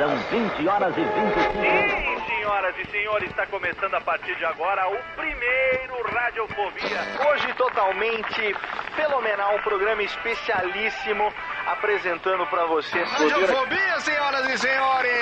[0.00, 4.88] São 20 horas e 25 Sim, senhoras e senhores, está começando a partir de agora
[4.88, 7.00] o primeiro Radiofobia.
[7.28, 8.56] Hoje totalmente
[8.96, 11.30] fenomenal, um programa especialíssimo
[11.66, 13.02] apresentando para você.
[13.02, 15.12] Radiofobia, senhoras e senhores!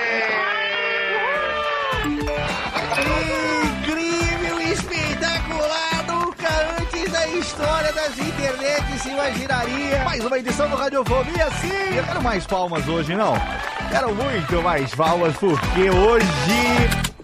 [3.82, 6.48] Incrível, espetacular, nunca
[6.80, 10.04] antes da história das internets se imaginaria.
[10.04, 11.96] Mais uma edição do Radiofobia, sim!
[11.96, 13.34] Eu quero mais palmas hoje, não?
[13.90, 16.26] Quero muito mais palmas, porque hoje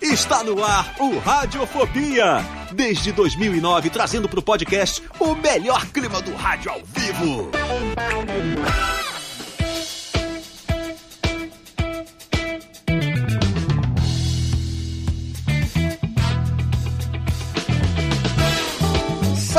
[0.05, 2.45] Está no ar o Radiofobia.
[2.73, 7.51] Desde 2009, trazendo para o podcast o melhor clima do rádio ao vivo.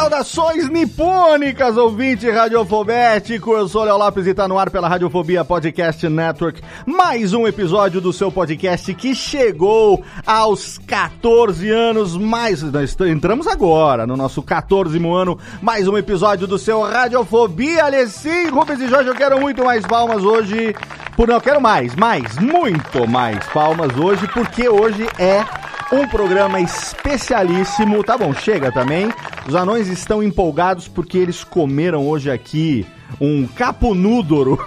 [0.06, 3.54] Saudações nipônicas, ouvinte radiofobético.
[3.54, 6.62] Eu sou Léo Lopes e tá no ar pela Radiofobia Podcast Network.
[6.86, 12.16] Mais um episódio do seu podcast que chegou aos 14 anos.
[12.16, 12.62] Mais.
[12.62, 15.40] Nós entramos agora no nosso 14 ano.
[15.60, 17.86] Mais um episódio do seu Radiofobia.
[17.86, 20.76] Alessim, Rubens e Jorge, eu quero muito mais palmas hoje.
[21.16, 25.44] Por não, quero mais, mais, muito mais palmas hoje, porque hoje é
[25.92, 28.04] um programa especialíssimo.
[28.04, 29.12] Tá bom, chega também.
[29.48, 32.86] Os anões estão empolgados porque eles comeram hoje aqui
[33.20, 34.60] um caponúdoro.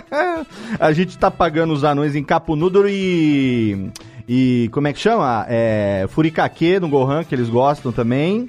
[0.78, 3.90] A gente tá pagando os anões em caponúdoro e.
[4.32, 5.44] E como é que chama?
[5.48, 8.48] É, furikake no Gohan, que eles gostam também.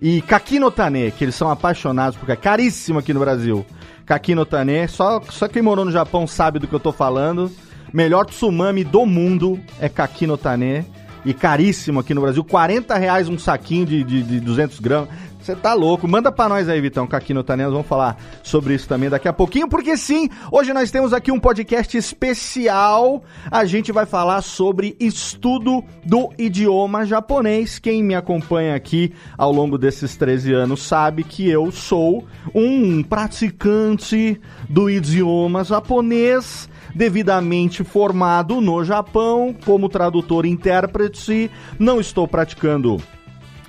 [0.00, 3.66] E Kakinotane, que eles são apaixonados, porque é caríssimo aqui no Brasil.
[4.06, 7.50] Kakinotane, só, só quem morou no Japão sabe do que eu tô falando.
[7.92, 10.86] Melhor tsumami do mundo é Kakinotane.
[11.28, 15.10] E caríssimo aqui no Brasil, 40 reais um saquinho de, de, de 200 gramas.
[15.38, 16.08] Você tá louco?
[16.08, 19.32] Manda pra nós aí, Vitão, que aqui no vamos falar sobre isso também daqui a
[19.32, 23.22] pouquinho, porque sim, hoje nós temos aqui um podcast especial.
[23.50, 27.78] A gente vai falar sobre estudo do idioma japonês.
[27.78, 34.40] Quem me acompanha aqui ao longo desses 13 anos sabe que eu sou um praticante
[34.66, 41.48] do idioma japonês devidamente formado no Japão como tradutor e intérprete.
[41.78, 43.00] Não estou praticando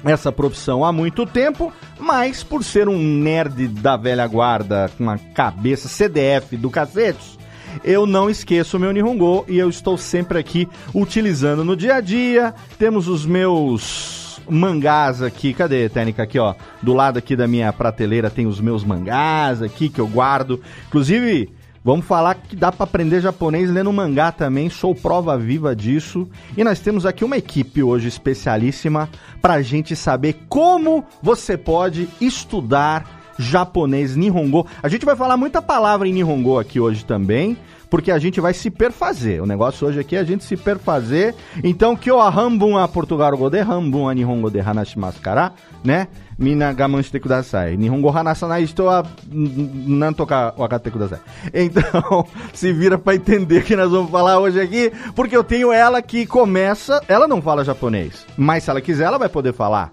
[0.04, 5.20] essa profissão há muito tempo, mas por ser um nerd da velha guarda com uma
[5.20, 7.38] cabeça CDF do cacete,
[7.84, 12.02] eu não esqueço o meu Nihongo e eu estou sempre aqui utilizando no dia a
[12.02, 12.56] dia.
[12.80, 16.24] Temos os meus mangás aqui, cadê, Técnica?
[16.24, 20.08] Aqui, ó, do lado aqui da minha prateleira tem os meus mangás aqui que eu
[20.08, 20.60] guardo.
[20.88, 26.28] Inclusive, Vamos falar que dá para aprender japonês lendo mangá também, sou prova viva disso.
[26.58, 29.10] E nós temos aqui uma equipe hoje especialíssima
[29.42, 34.68] para a gente saber como você pode estudar japonês Nihongo.
[34.84, 37.58] A gente vai falar muita palavra em Nihongo aqui hoje também,
[37.90, 39.42] porque a gente vai se perfazer.
[39.42, 41.34] O negócio hoje aqui é a gente se perfazer.
[41.64, 46.10] Então, que o hambun a Portugal de hambun a Nihongo de hanashimasu kara, né?
[46.40, 47.76] Mina gaman shite kudasai.
[47.76, 51.20] Nihongo hanasanai estou a nanto ka wakate kudasai.
[51.54, 55.74] Então, se vira pra entender o que nós vamos falar hoje aqui, porque eu tenho
[55.74, 59.92] ela que começa, ela não fala japonês, mas se ela quiser, ela vai poder falar.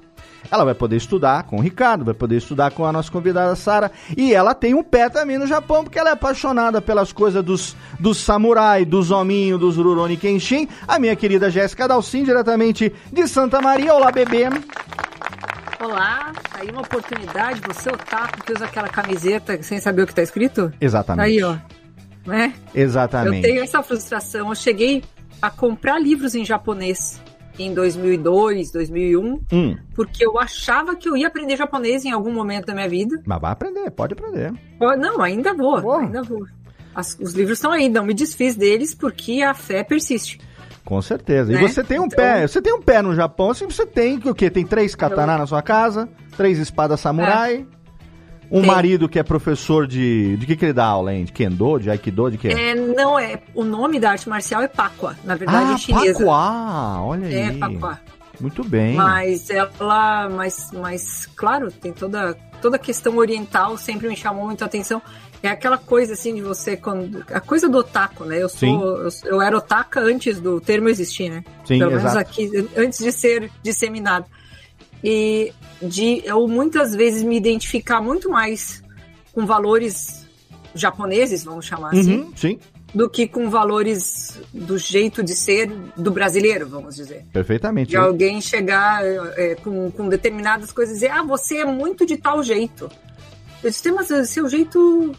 [0.48, 3.90] Ela vai poder estudar com o Ricardo, vai poder estudar com a nossa convidada Sara.
[4.16, 7.74] E ela tem um pé também no Japão, porque ela é apaixonada pelas coisas dos,
[7.98, 10.68] dos samurai, dos hominhos, dos Rurouni Kenshin.
[10.86, 13.92] A minha querida Jéssica Dalcin, diretamente de Santa Maria.
[13.92, 14.48] Olá, bebê.
[15.78, 20.22] Olá, aí uma oportunidade, você otaku que usa aquela camiseta sem saber o que tá
[20.22, 20.72] escrito?
[20.80, 21.26] Exatamente.
[21.26, 21.56] Aí, ó.
[22.26, 22.54] Né?
[22.74, 23.36] Exatamente.
[23.36, 24.48] Eu tenho essa frustração.
[24.48, 25.04] Eu cheguei
[25.40, 27.20] a comprar livros em japonês
[27.58, 32.66] em 2002, 2001, Hum, porque eu achava que eu ia aprender japonês em algum momento
[32.66, 33.20] da minha vida.
[33.24, 34.52] mas vai aprender, pode aprender.
[34.98, 36.02] Não, ainda vou, Porra.
[36.04, 36.46] ainda vou.
[36.94, 40.38] As- os livros estão aí, não me desfiz deles porque a fé persiste.
[40.86, 41.52] Com certeza.
[41.52, 41.60] E Né?
[41.60, 44.34] você tem um Então- pé, você tem um pé no Japão, assim, você tem o
[44.34, 44.48] quê?
[44.48, 47.66] Tem três katana na sua casa, três espadas samurai,
[48.52, 48.70] um Tem.
[48.70, 50.36] marido que é professor de.
[50.36, 51.24] De que, que ele dá aula, hein?
[51.24, 52.48] De Kendo, de Aikido, de quê?
[52.48, 53.40] É, não é.
[53.52, 56.20] O nome da arte marcial é Pakwa, na verdade ah, é chinesa.
[56.20, 57.58] Pacuá, olha É aí.
[58.40, 58.94] Muito bem.
[58.94, 64.62] Mas ela, mas, mas claro, tem toda toda a questão oriental sempre me chamou muito
[64.62, 65.00] a atenção.
[65.42, 67.24] É aquela coisa assim de você quando.
[67.30, 68.42] A coisa do otaku, né?
[68.42, 68.98] Eu sou.
[68.98, 71.44] Eu, eu era otaka antes do termo existir, né?
[71.64, 72.18] Sim, Pelo menos exato.
[72.18, 74.26] aqui, antes de ser disseminado.
[75.04, 78.82] E de eu muitas vezes me identificar muito mais
[79.32, 80.26] com valores
[80.74, 82.58] japoneses, vamos chamar assim, Uhum, sim,
[82.96, 87.26] do que com valores do jeito de ser do brasileiro, vamos dizer.
[87.30, 87.90] perfeitamente.
[87.90, 92.16] De alguém chegar é, com, com determinadas coisas e dizer, ah, você é muito de
[92.16, 92.90] tal jeito.
[93.62, 95.14] Eu disse, mas é seu jeito.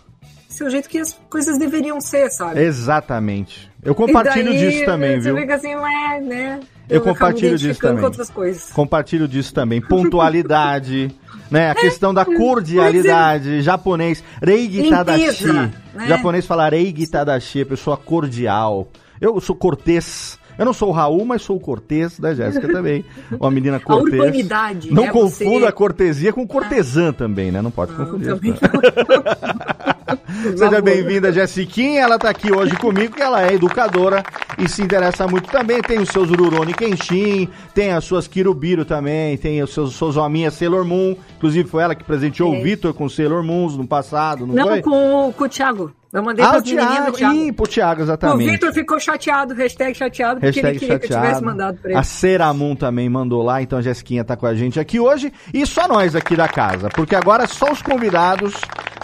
[0.50, 2.62] Seu jeito que as coisas deveriam ser, sabe?
[2.62, 3.72] Exatamente.
[3.84, 5.42] Eu compartilho daí, disso também, você viu?
[5.42, 6.60] fica assim, mas, né?
[6.90, 8.00] Eu compartilho disso também.
[8.00, 8.72] com outras coisas.
[8.72, 9.82] Compartilho disso também.
[9.82, 11.14] Pontualidade,
[11.52, 11.70] né?
[11.72, 13.62] A questão É, da cordialidade.
[13.62, 15.48] Japonês, Reigi Tadashi.
[15.48, 15.72] Né?
[16.08, 18.90] Japonês fala Reigi Tadashi, pessoa cordial.
[19.20, 20.40] Eu sou cortês.
[20.58, 23.06] Eu não sou o Raul, mas sou o cortês da Jéssica também.
[23.40, 24.14] Uma menina A cortês.
[24.20, 24.92] urbanidade.
[24.92, 25.12] Não né?
[25.12, 27.62] confunda Você- a cortesia com cortesã também, né?
[27.62, 28.28] Não pode Não, confundir.
[28.60, 32.02] também Seja bem-vinda, Jessiquinha.
[32.02, 34.24] Ela tá aqui hoje comigo, que ela é educadora
[34.58, 35.82] e se interessa muito também.
[35.82, 40.54] Tem os seus Rurouni Kenshin, tem as suas Kirubiro também, tem os seus, seus hominhas
[40.54, 41.16] Sailor Moon.
[41.38, 42.60] Inclusive, foi ela que presenteou É.
[42.60, 44.82] o Vitor com Sailor Moons no passado, não, Não, foi?
[44.82, 45.92] com, com o Thiago.
[46.14, 47.12] Eu mandei Ah, para o Thiago.
[47.12, 47.36] Thiago.
[47.36, 48.52] Ih, pro Thiago, O exatamente.
[48.52, 51.46] Vitor ficou chateado, hashtag chateado, porque Hashtag ele queria que eu tivesse chateado.
[51.46, 52.00] mandado pra ele.
[52.00, 55.34] A Seramun também mandou lá, então a Jesquinha tá com a gente aqui hoje.
[55.54, 58.56] E só nós aqui da casa, porque agora é só os convidados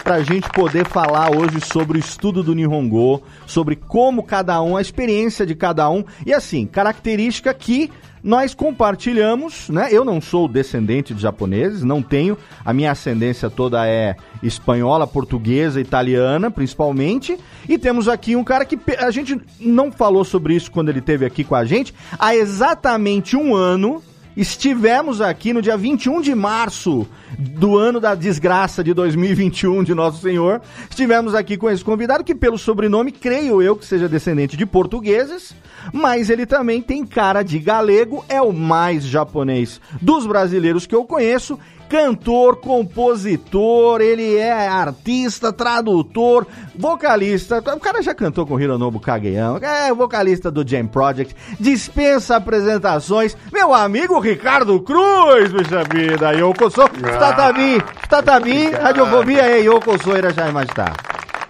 [0.02, 4.80] pra gente poder falar hoje sobre o estudo do Nihongo, sobre como cada um, a
[4.80, 6.04] experiência de cada um.
[6.24, 7.90] E assim, característica que
[8.24, 9.88] nós compartilhamos, né?
[9.90, 12.38] Eu não sou descendente de japoneses, não tenho.
[12.64, 17.38] A minha ascendência toda é espanhola, portuguesa, italiana, principalmente.
[17.68, 21.26] E temos aqui um cara que a gente não falou sobre isso quando ele esteve
[21.26, 21.92] aqui com a gente.
[22.18, 24.02] Há exatamente um ano,
[24.36, 27.06] estivemos aqui no dia 21 de março
[27.38, 30.60] do ano da desgraça de 2021 de Nosso Senhor.
[30.88, 35.54] Estivemos aqui com esse convidado que, pelo sobrenome, creio eu que seja descendente de portugueses,
[35.92, 41.04] mas ele também tem cara de galego, é o mais japonês dos brasileiros que eu
[41.04, 41.58] conheço
[41.89, 47.57] Cantor, compositor, ele é artista, tradutor, vocalista.
[47.57, 53.35] O cara já cantou com Hironobu Kageyama, é vocalista do Jam Project, dispensa apresentações.
[53.51, 56.87] Meu amigo Ricardo Cruz, bicha vida, Yokoso,
[57.19, 60.93] Tatabi, Tatabi, Radiofobia e Yokoso Irashaimashita.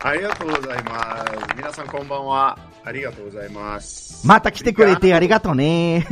[0.02, 1.56] ありがとうございます。
[1.58, 2.58] 皆さんこんばんは。
[2.86, 4.26] ありがとうございます。
[4.28, 6.06] Mata que te curete, arigato né.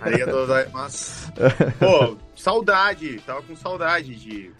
[0.00, 1.32] ありがとうございます。
[1.78, 3.20] Pô, saudade.
[3.26, 4.50] Tava com saudade de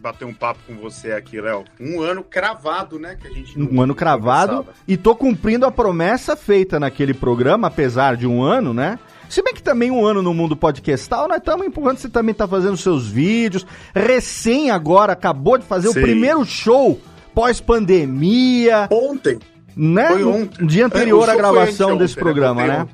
[0.00, 1.64] bater um papo com você aqui, Léo.
[1.78, 3.16] Um ano cravado, né?
[3.20, 4.78] Que a gente não- Um ano não cravado conversava.
[4.88, 8.98] e tô cumprindo a promessa feita naquele programa, apesar de um ano, né?
[9.28, 12.48] Se bem que também um ano no mundo podcastal, nós estamos empurrando, você também tá
[12.48, 13.64] fazendo seus vídeos.
[13.94, 15.98] Recém agora acabou de fazer Sim.
[15.98, 16.98] o primeiro show
[17.34, 19.38] pós-pandemia, Ontem.
[19.75, 20.07] né?
[20.09, 20.65] Foi No ontem.
[20.65, 22.87] dia É, anterior à gravação desse programa, Foi né?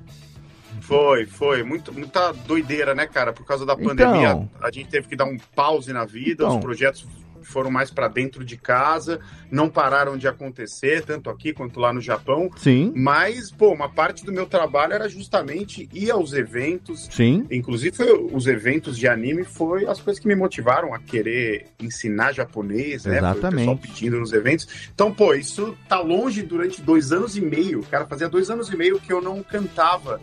[0.82, 1.64] Foi, foi.
[1.64, 3.32] Muito, muita doideira, né, cara?
[3.32, 4.50] Por causa da pandemia, Então.
[4.62, 6.58] a gente teve que dar um pause na vida, Então.
[6.58, 7.06] os projetos
[7.44, 12.02] foram mais pra dentro de casa, não pararam de acontecer, tanto aqui quanto lá no
[12.02, 12.50] Japão.
[12.58, 17.08] Sim, Mas, pô, uma parte do meu trabalho era justamente ir aos eventos.
[17.12, 17.46] sim.
[17.52, 22.34] Inclusive, foi- os eventos de anime foi as coisas que me motivaram a querer ensinar
[22.34, 23.20] japonês, né?
[23.20, 23.88] Foi o pessoal Exatamente.
[23.88, 24.90] pedindo nos eventos.
[24.94, 27.82] Então, pô, isso tá longe durante dois anos e meio.
[27.90, 30.20] Cara, fazia dois anos e meio que eu não cantava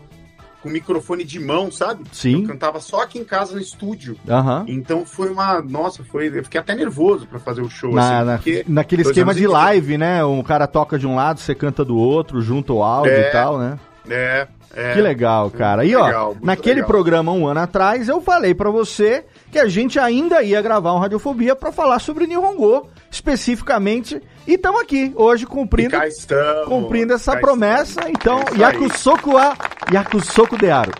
[0.61, 2.03] com microfone de mão, sabe?
[2.11, 2.41] Sim.
[2.41, 4.17] Eu cantava só aqui em casa no estúdio.
[4.27, 4.65] Aham.
[4.67, 5.61] Então foi uma.
[5.61, 6.27] Nossa, foi.
[6.27, 7.93] Eu fiquei até nervoso pra fazer o show.
[7.93, 10.23] Na, assim, porque naquele esquema de live, né?
[10.23, 13.29] Um cara toca de um lado, você canta do outro, junta o áudio É.
[13.29, 13.79] e tal, né?
[14.09, 14.47] É.
[14.75, 15.83] é Que legal, cara.
[15.85, 16.87] E ó, legal, muito naquele legal.
[16.87, 20.99] programa um ano atrás, eu falei pra você que a gente ainda ia gravar um
[20.99, 24.21] Radiofobia pra falar sobre Nihongo, especificamente.
[24.47, 28.01] E estamos aqui hoje cumprindo, estamos, cumprindo essa promessa.
[28.09, 28.19] estamos.
[28.19, 28.59] Então, É.
[28.61, 29.55] Yakusoku a
[29.91, 30.91] Yakusoku de Aro.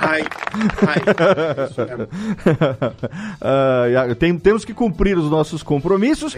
[0.00, 0.22] Ai,
[0.86, 1.02] ai,
[3.92, 6.36] ya- tem- temos que cumprir os nossos compromissos.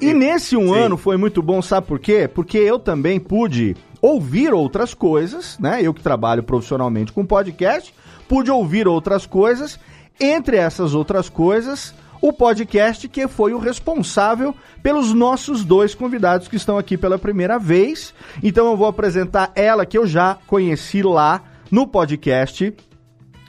[0.00, 0.78] E nesse um Sim.
[0.80, 2.28] ano foi muito bom, sabe por quê?
[2.32, 5.80] Porque eu também pude ouvir outras coisas, né?
[5.80, 7.94] Eu que trabalho profissionalmente com podcast,
[8.28, 9.78] pude ouvir outras coisas.
[10.20, 16.56] Entre essas outras coisas, o podcast que foi o responsável pelos nossos dois convidados que
[16.56, 18.12] estão aqui pela primeira vez.
[18.42, 21.40] Então eu vou apresentar ela que eu já conheci lá
[21.70, 22.74] no podcast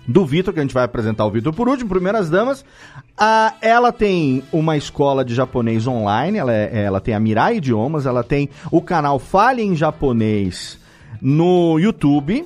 [0.08, 2.64] do Vitor, que a gente vai apresentar o Vitor por último, primeiras damas.
[3.18, 8.06] Ah, ela tem uma escola de japonês online, ela, é- ela tem a Mirai Idiomas,
[8.06, 10.78] ela tem o canal Fale em Japonês
[11.22, 12.46] no YouTube.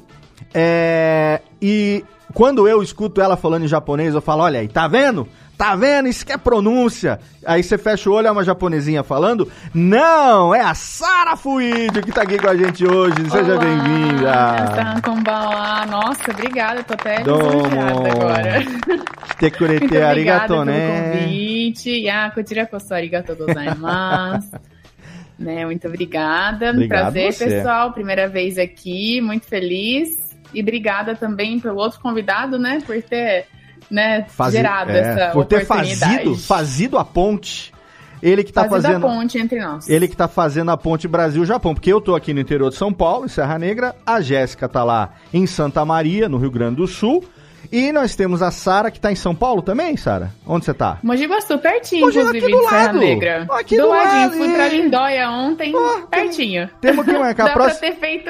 [0.53, 5.27] É, e quando eu escuto ela falando em japonês, eu falo: olha aí, tá vendo?
[5.57, 6.07] Tá vendo?
[6.07, 7.19] Isso que é pronúncia.
[7.43, 9.51] Aí você fecha o olho, é uma japonesinha falando.
[9.73, 13.15] Não, é a Sara Fuídio que tá aqui com a gente hoje.
[13.27, 15.01] Seja bem-vinda.
[15.03, 15.83] Konbanwa.
[15.87, 18.63] Nossa, obrigada, tô até lisonjeada agora.
[19.39, 21.11] Te obrigada arigato, pelo né?
[21.11, 22.01] convite.
[22.01, 24.51] Ya, kojira koso arigatou gozaimasu.
[25.39, 26.69] né, muito obrigada.
[26.69, 27.45] Obrigado Prazer, você.
[27.45, 27.91] pessoal.
[27.93, 30.09] Primeira vez aqui, muito feliz.
[30.53, 33.47] E obrigada também pelo outro convidado, né, por ter
[33.89, 37.73] né, Fazi- gerado é, essa por ter fazido, fazido a ponte.
[38.21, 39.01] Ele que tá Fazido a fazendo.
[39.01, 39.87] ponte entre nós.
[39.87, 42.91] Ele que tá fazendo a ponte Brasil-Japão, porque eu tô aqui no interior de São
[42.91, 46.87] Paulo, em Serra Negra, a Jéssica tá lá em Santa Maria, no Rio Grande do
[46.87, 47.23] Sul,
[47.71, 50.31] e nós temos a Sara que tá em São Paulo também, Sara?
[50.45, 50.99] Onde você tá?
[51.03, 52.97] Mogi Guaçu, pertinho, Mogi, inclusive, aqui do lado.
[52.99, 53.47] Negra.
[53.51, 54.13] Aqui do, do ladinho.
[54.21, 56.69] lado, Fui pra Lindóia ontem, Ó, pertinho.
[56.79, 57.79] Temos que marcar a Dá próxima.
[57.79, 58.29] pra ter feito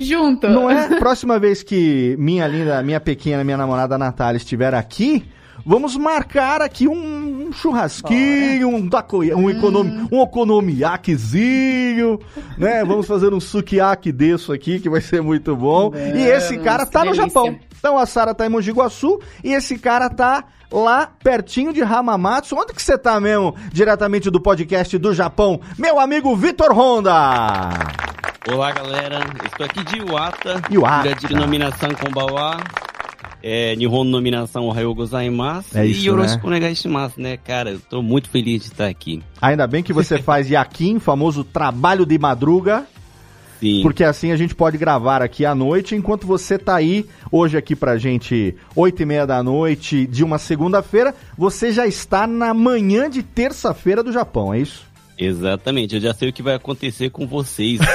[0.00, 0.48] junto.
[0.48, 0.88] Não é?
[0.98, 5.24] Próxima vez que minha linda, minha pequena, minha namorada Natália estiver aqui,
[5.64, 12.18] vamos marcar aqui um, um churrasquinho, um, takoya- um, economi, um okonomiyakizinho,
[12.58, 12.84] né?
[12.84, 15.92] Vamos fazer um sukiyaki desse aqui, que vai ser muito bom.
[15.94, 17.26] e esse Vamos, cara tá no delícia.
[17.28, 17.58] Japão.
[17.86, 22.56] Então a Sara tá em Mogi Guaçu e esse cara tá lá pertinho de Hamamatsu.
[22.56, 23.54] Onde que você tá mesmo?
[23.72, 27.70] Diretamente do podcast do Japão, meu amigo Vitor Honda.
[28.50, 29.20] Olá, galera.
[29.44, 30.60] Estou aqui de Iwata.
[30.68, 31.14] Iwata.
[31.14, 32.56] de nominação Kombawa.
[33.40, 35.78] É, Nihon nominação Ohayou gozaimasu.
[35.78, 37.70] É isso, e Yoroshiku onegaishimasu, né, cara?
[37.70, 39.22] Eu tô muito feliz de estar aqui.
[39.40, 42.84] Ainda bem que você faz Yakin, famoso trabalho de madruga.
[43.60, 43.82] Sim.
[43.82, 47.74] Porque assim a gente pode gravar aqui à noite, enquanto você tá aí, hoje aqui
[47.74, 53.08] pra gente, oito e meia da noite de uma segunda-feira, você já está na manhã
[53.08, 54.84] de terça-feira do Japão, é isso?
[55.18, 55.94] Exatamente.
[55.94, 57.80] Eu já sei o que vai acontecer com vocês.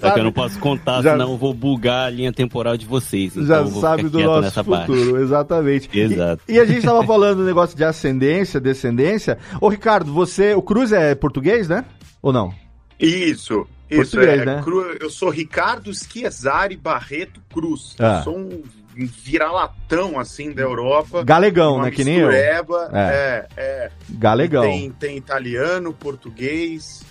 [0.00, 2.84] Só que eu não posso contar, Já- senão eu vou bugar a linha temporal de
[2.86, 3.36] vocês.
[3.36, 4.92] Então já sabe do nosso futuro, parte.
[5.22, 5.88] exatamente.
[5.92, 6.42] E- Exato.
[6.48, 9.38] E, a gente tava falando do negócio de ascendência, descendência.
[9.60, 11.84] Ô Ricardo, você, o Cruz é português, né?
[12.22, 12.52] Ou não?
[12.98, 14.12] Isso, isso.
[14.12, 14.60] Português, é, né?
[14.62, 17.94] Cru- eu sou Ricardo Schiesari Barreto Cruz.
[17.98, 18.18] Ah.
[18.18, 18.62] Eu sou um
[18.94, 21.22] vira-latão, assim, da Europa.
[21.22, 21.90] Galegão, né?
[21.90, 22.30] Que nem eu.
[22.30, 22.62] É.
[22.94, 23.90] É, é.
[24.10, 24.62] Galegão.
[24.62, 27.02] Tem, tem italiano, português,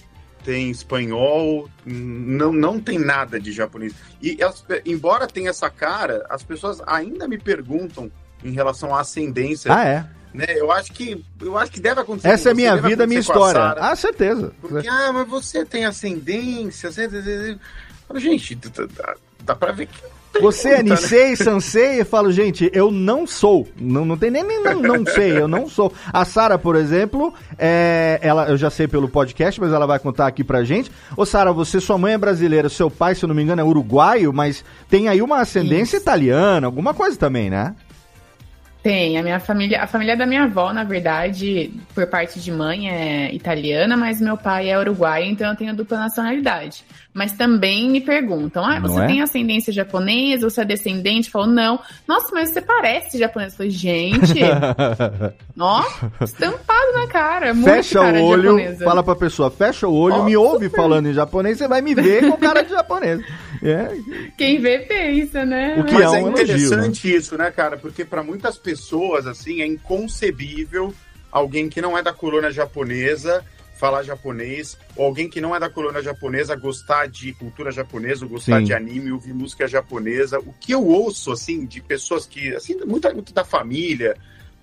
[0.44, 3.94] tem espanhol, não, não tem nada de japonês.
[4.22, 8.12] E as embora tenha essa cara, as pessoas ainda me perguntam
[8.44, 9.74] em relação à ascendência.
[9.74, 10.05] Ah, é.
[10.36, 10.46] Né?
[10.50, 12.27] Eu acho que eu acho que deve acontecer.
[12.27, 13.60] Essa é minha vida, minha a história.
[13.60, 13.92] Sarah.
[13.92, 14.51] Ah, certeza.
[14.62, 16.92] Porque, ah, mas você tem ascendência.
[16.92, 17.06] Você...
[17.06, 17.60] Eu
[18.08, 20.15] falo, Gente, dá, dá- pra ver que.
[20.42, 20.92] Você é né?
[20.92, 23.68] Nisei, Sansei, eu falo, gente, eu não sou.
[23.80, 25.94] Não, não tem nem, nem não, não sei, eu não sou.
[26.12, 30.27] A Sara, por exemplo, é, ela, eu já sei pelo podcast, mas ela vai contar
[30.27, 30.92] aqui pra gente.
[31.15, 33.63] Ô, Sara, você, sua mãe é brasileira, seu pai, se eu não me engano, é
[33.63, 36.04] uruguaio, mas tem aí uma ascendência Isso.
[36.04, 37.74] italiana, alguma coisa também, né?
[38.86, 42.88] Tem, a minha família, a família da minha avó, na verdade, por parte de mãe
[42.88, 46.86] é italiana, mas meu pai é uruguaio, então eu tenho dupla nacionalidade.
[47.15, 49.07] Mas também me perguntam, ah, você é?
[49.07, 51.29] tem ascendência japonesa, você é descendente?
[51.29, 51.79] Eu falo, não.
[52.05, 53.53] Nossa, mas você parece japonês.
[53.53, 54.41] Eu falei, gente,
[55.57, 55.81] ó,
[56.22, 58.84] estampado na cara, muito fecha cara o olho, japonesa.
[58.84, 61.95] fala pra pessoa, fecha o olho, Ó, me ouve falando em japonês, você vai me
[61.95, 63.22] ver com cara de japonês.
[63.63, 63.98] É,
[64.38, 65.77] Quem vê, pensa, né?
[65.79, 67.77] O que Mas é é, um elogio, interessante isso, né, cara?
[67.77, 70.93] Porque para muitas pessoas, assim, é inconcebível
[71.31, 73.43] alguém que não é da colônia japonesa
[73.75, 78.32] falar japonês, ou alguém que não é da colônia japonesa gostar de cultura japonesa, ou
[78.32, 78.65] gostar Sim.
[78.65, 80.39] de anime, ouvir música japonesa.
[80.39, 84.15] O que eu ouço, assim, de pessoas que, assim, muito, muito da família,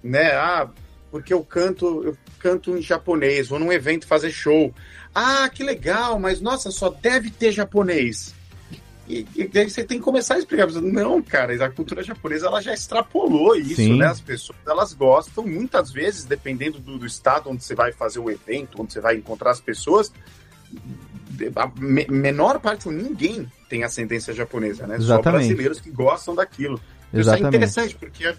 [0.02, 0.32] né?
[0.32, 0.68] Ah,
[1.10, 4.74] porque eu canto, eu canto em japonês, vou num evento fazer show.
[5.14, 8.34] Ah, que legal, mas nossa, só deve ter japonês.
[9.08, 10.70] E, e daí você tem que começar a explicar.
[10.70, 13.98] Não, cara, a cultura japonesa ela já extrapolou isso, Sim.
[13.98, 14.06] né?
[14.06, 18.30] As pessoas elas gostam, muitas vezes, dependendo do, do estado onde você vai fazer o
[18.30, 20.12] evento, onde você vai encontrar as pessoas,
[21.56, 24.96] a me- menor parte, ou ninguém tem ascendência japonesa, né?
[24.98, 25.40] Só Exatamente.
[25.46, 26.76] brasileiros que gostam daquilo.
[26.76, 27.48] Isso é Exatamente.
[27.48, 28.34] interessante, porque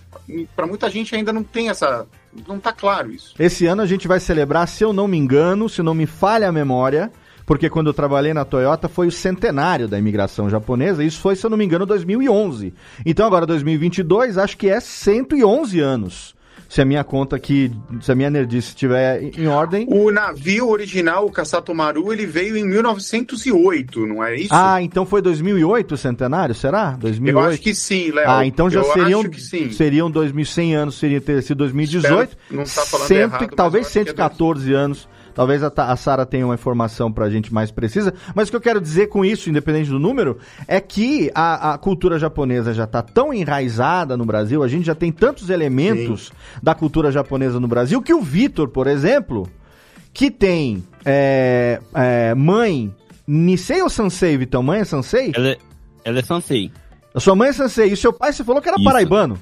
[0.56, 2.08] para muita gente ainda não tem essa.
[2.48, 3.36] Não tá claro isso.
[3.38, 6.50] Esse ano a gente vai celebrar, se eu não me engano, se não me falha
[6.50, 7.12] a memória,
[7.46, 11.46] porque quando eu trabalhei na Toyota foi o centenário da imigração japonesa, isso foi, se
[11.46, 12.74] eu não me engano, 2011.
[13.06, 16.36] Então agora 2022, acho que é 111 anos.
[16.70, 17.72] Se a minha conta aqui,
[18.02, 19.86] se a minha nerdice estiver em ordem.
[19.88, 24.50] O navio original, o Kasatomaru, ele veio em 1908, não é isso?
[24.52, 26.92] Ah, então foi 2008 o centenário, será?
[26.92, 27.38] 2008?
[27.46, 28.28] Eu acho que sim, Léo.
[28.28, 29.24] Ah, então já eu seriam,
[29.72, 32.32] seriam 2100 anos, seria ter sido 2018.
[32.32, 35.64] Espero não tá falando Cento- errado, mas talvez eu acho que é 114 anos Talvez
[35.64, 38.14] a, a Sara tenha uma informação pra gente mais precisa.
[38.36, 40.38] Mas o que eu quero dizer com isso, independente do número,
[40.68, 44.96] é que a, a cultura japonesa já tá tão enraizada no Brasil, a gente já
[44.96, 49.50] tem tantos elementos da cultura japonesa no Brasil, que o Vitor, por exemplo,
[50.14, 52.94] que tem é, é, mãe
[53.26, 54.62] Nisei ou Sansei, Vitão?
[54.62, 55.32] Mãe é Sansei?
[55.34, 55.58] Ela é,
[56.04, 56.72] ela é Sansei.
[57.14, 58.86] A sua mãe é Sansei e o seu pai, você falou que era Isso.
[58.86, 59.40] paraibano.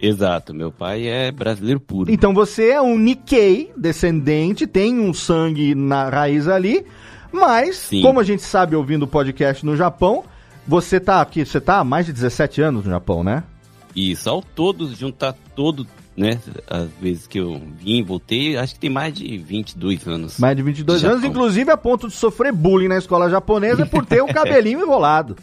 [0.00, 2.10] Exato, meu pai é brasileiro puro.
[2.12, 6.84] Então você é um Nikkei, descendente, tem um sangue na raiz ali,
[7.32, 8.02] mas, Sim.
[8.02, 10.24] como a gente sabe ouvindo o podcast no Japão,
[10.66, 13.42] você tá aqui, você tá há mais de 17 anos no Japão, né?
[13.94, 18.90] Isso, ao todo, juntar todo, né, as vezes que eu vim, voltei, acho que tem
[18.90, 20.38] mais de 22 anos.
[20.38, 21.16] Mais de 22 Japão.
[21.18, 25.36] anos, inclusive a ponto de sofrer bullying na escola japonesa por ter o cabelinho enrolado.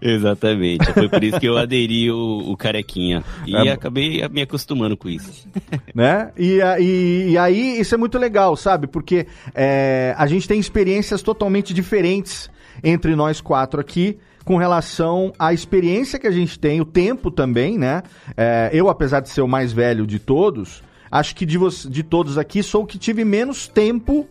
[0.00, 3.24] Exatamente, foi por isso que eu aderi o, o carequinha.
[3.46, 3.72] E É.
[3.72, 5.46] acabei me acostumando com isso.
[5.94, 6.30] né?
[6.36, 8.86] E, e, e aí isso é muito legal, sabe?
[8.86, 12.50] Porque é, a gente tem experiências totalmente diferentes
[12.84, 17.76] entre nós quatro aqui com relação à experiência que a gente tem, o tempo também,
[17.76, 18.04] né?
[18.36, 22.04] É, eu, apesar de ser o mais velho de todos, acho que de, você, de
[22.04, 24.24] todos aqui sou o que tive menos tempo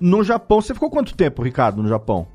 [0.00, 0.60] no Japão.
[0.60, 2.26] Você ficou quanto tempo, Ricardo, no Japão?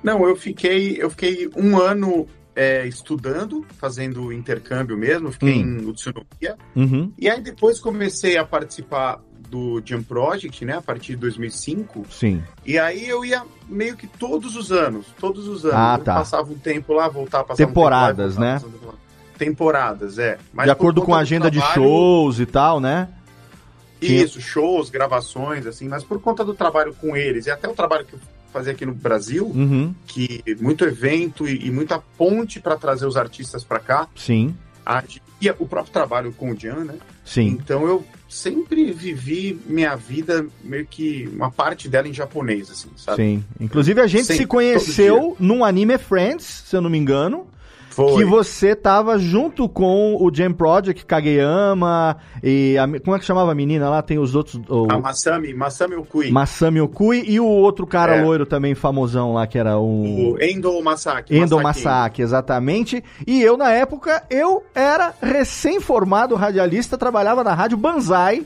[0.00, 5.78] Não, eu fiquei, eu fiquei um ano é, estudando, fazendo intercâmbio mesmo, fiquei Hum.
[5.80, 6.56] em Utsunomiya.
[6.76, 7.12] Uhum.
[7.18, 9.20] E aí depois comecei a participar
[9.54, 12.04] do Jump Project, né, a partir de 2005.
[12.10, 12.42] Sim.
[12.66, 15.76] E aí eu ia meio que todos os anos, todos os anos.
[15.76, 16.14] Ah, Eu tá.
[16.16, 18.58] Passava um tempo lá, voltava, passava Temporadas, um tempo lá, né?
[18.58, 19.38] voltava, passava lá.
[19.38, 20.38] Temporadas, é.
[20.52, 23.08] Mas de acordo com a agenda de trabalho- shows e tal, né?
[24.00, 28.04] Isso, shows, gravações, assim, mas por conta do trabalho com eles e até o trabalho
[28.04, 28.20] que eu
[28.52, 29.94] fazia aqui no Brasil, Uhum.
[30.06, 35.02] que muito evento e, e muita ponte para trazer os artistas para cá, Sim, a
[35.40, 36.94] e o próprio trabalho com o Jan, né?
[37.24, 37.48] sim.
[37.48, 38.04] Então eu
[38.34, 43.22] sempre vivi minha vida meio que uma parte dela em japonês, assim, sabe?
[43.22, 43.44] Sim.
[43.60, 47.46] Inclusive a gente se conheceu num Anime Friends, se eu não me engano.
[47.94, 48.16] Foi.
[48.16, 52.76] Que você tava junto com o Jam Project, Kageyama e.
[52.76, 54.02] A, como é que chamava a menina lá?
[54.02, 54.60] Tem os outros.
[54.68, 56.30] O A Masami, Masami Okui.
[56.32, 58.22] Masami Okui e o outro cara É.
[58.24, 60.32] loiro também famosão lá, que era o.
[60.34, 61.36] O Endo Masaki.
[61.36, 61.84] Endo Masaki.
[61.84, 63.04] Masaki, exatamente.
[63.26, 68.42] E eu, na época, eu era recém-formado radialista, trabalhava na Rádio Banzai,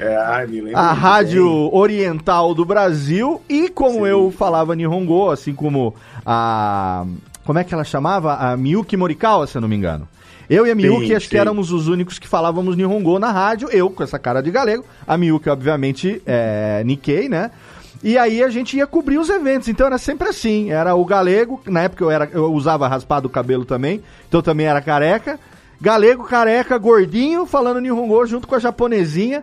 [0.00, 1.70] É, ai, me lembro a rádio bem.
[1.72, 4.06] oriental do Brasil, e como Sim.
[4.06, 5.94] eu falava Nihongo, assim como
[6.26, 7.04] a.
[7.48, 8.34] Como é que ela chamava?
[8.34, 10.06] A Miyuki Morikawa, se eu não me engano.
[10.50, 11.40] Eu e a Miyuki, Sim, acho que sim.
[11.40, 15.16] éramos os únicos que falávamos Nihongo na rádio, eu com essa cara de galego, a
[15.16, 17.50] Miyuki, obviamente, é Nikkei, né?
[18.04, 21.58] E aí a gente ia cobrir os eventos, então era sempre assim, era o galego,
[21.64, 25.40] na época eu, era, eu usava raspado o cabelo também, então eu também era careca,
[25.80, 29.42] galego, careca, gordinho, falando Nihongo junto com a japonesinha,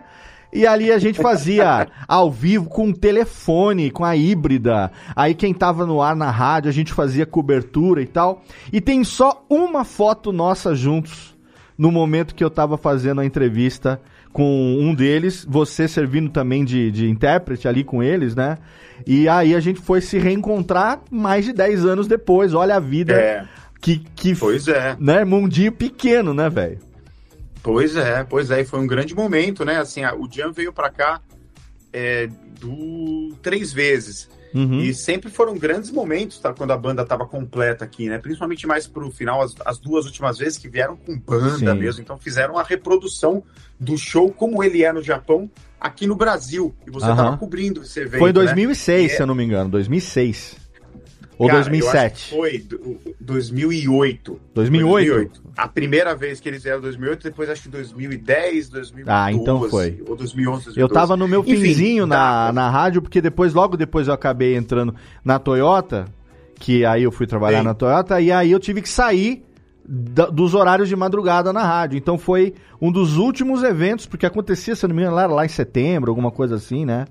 [0.56, 4.90] e ali a gente fazia ao vivo com o telefone, com a híbrida.
[5.14, 8.42] Aí quem tava no ar na rádio, a gente fazia cobertura e tal.
[8.72, 11.36] E tem só uma foto nossa juntos
[11.76, 14.00] no momento que eu tava fazendo a entrevista
[14.32, 18.58] com um deles, você servindo também de, de intérprete ali com eles, né?
[19.06, 22.52] E aí a gente foi se reencontrar mais de 10 anos depois.
[22.54, 23.44] Olha a vida É,
[23.80, 24.96] que, que pois é.
[24.98, 25.24] né?
[25.24, 26.78] Mundinho pequeno, né, velho?
[27.66, 29.78] Pois é, pois é, e foi um grande momento, né?
[29.78, 31.20] Assim, a- o Jan veio pra cá
[31.92, 32.28] é,
[32.60, 34.28] do três vezes.
[34.54, 34.80] Uhum.
[34.80, 36.52] E sempre foram grandes momentos, tá?
[36.54, 38.18] Quando a banda tava completa aqui, né?
[38.18, 41.78] Principalmente mais pro final, as, as duas últimas vezes que vieram com banda Sim.
[41.78, 42.00] mesmo.
[42.02, 43.42] Então fizeram a reprodução
[43.80, 45.50] do show como ele é no Japão,
[45.80, 46.74] aqui no Brasil.
[46.86, 47.16] E você Aham.
[47.16, 48.20] tava cobrindo esse evento.
[48.20, 48.40] Foi em né?
[48.44, 50.56] 2006, E é- se eu não me engano, 2006.
[51.38, 52.24] Ou Cara, eu acho 2007.
[52.30, 54.40] que Foi do- 2008.
[54.54, 55.42] 2008?
[55.56, 59.04] A primeira vez que eles vieram 2008, depois acho que 2010, 2012.
[59.06, 60.02] Ah, então foi.
[60.08, 60.80] Ou 2011, 2012.
[60.80, 62.52] Eu tava no meu Enfim, finzinho na, tá.
[62.52, 64.94] na rádio, porque depois, logo depois eu acabei entrando
[65.24, 66.06] na Toyota,
[66.58, 67.64] que aí eu fui trabalhar Sim.
[67.64, 69.44] na Toyota, e aí eu tive que sair
[69.88, 71.96] da- dos horários de madrugada na rádio.
[71.98, 75.44] Então foi um dos últimos eventos, porque acontecia, se eu não me engano, lá, lá
[75.44, 77.04] em setembro, alguma coisa assim, né?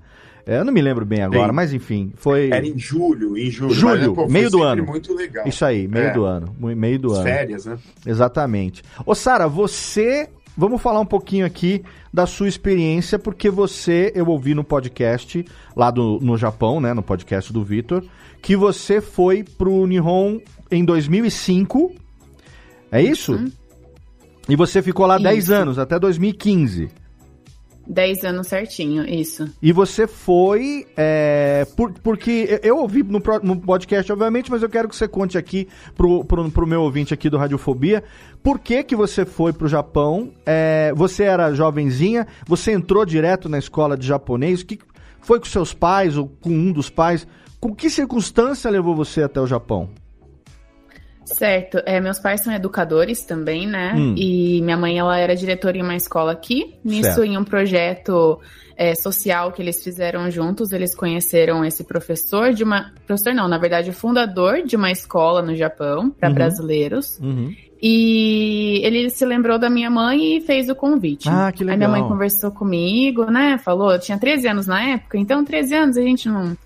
[0.46, 1.54] É, Eu não me lembro bem agora, Sim.
[1.54, 3.74] mas enfim, foi Era em julho, em julho.
[3.74, 4.84] Julho, mas, pô, foi meio do ano.
[4.86, 5.46] muito legal.
[5.46, 6.12] isso aí, meio É.
[6.12, 7.24] do ano, meio do As ano.
[7.24, 7.76] férias, né?
[8.06, 8.82] Exatamente.
[9.04, 10.28] Ô, Sara, você.
[10.58, 15.44] Vamos falar um pouquinho aqui da sua experiência, porque você, eu ouvi no podcast
[15.76, 16.94] lá do, no Japão, né?
[16.94, 18.02] No podcast do Vitor,
[18.40, 20.38] que você foi pro Nihon
[20.70, 21.92] em 2005.
[22.90, 23.38] É isso?
[24.48, 25.52] E você ficou lá 10 Isso.
[25.52, 26.88] anos, até 2015.
[27.86, 29.48] 10 anos certinho, isso.
[29.62, 30.86] E você foi.
[30.96, 35.38] é, por- porque eu ouvi no, no podcast, obviamente, mas eu quero que você conte
[35.38, 38.02] aqui pro, pro, pro meu ouvinte aqui do Radiofobia.
[38.42, 40.32] Por que, que você foi pro Japão?
[40.44, 44.62] É, você era jovenzinha, você entrou direto na escola de japonês.
[44.62, 44.78] Que,
[45.20, 47.26] Foi com seus pais ou com um dos pais?
[47.60, 49.88] Com que circunstância levou você até o Japão?
[51.26, 51.82] Certo.
[51.84, 53.92] É, meus pais são educadores também, né?
[53.96, 54.14] Hum.
[54.16, 56.74] E minha mãe, ela era diretora em uma escola aqui.
[56.84, 57.24] Nisso, Certo.
[57.24, 58.38] em um projeto
[58.76, 62.92] é, social que eles fizeram juntos, eles conheceram esse professor de uma...
[63.06, 66.34] Professor não, na verdade, o fundador de uma escola no Japão para Uhum.
[66.34, 67.18] brasileiros.
[67.20, 67.52] Uhum.
[67.82, 71.28] E ele se lembrou da minha mãe e fez o convite.
[71.28, 72.08] Ah, que Aí minha mãe legal.
[72.08, 73.58] conversou comigo, né?
[73.58, 76.56] Falou, eu tinha 13 anos na época, então 13 anos a gente não,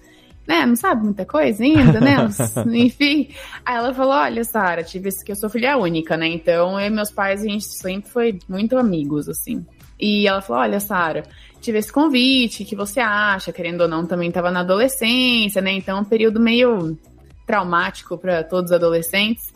[0.51, 2.17] né, não sabe muita coisa ainda, né?
[2.77, 3.29] Enfim.
[3.65, 6.27] Aí ela falou: olha, Sara, tive esse que eu sou filha única, né?
[6.27, 9.65] Então eu e meus pais, a gente sempre foi muito amigos, assim.
[9.99, 11.23] E ela falou: olha, Sara,
[11.61, 13.53] tive esse convite, que você acha?
[13.53, 15.71] Querendo ou não, também tava na adolescência, né?
[15.71, 16.99] Então, um período meio
[17.47, 19.55] traumático para todos os adolescentes.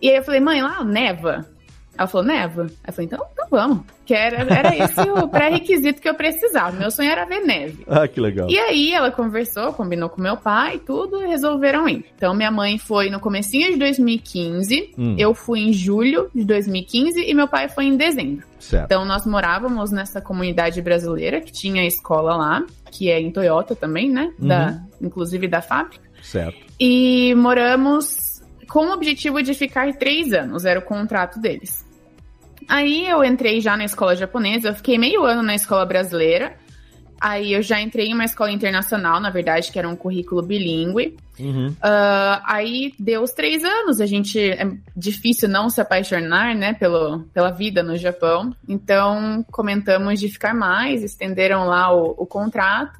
[0.00, 1.44] E aí eu falei, mãe, lá neva.
[1.98, 2.62] Ela falou, neva?
[2.62, 3.80] Aí eu falei, então, então vamos.
[4.06, 6.70] Que era, era esse o pré-requisito que eu precisava.
[6.78, 7.84] Meu sonho era ver neve.
[7.88, 8.48] Ah, que legal.
[8.48, 12.06] E aí ela conversou, combinou com meu pai e tudo, e resolveram ir.
[12.16, 15.16] Então minha mãe foi no comecinho de 2015, Hum.
[15.18, 18.46] eu fui em julho de 2015 e meu pai foi em dezembro.
[18.60, 18.84] Certo.
[18.84, 24.08] Então nós morávamos nessa comunidade brasileira que tinha escola lá, que é em Toyota também,
[24.10, 24.32] né?
[24.38, 26.02] Da, inclusive da fábrica.
[26.22, 26.56] Certo.
[26.80, 28.16] E moramos
[28.68, 31.86] com o objetivo de ficar três anos, era o contrato deles.
[32.68, 36.54] Aí eu entrei já na escola japonesa, eu fiquei meio ano na escola brasileira.
[37.20, 41.16] Aí eu já entrei em uma escola internacional, na verdade, que era um currículo bilíngue.
[41.38, 41.74] Uhum.
[41.82, 47.20] Ah, aí deu os três anos, a gente é difícil não se apaixonar, né, pelo,
[47.34, 48.54] pela vida no Japão.
[48.68, 52.98] Então comentamos de ficar mais, estenderam lá o, o contrato.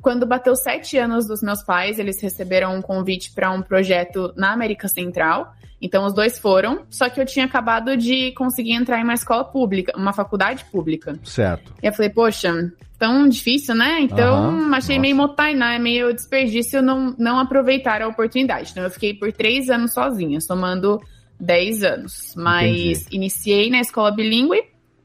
[0.00, 4.52] Quando bateu sete anos dos meus pais, eles receberam um convite para um projeto na
[4.52, 5.52] América Central.
[5.80, 9.44] Então os dois foram, só que eu tinha acabado de conseguir entrar em uma escola
[9.44, 11.18] pública, uma faculdade pública.
[11.22, 11.72] Certo.
[11.82, 14.00] E eu falei, poxa, tão difícil, né?
[14.00, 15.00] Então Aham, achei nossa.
[15.00, 18.72] meio motainá, meio desperdício não, não aproveitar a oportunidade.
[18.72, 21.00] Então eu fiquei por três anos sozinha, somando
[21.38, 22.34] dez anos.
[22.36, 24.64] Mas iniciei na escola bilíngue,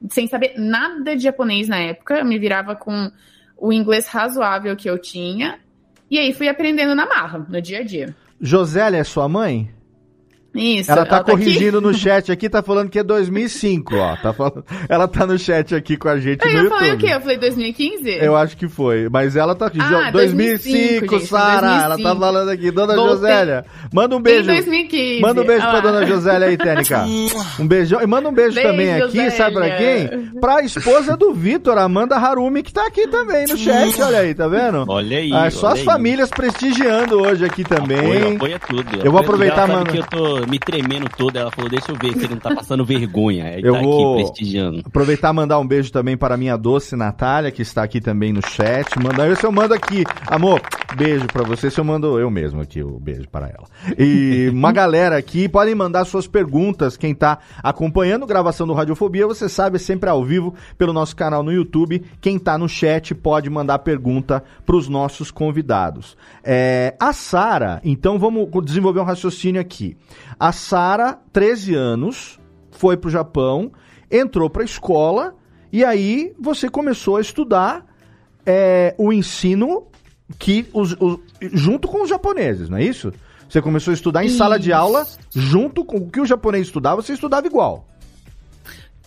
[0.10, 2.16] sem saber nada de japonês na época.
[2.16, 3.12] Eu me virava com
[3.58, 5.60] o inglês razoável que eu tinha.
[6.10, 8.16] E aí fui aprendendo na marra, no dia a dia.
[8.42, 9.70] Josélia é sua mãe?
[10.56, 10.92] Isso.
[10.92, 11.32] Ela tá aqui.
[11.32, 14.16] corrigindo no chat aqui, tá falando que é 2005, ó.
[14.18, 14.64] Tá falando...
[14.88, 16.78] Ela tá no chat aqui com a gente Aí no eu YouTube.
[16.80, 17.08] falei o quê?
[17.12, 18.10] Eu falei 2015?
[18.22, 19.80] Eu acho que foi, mas ela tá aqui.
[19.82, 21.68] Ah, 2005, 2005, gente, Sara.
[21.68, 22.20] Ela tá 2005.
[22.20, 22.72] falando aqui.
[22.72, 23.14] Dona Voltei.
[23.16, 24.48] Josélia, manda um Em beijo.
[24.48, 25.22] 2015.
[25.22, 27.04] Manda um beijo Olha pra dona Josélia aí, Tênica.
[27.60, 28.02] Um beijão.
[28.02, 29.32] E manda um beijo, Beijo, também aqui, Josélia.
[29.32, 30.10] sabe pra quem?
[30.40, 34.02] Pra esposa do Vitor, Amanda Harumi, que tá aqui também no chat.
[34.02, 34.86] Olha aí, tá vendo?
[34.88, 35.32] Olha aí.
[35.34, 35.86] Ah, só olha as aí.
[35.86, 37.98] famílias prestigiando hoje aqui também.
[38.00, 38.84] Apoio, apoia tudo.
[39.04, 39.86] Eu vou aproveitar, Ela mano.
[39.86, 41.36] que eu tô me tremendo todo.
[41.38, 43.46] Ela falou, deixa eu ver se ele não tá passando vergonha.
[43.46, 44.82] Aí Eu tá vou- aqui prestigiando.
[44.86, 48.32] Aproveitar e mandar um beijo também para a minha doce Natália, que está aqui também
[48.34, 48.88] no chat.
[49.02, 50.04] Manda, esse eu mando aqui.
[50.28, 50.62] Amor,
[50.96, 51.70] beijo para você.
[51.70, 53.68] Se eu mando eu mesmo aqui o beijo para ela.
[53.98, 56.98] E uma galera aqui, podem mandar suas perguntas.
[56.98, 61.16] Quem tá acompanhando a gravação do Radiofobia, você sabe, é sempre ao vivo pelo nosso
[61.16, 62.04] canal no YouTube.
[62.22, 66.18] Quem tá no chat pode mandar pergunta para os nossos convidados.
[66.44, 69.96] É, a Sara, então vamos desenvolver um raciocínio aqui.
[70.40, 72.40] A Sara, 13 anos,
[72.72, 73.72] foi pro Japão,
[74.12, 75.36] entrou pra escola
[75.72, 77.86] e aí você começou a estudar
[78.46, 79.88] é, o ensino
[80.40, 83.12] que os, os- junto com os japoneses, não é isso?
[83.48, 84.78] Você começou a estudar em sala de Isso.
[84.80, 87.88] aula junto com o que o japonês estudava, você estudava igual.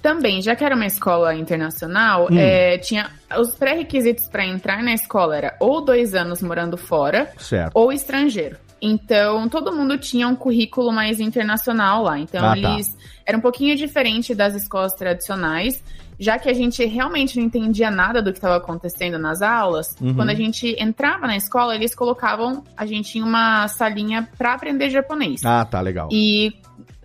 [0.03, 2.39] Também, já que era uma escola internacional, Hum.
[2.39, 7.73] é, tinha os pré-requisitos para entrar na escola era ou dois anos morando fora Certo.
[7.75, 8.57] ou estrangeiro.
[8.81, 12.19] Então, todo mundo tinha um currículo mais internacional lá.
[12.19, 12.57] Então, Ah, tá.
[12.59, 15.83] eles era um pouquinho diferente das escolas tradicionais,
[16.21, 19.97] já que a gente realmente não entendia nada do que estava acontecendo nas aulas.
[20.01, 20.15] Uhum.
[20.15, 24.91] Quando a gente entrava na escola, eles colocavam a gente em uma salinha para aprender
[24.91, 25.41] japonês.
[25.45, 26.09] Ah, tá, legal.
[26.13, 26.53] E,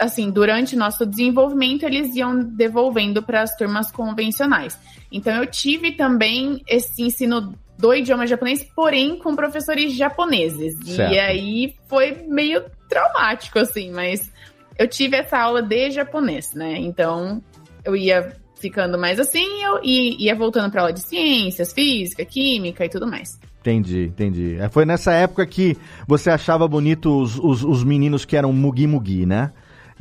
[0.01, 4.77] assim, durante nosso desenvolvimento, eles iam devolvendo para as turmas convencionais.
[5.11, 10.73] Então, eu tive também esse ensino do idioma japonês, porém com professores japoneses.
[10.83, 11.13] Certo.
[11.13, 14.31] E aí foi meio traumático, assim, mas
[14.77, 16.77] eu tive essa aula de japonês, né?
[16.77, 17.41] Então,
[17.85, 22.89] eu ia ficando mais assim, eu ia, voltando para aula de ciências, física, química e
[22.89, 23.39] tudo mais.
[23.59, 24.57] Entendi, entendi.
[24.59, 29.25] É, Foi nessa época que você achava bonito os, os, os meninos que eram mugi-mugi,
[29.25, 29.51] né?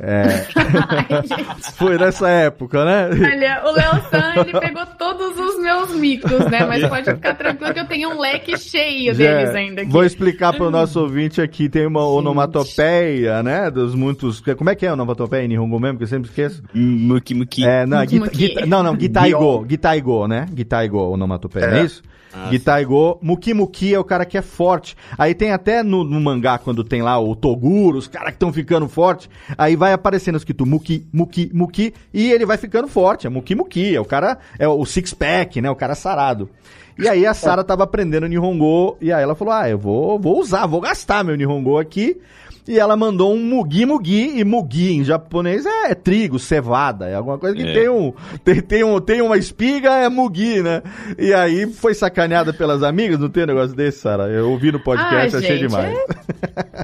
[0.03, 0.23] É,
[0.55, 1.71] Ai, gente.
[1.73, 3.09] foi nessa época, né?
[3.11, 6.65] Olha, o Léo San, ele pegou todos os meus micos, né?
[6.65, 9.91] Mas pode ficar tranquilo que eu tenho um leque cheio deles Já, ainda aqui.
[9.91, 14.41] Vou explicar para o nosso ouvinte aqui, tem uma onomatopeia, né, dos muitos...
[14.57, 16.63] Como é que é onomatopeia em Nihongo mesmo, que eu sempre esqueço?
[16.73, 17.63] Muki Muki.
[17.65, 18.37] É, não, Muki guita, Muki.
[18.47, 20.45] guita- não, não, Gitaigo, Gitaigo, né?
[20.55, 21.85] Gitaigo, onomatopeia, não é É.
[21.85, 22.01] isso?
[22.33, 24.95] Ah, Gitaigo, Muki Muki é o cara que é forte.
[25.17, 28.53] Aí tem até no, no mangá, quando tem lá o Toguro, os caras que estão
[28.53, 33.27] ficando forte, aí vai aparecendo escrito Muki, Muki, Muki, e ele vai ficando forte.
[33.27, 35.69] É Muki Muki, é o cara, é o six pack, né?
[35.69, 36.49] O cara sarado.
[36.97, 40.39] E aí a Sara tava aprendendo Nihongo, e aí ela falou: Ah, eu vou, vou
[40.39, 42.21] usar, vou gastar meu Nihongo aqui.
[42.67, 47.15] E ela mandou um mugi mugi, e mugi em japonês é, é trigo, cevada, é
[47.15, 47.73] alguma coisa que É.
[47.73, 50.81] tem, um, tem, tem, um, tem uma espiga, é mugi, né?
[51.17, 54.27] E aí foi sacaneada pelas amigas, não tem um negócio desse, Sara?
[54.29, 55.97] Eu ouvi no podcast, Ah, achei gente, demais.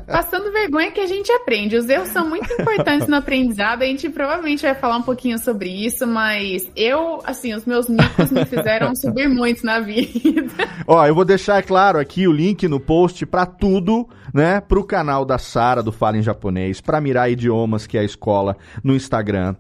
[0.08, 1.76] Passando vergonha que a gente aprende.
[1.78, 3.84] Os erros são muito importantes no aprendizado.
[3.84, 8.32] A gente provavelmente vai falar um pouquinho sobre isso, mas eu, assim, os meus micos
[8.32, 10.52] me fizeram subir muito na vida.
[10.88, 14.60] Ó, eu vou deixar claro aqui o link no post pra tudo, né?
[14.62, 18.58] Pro canal da Sara do Fala em Japonês, pra Mirai Idiomas, que é a escola,
[18.84, 19.56] no Instagram.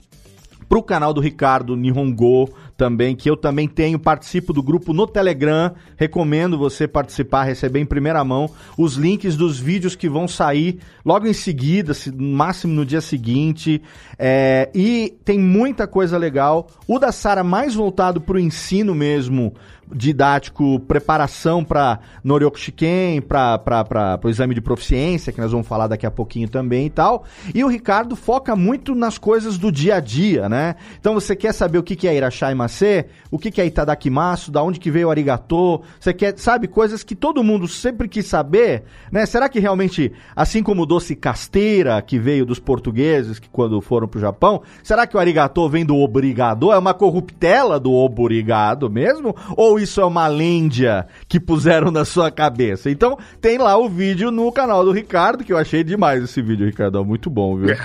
[0.69, 5.73] Pro canal do Ricardo Nihongo também, que eu também tenho, participo do grupo no Telegram.
[5.95, 11.25] Recomendo você participar, receber em primeira mão os links dos vídeos que vão sair logo
[11.25, 13.81] em seguida, se- no máximo no dia seguinte.
[14.19, 16.67] É, e tem muita coisa legal.
[16.85, 19.53] O da Sara mais voltado pro ensino mesmo,
[19.93, 26.05] didático, preparação para Noryoku Shiken, para o exame de proficiência, que nós vamos falar daqui
[26.05, 27.23] a pouquinho também e tal.
[27.53, 30.75] E o Ricardo foca muito nas coisas do dia a dia, né?
[30.99, 34.51] Então você quer saber o que, que é Irachai Mase, o que, que é Itadakimasu,
[34.51, 38.25] da onde que veio o Arigato, você quer, sabe, coisas que todo mundo sempre quis
[38.25, 39.25] saber, né?
[39.25, 44.07] Será que realmente, assim como o doce casteira, que veio dos portugueses, que quando foram
[44.07, 46.71] pro Japão, será que o Arigato vem do obrigado?
[46.71, 49.35] É uma corruptela do obrigado mesmo?
[49.55, 52.89] Ou isso é uma lêndia que puseram na sua cabeça?
[52.89, 56.65] Então, tem lá o vídeo no canal do Ricardo, que eu achei demais esse vídeo,
[56.65, 57.03] Ricardo.
[57.05, 57.75] Muito bom, viu?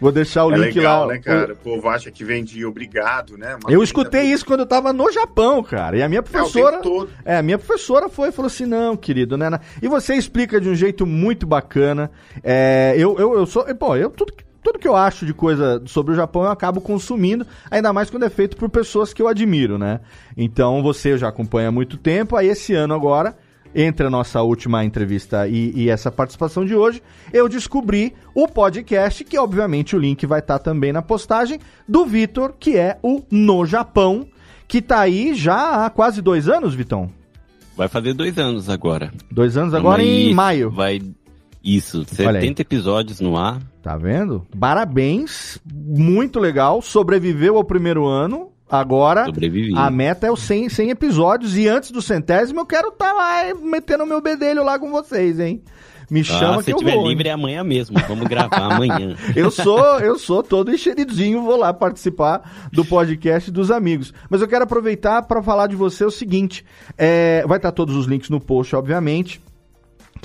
[0.00, 1.14] Vou deixar o é link legal, lá.
[1.14, 1.54] né, cara?
[1.54, 3.56] O povo acha que vem de obrigado, né?
[3.62, 5.96] Uma Eu escutei isso quando eu tava no Japão, cara.
[5.96, 6.78] E a minha professora.
[6.78, 7.10] tempo todo.
[7.24, 9.48] É, a minha professora foi e falou assim: não, querido, né?
[9.50, 12.10] né?" E você explica de um jeito muito bacana.
[12.42, 13.64] É, eu, eu, eu sou.
[13.76, 16.80] Pô, eu tudo, que- tudo que eu acho de coisa sobre o Japão eu acabo
[16.80, 20.00] consumindo, ainda mais quando é feito por pessoas que eu admiro, né?
[20.36, 23.36] Então você já acompanha há muito tempo, aí esse ano agora
[23.72, 27.00] entre a nossa última entrevista e, e essa participação de hoje,
[27.32, 32.54] eu descobri o podcast, que obviamente o link vai estar também na postagem, do Vitor,
[32.58, 34.26] que é o No Japão,
[34.66, 37.08] que tá aí já há quase dois anos, Vitão.
[37.76, 39.12] Vai fazer dois anos agora.
[39.30, 40.70] Dois anos agora em Isso, maio.
[40.70, 41.00] Vai.
[41.66, 42.42] Isso, Olha aí.
[42.42, 43.60] 70 episódios no ar.
[43.82, 44.46] Tá vendo?
[44.58, 48.52] Parabéns, muito legal, sobreviveu ao primeiro ano.
[48.68, 49.72] Agora, Sobrevivi.
[49.76, 53.44] a meta é os 100, 100 episódios e antes do centésimo eu quero estar lá
[53.44, 55.62] eh, metendo meu bedelho lá com vocês, hein?
[56.10, 57.02] Me chama ah, que se eu tiver vou.
[57.02, 57.08] hein?
[57.10, 57.96] livre é amanhã mesmo.
[58.08, 59.16] Vamos gravar amanhã.
[59.34, 64.12] Eu sou, eu sou todo encheridinho, vou lá participar do podcast dos amigos.
[64.30, 66.64] Mas eu quero aproveitar para falar de você o seguinte:
[66.96, 69.40] é, vai estar todos os links no post, obviamente.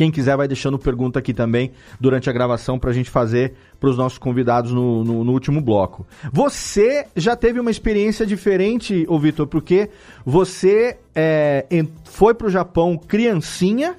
[0.02, 3.88] Quem quiser vai deixando pergunta aqui também durante a gravação para a gente fazer para
[3.88, 6.08] os nossos convidados no, no- no último bloco.
[6.34, 9.92] Você já teve uma experiência diferente, ô Vitor, porque
[10.26, 11.68] você é,
[12.06, 13.94] foi para o Japão criancinha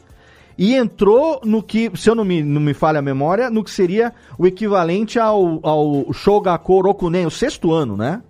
[0.59, 3.71] e entrou no que, se eu não me, não me falha a memória, no que
[3.71, 8.21] seria o equivalente ao, ao Shogaku Rokunen, o sexto ano, né?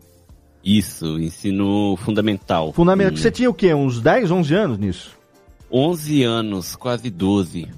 [0.62, 2.70] Isso, ensino fundamental.
[2.74, 3.14] Fundamental.
[3.14, 3.72] Hum, Você tinha o quê?
[3.72, 5.21] Uns 10, 11 anos nisso?
[5.72, 7.68] 11 anos, quase 12.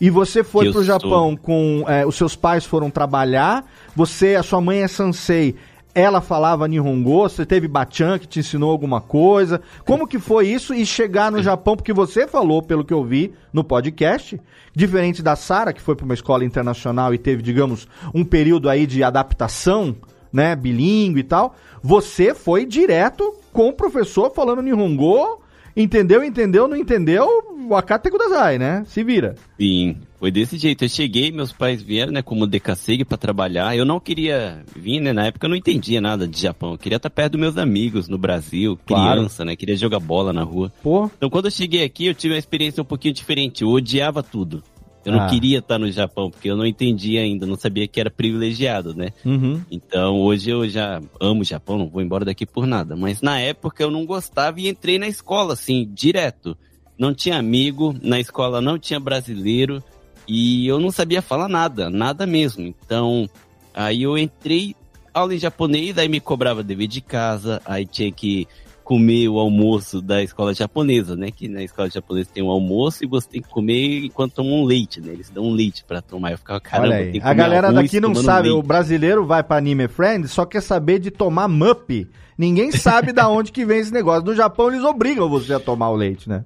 [0.00, 0.84] E você foi pro sou.
[0.84, 1.84] Japão com.
[1.86, 5.56] é, os seus pais foram trabalhar, você, a sua mãe é Sansei.
[5.92, 9.60] Ela falava Nihongo, você teve Bachan que te ensinou alguma coisa.
[9.84, 11.76] Como que foi isso e chegar no Japão?
[11.76, 14.40] Porque você falou, pelo que eu vi no podcast,
[14.72, 18.86] diferente da Sara, que foi para uma escola internacional e teve, digamos, um período aí
[18.86, 19.96] de adaptação,
[20.32, 21.56] né, bilíngue e tal.
[21.82, 25.42] Você foi direto com o professor falando Nihongo,
[25.76, 27.26] entendeu, entendeu, não entendeu,
[27.68, 28.84] o Akate Kudasai, né?
[28.86, 29.34] Se vira.
[29.58, 30.84] Sim, foi desse jeito.
[30.84, 33.76] Eu cheguei, meus pais vieram, né, como decassegue pra trabalhar.
[33.76, 36.72] Eu não queria vir, né, na época eu não entendia nada de Japão.
[36.72, 39.18] Eu queria estar perto dos meus amigos no Brasil, Claro.
[39.20, 40.72] criança, né, queria jogar bola na rua.
[40.82, 43.62] Pô, Então quando eu cheguei aqui, eu tive uma experiência um pouquinho diferente.
[43.62, 44.62] Eu odiava tudo.
[45.04, 45.26] Eu não Ah.
[45.28, 49.10] queria estar no Japão, porque eu não entendia ainda, não sabia que era privilegiado, né?
[49.24, 49.62] uhum.
[49.70, 52.94] Então hoje eu já amo o Japão, não vou embora daqui por nada.
[52.96, 56.56] Mas na época eu não gostava e entrei na escola, assim, direto.
[56.98, 59.82] Não tinha amigo, na escola não tinha brasileiro
[60.28, 62.66] e eu não sabia falar nada, nada mesmo.
[62.66, 63.28] Então
[63.72, 64.74] aí eu entrei
[65.14, 68.46] aula em japonês, aí me cobrava dever de casa, aí tinha que
[68.90, 71.30] comer o almoço da escola japonesa, né?
[71.30, 74.64] Que na escola japonesa tem um almoço e você tem que comer enquanto toma um
[74.64, 75.12] leite, né?
[75.12, 76.32] Eles dão um leite pra tomar.
[76.32, 77.20] Eu ficava, caramba, Olha aí.
[77.22, 78.66] A galera daqui não sabe, o leite.
[78.66, 82.08] brasileiro vai pra Anime Friends, só quer saber de tomar mup.
[82.36, 84.24] Ninguém sabe da onde que vem esse negócio.
[84.24, 86.44] No Japão eles obrigam você a tomar o leite, né?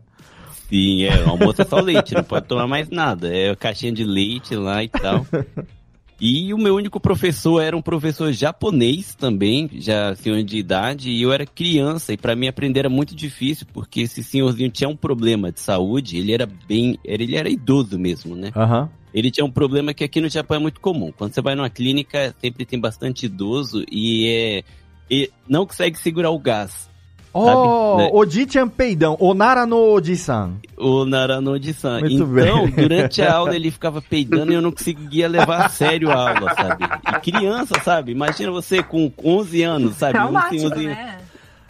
[0.68, 3.34] Sim, é, o almoço é só leite, não pode tomar mais nada.
[3.34, 5.26] É caixinha de leite lá e tal.
[6.20, 11.22] E o meu único professor era um professor japonês também, já senhor de idade, e
[11.22, 14.96] eu era criança, e para mim aprender era muito difícil, porque esse senhorzinho tinha um
[14.96, 18.52] problema de saúde, ele era bem, ele era idoso mesmo, né?
[18.54, 18.88] Aham.
[19.12, 21.12] Ele tinha um problema que aqui no Japão é muito comum.
[21.12, 24.64] Quando você vai numa clínica, sempre tem bastante idoso e é
[25.08, 26.90] e não consegue segurar o gás.
[27.34, 28.10] Oh, Né?
[28.12, 29.16] Oji-chan peidão.
[29.18, 30.52] Onara no Oji-san.
[30.76, 32.00] O Narano-de-san.
[32.00, 32.70] Muito Então, bem.
[32.88, 36.54] durante a aula ele ficava peidando e eu não conseguia levar a sério a aula,
[36.54, 36.84] sabe?
[36.84, 38.12] E criança, sabe?
[38.12, 40.12] Imagina você com 11 anos, sabe?
[40.12, 41.18] Um Traumático, senhorzinho- né?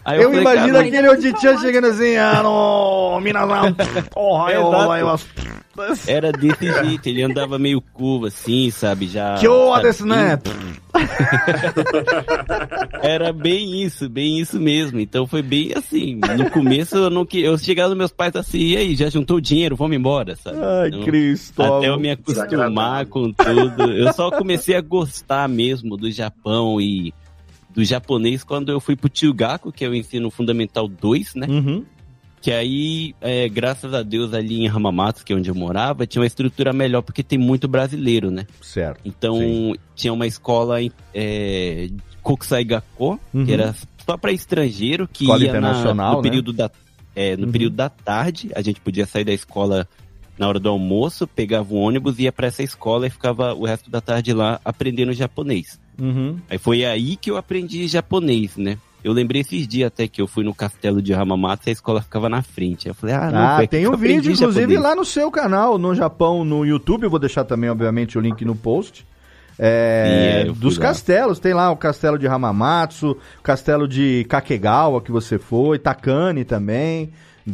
[0.04, 3.74] Aí Eu falei, imagino aquele Oji-chan chegando assim, ah, no, Minasan,
[4.14, 4.36] oh,
[6.06, 9.06] Era desse jeito, ele andava meio curvo assim, sabe?
[9.06, 9.36] Já.
[9.36, 9.82] Que sabe?
[9.82, 10.38] desu né?
[13.02, 15.00] Era bem isso, bem isso mesmo.
[15.00, 16.20] Então foi bem assim.
[16.36, 19.38] No começo eu não que eu chegava nos meus pais assim, e aí, já juntou
[19.38, 20.58] o dinheiro, vamos embora, sabe?
[20.62, 21.62] Ai, Então, Cristo.
[21.62, 23.92] Até eu me acostumar com tudo.
[23.92, 27.12] Eu só comecei a gostar mesmo do Japão e
[27.74, 31.46] do japonês quando eu fui pro Chugaku, que é o ensino fundamental 2, né?
[31.48, 31.84] Uhum.
[32.44, 36.20] Que aí, é, graças a Deus, ali em Hamamatsu, que é onde eu morava, tinha
[36.20, 38.46] uma estrutura melhor, porque tem muito brasileiro, né?
[38.60, 39.00] Certo.
[39.02, 39.74] Então, Sim.
[39.96, 41.88] tinha uma escola em é,
[42.22, 43.46] Kokusai Gakko, Uhum.
[43.46, 46.28] que era só para estrangeiro, que Escola ia na- internacional, no né?
[46.28, 46.70] período da
[47.16, 47.52] é, no Uhum.
[47.52, 49.88] período da tarde, a gente podia sair da escola
[50.36, 53.88] na hora do almoço, pegava o ônibus, ia para essa escola e ficava o resto
[53.90, 55.80] da tarde lá aprendendo japonês.
[55.98, 56.36] Uhum.
[56.50, 58.76] Aí foi aí que eu aprendi japonês, né?
[59.04, 62.00] Eu lembrei esses dias até que eu fui no castelo de Hamamatsu e a escola
[62.00, 62.88] ficava na frente.
[62.88, 65.94] Eu falei, ah, não, Ah, aqui tem um vídeo, inclusive, lá no seu canal, no
[65.94, 67.04] Japão, no YouTube.
[67.04, 69.06] Eu vou deixar também, obviamente, o link no post.
[69.58, 70.86] É, Sim, é, dos lá.
[70.86, 76.44] castelos, tem lá o castelo de Hamamatsu, o castelo de Kakegawa que você foi, Takane
[76.44, 77.12] também.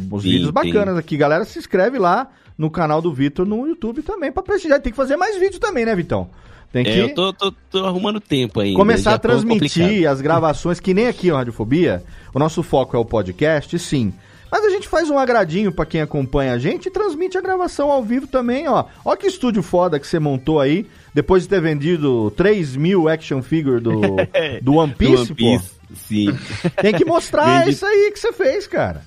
[0.09, 0.71] Os Sim, vídeos tem.
[0.73, 1.17] bacanas aqui.
[1.17, 4.79] Galera, se inscreve lá no canal do Vitor no YouTube também pra prestigiar.
[4.79, 6.29] Tem que fazer mais vídeo também, né, Vitão?
[6.71, 8.77] Tem que É, eu tô, tô, tô arrumando tempo ainda.
[8.77, 12.03] começar a é transmitir as gravações, que nem aqui no Radiofobia.
[12.33, 14.13] O nosso foco é o podcast, sim.
[14.49, 17.89] Mas a gente faz um agradinho pra quem acompanha a gente e transmite a gravação
[17.89, 18.85] ao vivo também, ó.
[19.03, 23.41] Ó que estúdio foda que você montou aí, depois de ter vendido 3 mil action
[23.41, 23.91] figure do,
[24.61, 26.31] do One Do Piece, One Piece, Sim.
[26.33, 26.69] pô.
[26.81, 29.01] Tem que mostrar Vendi- isso aí que você fez, cara.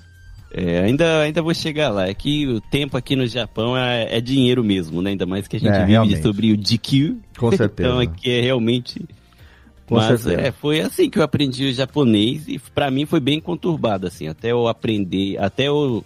[0.56, 2.06] É, ainda, ainda vou chegar lá.
[2.06, 5.10] É que o tempo aqui no Japão é, é dinheiro mesmo, né?
[5.10, 6.22] Ainda mais que a gente É, vive realmente.
[6.22, 7.16] sobre o DQ.
[7.36, 7.88] Com certeza.
[7.88, 9.04] então aqui é realmente.
[9.86, 10.40] Com Mas certeza.
[10.48, 14.28] é, foi assim que eu aprendi o japonês e pra mim foi bem conturbado, assim,
[14.28, 16.02] até eu aprender, até eu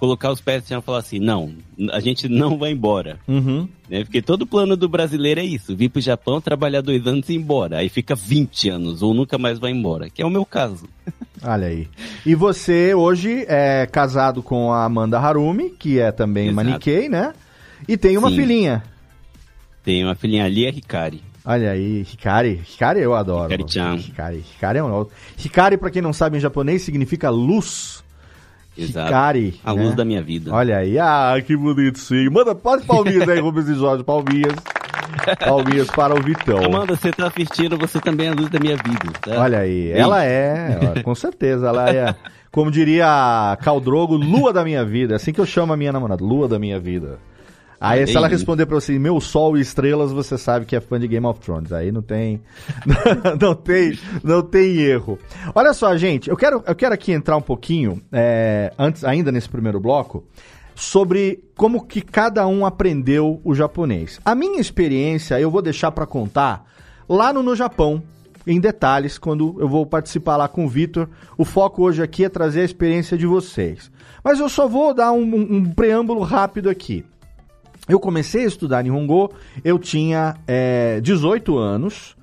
[0.00, 1.52] colocar os pés no chão e falar assim, não,
[1.92, 3.20] a gente não vai embora.
[3.28, 3.68] Uhum.
[3.88, 4.02] Né?
[4.02, 7.36] Porque todo plano do brasileiro é isso, vir pro Japão, trabalhar dois anos e ir
[7.36, 7.76] embora.
[7.76, 10.88] Aí fica 20 anos, ou nunca mais vai embora, que é o meu caso.
[11.44, 11.86] Olha aí.
[12.24, 16.56] E você hoje é casado com a Amanda Harumi, que é também Exato.
[16.56, 17.34] Maniquei, né?
[17.86, 18.36] E tem uma Sim.
[18.36, 18.82] filhinha.
[19.84, 21.22] Tem uma filhinha ali, é Hikari.
[21.44, 22.62] Olha aí, Hikari.
[22.70, 23.52] Hikari eu adoro.
[23.52, 23.96] Hikari-chan.
[23.96, 24.44] Hikari.
[24.54, 25.06] Hikari é um...
[25.42, 27.99] Hikari, pra quem não sabe em japonês, significa luz.
[28.82, 29.08] Exato.
[29.08, 29.60] Hikari.
[29.64, 29.82] A né?
[29.82, 30.52] luz da minha vida.
[30.52, 32.32] Olha aí, ah, que bonitinho.
[32.32, 34.54] Manda, pode palminhas aí, Rubens e Jorge, palminhas.
[35.44, 36.64] Palminhas para o Vitão.
[36.64, 39.40] Amanda, você tá assistindo, você também é a luz da minha vida, tá?
[39.40, 39.98] Olha aí, Beijo.
[39.98, 42.14] ela é, com certeza, ela é,
[42.50, 45.14] como diria a Caldrogo, lua da minha vida.
[45.14, 47.18] É assim que eu chamo a minha namorada, lua da minha vida.
[47.80, 51.00] Aí, se ela responder pra você, meu sol e estrelas, você sabe que é fã
[51.00, 51.72] de Game of Thrones.
[51.72, 52.40] Aí não tem,
[53.40, 55.18] não tem, não tem erro.
[55.54, 59.48] Olha só, gente, eu quero, eu quero aqui entrar um pouquinho, é, antes, ainda nesse
[59.48, 60.24] primeiro bloco,
[60.74, 64.20] sobre como que cada um aprendeu o japonês.
[64.24, 66.66] A minha experiência eu vou deixar pra contar
[67.08, 68.02] lá no No Japão,
[68.46, 71.08] em detalhes, quando eu vou participar lá com o Vitor.
[71.36, 73.90] O foco hoje aqui é trazer a experiência de vocês.
[74.24, 77.04] Mas eu só vou dar um, um- um preâmbulo rápido aqui.
[77.90, 79.32] Eu comecei a estudar Nihongo,
[79.64, 82.14] eu tinha é, 18 anos,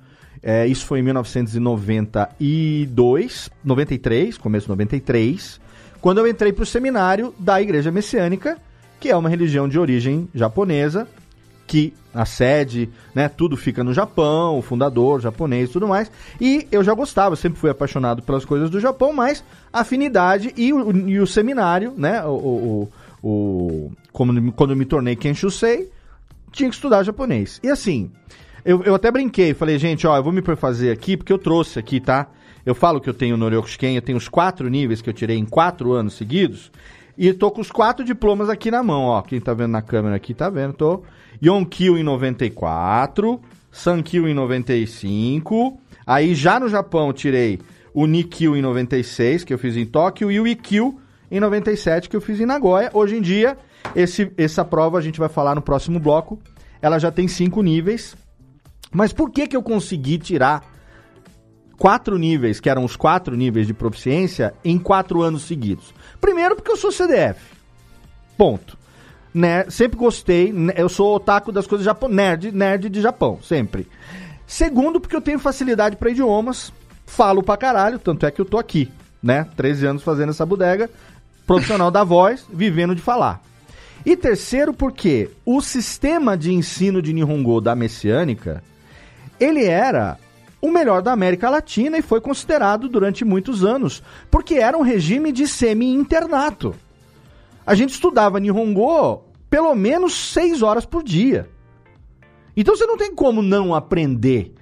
[0.42, 5.60] é, isso foi em 1992, 93, começo de 93,
[6.00, 8.56] quando eu entrei para o seminário da Igreja Messiânica,
[8.98, 11.06] que é uma religião de origem japonesa,
[11.66, 16.10] que a sede, né, tudo fica no Japão, o fundador japonês e tudo mais.
[16.40, 20.90] E eu já gostava, sempre fui apaixonado pelas coisas do Japão, mas afinidade e o,
[21.08, 22.88] e o seminário, né, o, o,
[23.22, 25.92] o- como, quando eu me tornei Kenshusei,
[26.50, 27.60] tinha que estudar japonês.
[27.62, 28.10] E assim,
[28.64, 31.78] eu, eu até brinquei, falei, gente, ó, eu vou me prefazer aqui, porque eu trouxe
[31.78, 32.26] aqui, tá?
[32.66, 35.44] Eu falo que eu tenho Noryokusken, eu tenho os quatro níveis que eu tirei em
[35.44, 36.72] quatro anos seguidos.
[37.16, 39.22] E tô com os quatro diplomas aqui na mão, ó.
[39.22, 41.04] Quem tá vendo na câmera aqui tá vendo, tô.
[41.40, 43.40] Yonkyu em 94,
[43.70, 45.78] Sankyu em 95.
[46.04, 47.60] Aí já no Japão tirei
[47.94, 50.98] o Nikyu em 96, que eu fiz em Tóquio, e o Ikkyu
[51.30, 52.90] em 97, que eu fiz em Nagoya.
[52.92, 53.56] Hoje em dia,
[53.94, 56.38] esse, essa prova a gente vai falar no próximo bloco.
[56.80, 58.16] Ela já tem cinco níveis.
[58.92, 60.64] Mas por que, que eu consegui tirar
[61.76, 65.92] quatro níveis, que eram os quatro níveis de proficiência, em quatro anos seguidos?
[66.20, 67.40] Primeiro, porque eu sou CDF.
[68.36, 68.78] Ponto.
[69.32, 69.68] Né?
[69.68, 70.72] Sempre gostei, né?
[70.76, 73.86] eu sou otaku das coisas japonesas, nerd, nerd de Japão, sempre.
[74.46, 76.72] Segundo, porque eu tenho facilidade para idiomas,
[77.04, 78.90] falo pra caralho, tanto é que eu tô aqui,
[79.22, 79.46] né?
[79.54, 80.90] 13 anos fazendo essa bodega,
[81.46, 83.42] profissional da voz, vivendo de falar.
[84.04, 88.62] E terceiro, porque o sistema de ensino de Nihongo da Messiânica,
[89.38, 90.18] ele era
[90.60, 95.32] o melhor da América Latina e foi considerado durante muitos anos, porque era um regime
[95.32, 96.74] de semi-internato.
[97.66, 101.48] A gente estudava Nihongo pelo menos seis horas por dia.
[102.56, 104.52] Então você não tem como não aprender.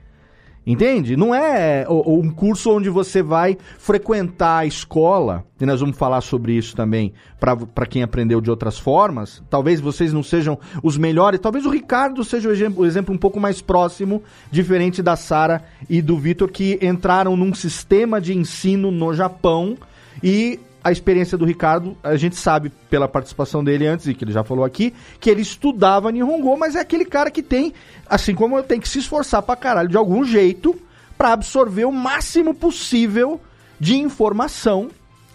[0.67, 1.17] Entende?
[1.17, 6.55] Não é um curso onde você vai frequentar a escola, e nós vamos falar sobre
[6.55, 9.41] isso também para quem aprendeu de outras formas.
[9.49, 13.19] Talvez vocês não sejam os melhores, talvez o Ricardo seja o exemplo, o exemplo um
[13.19, 18.91] pouco mais próximo, diferente da Sara e do Vitor, que entraram num sistema de ensino
[18.91, 19.77] no Japão
[20.21, 24.31] e a experiência do Ricardo, a gente sabe pela participação dele antes, e que ele
[24.31, 27.75] já falou aqui, que ele estudava Nihongo, mas é aquele cara que tem,
[28.09, 30.81] assim como eu, tem que se esforçar pra caralho de algum jeito
[31.19, 33.41] para absorver o máximo possível
[33.81, 34.89] de informação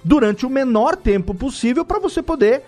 [0.05, 2.63] durante o menor tempo possível para você poder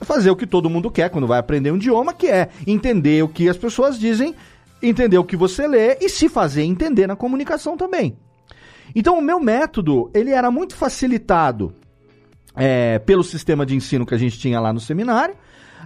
[0.00, 3.28] fazer o que todo mundo quer quando vai aprender um idioma, que é entender o
[3.28, 4.34] que as pessoas dizem,
[4.82, 8.16] entender o que você lê e se fazer entender na comunicação também.
[8.92, 11.72] Então o meu método, ele era muito facilitado
[12.54, 15.34] é, pelo sistema de ensino que a gente tinha lá no seminário.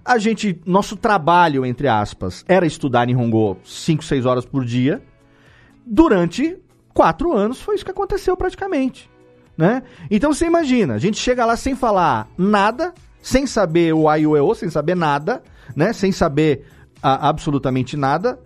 [0.05, 5.03] A gente, nosso trabalho, entre aspas, era estudar Nihongo 5, 6 horas por dia.
[5.85, 6.57] Durante
[6.95, 9.11] quatro anos foi isso que aconteceu praticamente.
[9.57, 9.83] Né?
[10.11, 12.93] Então você imagina, a gente chega lá sem falar nada,
[13.23, 15.43] sem saber o A o E, sem saber nada,
[15.75, 15.93] né?
[15.93, 16.67] Sem saber
[17.03, 18.39] a, absolutamente nada.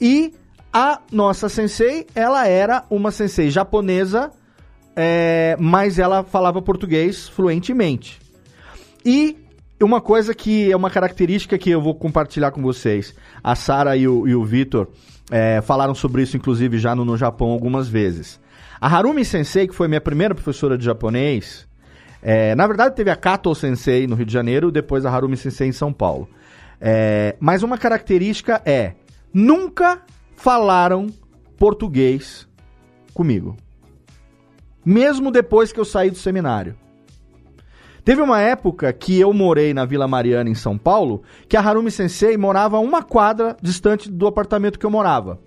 [0.00, 0.32] E
[0.72, 4.30] a nossa sensei, ela era uma sensei japonesa
[5.00, 8.18] é, mas ela falava português fluentemente.
[9.06, 9.36] E
[9.80, 13.14] uma coisa que é uma característica que eu vou compartilhar com vocês.
[13.42, 14.88] A Sara e o, o Vitor
[15.30, 18.40] é, falaram sobre isso, inclusive, já no, no Japão algumas vezes.
[18.80, 21.68] A Harumi Sensei, que foi minha primeira professora de japonês,
[22.20, 25.68] é, na verdade teve a Kato Sensei no Rio de Janeiro, depois a Harumi Sensei
[25.68, 26.28] em São Paulo.
[26.80, 28.94] É, mas uma característica é,
[29.32, 30.02] nunca
[30.34, 31.06] falaram
[31.56, 32.48] português
[33.14, 33.56] comigo
[34.88, 36.74] mesmo depois que eu saí do seminário.
[38.02, 41.90] Teve uma época que eu morei na Vila Mariana, em São Paulo, que a Harumi
[41.90, 45.38] Sensei morava uma quadra distante do apartamento que eu morava.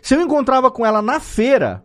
[0.00, 1.84] Se eu encontrava com ela na feira,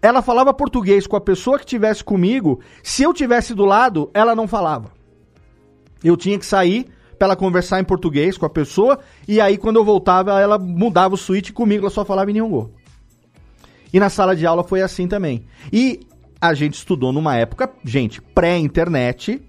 [0.00, 2.60] ela falava português com a pessoa que estivesse comigo.
[2.80, 4.92] Se eu tivesse do lado, ela não falava.
[6.04, 6.86] Eu tinha que sair
[7.18, 11.14] para ela conversar em português com a pessoa, e aí quando eu voltava, ela mudava
[11.16, 12.70] o switch comigo, ela só falava em Nihongo.
[13.92, 15.44] E na sala de aula foi assim também.
[15.72, 16.00] E
[16.40, 19.42] a gente estudou numa época, gente, pré-internet,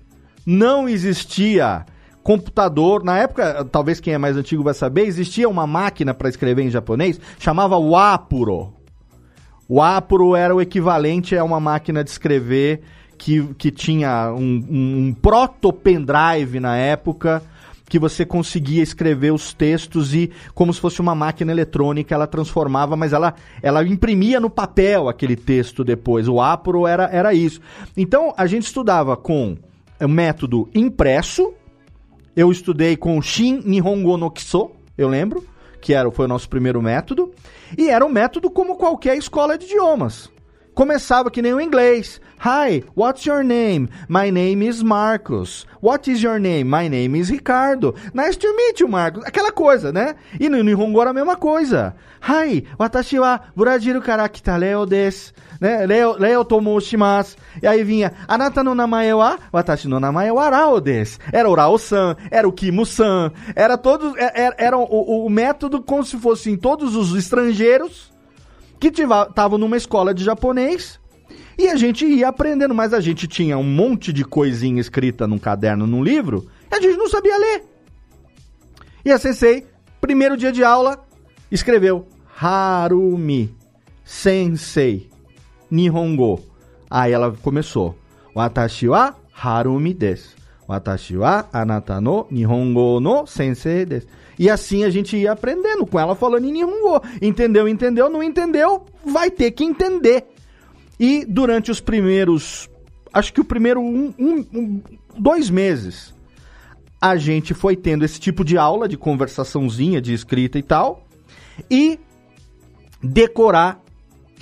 [0.45, 1.85] não existia
[2.23, 3.03] computador.
[3.03, 6.69] Na época, talvez quem é mais antigo vai saber, existia uma máquina para escrever em
[6.69, 8.73] japonês, chamava Wapuro.
[9.69, 12.81] O Apuro era o equivalente a uma máquina de escrever
[13.17, 17.41] que, que tinha um, um, um proto-pendrive na época
[17.89, 22.95] que você conseguia escrever os textos e, como se fosse uma máquina eletrônica, ela transformava,
[22.95, 26.27] mas ela, ela imprimia no papel aquele texto depois.
[26.27, 27.61] O Apro era, era isso.
[27.95, 29.57] Então, a gente estudava com
[30.01, 31.53] o método impresso.
[32.35, 35.43] Eu estudei com Shin Nihongo no Kiso, eu lembro,
[35.81, 37.31] que era, foi o nosso primeiro método.
[37.77, 40.29] E era um método como qualquer escola de idiomas.
[40.77, 42.21] Começava que nem o inglês.
[42.39, 43.89] Hi, what's your name?
[44.07, 45.65] My name is Marcos.
[45.81, 46.65] What is your name?
[46.65, 47.95] My name is Ricardo.
[48.13, 49.23] Nice to meet you, Marcos.
[49.25, 50.13] Aquela coisa, né?
[50.39, 51.95] E no Nihongo era a mesma coisa.
[52.21, 55.33] Hi, watashi wa burajiru kara kita Leo desu.
[55.59, 55.83] Né?
[55.87, 57.37] Leo, Leo tomoshimasu.
[57.59, 61.17] E aí vinha, anata no namae wa, watashi no namae wa Rao desu.
[61.33, 65.81] Era o Rao-san, era o Kimo-san, era todos, era, é, é, era o, o método
[65.81, 68.15] como se fossem todos os estrangeiros
[68.79, 70.99] que estavam numa escola de japonês
[71.57, 75.39] e a gente ia aprendendo, mas a gente tinha um monte de coisinha escrita num
[75.39, 77.63] caderno, num livro, e a gente não sabia ler.
[79.03, 79.65] E a Sensei,
[79.99, 81.03] primeiro dia de aula,
[81.51, 82.07] escreveu
[82.39, 83.55] Harumi
[84.05, 85.09] Sensei.
[85.69, 86.39] Nihongo.
[86.89, 87.97] Aí ela começou.
[88.35, 90.36] Watashi wa Harumi desu.
[90.67, 94.07] Watashi wa anata no Nihongo no sensei desu.
[94.37, 97.01] E assim a gente ia aprendendo com ela falando em Nihongo.
[97.21, 100.25] Entendeu, entendeu, não entendeu, vai ter que entender.
[100.99, 102.69] E durante os primeiros,
[103.13, 104.81] acho que o primeiro um, um, um,
[105.17, 106.13] dois meses,
[106.99, 111.07] a gente foi tendo esse tipo de aula de conversaçãozinha, de escrita e tal,
[111.69, 111.99] e
[113.01, 113.81] decorar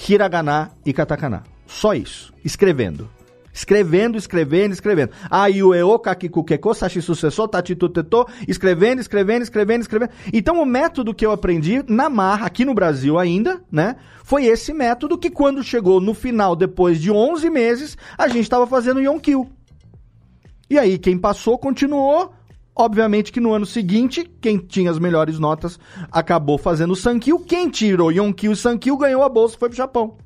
[0.09, 1.43] hiragana e katakana.
[1.67, 3.09] Só isso, escrevendo.
[3.56, 5.12] Escrevendo, escrevendo, escrevendo.
[5.32, 10.12] Aí o eo, kakiku, keko, sashi, sucessor, tatitu, teto, escrevendo, escrevendo, escrevendo, escrevendo.
[10.34, 13.95] Então o método que eu aprendi na marra, aqui no Brasil ainda, né,
[14.26, 18.68] foi esse método que quando chegou no final, depois de 11 meses, a gente estava
[18.68, 19.49] fazendo Yonkyu.
[20.70, 22.34] E aí quem passou, continuou,
[22.78, 25.80] Obviamente que no ano seguinte, quem tinha as melhores notas
[26.12, 27.39] acabou fazendo o Sankyu.
[27.39, 30.18] Quem tirou Yonkyu e Sankyu ganhou a bolsa e foi pro Japão.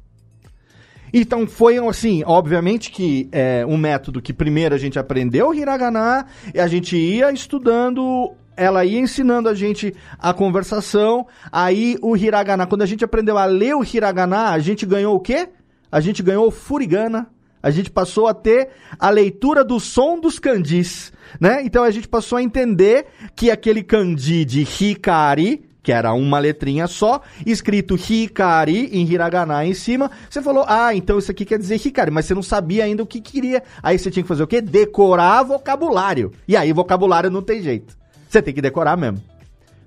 [1.14, 6.68] Então foi assim, obviamente que é um método que primeiro a gente aprendeu hiragana, a
[6.68, 12.86] gente ia estudando, ela ia ensinando a gente a conversação, aí o hiragana, quando a
[12.86, 15.50] gente aprendeu a ler o hiragana, a gente ganhou o quê?
[15.92, 17.28] A gente ganhou o furigana,
[17.62, 21.62] a gente passou a ter a leitura do som dos kanjis, né?
[21.64, 26.88] Então a gente passou a entender que aquele kanji de hikari, que era uma letrinha
[26.88, 31.76] só, escrito hikari em hiragana em cima, você falou: "Ah, então isso aqui quer dizer
[31.76, 33.64] hikari", mas você não sabia ainda o que queria.
[33.82, 34.62] Aí você tinha que fazer o quê?
[34.62, 36.32] Decorar vocabulário.
[36.48, 37.98] E aí vocabulário não tem jeito.
[38.28, 39.22] Você tem que decorar mesmo.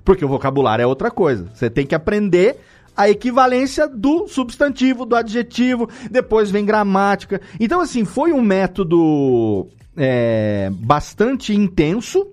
[0.05, 1.49] Porque o vocabulário é outra coisa.
[1.55, 2.59] Você tem que aprender
[2.97, 7.40] a equivalência do substantivo, do adjetivo, depois vem gramática.
[7.59, 12.26] Então, assim, foi um método é, bastante intenso,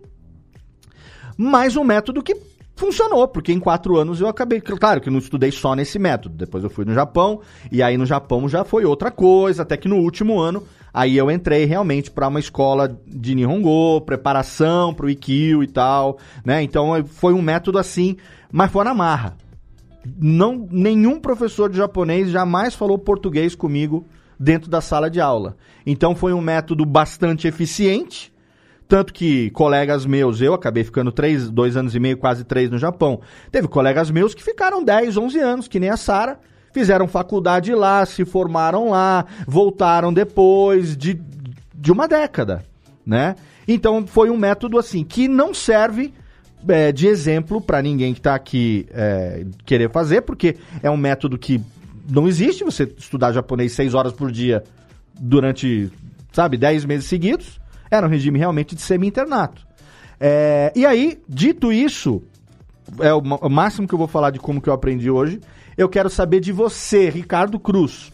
[1.37, 2.35] mas um método que
[2.79, 4.61] funcionou, porque em quatro anos eu acabei.
[4.61, 6.35] Claro que não estudei só nesse método.
[6.35, 9.87] Depois eu fui no Japão, e aí no Japão já foi outra coisa, até que
[9.87, 10.63] no último ano.
[10.91, 16.17] Aí eu entrei realmente para uma escola de Nihongo, preparação para o Ikkyo e tal,
[16.43, 16.63] né?
[16.63, 18.17] Então foi um método assim,
[18.51, 19.37] mas foi na marra
[20.17, 24.05] não nenhum professor de japonês jamais falou português comigo
[24.39, 25.57] dentro da sala de aula.
[25.85, 28.31] Então foi um método bastante eficiente,
[28.89, 32.79] tanto que colegas meus, eu acabei ficando três, dois anos e meio, quase três no
[32.79, 33.21] Japão.
[33.51, 36.39] Teve colegas meus que ficaram 10, 11 anos, que nem a Sara,
[36.73, 41.21] fizeram faculdade lá, se formaram lá, voltaram depois de,
[41.75, 42.65] de uma década,
[43.05, 43.35] né?
[43.67, 46.11] Então foi um método assim que não serve
[46.67, 51.37] é, de exemplo para ninguém que está aqui é, querer fazer, porque é um método
[51.37, 51.61] que
[52.09, 54.63] não existe você estudar japonês seis horas por dia
[55.13, 55.91] durante,
[56.31, 57.58] sabe, dez meses seguidos.
[57.89, 59.67] Era um regime realmente de semi-internato.
[60.19, 62.21] É, e aí, dito isso,
[62.99, 65.39] é o, o máximo que eu vou falar de como que eu aprendi hoje.
[65.77, 68.11] Eu quero saber de você, Ricardo Cruz.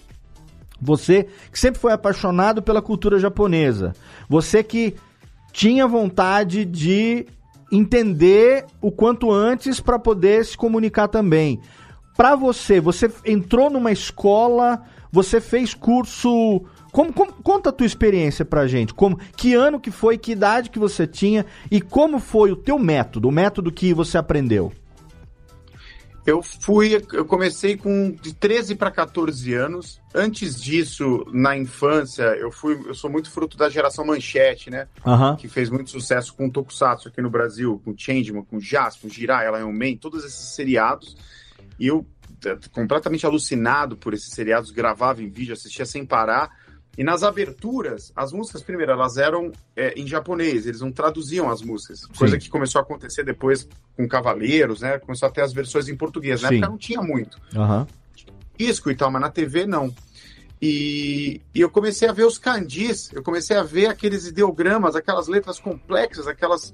[0.81, 3.93] Você que sempre foi apaixonado pela cultura japonesa.
[4.29, 4.95] Você que
[5.51, 7.25] tinha vontade de
[7.71, 11.59] entender o quanto antes para poder se comunicar também.
[12.15, 16.61] Para você, você entrou numa escola, você fez curso.
[16.95, 18.93] Como, como, conta a tua experiência pra gente.
[18.93, 22.79] Como, que ano que foi, que idade que você tinha e como foi o teu
[22.79, 24.71] método, o método que você aprendeu?
[26.25, 30.01] Eu fui, eu comecei com de 13 para 14 anos.
[30.13, 34.87] Antes disso, na infância, eu fui, eu sou muito fruto da geração Manchete, né?
[35.05, 35.35] Uhum.
[35.35, 39.51] Que fez muito sucesso com Tokusatsu aqui no Brasil, com Changeman, com Jasper, com Jirai,
[39.51, 41.17] Lion Man, todos esses seriados.
[41.77, 42.07] E eu
[42.71, 46.63] completamente alucinado por esses seriados, gravava em vídeo, assistia sem parar.
[46.97, 51.61] E nas aberturas, as músicas, primeiro, elas eram é, em japonês, eles não traduziam as
[51.61, 52.01] músicas.
[52.01, 52.07] Sim.
[52.17, 53.67] Coisa que começou a acontecer depois
[53.97, 54.97] com Cavaleiros, né?
[54.99, 56.41] Começou a ter as versões em português.
[56.41, 56.55] Na Sim.
[56.55, 57.37] época não tinha muito.
[57.53, 57.85] Uhum.
[58.57, 59.93] Disco e tal, mas na TV não.
[60.61, 65.27] E, e, eu comecei a ver os kanjis, eu comecei a ver aqueles ideogramas, aquelas
[65.27, 66.73] letras complexas, aquelas.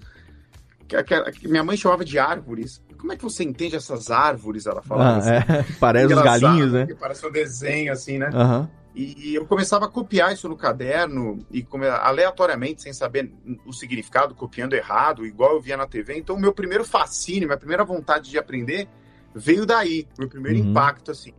[0.96, 2.82] aquela, que minha mãe chamava de árvores.
[2.96, 4.68] Como é que você entende essas árvores?
[4.68, 5.16] Ela falava.
[5.16, 5.52] Ah, assim.
[5.52, 5.66] é.
[5.80, 6.88] Parece os galinhos, né?
[7.00, 8.30] Parece um desenho, assim, né?
[8.30, 8.68] Uhum.
[8.94, 11.66] E eu começava a copiar isso no caderno, e
[12.02, 13.32] aleatoriamente, sem saber
[13.66, 16.18] o significado, copiando errado, igual eu via na TV.
[16.18, 18.90] Então, o meu primeiro fascínio, minha primeira vontade de aprender
[19.34, 20.72] veio daí, meu primeiro uhum.
[20.72, 21.34] impacto, assim.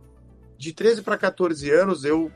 [0.57, 2.31] De 13 para 14 anos, eu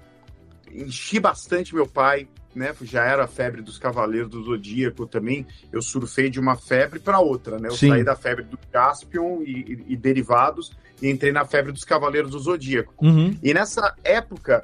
[0.72, 2.76] enchi bastante meu pai, né?
[2.84, 5.48] Já era a febre dos Cavaleiros do Zodíaco também.
[5.72, 7.70] Eu surfei de uma febre para outra, né?
[7.70, 7.90] Eu Sim.
[7.90, 12.32] saí da febre do Caspion e, e, e, derivados e entrei na febre dos Cavaleiros
[12.32, 12.94] do Zodíaco.
[13.04, 13.36] Uhum.
[13.42, 14.64] E nessa época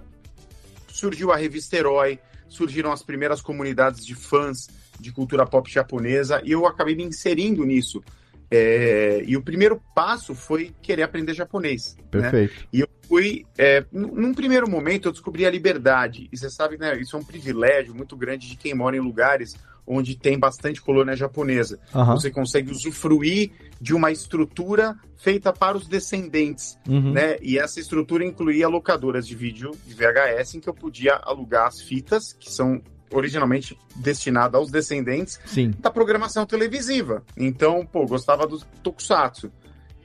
[0.94, 4.68] surgiu a revista Herói, surgiram as primeiras comunidades de fãs
[5.00, 8.02] de cultura pop japonesa e eu acabei me inserindo nisso.
[8.52, 11.98] É, e o primeiro passo foi querer aprender japonês.
[12.12, 12.54] Perfeito.
[12.54, 12.68] Né?
[12.72, 13.46] E eu fui.
[13.58, 16.28] É, num primeiro momento, eu descobri a liberdade.
[16.32, 16.98] E você sabe, né?
[17.00, 19.56] Isso é um privilégio muito grande de quem mora em lugares
[19.86, 21.78] onde tem bastante colônia japonesa.
[21.94, 22.14] Aham.
[22.16, 23.52] Você consegue usufruir
[23.82, 27.12] de uma estrutura feita para os descendentes, Uhum.
[27.12, 27.38] né?
[27.42, 31.82] E essa estrutura incluía locadoras de vídeo de VHS em que eu podia alugar as
[31.82, 35.72] fitas, que são originalmente destinadas aos descendentes, Sim.
[35.80, 37.22] da programação televisiva.
[37.38, 39.52] Então, pô, gostava do Tokusatsu.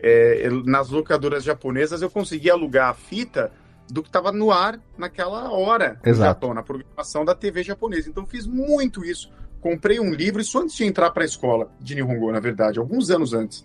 [0.01, 3.51] É, nas locadoras japonesas eu conseguia alugar a fita
[3.91, 6.29] do que estava no ar naquela hora Exato.
[6.29, 8.09] Japão, na programação da TV japonesa.
[8.09, 9.31] Então fiz muito isso.
[9.61, 13.11] Comprei um livro, isso antes de entrar para a escola de Nihongo, na verdade, alguns
[13.11, 13.65] anos antes.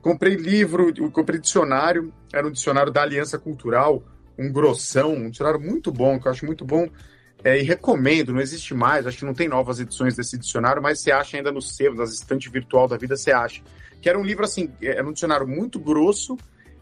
[0.00, 4.02] Comprei livro, comprei dicionário, era um dicionário da Aliança Cultural,
[4.38, 6.88] um grossão, um dicionário muito bom, que eu acho muito bom.
[7.42, 11.00] É, e recomendo, não existe mais, acho que não tem novas edições desse dicionário, mas
[11.00, 13.62] você acha ainda no sebo, nas estantes virtual da vida, você acha.
[14.00, 16.36] Que era um livro assim, era um dicionário muito grosso,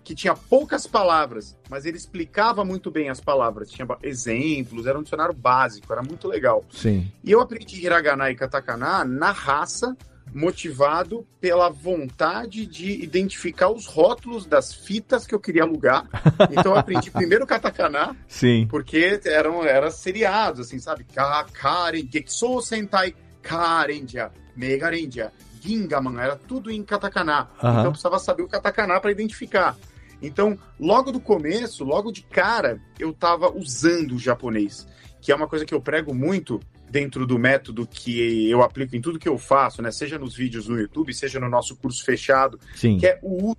[0.04, 5.02] que tinha poucas palavras, mas ele explicava muito bem as palavras, tinha exemplos, era um
[5.02, 6.64] dicionário básico, era muito legal.
[6.70, 7.10] Sim.
[7.22, 9.96] E eu aprendi hiragana e katakana na raça,
[10.34, 16.08] motivado pela vontade de identificar os rótulos das fitas que eu queria alugar.
[16.50, 18.66] Então eu aprendi primeiro katakana, Sim.
[18.68, 21.04] porque eram era seriados, assim, sabe?
[21.04, 25.32] Ka, Karen, Gekisou Sentai, Karenja, Megarenja,
[25.62, 27.48] Gingaman, era tudo em katakana.
[27.62, 27.70] Aham.
[27.70, 29.76] Então eu precisava saber o katakana para identificar.
[30.20, 34.86] Então, logo do começo, logo de cara, eu estava usando o japonês,
[35.20, 39.00] que é uma coisa que eu prego muito dentro do método que eu aplico em
[39.00, 39.90] tudo que eu faço, né?
[39.90, 42.98] Seja nos vídeos no YouTube, seja no nosso curso fechado, Sim.
[42.98, 43.56] que é o uso.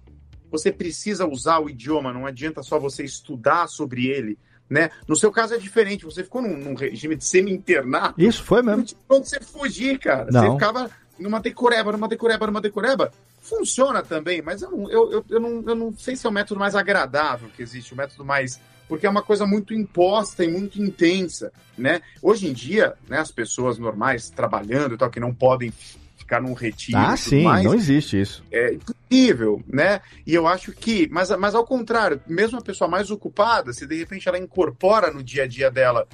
[0.52, 4.38] Você precisa usar o idioma, não adianta só você estudar sobre ele,
[4.70, 4.92] né?
[5.08, 8.78] No seu caso é diferente, você ficou num, num regime de semi-internato, Isso foi mesmo.
[8.78, 10.30] não tinha onde você fugir, cara.
[10.32, 10.42] Não.
[10.42, 13.12] Você ficava numa decoreba, numa decoreba, numa decoreba.
[13.42, 16.34] Funciona também, mas eu não, eu, eu, eu, não, eu não sei se é o
[16.34, 18.60] método mais agradável que existe, o método mais.
[18.88, 22.02] Porque é uma coisa muito imposta e muito intensa, né?
[22.22, 25.72] Hoje em dia, né, as pessoas normais trabalhando e tal, que não podem
[26.18, 28.44] ficar num retiro Ah, sim, mais, não existe isso.
[28.52, 30.02] é impossível, né?
[30.26, 33.96] E eu acho que, mas, mas ao contrário, mesmo a pessoa mais ocupada, se de
[33.96, 36.08] repente ela incorpora no dia a dia dela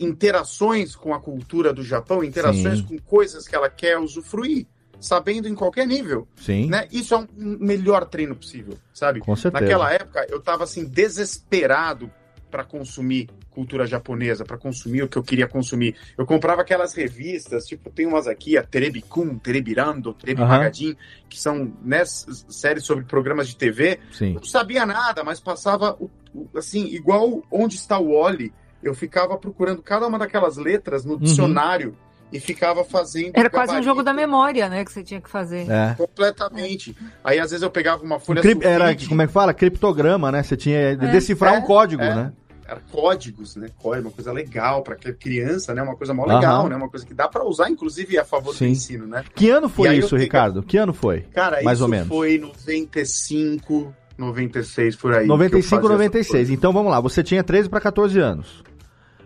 [0.00, 2.86] interações com a cultura do Japão, interações Sim.
[2.86, 4.66] com coisas que ela quer usufruir,
[5.00, 6.68] sabendo em qualquer nível, Sim.
[6.68, 6.86] né?
[6.90, 9.20] Isso é um melhor treino possível, sabe?
[9.20, 9.62] Com certeza.
[9.62, 12.10] Naquela época eu tava assim desesperado
[12.50, 15.96] para consumir cultura japonesa, para consumir o que eu queria consumir.
[16.18, 20.58] Eu comprava aquelas revistas, tipo, tem umas aqui, a Terebikun, Terebirando, Terebi Aham.
[20.58, 24.00] Magazine, que são né, séries sobre programas de TV.
[24.12, 24.28] Sim.
[24.28, 25.96] Eu não sabia nada, mas passava
[26.56, 28.52] assim, igual onde está o Oli,
[28.84, 31.96] eu ficava procurando cada uma daquelas letras no dicionário
[32.32, 35.70] e ficava fazendo Era quase um jogo da memória, né, que você tinha que fazer.
[35.70, 35.94] É.
[35.96, 36.96] completamente.
[37.22, 39.54] Aí às vezes eu pegava uma folha Cri- Era, como é que fala?
[39.54, 40.42] Criptograma, né?
[40.42, 42.14] Você tinha de decifrar É, um código, é.
[42.14, 42.32] né?
[42.66, 43.68] era códigos, né?
[43.78, 45.82] Código, uma coisa legal para criança, né?
[45.82, 46.68] Uma coisa mó legal, Aham.
[46.70, 46.76] né?
[46.76, 48.64] Uma coisa que dá para usar, inclusive a favor Sim.
[48.64, 49.22] do ensino, né?
[49.34, 50.62] Que ano foi isso, Ricardo?
[50.62, 51.20] Que ano foi?
[51.34, 52.08] Cara, Mais isso ou menos.
[52.08, 55.18] foi 95, 96 por aí.
[55.18, 56.30] que eu 95, fazia essa 96.
[56.30, 56.52] coisa.
[56.54, 58.62] Então vamos lá, você tinha 13 para 14 anos.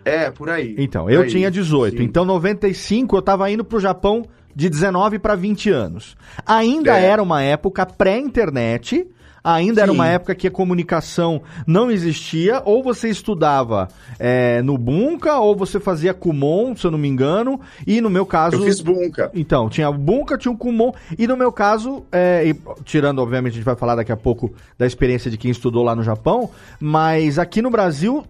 [0.05, 0.75] É, por aí.
[0.79, 1.29] Então, eu aí.
[1.29, 1.99] tinha 18.
[1.99, 2.03] Sim.
[2.05, 4.25] Então, 95 eu tava indo pro Japão
[4.55, 6.17] de 19 para 20 anos.
[6.45, 7.05] Ainda É.
[7.05, 9.07] era uma época pré-internet,
[9.45, 9.97] ainda era Sim.
[9.97, 13.89] uma época que a comunicação não existia, ou você estudava
[14.19, 18.27] é, no Bunka, ou você fazia Kumon, se eu não me engano, e no meu
[18.27, 18.57] caso...
[18.57, 19.31] Eu fiz bunca.
[19.33, 23.53] Então, tinha o Bunka, tinha o Kumon, e no meu caso, é, e, tirando, obviamente,
[23.53, 26.51] a gente vai falar daqui a pouco da experiência de quem estudou lá no Japão,
[26.81, 28.25] mas aqui no Brasil,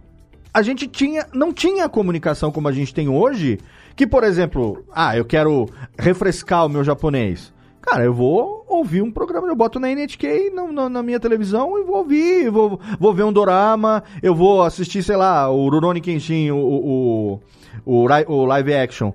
[0.53, 3.59] a gente tinha, não tinha comunicação como a gente tem hoje,
[3.94, 5.68] que, por exemplo, ah, eu quero
[5.99, 7.53] refrescar o meu japonês.
[7.80, 11.78] Cara, eu vou ouvir um programa, eu boto na NHK no- no- na minha televisão
[11.78, 16.01] e vou ouvir, vou, vou ver um dorama, eu vou assistir, sei lá, o Rurouni
[16.01, 17.40] Kenshin, o, o,
[17.86, 19.12] o, o live action.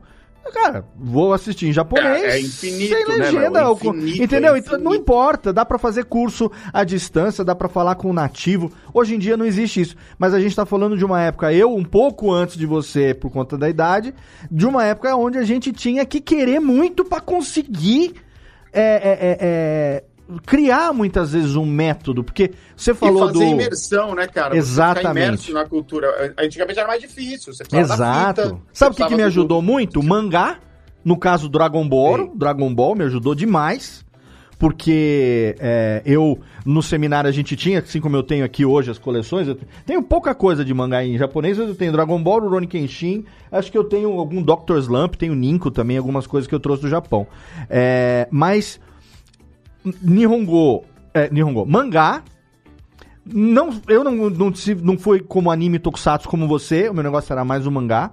[0.53, 2.23] Cara, vou assistir em japonês.
[2.23, 3.59] É- é infinito, sem né, legenda.
[3.59, 4.55] É com- infinito, entendeu?
[4.55, 8.13] é Então, não importa, dá pra fazer curso à distância, dá pra falar com o
[8.13, 8.71] nativo.
[8.93, 11.73] Hoje em dia não existe isso, mas a gente tá falando de uma época, eu
[11.75, 14.13] um pouco antes de você, por conta da idade,
[14.51, 18.13] de uma época onde a gente tinha que querer muito pra conseguir
[18.71, 20.03] é, é, é, é,
[20.45, 24.55] criar muitas vezes um método, porque você falou e fazer do imersão, né, cara?
[24.55, 25.51] Exatamente.
[25.51, 26.33] na cultura.
[26.37, 27.53] Antigamente era mais difícil.
[27.53, 28.41] Você Exato.
[28.41, 30.01] fita, Sabe o que, que me do- ajudou muito?
[30.03, 30.59] Mangá.
[31.03, 32.17] No caso do Dragon Ball.
[32.17, 32.31] Sim.
[32.35, 34.03] Dragon Ball me ajudou demais.
[34.59, 38.97] Porque é, eu, no seminário, a gente tinha, assim como eu tenho aqui hoje as
[38.97, 42.65] coleções, eu tenho pouca coisa de mangá em japonês, mas eu tenho Dragon Ball, Rurouni
[42.67, 44.77] Kenshin, acho que eu tenho algum Dr.
[44.77, 47.27] Slump, tenho Ninko também, algumas coisas que eu trouxe do Japão.
[47.69, 48.79] É, mas
[50.01, 52.23] Nihongo, é, Nihongo, mangá,
[53.25, 57.45] Não, eu não, não, não fui como anime tokusatsu como você, o meu negócio era
[57.45, 58.11] mais o mangá.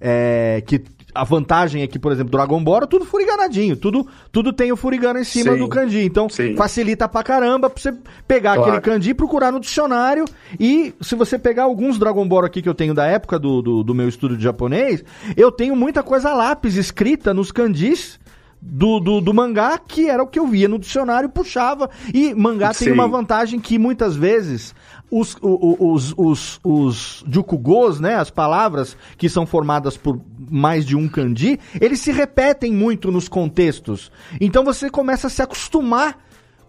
[0.00, 0.82] É, que
[1.14, 5.20] a vantagem é que, por exemplo, Dragon Ball, tudo furiganadinho, tudo, tudo tem o furigana
[5.20, 5.58] em cima Sim.
[5.58, 6.04] do kanji.
[6.04, 6.56] Então, Sim.
[6.56, 7.92] facilita pra caramba pra você
[8.26, 8.72] pegar Claro.
[8.72, 10.24] aquele kanji e procurar no dicionário.
[10.58, 13.82] E se você pegar alguns Dragon Ball aqui que eu tenho da época do, do,
[13.84, 15.04] do meu estudo de japonês,
[15.36, 18.18] eu tenho muita coisa lápis escrita nos kanjis.
[18.64, 21.90] Do, do, do mangá, que era o que eu via no dicionário, puxava.
[22.14, 22.94] E mangá tem Sim.
[22.94, 24.72] uma vantagem que muitas vezes
[25.10, 30.86] os, o- o- os, os, os jukugos, né, as palavras que são formadas por mais
[30.86, 34.12] de um kanji, eles se repetem muito nos contextos.
[34.40, 36.16] Então você começa a se acostumar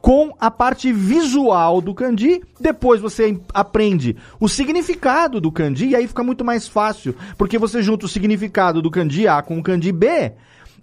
[0.01, 6.07] com a parte visual do kanji, depois você aprende o significado do kanji, e aí
[6.07, 9.91] fica muito mais fácil, porque você junta o significado do kanji A com o kanji
[9.91, 10.33] B,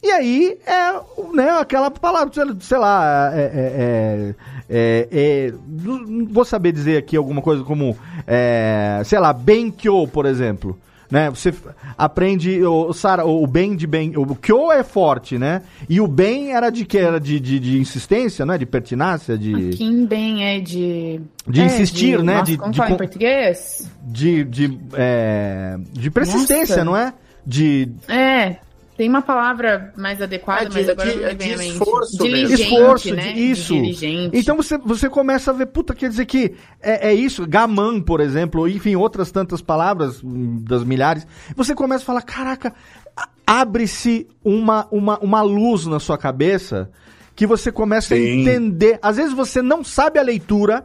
[0.03, 0.93] e aí é
[1.35, 4.35] né, aquela palavra, sei- lá, é, é, é,
[4.71, 5.53] é, é,
[6.31, 7.97] vou saber dizer aqui alguma coisa como,
[8.27, 10.79] é, sei lá, Benkyo, por exemplo.
[11.11, 11.53] Né, você
[11.99, 14.17] aprende o, Sara, o bem de bem.
[14.17, 15.63] O Kyo é forte, né?
[15.89, 16.97] E o bem era de que?
[16.97, 18.57] Era de, de, de insistência, né?
[18.57, 21.21] De pertinácia, de, Kim bem é de.
[21.49, 22.35] De é, insistir, né?
[22.35, 23.91] Nossa, De- como de fala con- em português?
[24.05, 26.85] de, de, é, de persistência, Nossa.
[26.85, 27.13] não é?
[27.45, 28.59] De É.
[29.01, 31.69] Tem uma palavra mais adequada, É de- mas agora de- não é me vem de
[31.79, 32.37] esforço mesmo.
[32.37, 33.33] Diligente, esforço, né?
[33.33, 33.73] de, isso.
[33.73, 34.37] diligente.
[34.39, 38.21] Então você, você começa a ver, puta, quer dizer que é, é isso, gaman, por
[38.21, 41.27] exemplo, enfim, outras tantas palavras hum, das milhares.
[41.57, 42.75] Você começa a falar, caraca,
[43.17, 46.91] a- abre-se uma, uma, uma luz na sua cabeça
[47.35, 48.43] que você começa a Sim.
[48.43, 48.99] entender.
[49.01, 50.85] Às vezes você não sabe a leitura,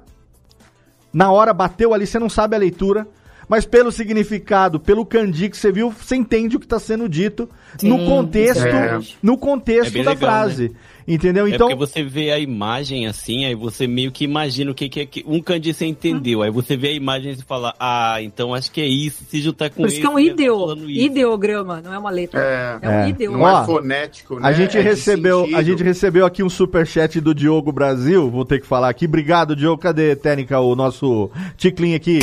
[1.11, 3.05] na hora bateu ali, você não sabe a leitura,
[3.47, 7.49] mas pelo significado, pelo kanji que você viu, você entende o que está sendo dito
[7.83, 10.75] no Sim, contexto, é no É contexto bem da legal, frase.
[11.07, 11.45] Entendeu?
[11.45, 14.89] É Então, porque você vê a imagem assim, aí você meio que imagina o que,
[14.89, 15.23] que é que.
[15.27, 18.81] Um kanji você entendeu, aí você vê a imagem e fala, ah, então acho que
[18.81, 21.97] é isso, se juntar com Por isso que é um esse, ideo, ideograma, não é
[21.97, 22.39] uma letra.
[22.39, 23.09] É, É, um É.
[23.09, 23.31] ideo.
[23.31, 24.47] não é fonético, né?
[24.47, 28.59] A gente É recebeu, a gente recebeu aqui um superchat do Diogo Brasil, vou ter
[28.59, 29.05] que falar aqui.
[29.05, 29.81] Obrigado, Diogo.
[29.81, 32.19] Cadê, Técnica, o nosso ticlin aqui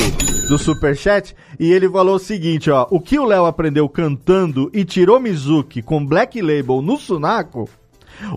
[0.48, 1.34] do superchat?
[1.58, 5.82] E ele falou o seguinte, ó: "O que o Léo aprendeu cantando e tirou Mizuki
[5.82, 7.68] com Black Label no Sunako,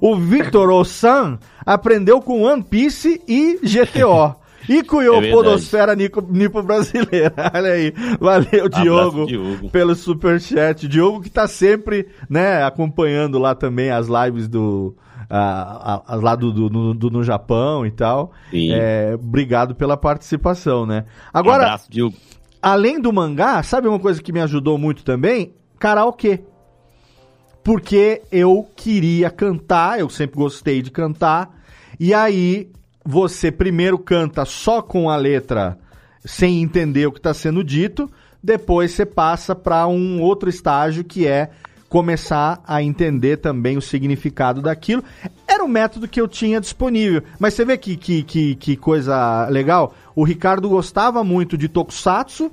[0.02, 4.36] o Victor Osan aprendeu com One Piece e GTO."
[4.68, 5.32] E É cunhou verdade.
[5.32, 7.32] Podosfera Nipo, Nipo Brasileira.
[7.54, 7.94] Olha aí.
[8.20, 9.70] Valeu, Diogo Diogo.
[9.70, 10.88] pelo superchat.
[10.88, 14.96] Diogo que tá sempre, né, acompanhando lá também as lives do.
[15.30, 18.32] a- a- as lá do, do, do- do- no Japão e tal.
[18.50, 18.72] Sim.
[18.74, 21.06] É, obrigado pela participação, né?
[21.28, 22.16] Um Agora, abraço, Diogo.
[22.60, 25.54] além do mangá, sabe uma coisa que me ajudou muito também?
[25.78, 26.40] Karaokê.
[27.66, 31.50] Porque eu queria cantar, eu sempre gostei de cantar.
[32.00, 32.70] E aí,
[33.04, 35.76] você primeiro canta só com a letra,
[36.24, 38.08] sem entender o que está sendo dito.
[38.42, 41.50] Depois você passa para um outro estágio que é
[41.90, 45.04] começar a entender também o significado daquilo.
[45.48, 47.24] Era um método que eu tinha disponível.
[47.40, 49.96] Mas você vê que, que, que, que coisa legal?
[50.16, 52.52] O Ricardo gostava muito de tokusatsu,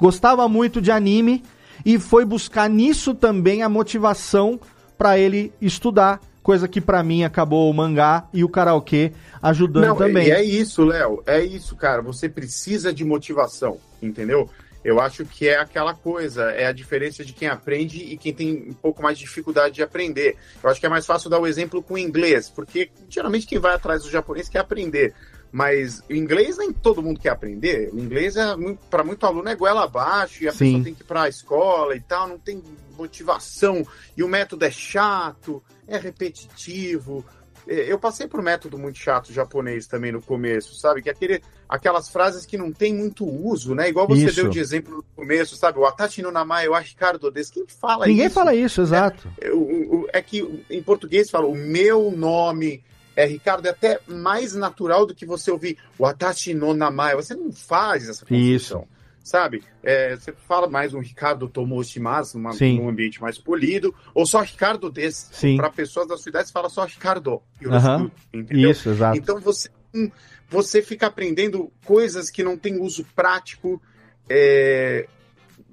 [0.00, 1.44] gostava muito de anime
[1.84, 4.60] e foi buscar nisso também a motivação
[4.96, 9.12] para ele estudar, coisa que para mim acabou o mangá e o karaokê
[9.42, 10.28] ajudando Não, também.
[10.28, 11.22] E é isso, Léo.
[11.26, 12.02] É isso, cara.
[12.02, 14.50] Você precisa de motivação, entendeu?
[14.84, 18.68] Eu acho que é aquela coisa, é a diferença de quem aprende e quem tem
[18.70, 20.36] um pouco mais de dificuldade de aprender.
[20.62, 23.58] Eu acho que é mais fácil dar o exemplo com o inglês, porque geralmente quem
[23.58, 25.14] vai atrás do japonês quer aprender.
[25.50, 27.88] Mas o inglês nem todo mundo quer aprender.
[27.92, 28.44] O inglês é
[28.90, 30.58] para muito aluno é goela abaixo e a Sim.
[30.66, 32.62] pessoa tem que ir para a escola e tal, não tem
[32.96, 33.86] motivação
[34.16, 37.24] e o método é chato, é repetitivo.
[37.66, 41.02] É, Eu passei por um método muito chato japonês também no começo, sabe?
[41.02, 43.88] Que é aquele, aquelas frases que não tem muito uso, né?
[43.88, 44.36] Igual você Isso.
[44.36, 45.78] deu de exemplo no começo, sabe?
[45.78, 47.52] O Atachi no Namae, o Ricardo desse.
[47.52, 48.34] Quem fala Ninguém isso?
[48.34, 49.28] fala isso, exato.
[49.40, 52.82] É, o- é que em português fala o meu nome
[53.18, 57.16] é Ricardo, é até mais natural do que você ouvir o Atachi no Namae.
[57.16, 58.86] Você não faz essa construção.
[59.24, 59.64] Sabe?
[59.82, 62.78] É, você fala mais um Ricardo Tomoshimasu, numa, Sim.
[62.78, 65.56] num ambiente mais polido, ou só Ricardo desse.
[65.56, 67.42] Para pessoas da sua idade, você fala só Ricardo.
[67.66, 68.08] Aham.
[68.32, 68.70] Entendeu?
[68.70, 69.18] Isso, exato.
[69.18, 70.08] Então você, hum,
[70.48, 73.82] você fica aprendendo coisas que não têm uso prático.
[74.28, 75.08] É,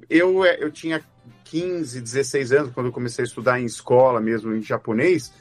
[0.10, 1.00] eu, é, eu tinha
[1.44, 5.32] 15, 16 anos quando eu comecei a estudar em escola mesmo, em japonês.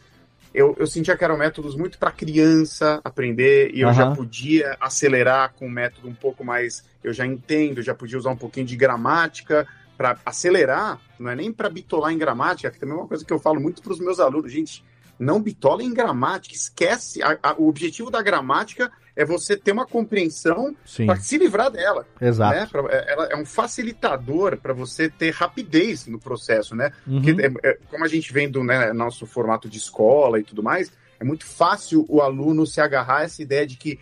[0.55, 4.15] Eu, eu sentia que eram métodos muito para criança aprender e eu já Aham.
[4.15, 6.85] podia acelerar com um método um pouco mais.
[7.03, 9.67] Eu já entendo, já podia usar um pouquinho de gramática
[9.99, 13.33] para acelerar, não é nem para bitolar em gramática, que também é uma coisa que
[13.33, 14.51] eu falo muito para os meus alunos.
[14.53, 14.85] Gente,
[15.19, 17.23] não bitola em gramática, esquece.
[17.23, 20.75] A- a- o objetivo da gramática é você ter uma compreensão
[21.07, 22.07] para se livrar dela.
[22.21, 22.55] Exato.
[22.57, 22.69] Né?
[22.71, 26.91] Pra- é- ela é um facilitador para você ter rapidez no processo, né?
[27.07, 27.23] Uhum.
[27.23, 30.63] Porque, é- é- como a gente vem do né, nosso formato de escola e tudo
[30.63, 30.91] mais,
[31.21, 33.99] é muito fácil o aluno se agarrar a essa ideia de que,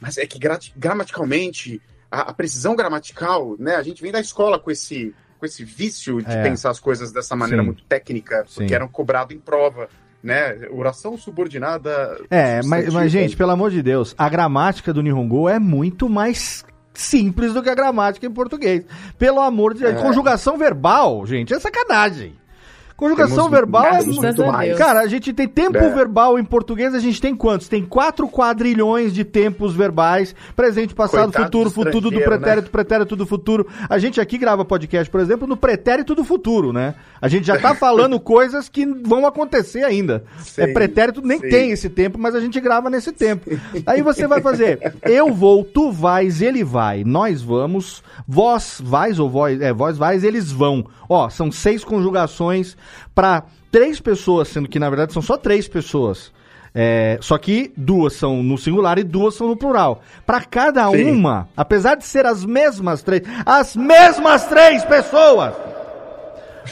[0.00, 3.76] mas é que gra- gramaticalmente, a, a precisão gramatical, né?
[3.76, 6.42] A gente vem da escola com esse, com esse vício de É.
[6.42, 7.66] pensar as coisas dessa maneira Sim.
[7.66, 8.74] muito técnica, porque Sim.
[8.74, 9.88] eram cobrado em prova,
[10.22, 10.68] né?
[10.70, 12.18] Oração subordinada.
[12.30, 16.64] É, mas, mas, gente, pelo amor de Deus, a gramática do Nihongo é muito mais
[16.92, 18.84] simples do que a gramática em português.
[19.18, 19.94] Pelo amor de Deus.
[19.94, 20.02] É.
[20.02, 22.34] Conjugação verbal, gente, é sacanagem.
[22.96, 24.78] Conjugação Temos verbal é muito mais.
[24.78, 25.90] Cara, a gente tem tempo É.
[25.90, 27.68] verbal em português, a gente tem quantos?
[27.68, 33.14] Tem quatro quadrilhões de tempos verbais, presente, passado, Coitado futuro, do futuro do pretérito, pretérito
[33.14, 33.66] do futuro.
[33.88, 36.94] A gente aqui grava podcast, por exemplo, no pretérito do futuro, né?
[37.20, 40.24] A gente já tá falando coisas que vão acontecer ainda.
[40.38, 41.48] Sim, é pretérito, nem sim.
[41.50, 43.50] tem esse tempo, mas a gente grava nesse tempo.
[43.84, 49.28] Aí você vai fazer, eu vou, tu vais, ele vai, nós vamos, vós vais ou
[49.28, 50.86] vós, é, vós vais, eles vão.
[51.08, 52.76] Ó, são seis conjugações
[53.14, 56.32] pra três pessoas, sendo que na verdade são só três pessoas.
[56.78, 60.02] É, só que duas são no singular e duas são no plural.
[60.26, 61.10] Pra cada Sim.
[61.10, 65.54] uma, apesar de ser as mesmas três, as mesmas três pessoas,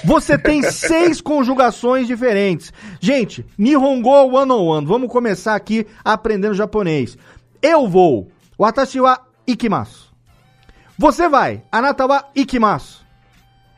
[0.05, 2.71] você tem seis conjugações diferentes.
[3.01, 4.87] Gente, Nihongo One on One.
[4.87, 7.17] Vamos começar aqui aprendendo japonês.
[7.63, 8.29] Eu vou.
[8.59, 10.13] Watashi wa ikimasu.
[10.99, 11.63] Você vai.
[11.73, 13.03] Anata wa ikimasu.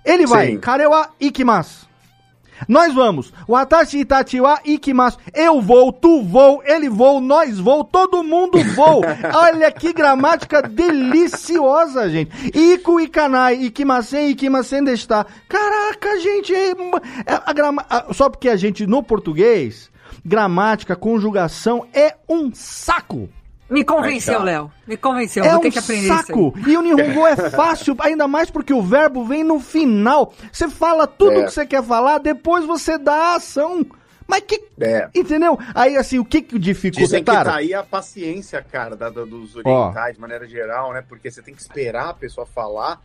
[0.05, 0.49] Ele vai.
[0.49, 0.59] Sim.
[0.59, 1.86] Kare wa ikimasu.
[2.69, 3.33] Nós vamos.
[3.49, 5.19] Watashi itachi wa ikimasu.
[5.35, 9.03] Eu vou, tu vou, ele vou, nós vou, todo mundo vou.
[9.35, 12.31] Olha que gramática deliciosa, gente.
[12.55, 15.27] Iku ikanai, ikimasen, ikimasen desta.
[15.49, 19.91] Caraca, gente, é, é a grama, a- só porque a gente no português,
[20.25, 23.29] gramática, conjugação é um saco.
[23.69, 24.43] Me convenceu.
[24.43, 24.71] Léo.
[24.87, 25.45] Me convenceu.
[25.45, 26.55] É Vou um ter que aprender saco.
[26.67, 30.33] E o Nihongo é fácil, ainda mais porque o verbo vem no final.
[30.53, 31.45] Você fala tudo É.
[31.45, 33.85] que você quer falar, depois você dá a ação.
[34.29, 34.61] Mas que.
[34.81, 35.09] É.
[35.15, 35.59] Entendeu?
[35.75, 37.51] Aí, assim, o que que dificulta, Dizem que cara?
[37.53, 41.03] tá aí a paciência, cara, da, da- dos orientais, de maneira geral, né?
[41.09, 43.01] Porque você tem que esperar a pessoa falar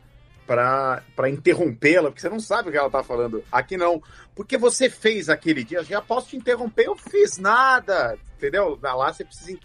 [1.15, 3.43] pra interrompê-la, porque você não sabe o que ela tá falando.
[3.51, 4.01] Aqui não.
[4.35, 8.17] Porque você fez aquele dia, já posso te interromper, eu fiz nada.
[8.37, 8.77] Entendeu?
[8.81, 9.57] Lá você precisa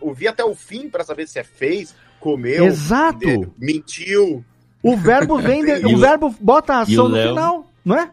[0.00, 3.52] ouvir até o fim pra saber se é fez, comeu, Exato.
[3.58, 4.44] mentiu.
[4.82, 5.64] O verbo vem.
[5.64, 7.28] de- o verbo bota a ação no Léo?
[7.28, 8.10] final, não é?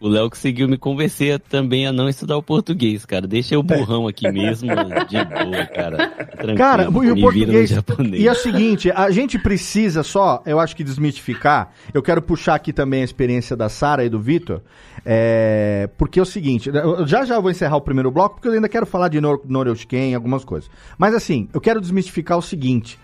[0.00, 3.26] O Léo conseguiu me convencer também a não estudar o português, cara.
[3.26, 4.68] Deixa eu burrão aqui mesmo,
[5.06, 6.08] de boa, cara.
[6.08, 7.68] Tranquilo, Cara, e o português.
[7.68, 8.22] japonês.
[8.22, 11.70] E é o seguinte, a gente precisa só, eu acho que desmitificar.
[11.92, 14.62] Eu quero puxar aqui também a experiência da Sara e do Vitor.
[15.04, 16.70] é, porque é o seguinte,
[17.06, 20.14] já já vou encerrar o primeiro bloco, porque eu ainda quero falar de Nor Noreushken,
[20.14, 20.70] algumas coisas.
[20.96, 22.98] Mas assim, eu quero desmistificar o seguinte.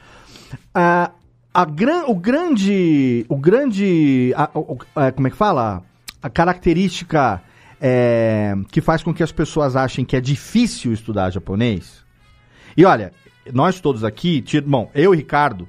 [0.74, 1.10] A,
[1.52, 3.26] a gran, o grande.
[3.28, 4.32] O grande.
[4.34, 4.50] a-
[4.96, 5.82] a- como é que fala?
[6.26, 7.40] A característica
[7.80, 12.04] é, que faz com que as pessoas achem que é difícil estudar japonês.
[12.76, 13.12] E olha,
[13.52, 15.68] nós todos aqui, tira- bom, eu e Ricardo,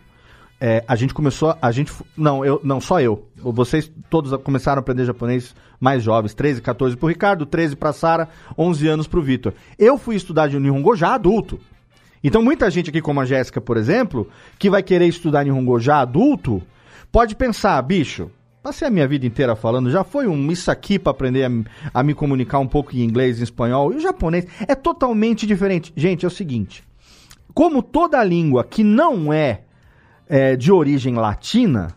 [0.60, 3.28] é, a gente começou, a gente, não, eu, não, só eu.
[3.36, 8.28] Vocês todos começaram a aprender japonês mais jovens, 13, 14 pro Ricardo, 13 pra Sara,
[8.58, 9.54] 11 anos pro Vitor.
[9.78, 11.60] Eu fui estudar de Nihongo já adulto.
[12.24, 14.28] Então muita gente aqui, como a Jéssica, por exemplo,
[14.58, 16.64] que vai querer estudar Nihongo já adulto,
[17.12, 18.32] pode pensar, bicho,
[18.68, 21.50] passei a minha vida inteira falando, já foi um isso aqui pra aprender a,
[21.94, 25.94] a me comunicar um pouco em inglês, em espanhol, e o japonês é totalmente diferente.
[25.96, 26.84] Gente, é o seguinte,
[27.54, 29.62] como toda língua que não é,
[30.28, 31.96] é, de origem latina,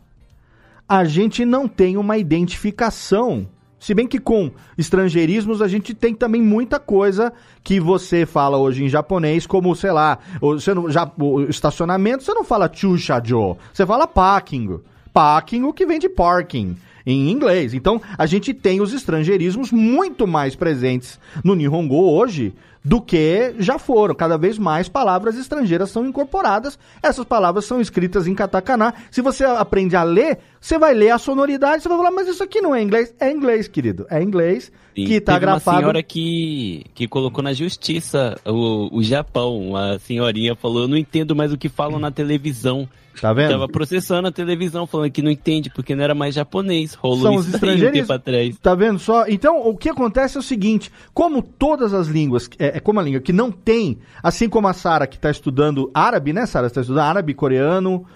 [0.89, 3.49] a gente não tem uma identificação.
[3.77, 7.33] Se bem que com estrangeirismos a gente tem também muita coisa
[7.65, 12.33] que você fala hoje em japonês, como, sei lá, você não, já, o estacionamento, você
[12.33, 14.79] não fala chushajo, você fala parking.
[15.13, 17.75] Parking, o que vem de parking em inglês.
[17.75, 22.55] Então, a gente tem os estrangeirismos muito mais presentes no Nihongo hoje
[22.85, 24.15] do que já foram.
[24.15, 26.79] Cada vez mais palavras estrangeiras são incorporadas.
[27.03, 28.95] Essas palavras são escritas em katakana.
[29.11, 32.43] Se você aprende a ler, você vai ler a sonoridade, você vai falar, mas isso
[32.43, 33.15] aqui não é inglês.
[33.21, 34.07] É inglês, querido.
[34.11, 34.73] É inglês
[35.03, 35.79] Sim, que tá teve uma grafado.
[35.79, 39.77] senhora que, que colocou na justiça o, o Japão.
[39.77, 42.89] A senhorinha falou, eu não entendo mais o que falam na televisão.
[43.21, 43.51] Tá vendo?
[43.51, 46.95] Tava processando a televisão, falando que não entende, porque não era mais japonês.
[46.95, 48.01] Rolou São os isso daí um estrangeiros.
[48.01, 48.59] tempo atrás.
[48.59, 49.27] Tá vendo só?
[49.29, 53.03] Então, o que acontece é o seguinte: como todas as línguas, é, é como a
[53.03, 56.69] língua que não tem, assim como a Sara que está estudando árabe, né, Sara?
[56.69, 58.07] Você está estudando árabe, coreano.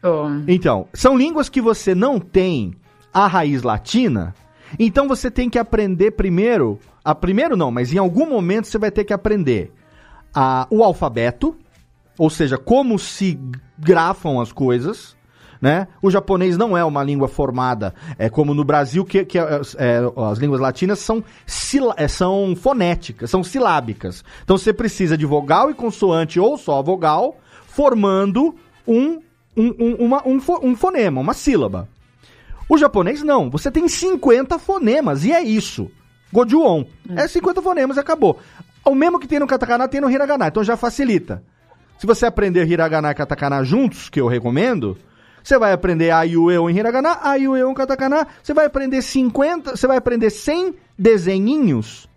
[0.00, 0.28] Tô.
[0.48, 2.72] Então, são línguas que você não tem
[3.12, 4.34] a raiz latina.
[4.78, 6.78] Então você tem que aprender primeiro.
[7.04, 9.72] A primeiro não, mas em algum momento você vai ter que aprender
[10.34, 11.56] a, o alfabeto.
[12.18, 13.38] ou seja, como se
[13.78, 15.18] grafam as coisas.
[15.62, 15.88] Né?
[16.00, 20.00] O japonês não é uma língua formada, é como no Brasil, que, que é, é,
[20.30, 24.24] as línguas latinas são, sila- é, são fonéticas, são silábicas.
[24.42, 28.54] Então você precisa de vogal e consoante ou só vogal, formando
[28.88, 29.20] um,
[29.54, 31.86] um, um, uma- um um fonema, uma sílaba.
[32.70, 35.90] O japonês não, você tem 50 fonemas e é isso.
[36.32, 36.84] Gojuon.
[37.16, 38.38] É 50 fonemas e acabou.
[38.84, 41.42] O mesmo que tem no katakana tem no hiragana, então já facilita.
[41.98, 44.96] Se você aprender hiragana e katakana juntos, que eu recomendo,
[45.42, 48.24] você vai aprender a e o eu em hiragana, a e o eu em katakana,
[48.40, 52.08] você vai aprender 50, você vai aprender 100 desenhinhos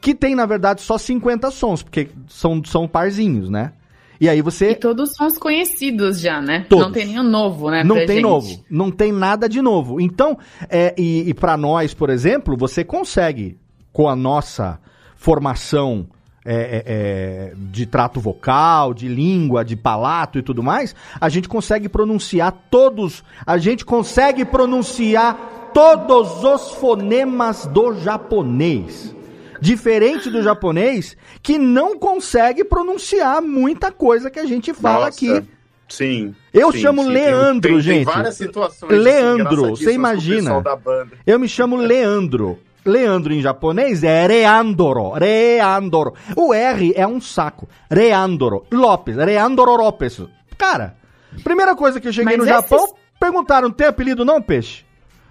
[0.00, 3.72] que tem na verdade só 50 sons, porque são, são parzinhos, né?
[4.20, 6.66] E aí você E todos são os conhecidos já, né?
[6.68, 6.86] Todos.
[6.86, 7.84] Não tem nenhum novo, né?
[7.84, 8.22] não tem gente.
[8.22, 10.00] novo, não tem nada de novo.
[10.00, 10.36] Então,
[10.68, 13.56] é, e, e para nós, por exemplo, você consegue,
[13.92, 14.80] com a nossa
[15.16, 16.06] formação
[16.44, 21.48] é, é, é, de trato vocal, de língua, de palato e tudo mais, a gente
[21.48, 29.14] consegue pronunciar todos, a gente consegue pronunciar todos os fonemas do japonês.
[29.60, 35.44] Diferente do japonês, que não consegue pronunciar muita coisa que a gente fala Nossa, aqui.
[35.88, 36.34] Sim.
[36.52, 37.08] Eu sim, chamo sim.
[37.10, 38.04] Leandro, tem, gente.
[38.04, 38.92] Tem várias situações.
[38.92, 40.40] assim, Leandro, você imagina?
[40.42, 41.12] pessoal da banda.
[41.26, 42.58] Eu me chamo Leandro.
[42.84, 45.12] Leandro em japonês é Reandoro.
[45.12, 46.14] Reandoro.
[46.36, 47.68] O R é um saco.
[47.90, 48.64] Reandoro.
[48.72, 49.16] Lopes.
[49.16, 50.20] Reandoro Lopes.
[50.56, 50.94] Cara,
[51.42, 54.84] primeira coisa que eu cheguei Mas no esses- Japão, perguntaram, tem apelido não, peixe?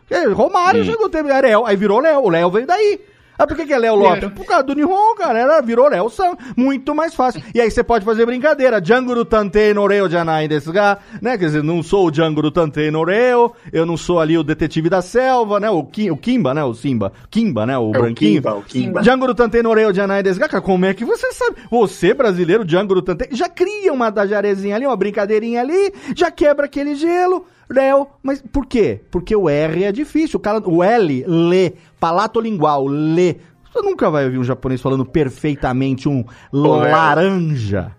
[0.10, 0.86] É, Romário Hum.
[0.86, 1.66] chegou, teve Ariel.
[1.66, 2.22] Aí virou Léo.
[2.22, 3.00] O Léo veio daí.
[3.38, 4.32] Ah, por que, que é Léo Lopes?
[4.32, 5.38] Por causa do Nihon, cara.
[5.38, 6.36] Era, virou Léo Sam.
[6.56, 7.42] Muito mais fácil.
[7.54, 8.82] E aí você pode fazer brincadeira.
[8.82, 11.38] Djanguru Tantei no Reo Janai desu ga, né?
[11.38, 14.90] Quer dizer, não sou o Djanguru Tantei no Reo, eu não sou ali o detetive
[14.90, 15.70] da selva, né?
[15.70, 16.64] O, Ki, o Kimba, né?
[16.64, 17.12] O Simba.
[17.30, 17.78] Kimba, né?
[17.78, 18.42] O É o branquinho.
[18.42, 19.02] Kimba, o Kimba.
[19.02, 20.50] Djanguru Tantei no Reo Janai desu ga.
[20.50, 21.58] Cara, como é que você sabe?
[21.70, 26.96] Você, brasileiro, Djanguru Tantei, já cria uma dajarezinha ali, uma brincadeirinha ali, já quebra aquele
[26.96, 27.46] gelo.
[27.70, 29.02] Léo, mas por quê?
[29.12, 30.38] Porque o R é difícil.
[30.38, 33.36] O, cara, o L, lê, palato lingual, lê.
[33.72, 37.92] Você nunca vai ouvir um japonês falando perfeitamente um laranja.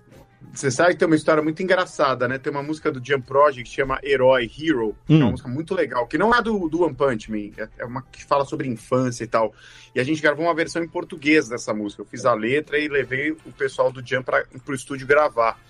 [0.53, 2.37] Você sabe que tem uma história muito engraçada, né?
[2.37, 5.21] Tem uma música do Jump Project que chama Herói, Hero, que é Hum.
[5.21, 8.03] uma música muito legal, que não é do, do One Punch Man, é- é uma
[8.03, 9.53] que fala sobre infância e tal.
[9.95, 12.03] E a gente gravou uma versão em português dessa música.
[12.03, 15.61] Eu fiz a letra e levei o pessoal do Jump pra, pro estúdio gravar.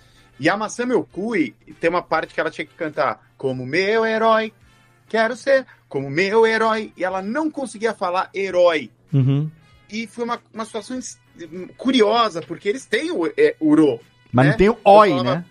[0.40, 4.52] E a Masami Okui tem uma parte que ela tinha que cantar como meu herói,
[5.08, 6.92] quero ser como meu herói.
[6.96, 8.90] E ela não conseguia falar herói.
[9.12, 9.50] Uhum.
[9.90, 10.98] E foi uma, uma situação
[11.76, 14.00] curiosa, porque eles têm o é, Uro,
[14.32, 14.50] Mas né?
[14.52, 15.44] não tem o oi, falava- né?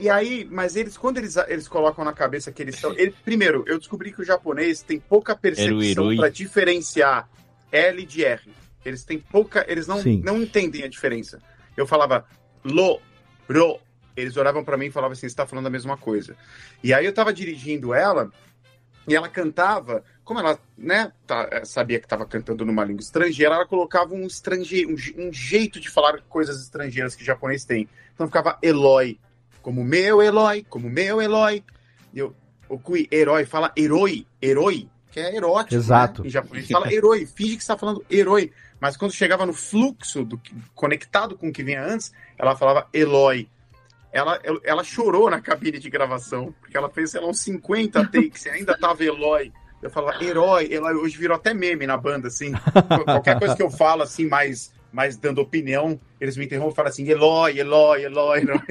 [0.00, 2.92] E aí, mas eles, quando eles, eles colocam na cabeça que eles são.
[2.98, 7.28] ele- primeiro, eu descobri que o japonês tem pouca percepção para diferenciar
[7.70, 8.42] L de R.
[8.84, 9.64] Eles têm pouca.
[9.68, 10.20] Eles não, Sim.
[10.24, 11.40] não entendem a diferença.
[11.76, 12.26] Eu falava
[12.64, 13.00] lo,
[13.48, 13.78] ro.
[14.16, 16.36] Eles olhavam para mim e falavam assim: você tá falando a mesma coisa.
[16.82, 18.30] E aí eu tava dirigindo ela
[19.06, 23.54] e ela cantava, como ela né, tá- eh, sabia que estava cantando numa língua estrangeira,
[23.54, 24.94] ela colocava um, estrange, um,
[25.28, 27.88] um jeito de falar coisas estrangeiras que o japonês tem.
[28.14, 29.18] Então ficava Eloy,
[29.60, 31.62] como meu Eloy, como meu Eloy.
[32.14, 32.34] Eu,
[32.68, 35.74] o Kui, herói, fala herói, herói, que é erótico.
[35.74, 36.22] Exato.
[36.22, 36.28] Né?
[36.28, 38.52] Em japonês fala herói, finge que está falando herói.
[38.80, 42.88] Mas quando chegava no fluxo, do, que- conectado com o que vinha antes, ela falava
[42.92, 43.48] Eloy.
[44.14, 48.06] Ela, ela, ela chorou na cabine de gravação, porque ela fez, sei lá, uns 50
[48.06, 49.52] takes e ainda tava Eloy.
[49.82, 52.52] Eu falava, herói, Eloy, hoje virou até meme na banda, assim.
[53.04, 56.88] Qualquer coisa que eu falo, assim, mais, mais dando opinião, eles me interrompem e falam
[56.90, 58.42] assim, Eloy, Eloy, Eloy.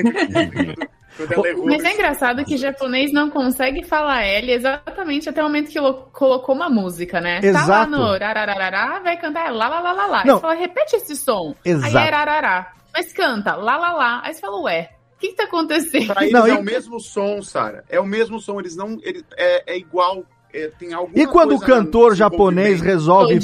[1.20, 5.80] Ela Mas é engraçado que japonês não consegue falar L exatamente até o momento que
[5.80, 7.40] lo- colocou uma música, né?
[7.40, 7.92] Tá lá Exato.
[7.92, 10.24] no rarararará, vai cantar lá, lá, lá, lá, lá.
[10.26, 10.36] Não.
[10.36, 11.54] Aí você fala, repete esse som.
[11.64, 11.96] Exato.
[11.98, 12.74] Aí é rarará.
[12.92, 14.22] Mas canta lá, lá, lá.
[14.24, 14.90] Aí você fala, ué,
[15.24, 16.08] que que tá acontecendo?
[16.14, 17.84] Pra eles Não, é e- o mesmo som, Sara.
[17.90, 19.00] É o mesmo som, eles não.
[19.02, 20.24] Ele, é, é igual.
[20.54, 23.40] é, tem alguma E quando o cantor japonês resolve.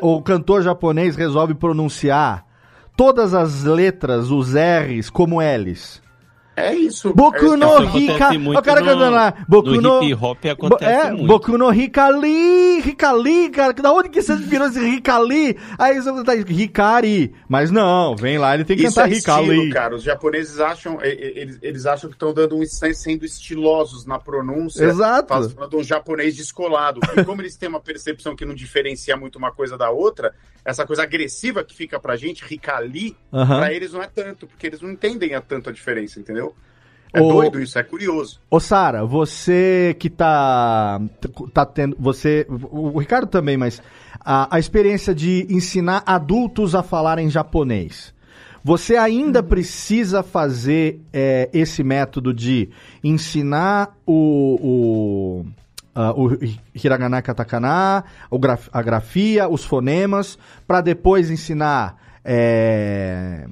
[0.00, 2.44] O cantor japonês resolve pronunciar
[2.96, 6.02] todas as letras, os R's, como L's.
[6.54, 7.14] É isso.
[7.14, 8.38] Boku é, no Hika.
[8.38, 9.34] muito O cara no- cantando lá.
[9.48, 10.02] Boku no no.
[10.02, 11.26] hip hop Bo- acontece é, muito.
[11.26, 15.56] Boku no Hikali, Hikali, cara, da onde que você virou esse Hikali?
[15.78, 19.48] Aí você tá Hikari, mas não, vem lá, ele tem que Isso cantar é Hikali.
[19.50, 19.96] estilo, cara.
[19.96, 24.84] Os japoneses acham, eles, eles acham que estão dando um, estão sendo estilosos na pronúncia,
[24.84, 25.28] Exato.
[25.28, 27.00] falando um japonês descolado.
[27.16, 30.34] E como eles têm uma percepção que não diferencia muito uma coisa da outra,
[30.64, 33.58] essa coisa agressiva que fica pra gente, Hikali, Aham.
[33.58, 36.51] pra eles não é tanto, porque eles não entendem a tanto a diferença, entendeu?
[37.12, 38.40] É O- doido isso, é curioso.
[38.50, 41.00] Ô Sara, você que tá,
[41.52, 43.82] tá tendo, você, o Ricardo também, mas
[44.20, 48.14] a, a experiência de ensinar adultos a falar em japonês.
[48.64, 52.70] Você ainda precisa fazer é, esse método de
[53.02, 55.46] ensinar o, o,
[55.94, 56.38] ah, o
[56.72, 61.96] hiragana e katakana, o graf, a grafia, os fonemas, para depois ensinar.
[62.24, 63.46] É,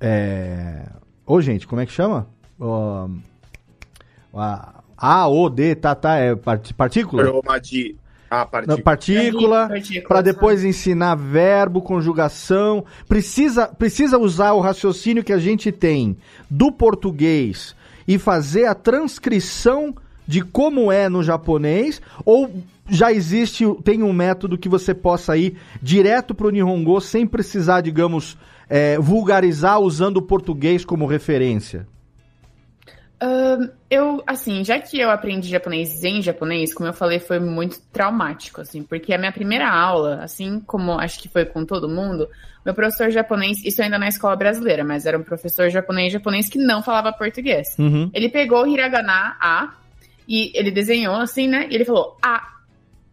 [0.00, 0.86] é,
[1.26, 2.26] ô, gente, como é que chama?
[2.60, 3.08] Ó,
[4.34, 7.22] a, a, O, D, tá, tá, é part- partícula?
[7.22, 7.96] Aroma de.
[8.30, 8.82] Ah, partícula.
[8.82, 12.84] partícula, Partícula, para depois ensinar verbo, conjugação.
[13.08, 16.14] Precisa, precisa usar o raciocínio que a gente tem
[16.50, 17.74] do português
[18.06, 19.94] e fazer a transcrição
[20.26, 22.50] de como é no japonês ou
[22.86, 27.80] já existe, tem um método que você possa ir direto para o Nihongo sem precisar,
[27.80, 28.36] digamos,
[28.68, 31.86] é, vulgarizar usando o português como referência?
[33.20, 37.80] Ahn, eu, assim, já que eu aprendi japonês em japonês, como eu falei, foi muito
[37.92, 42.28] traumático, assim, porque a minha primeira aula, assim como acho que foi com todo mundo,
[42.64, 46.58] meu professor japonês, isso ainda na escola brasileira, mas era um professor japonês japonês que
[46.58, 47.74] não falava português.
[47.78, 48.08] Uhum.
[48.14, 49.74] Ele pegou o hiragana A
[50.28, 51.66] e ele desenhou assim, né?
[51.70, 52.46] E ele falou A.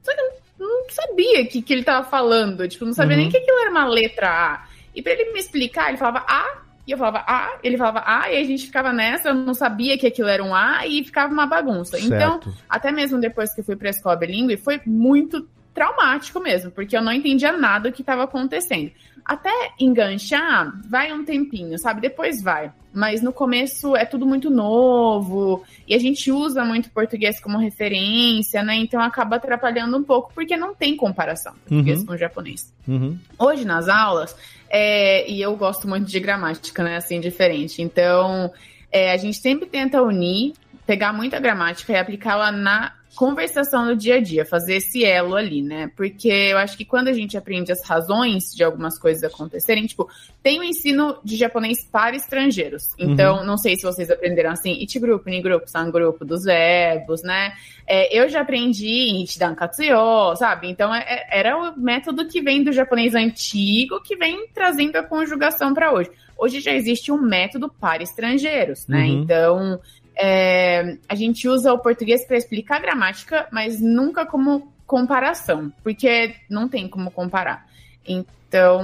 [0.04, 3.24] Só que eu não sabia o que, que ele tava falando, tipo, não sabia Uhum.
[3.24, 4.68] nem que aquilo era uma letra A.
[4.94, 8.32] E pra ele me explicar, ele falava A, e eu falava A, ele falava A,
[8.32, 11.34] e a gente ficava nessa, eu não sabia que aquilo era um A, e ficava
[11.34, 12.00] uma bagunça.
[12.00, 12.54] Então, Certo.
[12.70, 17.02] até mesmo depois que eu fui pra escola bilíngue, foi muito traumático mesmo, porque eu
[17.02, 18.92] não entendia nada do que estava acontecendo.
[19.26, 22.00] Até enganchar, vai um tempinho, sabe?
[22.00, 22.72] Depois vai.
[22.94, 28.64] Mas no começo é tudo muito novo, e a gente usa muito português como referência,
[28.64, 28.76] né?
[28.76, 32.06] Então acaba atrapalhando um pouco, porque não tem comparação português Uhum.
[32.06, 32.74] com japonês.
[32.88, 33.18] Uhum.
[33.38, 34.36] Hoje nas aulas,
[34.78, 36.98] é, e eu gosto muito de gramática, né?
[36.98, 37.82] Assim, diferente.
[37.82, 38.52] Então,
[38.92, 40.52] é, a gente sempre tenta unir,
[40.86, 45.62] pegar muita gramática e aplicá-la na conversação do dia a dia, fazer esse elo ali,
[45.62, 45.90] né?
[45.96, 50.10] Porque eu acho que quando a gente aprende as razões de algumas coisas acontecerem, tipo,
[50.44, 52.84] tem o ensino de japonês para estrangeiros.
[53.00, 57.24] Então, não sei se vocês aprenderam assim, ichi grupo, ni grupo, san grupo, dos verbos,
[57.24, 57.54] né?
[57.88, 60.68] É, eu já aprendi Ichidan Katsuyo, sabe?
[60.70, 65.04] Então é- é- era o método que vem do japonês antigo, que vem trazendo a
[65.04, 66.10] conjugação para hoje.
[66.38, 69.06] Hoje já existe um método para estrangeiros, né?
[69.06, 69.22] Uhum.
[69.22, 69.80] Então
[70.18, 76.36] é, a gente usa o português para explicar a gramática, mas nunca como comparação, porque
[76.50, 77.66] não tem como comparar.
[78.08, 78.82] Então,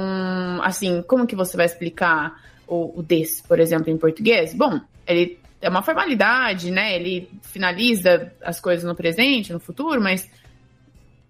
[0.64, 4.54] assim, como que você vai explicar o, o des, por exemplo, em português?
[4.54, 6.96] Bom, ele é uma formalidade, né?
[6.96, 10.28] Ele finaliza as coisas no presente, no futuro, mas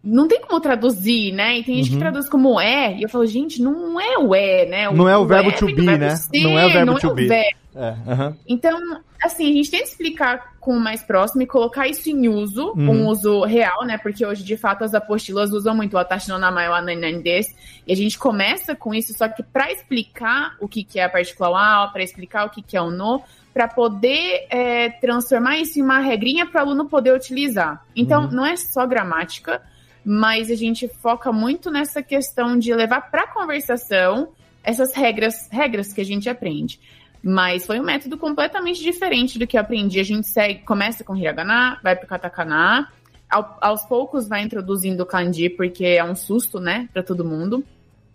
[0.03, 1.59] não tem como traduzir, né?
[1.59, 1.93] E tem gente Uhum.
[1.95, 4.89] que traduz como é, e eu falo, gente, não é o é, né?
[4.89, 6.15] Não é o verbo é to be, verbo né?
[6.15, 7.27] ser, Não é o verbo não to é o be.
[7.27, 7.57] verbo.
[7.75, 8.37] É, aham.
[8.47, 8.79] Então,
[9.24, 12.89] assim, a gente tenta explicar com o mais próximo e colocar isso em uso, Uhum.
[12.89, 13.97] um uso real, né?
[13.97, 17.49] Porque hoje, de fato, as apostilas usam muito o Atashi no Namae wa Nanan desu,
[17.88, 21.09] e a gente começa com isso, só que para explicar o que, que é a
[21.09, 23.22] particular wa, para explicar o que, que é o no,
[23.53, 27.84] para poder é, transformar isso em uma regrinha para o aluno poder utilizar.
[27.95, 28.32] Então, Uhum.
[28.32, 29.61] não é só gramática,
[30.05, 34.30] mas a gente foca muito nessa questão de levar para conversação
[34.63, 36.80] essas regras, regras que a gente aprende.
[37.24, 39.99] Mas foi um método completamente diferente do que eu aprendi.
[39.99, 42.88] A gente segue, começa com hiragana, vai pro katakana,
[43.30, 47.63] ao- aos poucos vai introduzindo o kanji, porque é um susto, né, para todo mundo.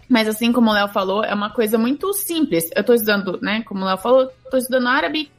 [0.09, 2.69] Mas assim como o Léo falou, é uma coisa muito simples.
[2.75, 5.31] Eu tô estudando, né, como o Léo falou, tô estudando árabe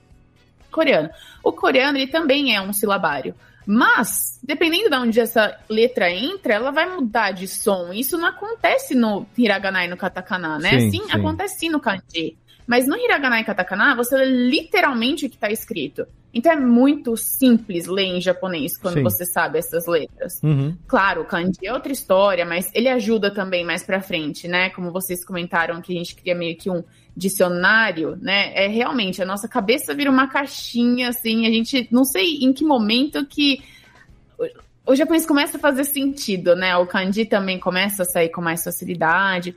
[0.65, 1.09] e coreano.
[1.43, 3.35] O coreano, ele também é um silabário.
[3.65, 7.91] Mas, dependendo de onde essa letra entra, ela vai mudar de som.
[7.91, 10.79] Isso não acontece no hiragana e no katakana, né?
[10.79, 11.11] Sim, Sim, sim.
[11.11, 12.37] acontece no kanji.
[12.67, 16.05] Mas no hiragana e katakana, você lê literalmente o que está escrito.
[16.33, 19.03] Então é muito simples ler em japonês quando Sim.
[19.03, 20.39] você sabe essas letras.
[20.43, 20.75] Uhum.
[20.85, 24.69] Claro, o kanji é outra história, mas ele ajuda também mais pra frente, né?
[24.71, 26.83] Como vocês comentaram que a gente cria meio que um
[27.15, 28.51] dicionário, né?
[28.53, 32.65] É realmente a nossa cabeça vira uma caixinha assim, a gente não sei em que
[32.65, 33.63] momento que
[34.37, 36.75] o- o japonês começa a fazer sentido, né?
[36.77, 39.55] O kanji também começa a sair com mais facilidade,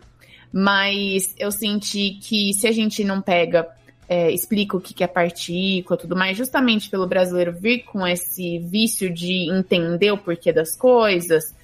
[0.53, 3.69] mas eu senti que se a gente não pega
[4.11, 9.09] é, explica o que é partícula tudo mais, justamente pelo brasileiro vir com esse vício
[9.09, 11.55] de entender o porquê das coisas,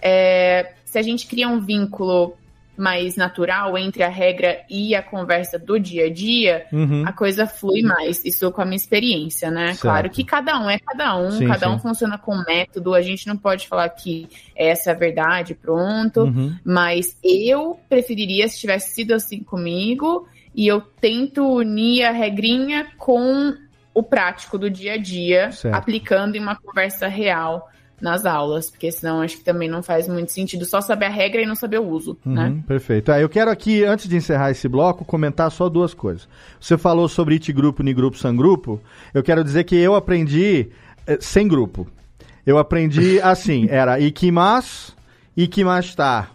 [0.00, 2.36] é, se a gente cria um vínculo
[2.76, 7.04] mais natural entre a regra e a conversa do dia a dia, Uhum.
[7.06, 8.24] a coisa flui mais.
[8.24, 9.68] Isso com a minha experiência, né?
[9.68, 9.80] Certo.
[9.82, 11.82] Claro que cada um é cada um, Sim, cada um sim.
[11.82, 16.22] funciona com um método, a gente não pode falar que essa é a verdade, pronto.
[16.22, 16.54] Uhum.
[16.64, 23.54] Mas eu preferiria se tivesse sido assim comigo e eu tento unir a regrinha com
[23.94, 25.74] o prático do dia a dia, Certo.
[25.74, 27.70] aplicando em uma conversa real
[28.00, 31.40] nas aulas, porque senão acho que também não faz muito sentido só saber a regra
[31.40, 32.62] e não saber o uso, Uhum, né?
[32.66, 33.10] Perfeito.
[33.10, 36.28] Ah, eu quero aqui, antes de encerrar esse bloco, comentar só duas coisas.
[36.60, 38.80] Você falou sobre it grupo, ni grupo, san grupo.
[39.14, 40.68] Eu quero dizer que eu aprendi
[41.06, 41.86] eh, sem grupo.
[42.44, 44.94] Eu aprendi assim, era ikimas,
[45.36, 46.28] ikimashita,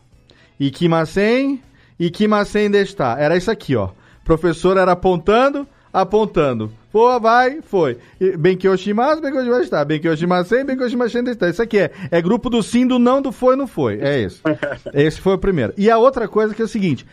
[0.60, 1.62] ikimasen,
[2.00, 3.18] ikimasen desta.
[3.20, 3.90] Era isso aqui, ó.
[4.24, 6.72] Professor era apontando, apontando.
[6.92, 7.98] Pô, vai, foi.
[8.38, 9.86] Benkyou shimasu, benkyou shimashita.
[9.86, 11.50] Benkyou shimasen, benkyou shimasen desta.
[11.50, 14.00] Isso aqui é, é grupo do sim, do não, do foi, não foi.
[14.02, 14.42] É isso.
[14.94, 15.74] Esse foi o primeiro.
[15.78, 17.06] E a outra coisa que é o seguinte.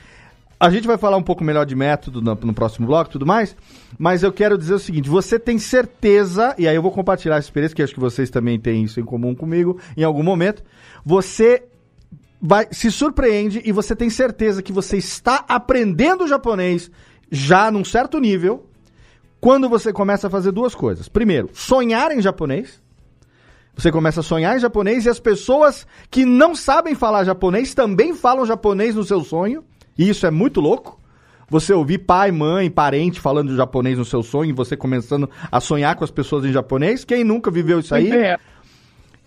[0.61, 3.25] A gente vai falar um pouco melhor de método no, no próximo bloco e tudo
[3.25, 3.55] mais,
[3.97, 7.47] mas eu quero dizer o seguinte: você tem certeza, e aí eu vou compartilhar essa
[7.47, 10.65] experiência, que acho que vocês também têm isso em comum comigo em algum momento.
[11.07, 11.63] Você
[12.43, 16.91] vai se surpreende e você tem certeza que você está aprendendo japonês
[17.31, 18.68] já num certo nível
[19.41, 21.09] quando você começa a fazer duas coisas.
[21.09, 22.83] Primeiro, sonhar em japonês.
[23.77, 28.13] Você começa a sonhar em japonês e as pessoas que não sabem falar japonês também
[28.13, 29.65] falam japonês no seu sonho.
[29.97, 30.99] E isso é muito louco.
[31.49, 35.95] Você ouvir pai, mãe, parente falando japonês no seu sonho e você começando a sonhar
[35.95, 37.05] com as pessoas em japonês.
[37.05, 38.11] Quem nunca viveu isso aí?
[38.13, 38.37] É.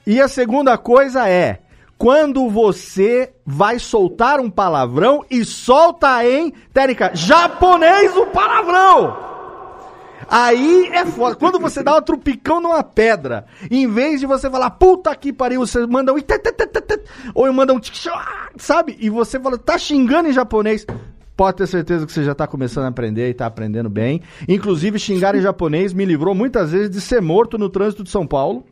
[0.06, 1.62] E a segunda coisa é
[1.98, 9.31] quando você vai soltar um palavrão e solta em, técnica, japonês o palavrão.
[10.32, 11.36] Aí é foda.
[11.36, 15.60] Quando você dá um trupicão numa pedra, em vez de você falar, puta que pariu,
[15.60, 16.18] você manda um.
[17.36, 17.80] Ou manda um.
[17.82, 18.96] tchá, Sabe?
[19.02, 20.86] E você fala, tá xingando em japonês.
[21.36, 24.22] Pode ter certeza que você já tá começando a aprender e tá aprendendo bem.
[24.48, 28.26] Inclusive, xingar em japonês me livrou muitas vezes de ser morto no trânsito de São
[28.26, 28.64] Paulo.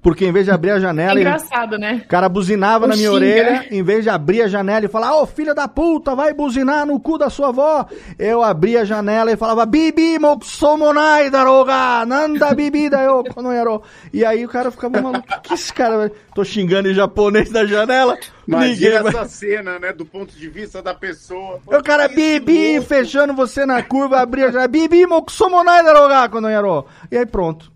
[0.00, 1.18] Porque em vez de abrir a É janela.
[1.18, 2.02] e- engraçado, né?
[2.04, 3.16] o cara buzinava O na minha xinga.
[3.16, 6.86] orelha, em vez de abrir a janela e falar, ô filha da puta, vai buzinar
[6.86, 7.86] no cu da sua avó.
[8.18, 13.82] Eu abria a janela e falava, bibi moksomonai daroga, nanda bibida eu konoyaro.
[14.12, 17.64] E aí o cara ficava maluco, que esse cara, vai- tô xingando em japonês na
[17.66, 18.16] janela,
[18.46, 19.12] ninguém Imagina vai...
[19.12, 19.92] essa cena, né?
[19.92, 21.60] Do ponto de vista da pessoa.
[21.66, 26.86] O cara, bibi, fechando você na curva, abria a janela, bibi moksomonai daroga konoyaro.
[27.10, 27.70] E aí pronto.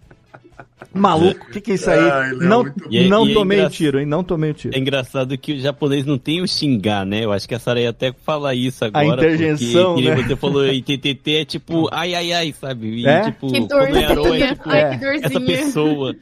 [0.95, 1.99] Maluco, o que que é isso aí?
[1.99, 4.07] Ai, Léo, não muito E é- não e é tomei o engra- tiro, hein?
[4.07, 4.75] Não tomei o tiro.
[4.77, 7.25] É engraçado que o japonês não tem o xingar, né?
[7.25, 9.07] Eu acho que a Sara ia até falar isso agora.
[9.23, 10.17] interjeição, porque, né?
[10.17, 12.89] você falou, ITTT é tipo, ai, ai, ai, sabe?
[13.03, 13.23] E, É?
[13.23, 14.07] tipo, Que dorzinha.
[14.07, 14.09] é
[14.55, 15.27] tipo, Ai, é, que dorzinha.
[15.27, 16.15] essa pessoa.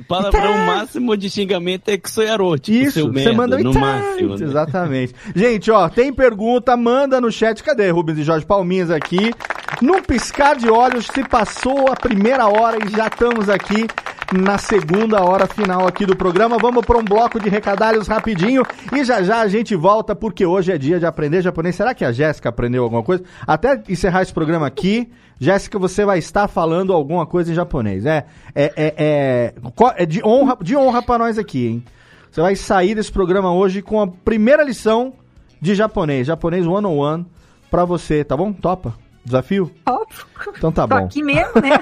[0.00, 3.70] O palavrão máximo de xingamento é que sonharou, tipo, Isso, seu você merda, manda no
[3.70, 4.36] "Ita", máximo.
[4.36, 4.44] Né?
[4.46, 5.12] Exatamente.
[5.34, 7.60] Gente, ó, tem pergunta, manda no chat.
[7.64, 9.32] Cadê Rubens e Jorge Palminhas aqui?
[9.80, 13.86] Num piscar de olhos, se passou a primeira hora e já estamos aqui
[14.32, 16.58] na segunda hora final aqui do programa.
[16.58, 20.72] Vamos para um bloco de recadalhos rapidinho e já já a gente volta porque hoje
[20.72, 21.76] é dia de aprender japonês.
[21.76, 23.22] Será que a Jéssica aprendeu alguma coisa?
[23.46, 28.04] Até encerrar esse programa aqui, Jéssica, você vai estar falando alguma coisa em japonês.
[28.04, 28.26] É,
[28.56, 29.54] é, é, é,
[29.96, 31.84] é de honra, de honra para nós aqui, hein?
[32.32, 35.12] Você vai sair desse programa hoje com a primeira lição
[35.60, 37.26] de japonês, japonês one on one
[37.70, 38.52] pra você, tá bom?
[38.52, 39.07] Topa?
[39.24, 39.70] Desafio?
[39.86, 40.24] Óbvio.
[40.56, 41.04] Então tá Tô bom.
[41.04, 41.78] aqui mesmo, né?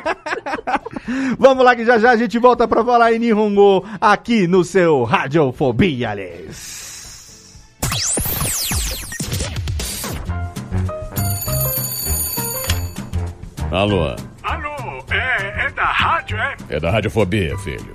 [1.39, 5.05] Vamos lá que já já a gente volta pra falar em Nihongo aqui no seu
[5.05, 6.87] Radiofobia, Alex.
[13.71, 16.57] Alô, Alô, é, é da rádio, é?
[16.71, 17.95] é da Radiofobia, filho.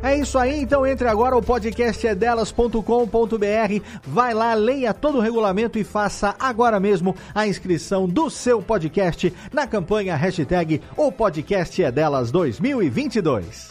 [0.03, 5.21] É isso aí, então entre agora o podcast é delas.com.br, vai lá, leia todo o
[5.21, 11.83] regulamento e faça agora mesmo a inscrição do seu podcast na campanha hashtag O Podcast
[11.83, 13.71] é Delas 2022.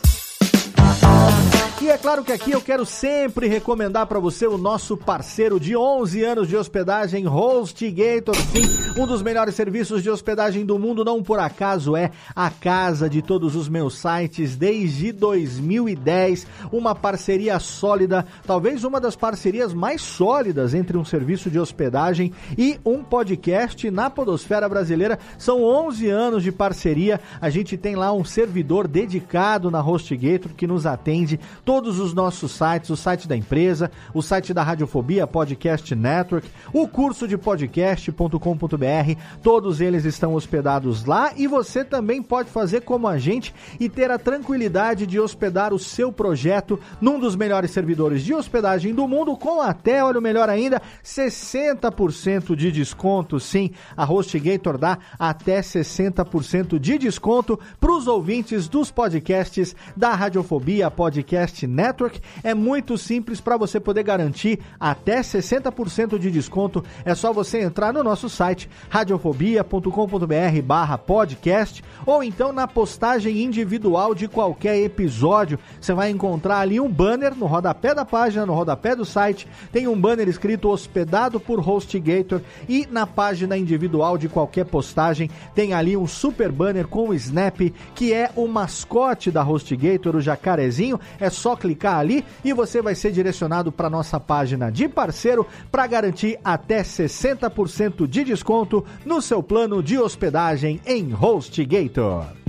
[1.82, 5.76] E é claro que aqui eu quero sempre recomendar para você o nosso parceiro de
[5.76, 8.36] 11 anos de hospedagem, HostGator.
[8.36, 13.10] Sim, um dos melhores serviços de hospedagem do mundo, não por acaso é a casa
[13.10, 16.46] de todos os meus sites desde 2010.
[16.72, 22.80] Uma parceria sólida, talvez uma das parcerias mais sólidas entre um serviço de hospedagem e
[22.86, 25.18] um podcast na Podosfera Brasileira.
[25.36, 27.20] São 11 anos de parceria.
[27.42, 31.40] A gente tem lá um servidor dedicado na HostGator que nos atende
[31.72, 36.86] todos os nossos sites, o site da empresa, o site da Radiofobia Podcast Network, o
[36.86, 43.18] curso de podcast.com.br, todos eles estão hospedados lá e você também pode fazer como a
[43.18, 48.34] gente e ter a tranquilidade de hospedar o seu projeto num dos melhores servidores de
[48.34, 53.40] hospedagem do mundo com até, olha o melhor ainda, 60% de desconto.
[53.40, 60.92] Sim, a HostGator dá até 60% de desconto para os ouvintes dos podcasts da Radiofobia
[60.92, 62.20] Podcast Network.
[62.44, 66.84] É muito simples para você poder garantir até 60% de desconto.
[67.06, 74.14] É só você entrar no nosso site radiofobia.com.br barra podcast ou então na postagem individual
[74.14, 75.60] de qualquer episódio.
[75.80, 79.88] Você vai encontrar ali um banner no rodapé da página, no rodapé do site, tem
[79.88, 85.96] um banner escrito hospedado por HostGator e na página individual de qualquer postagem tem ali
[85.98, 87.60] um super banner com o Snap,
[87.96, 91.00] que é o mascote da HostGator, o jacarezinho.
[91.20, 95.86] É só clicar ali e você vai ser direcionado para nossa página de parceiro para
[95.88, 102.41] garantir até 60% de desconto no seu plano de hospedagem em HostGator.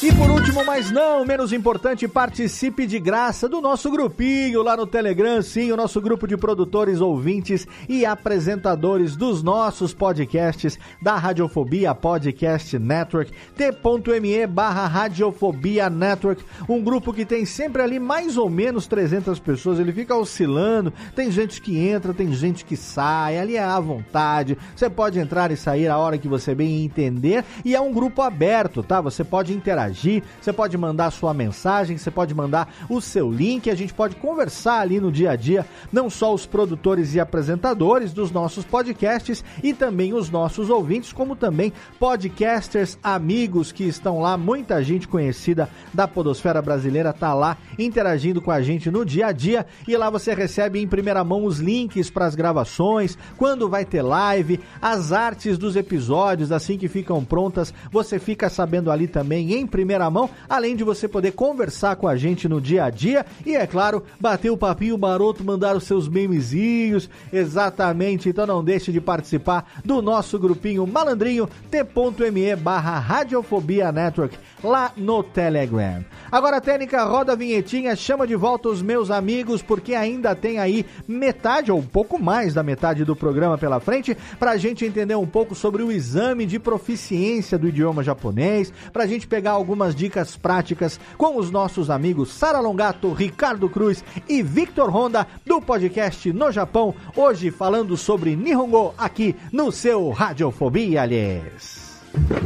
[0.00, 4.86] E por último, mas não menos importante, participe de graça do nosso grupinho lá no
[4.86, 11.96] Telegram, sim, o nosso grupo de produtores, ouvintes e apresentadores dos nossos podcasts da Radiofobia
[11.96, 18.86] Podcast Network, t.me barra Radiofobia Network, um grupo que tem sempre ali mais ou menos
[18.86, 23.64] 300 pessoas, ele fica oscilando, tem gente que entra, tem gente que sai, ali é
[23.64, 27.80] à vontade, você pode entrar e sair a hora que você bem entender, e é
[27.80, 29.00] um grupo aberto, tá?
[29.00, 33.70] Você pode interagir interagir, você pode mandar sua mensagem, você pode mandar o seu link,
[33.70, 38.12] a gente pode conversar ali no dia a dia, não só os produtores e apresentadores
[38.12, 44.36] dos nossos podcasts e também os nossos ouvintes, como também podcasters amigos que estão lá,
[44.36, 49.32] muita gente conhecida da podosfera brasileira tá lá interagindo com a gente no dia a
[49.32, 53.84] dia e lá você recebe em primeira mão os links para as gravações, quando vai
[53.84, 59.54] ter live, as artes dos episódios assim que ficam prontas, você fica sabendo ali também
[59.54, 63.24] em primeira mão, além de você poder conversar com a gente no dia a dia
[63.46, 68.28] e, é claro, bater o papinho maroto, mandar os seus memezinhos, exatamente.
[68.28, 75.22] Então não deixe de participar do nosso grupinho malandrinho t.me barra Radiofobia Network lá no
[75.22, 76.04] Telegram.
[76.30, 80.84] Agora, técnica, roda a vinhetinha, chama de volta os meus amigos, porque ainda tem aí
[81.06, 85.26] metade ou um pouco mais da metade do programa pela frente, pra gente entender um
[85.26, 91.00] pouco sobre o exame de proficiência do idioma japonês, pra gente pegar algumas dicas práticas
[91.16, 96.94] com os nossos amigos Sara Longato, Ricardo Cruz e Victor Honda do podcast No Japão,
[97.16, 101.87] hoje falando sobre Nihongo aqui no seu Radiofobia, aliás.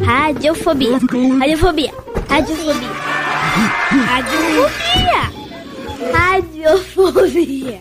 [0.04, 0.98] Radiofobia.
[1.38, 1.92] Radiofobia.
[2.28, 2.90] Radiofobia.
[4.08, 5.22] Radiofobia.
[6.12, 7.80] Radiofobia.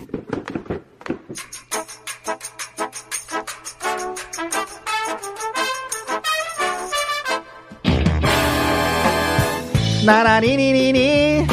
[10.03, 11.45] Nararinini.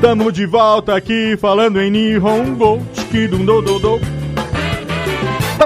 [0.00, 2.82] Tamo de volta aqui falando em Nihongo.
[2.92, 4.11] Tchikidundododo.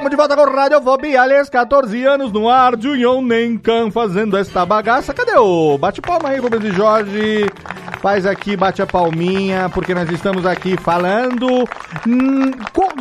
[0.07, 4.65] Estamos de volta com o Rádio Fobiales, 14 anos no ar, Junion Nencan fazendo esta
[4.65, 5.13] bagaça.
[5.13, 7.47] Cadê o bate-palma aí, Rubens e Jorge?
[8.01, 11.49] Faz aqui, bate a palminha, porque nós estamos aqui falando
[12.07, 12.53] hum,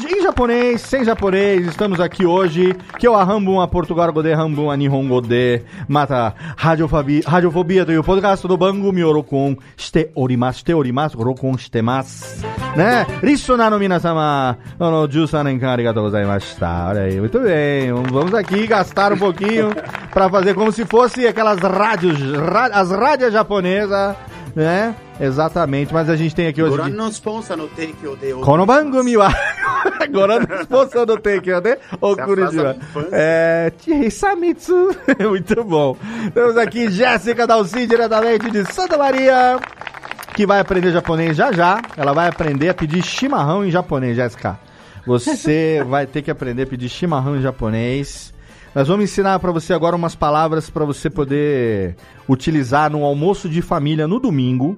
[0.10, 1.68] em japonês, sem japonês.
[1.68, 6.34] Estamos aqui hoje, que é eu arrambo a Portugal Godê, Rambum a Nihongo de Mata
[6.58, 12.42] Radiofobia, Radiofobia do podcast do Bangu Miorokun, Ste Orimas, Te Orimas, Rokun Shitemas.
[12.76, 13.06] Né?
[13.22, 16.60] Rissonar no Minasama, no Jusa Nencan, arigatou gozaimashita.
[16.60, 16.95] Tá?
[16.96, 17.92] Olha aí, muito bem.
[18.10, 19.70] Vamos aqui gastar um pouquinho
[20.14, 22.18] para fazer como se fosse aquelas rádios,
[22.72, 24.16] as rádios japonesas,
[24.56, 24.96] né?
[25.20, 26.76] Exatamente, mas a gente tem aqui hoje.
[26.76, 28.32] Agora não sponsor no take o de.
[28.36, 29.00] Konobango.
[30.00, 31.78] Agora não sponsor no take o de.
[32.00, 32.78] O Curitiba.
[33.12, 33.74] É.
[35.20, 35.98] é muito bom.
[36.34, 39.60] Temos aqui Jéssica Dalci, diretamente de Santa Maria,
[40.34, 41.82] que vai aprender japonês já já.
[41.98, 44.64] Ela vai aprender a pedir chimarrão em japonês, Jéssica.
[45.06, 48.34] Você vai ter que aprender a pedir chimarrão em japonês.
[48.74, 51.96] Nós vamos ensinar para você agora umas palavras para você poder
[52.28, 54.78] utilizar no almoço de família no domingo.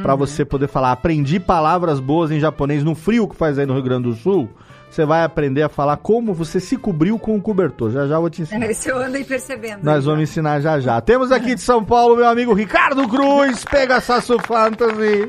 [0.00, 3.74] Pra você poder falar, aprendi palavras boas em japonês no frio que faz aí no
[3.74, 4.48] Rio Grande do Sul.
[4.92, 7.90] Você vai aprender a falar como você se cobriu com o cobertor.
[7.90, 8.66] Já já eu vou te ensinar.
[8.66, 9.82] Esse eu andei percebendo.
[9.82, 11.00] Nós vamos ensinar já já.
[11.00, 15.28] Temos aqui de São Paulo meu amigo Ricardo Cruz, pega Sasso Fantasy.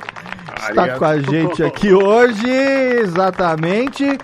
[0.69, 4.17] Está com a gente aqui hoje, exatamente.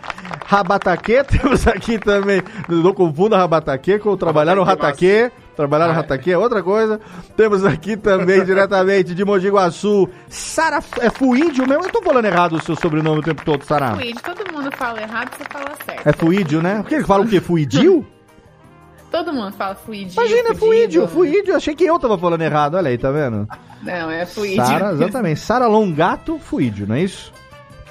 [0.45, 2.41] Rabataque, temos aqui também.
[2.67, 5.31] Não confunda Rabataque com trabalhar no Rataque.
[5.59, 7.01] Trabalhar no Rataque é outra coisa.
[7.35, 10.79] Temos aqui também, diretamente de Mogi Guaçu, Sara.
[11.01, 11.83] É Fuídio mesmo?
[11.83, 13.93] Eu tô falando errado o seu sobrenome o tempo todo, Sara.
[13.93, 16.07] Fluide, todo mundo fala errado, você fala certo.
[16.07, 16.77] É Fuídio, né?
[16.77, 17.41] Porque ele fala o quê?
[17.41, 18.07] Fuidio?
[19.11, 20.13] Todo mundo fala fluidio.
[20.13, 21.55] Imagina, é Fuídio, Fuídio.
[21.55, 22.75] Achei que eu tava falando errado.
[22.75, 23.47] Olha aí, tá vendo?
[23.81, 24.63] Não, é fluidio.
[24.63, 25.39] Sara, exatamente.
[25.39, 27.33] Sara Longato Fuídio, não é isso?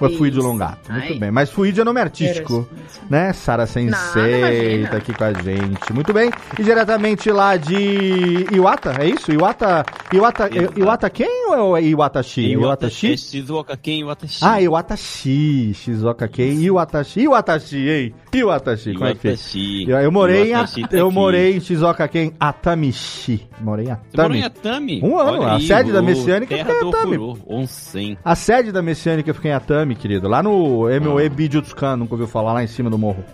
[0.00, 0.18] É Isso.
[0.18, 0.90] Fuídio Longato?
[0.92, 1.18] Muito Ai.
[1.18, 1.30] bem.
[1.30, 2.68] Mas Fuídio é nome artístico,
[3.10, 3.32] né?
[3.32, 5.92] Sara Sensei tá aqui com a gente.
[5.92, 6.30] Muito bem.
[6.58, 9.32] E diretamente lá de Iwata, é isso?
[9.32, 10.80] Iwata, Iwata, Exato.
[10.80, 12.42] Iwata quem ou é Iwatashi?
[12.52, 13.12] Iwatashi?
[13.12, 14.44] É Shizuoka Ken Iwatashi.
[14.44, 19.30] Ah, Iwatashi, Shizuoka Ken, Iwatashi, Iwatashi, ei, Iwatashi, como é que é?
[19.30, 19.90] Iwatashi.
[19.90, 23.48] Eu, eu morei em, Iwatashi tá eu morei em Shizuoka Ken, Atamishi.
[23.60, 24.38] Morei em Você morou Atami.
[24.38, 25.00] em Atami?
[25.02, 27.18] Um ano, Olha a aí, sede da o Messiânica Terra fica em Atami.
[27.48, 28.18] Onsen.
[28.24, 30.28] A sede da Messiânica fica em Atami, querido.
[30.28, 33.24] Lá no MOE Bijutsukan, nunca ouviu falar, lá em cima do morro.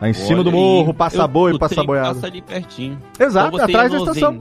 [0.00, 2.14] Lá em cima Olha do morro, passa boi, passa trem boiado.
[2.14, 2.98] passa ali pertinho.
[3.18, 4.38] Exato, Então atrás da estação.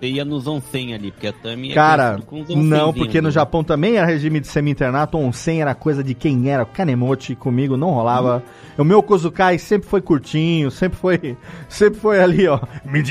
[0.00, 2.20] Você ia nos onsen ali, porque Atami é Cara,
[2.56, 3.34] não, porque no ali.
[3.34, 7.90] Japão também era regime de semi-internato, onsen era coisa de quem era, kanemochi, comigo não
[7.90, 8.42] rolava.
[8.76, 11.36] O meu Kozukai sempre foi curtinho, sempre foi,
[11.68, 12.60] sempre foi ali, ó,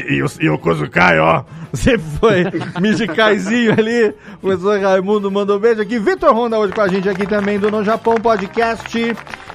[0.10, 1.44] e o, e o Kozukai, ó,
[1.74, 2.46] sempre foi
[2.80, 4.16] Mijikaizinho ali.
[4.36, 6.00] O professor Raimundo mandou um beijo aqui.
[6.00, 8.98] Vitor Honda hoje com a gente aqui também do No Japão Podcast.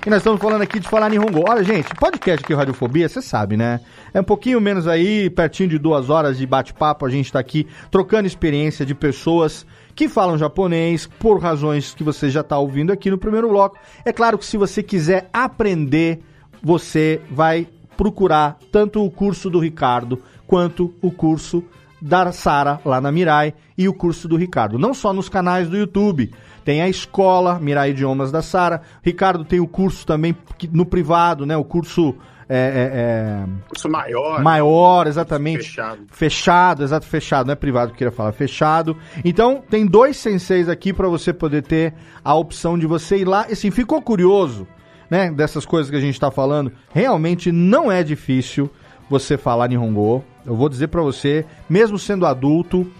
[0.04, 1.44] E nós estamos falando aqui de falar Nihongo.
[1.48, 3.80] Olha, gente, podcast aqui, Radiofobia, você sabe, né?
[4.12, 7.06] É um pouquinho menos aí, pertinho de duas horas de bate-papo.
[7.06, 12.30] A gente tá aqui trocando experiência de pessoas que falam japonês por razões que você
[12.30, 13.78] já tá ouvindo aqui no primeiro bloco.
[14.04, 16.22] É claro que se você quiser aprender,
[16.62, 21.62] você vai procurar tanto o curso do Ricardo quanto o curso
[22.00, 24.78] da Sara lá na Mirai e o curso do Ricardo.
[24.78, 26.32] Não só nos canais do YouTube.
[26.64, 28.82] Tem a escola Mirai Idiomas da Sara.
[29.02, 30.36] Ricardo tem o curso também
[30.72, 31.56] no privado, né?
[31.56, 32.14] O curso
[32.54, 34.40] é, é, Curso maior.
[34.40, 35.64] é, maior, exatamente.
[35.64, 36.00] Fechado.
[36.10, 38.96] Fechado, exato, fechado, não é privado que eu queria falar, fechado.
[39.24, 43.46] Então, tem dois senseis aqui para você poder ter a opção de você ir lá.
[43.48, 44.66] E assim, ficou curioso,
[45.08, 46.72] né, dessas coisas que a gente tá falando?
[46.92, 48.70] Realmente não é difícil
[49.08, 50.24] você falar Nihongo.
[50.44, 52.90] Eu vou dizer para você, mesmo sendo adulto,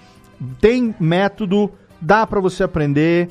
[0.60, 1.70] tem método,
[2.00, 3.28] dá pra você aprender,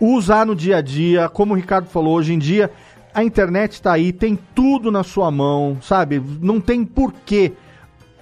[0.00, 2.70] usar no dia a dia, como o Ricardo falou, hoje em dia
[3.14, 6.22] a internet tá aí, tem tudo na sua mão, sabe?
[6.40, 7.52] Não tem porquê.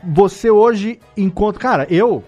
[0.02, 1.60] Você hoje encontra.
[1.60, 2.24] Cara, eu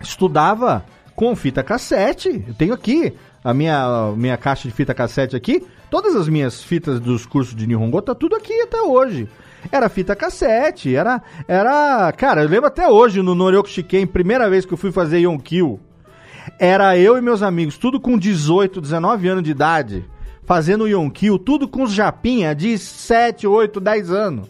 [0.00, 0.84] estudava
[1.14, 2.44] com fita cassete.
[2.46, 5.66] Eu tenho aqui a minha, minha caixa de fita cassete aqui.
[5.90, 9.28] Todas as minhas fitas dos cursos de Nihongo tá tudo aqui até hoje.
[9.70, 11.22] Era fita cassete, era.
[11.46, 12.12] Era.
[12.12, 15.80] Cara, eu lembro até hoje no Noryoku Shiken, primeira vez que eu fui fazer Yonkill.
[16.58, 20.04] Era eu e meus amigos, tudo com 18, 19 anos de idade,
[20.44, 24.48] fazendo Yonkill, tudo com os japinha de 7, 8, 10 anos.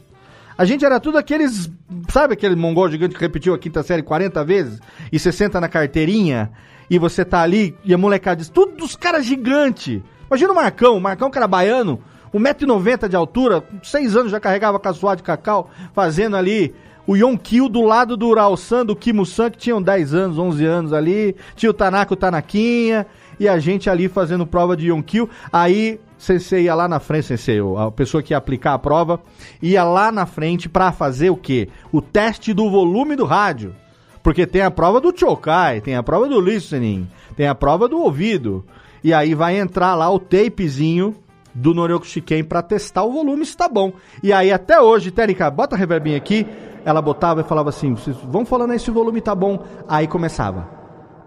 [0.56, 1.70] A gente era tudo aqueles.
[2.10, 4.78] Sabe aquele mongol gigante que repetiu a quinta série 40 vezes?
[5.10, 6.50] E você senta na carteirinha
[6.90, 10.02] e você tá ali e a molecada diz: tudo dos caras gigante.
[10.28, 12.00] Imagina o Marcão, o Marcão que era baiano,
[12.34, 16.74] 1,90m de altura, com 6 anos já carregava caçoar de cacau, fazendo ali
[17.06, 21.34] o Yonkill do lado do Urao-san, do Kimu-san, que tinham 10 anos, 11 anos ali.
[21.56, 23.06] Tinha o Tanaka, o Tanaquinha.
[23.40, 25.28] E a gente ali fazendo prova de Yonkill.
[25.50, 29.20] Aí você ia lá na frente, sensei, a pessoa que ia aplicar a prova,
[29.62, 31.70] ia lá na frente pra fazer o quê?
[31.90, 33.74] O teste do volume do rádio.
[34.22, 37.98] Porque tem a prova do Chokai, tem a prova do listening, tem a prova do
[37.98, 38.62] ouvido.
[39.02, 41.16] E aí vai entrar lá o tapezinho
[41.54, 43.94] do Norioku Shiken pra testar o volume se tá bom.
[44.22, 46.46] E aí até hoje, Tênica, bota a reverbinha aqui.
[46.84, 49.64] Ela botava e falava assim: "Vocês vão falando aí se o volume tá bom.
[49.88, 50.79] Aí começava.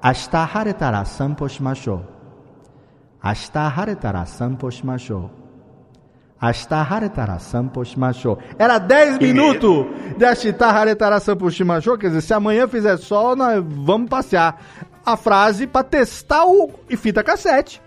[0.04, 2.02] Ashita haretara sanpo shimashou.
[3.24, 5.30] Ashita haretara sanpo shimashou.
[6.42, 8.38] Ashita haretara sanpo shimashou.
[8.60, 9.86] Era 10 minutos
[10.18, 11.98] de Ashita haretara sanpo shimashou.
[11.98, 14.60] Quer dizer, se amanhã fizer sol, nós vamos passear.
[15.06, 17.82] A frase pra testar o e fita cassete.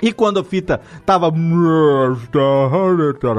[0.00, 1.32] E quando a fita tava.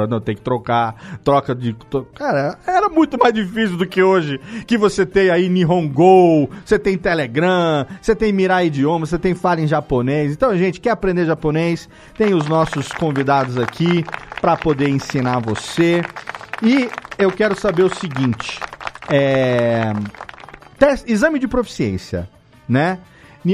[0.09, 1.19] Não, tem que trocar.
[1.23, 1.75] Troca de.
[2.15, 4.39] Cara, era muito mais difícil do que hoje.
[4.65, 9.61] Que você tem aí Nihongo, você tem Telegram, você tem Mirai Idioma, você tem Fala
[9.61, 10.33] em Japonês.
[10.33, 11.87] Então, gente, quer aprender japonês?
[12.17, 14.03] Tem os nossos convidados aqui
[14.41, 16.01] para poder ensinar você.
[16.63, 18.59] E eu quero saber o seguinte:
[19.09, 19.93] é.
[20.77, 22.29] Teste, exame de proficiência,
[22.69, 22.99] né?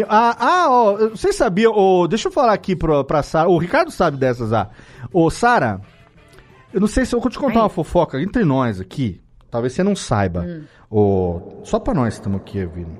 [0.08, 3.92] Ah, ah ó, vocês sabiam, oh, deixa eu falar aqui pra, pra Sara, o Ricardo
[3.92, 4.70] sabe dessas, ah.
[5.12, 5.82] Ô, Sara,
[6.74, 9.22] eu não sei se eu vou te contar uma fofoca entre nós aqui,
[9.52, 10.64] talvez você não saiba, Hum.
[11.64, 12.96] Só pra nós estamos aqui ouvindo.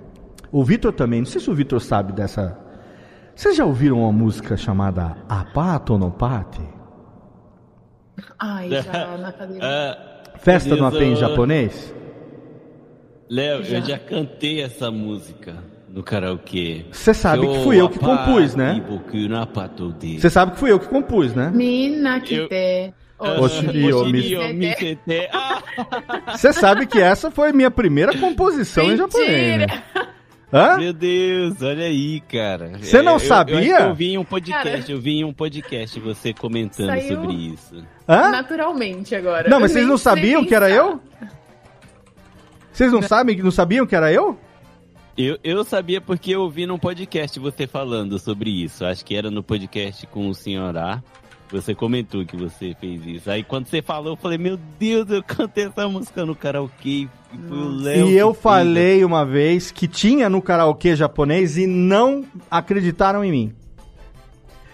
[0.52, 2.58] O Vitor também, não sei se o Vitor sabe dessa...
[3.36, 6.62] Vocês já ouviram uma música chamada Apato no Pate?
[8.40, 10.24] Ai, já na cadeira.
[10.40, 11.94] Festa no Apê em japonês?
[13.30, 16.86] Léo, eu já cantei essa música no karaokê.
[16.92, 18.84] Você sabe que fui eu que compus, né?
[20.18, 21.52] Você sabe que fui eu que compus, né?
[21.54, 22.94] Mina que te.
[23.20, 25.00] O misete.
[25.32, 25.62] Ah,
[26.36, 29.68] Você sabe que essa foi minha primeira composição em japonês, né?
[30.52, 30.78] Hã?
[30.78, 32.72] Meu Deus, olha aí, cara.
[32.80, 33.56] Você não É, eu- sabia?
[33.72, 34.92] Eu, que eu vi em um podcast, Cara.
[34.92, 37.84] eu vi um podcast você comentando Saiu- sobre isso.
[38.08, 38.30] Hã?
[38.30, 39.50] Naturalmente agora.
[39.50, 41.00] Não, mas Eu vocês não sabiam que era eu?
[42.72, 44.38] Vocês não sabem, não sabiam que era eu?
[45.16, 48.84] Eu, eu sabia porque eu ouvi num podcast você falando sobre isso.
[48.84, 51.04] Acho que era no podcast com o senhor A.
[51.52, 53.30] Você comentou que você fez isso.
[53.30, 57.08] Aí quando você falou, eu falei, meu Deus, eu cantei essa música no karaokê.
[57.32, 58.10] E foi o Léo.
[58.10, 58.42] E eu fez.
[58.42, 63.54] falei uma vez que tinha no karaokê japonês e não acreditaram em mim.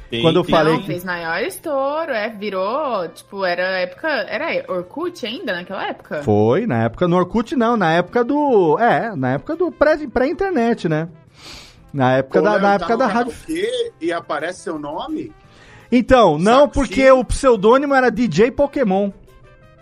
[0.10, 4.08] Tem- quando eu tem- falei Não, que- fez maior estouro, é, virou, tipo, era época,
[4.08, 6.24] era Orkut ainda naquela época?
[6.24, 8.78] Foi, na época no Orkut não, na época do.
[8.80, 11.08] É, na época do pré- pré-internet, né?
[11.94, 13.34] Na época Ô, da, na tá época no da rádio.
[14.02, 15.32] E aparece seu nome?
[15.92, 17.12] Então, não, Sabe, porque sim.
[17.12, 19.12] o pseudônimo era DJ Pokémon.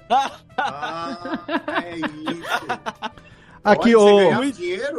[0.09, 1.17] Ah,
[1.83, 2.43] é isso.
[3.63, 4.05] Aqui, ô.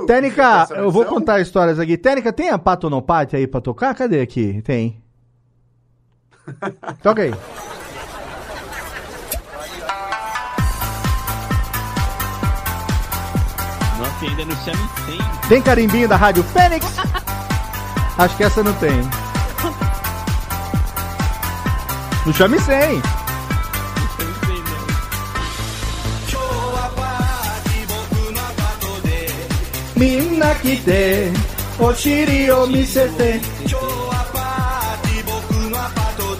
[0.06, 1.96] Técnica, essa eu vou contar histórias aqui.
[1.96, 3.94] Técnica, tem a Patonopate aí pra tocar?
[3.94, 4.60] Cadê aqui?
[4.62, 5.02] Tem.
[7.02, 7.34] Toca aí.
[13.98, 15.48] Nossa, ainda no chame sem.
[15.48, 16.86] Tem carimbinho da Rádio Fênix?
[18.18, 19.00] Acho que essa não tem.
[22.26, 23.00] No Chame 100.
[29.96, 31.32] Minna kite,
[31.78, 33.40] oshiri o misete.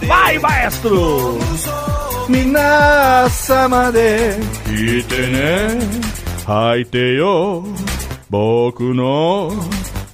[0.09, 1.39] Vai, maestro!
[2.29, 5.79] Minna sama de kite ne,
[6.47, 7.63] haite yo,
[8.31, 9.51] boku no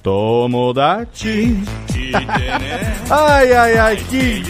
[0.03, 1.63] tomodachi.
[3.09, 4.43] Ai, ai, ai, que...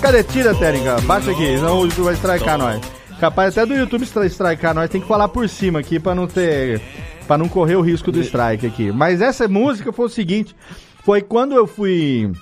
[0.00, 0.22] Cadê?
[0.22, 1.00] Tira, Técnica.
[1.02, 2.80] Baixa aqui, senão o YouTube vai strikear nós.
[3.20, 4.90] Capaz até do YouTube strikear nós.
[4.90, 6.80] Tem que falar por cima aqui pra não ter
[7.26, 8.90] Pra não correr o risco do strike aqui.
[8.90, 10.56] Mas essa música foi o seguinte:
[11.04, 12.32] foi quando eu fui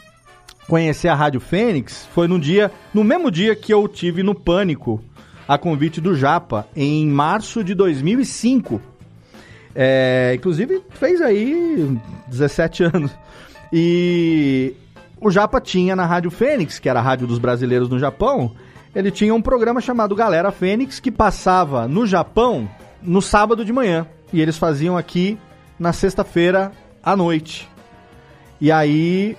[0.69, 5.03] conhecer a Rádio Fênix, foi no dia, no mesmo dia que eu tive no Pânico,
[5.47, 8.81] a convite do Japa, em março de 2005.
[9.75, 11.97] É, inclusive fez aí
[12.29, 13.13] 17 anos.
[13.73, 14.75] E
[15.21, 18.53] o Japa tinha na Rádio Fênix, que era a rádio dos brasileiros no Japão,
[18.95, 22.69] ele tinha um programa chamado Galera Fênix que passava no Japão
[23.03, 24.07] no sábado de manhã.
[24.33, 25.39] E eles faziam aqui
[25.79, 26.73] na sexta-feira
[27.03, 27.69] à noite.
[28.59, 29.37] E aí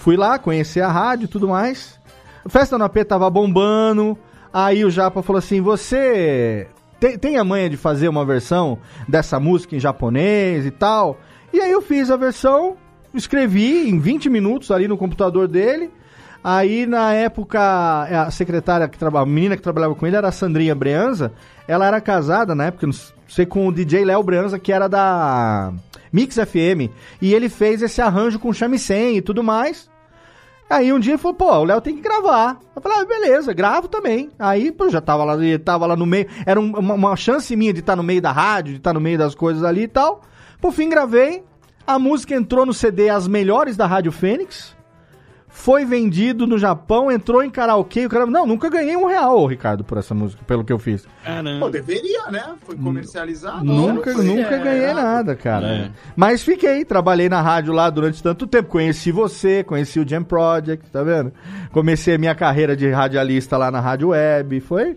[0.00, 2.00] fui lá conhecer a rádio e tudo mais.
[2.44, 4.18] A festa no AP tava bombando.
[4.52, 6.66] Aí o Japa falou assim: Você
[6.98, 11.18] tem, tem a manha de fazer uma versão dessa música em japonês e tal?
[11.52, 12.76] E aí eu fiz a versão,
[13.14, 15.90] escrevi em 20 minutos ali no computador dele.
[16.42, 20.32] Aí, na época, a secretária que trabalhava, a menina que trabalhava com ele era a
[20.32, 21.32] Sandrinha Breanza.
[21.68, 22.94] Ela era casada na época, não
[23.28, 25.70] sei, com o DJ Léo Breanza, que era da
[26.10, 26.90] Mix FM.
[27.20, 29.89] E ele fez esse arranjo com shamisen e tudo mais.
[30.70, 32.58] Aí um dia ele falou, pô, o Léo tem que gravar.
[32.76, 34.30] Eu falei, ah, beleza, gravo também.
[34.38, 35.34] Aí, pô, já tava lá,
[35.64, 36.28] tava lá no meio.
[36.46, 39.00] Era um- uma, uma chance minha de estar no meio da rádio, de estar no
[39.00, 40.20] meio das coisas ali e tal.
[40.60, 41.42] Por fim, gravei.
[41.84, 44.76] A música entrou no CD As Melhores da Rádio Fênix.
[45.52, 48.06] Foi vendido no Japão, entrou em karaokê.
[48.06, 50.78] O cara, não, nunca ganhei um real, ô, Ricardo, por essa música, pelo que eu
[50.78, 51.06] fiz.
[51.60, 52.54] Pô, deveria, né?
[52.64, 53.64] Foi comercializado.
[53.64, 55.66] Nunca, Foi- nunca é, ganhei nada, cara.
[55.66, 55.90] É.
[56.16, 58.68] Mas fiquei, trabalhei na rádio lá durante tanto tempo.
[58.70, 61.32] Conheci você, conheci o Jam Project, tá vendo?
[61.72, 64.60] Comecei a minha carreira de radialista lá na Rádio Web.
[64.60, 64.96] Foi.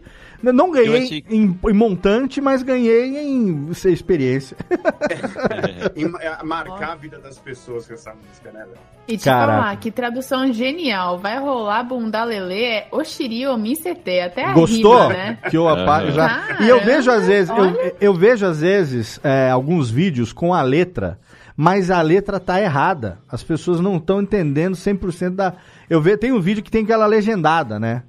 [0.52, 4.58] Não ganhei achei- em, em montante, mas ganhei em experiência.
[5.96, 8.78] Em ma- é, marcar a vida das pessoas com essa música, né, velho?
[9.08, 9.62] E te Caraca.
[9.62, 11.18] falar, que tradução genial.
[11.20, 14.20] Vai rolar bunda lelê, é Oshiri Omisete.
[14.20, 15.08] Até a Gostou?
[15.08, 15.38] rima, né?
[15.50, 19.50] Que eu apa- já- E eu vejo às vezes, eu, eu vejo às vezes é,
[19.50, 21.20] alguns vídeos com a letra,
[21.56, 23.20] mas a letra tá errada.
[23.30, 25.54] As pessoas não estão entendendo 100% da.
[25.90, 28.04] Eu vejo, tem um vídeo que tem aquela legendada, né?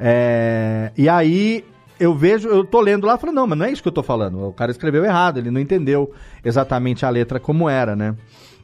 [0.00, 1.64] É, e aí
[1.98, 3.92] eu vejo, eu tô lendo lá e falo, não, mas não é isso que eu
[3.92, 4.46] tô falando.
[4.48, 6.12] O cara escreveu errado, ele não entendeu
[6.44, 8.14] exatamente a letra como era, né?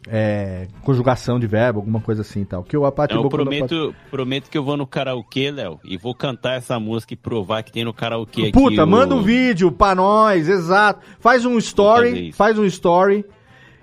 [0.06, 2.62] É, conjugação de verbo, alguma coisa assim e tal.
[2.62, 5.96] Que o Apati Eu Boku no prometo, prometo que eu vou no karaokê, Léo, e
[5.96, 8.52] vou cantar essa música e provar que tem no karaokê aqui.
[8.52, 11.00] Puta, o- manda um vídeo pra nós, exato.
[11.18, 13.24] Faz um story, faz um story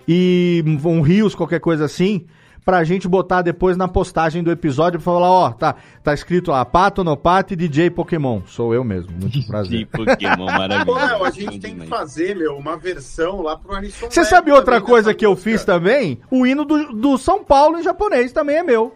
[0.08, 2.26] e um rios, qualquer coisa assim,
[2.64, 6.64] pra gente botar depois na postagem do episódio pra falar, ó, tá, tá escrito lá,
[6.64, 8.42] Pato no Pato e DJ Pokémon.
[8.46, 9.80] Sou eu mesmo, muito prazer.
[9.80, 11.00] De Pokémon, maravilhoso.
[11.00, 14.76] Léo, a gente tem que fazer, meu, uma versão lá pro Anisson Você sabe outra
[14.76, 16.20] também coisa que eu fiz também?
[16.30, 18.94] O hino do, do São Paulo em japonês também é meu.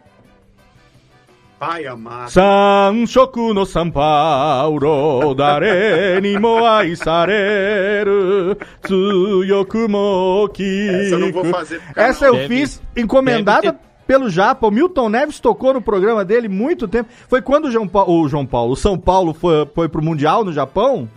[1.58, 2.30] Pai amado.
[2.32, 11.80] Sanshoku no São Paulo, dare ni mo aisareru, tsuyoku mo Essa eu não vou fazer
[11.80, 12.10] pro canal.
[12.10, 14.68] Essa eu Deve- fiz encomendada deve pelo Japa.
[14.68, 17.10] O Milton Neves tocou no programa dele muito tempo.
[17.30, 20.44] Foi quando o João Paulo, o, João Paulo, o São Paulo foi, foi pro Mundial
[20.44, 21.08] no Japão.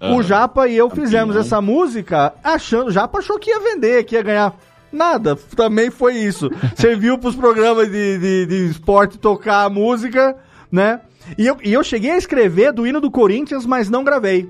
[0.00, 0.22] O.
[0.22, 4.22] Japa e eu fizemos essa música achando, o Japa achou que ia vender, que ia
[4.22, 4.54] ganhar.
[4.92, 6.50] Nada, também foi isso.
[6.76, 10.36] Serviu pros programas de, de, de esporte tocar a música,
[10.70, 11.00] né?
[11.36, 14.48] E eu, e eu cheguei a escrever do hino do Corinthians, mas não gravei.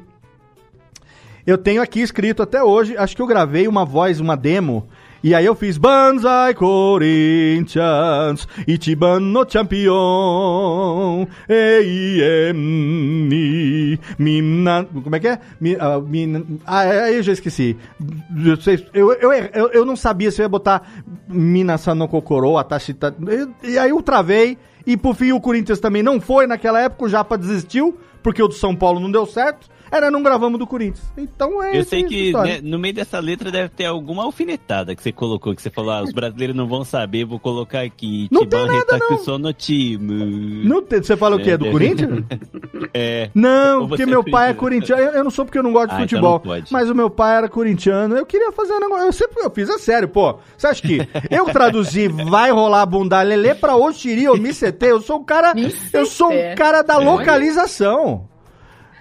[1.46, 4.88] Eu tenho aqui escrito até hoje, acho que eu gravei uma voz, uma demo,
[5.26, 12.52] e aí eu fiz Banzai Corinthians, Ichiban no Champion, Ei,
[14.16, 15.40] Mina, como é que é?
[15.80, 17.76] Ah, mina- ah, é, aí eu já esqueci.
[18.94, 20.88] Eu, eu, eu, eu, não sabia se eu ia botar
[21.26, 23.12] Minasan no Kokoro, Atashita,
[23.64, 27.08] e aí eu travei, e por fim o Corinthians também não foi naquela época, o
[27.08, 31.04] Japa desistiu, porque o do São Paulo não deu certo, era não gravamos do Corinthians.
[31.16, 35.02] Então é Eu sei que né, no meio dessa letra deve ter alguma alfinetada que
[35.02, 38.28] você colocou, que você falou, ah, os brasileiros não vão saber, vou colocar aqui.
[38.30, 40.64] Não tem nada, Retakusou no time.
[40.64, 41.50] Não tem- você fala o quê?
[41.50, 42.24] É, Do deve- Corinthians?
[42.92, 43.30] É.
[43.34, 45.02] Não, porque meu pai é corintiano.
[45.02, 46.32] Eu, eu não sou porque eu não gosto de Ah, então futebol.
[46.32, 46.72] não pode.
[46.72, 48.16] mas o meu pai era corintiano.
[48.16, 49.06] Eu queria fazer um negócio.
[49.06, 50.38] Eu sempre eu fiz, é sério, pô.
[50.56, 50.98] Você acha que
[51.30, 54.90] eu traduzi vai rolar bunda lelê pra Oxiri ou Micetê?
[54.92, 55.52] Eu sou um cara.
[55.92, 58.28] Eu sou um cara da localização.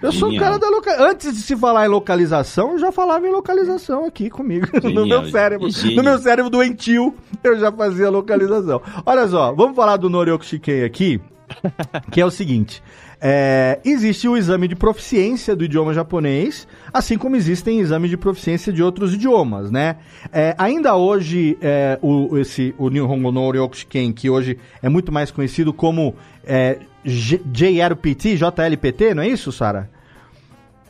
[0.02, 0.44] Eu sou Genial.
[0.44, 1.10] cara da localização.
[1.10, 4.66] Antes de se falar em localização, eu já falava em localização aqui comigo.
[4.82, 5.70] no Genial, meu cérebro.
[5.70, 5.96] gênio.
[5.96, 8.80] No meu cérebro doentio, eu já fazia localização.
[9.04, 11.20] Olha só, vamos falar do Norioku Shinkei aqui,
[12.12, 12.82] que é o seguinte.
[13.20, 18.70] é, existe o exame de proficiência do idioma japonês, assim como existem exames de proficiência
[18.70, 19.96] de outros idiomas, né?
[20.30, 25.10] É, ainda hoje, é, o, esse, o Nihongo no Oryoku Shiken, que hoje é muito
[25.10, 26.14] mais conhecido como
[26.44, 29.88] é, J- JRPT, JLPT, não é isso, Sara?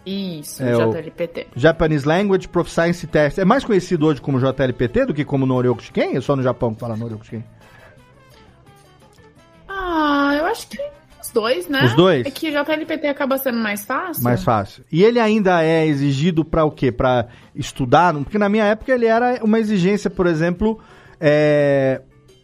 [0.04, 1.48] Isso, É JLPT.
[1.56, 3.38] Japanese Language Proficiency Test.
[3.38, 6.16] É mais conhecido hoje como JLPT do que como Noryoku Shiken?
[6.16, 7.44] É só no Japão que fala Noryoku Shiken?
[9.68, 10.78] Ah, eu acho que
[11.20, 11.84] os dois, né?
[11.84, 12.24] Os dois?
[12.26, 14.22] É que JLPT acaba sendo mais fácil.
[14.22, 14.84] Mais fácil.
[14.90, 16.92] E ele ainda é exigido para o quê?
[16.92, 18.14] Para estudar?
[18.14, 20.78] Porque na minha época ele era uma exigência, por exemplo,
[21.20, 22.00] é,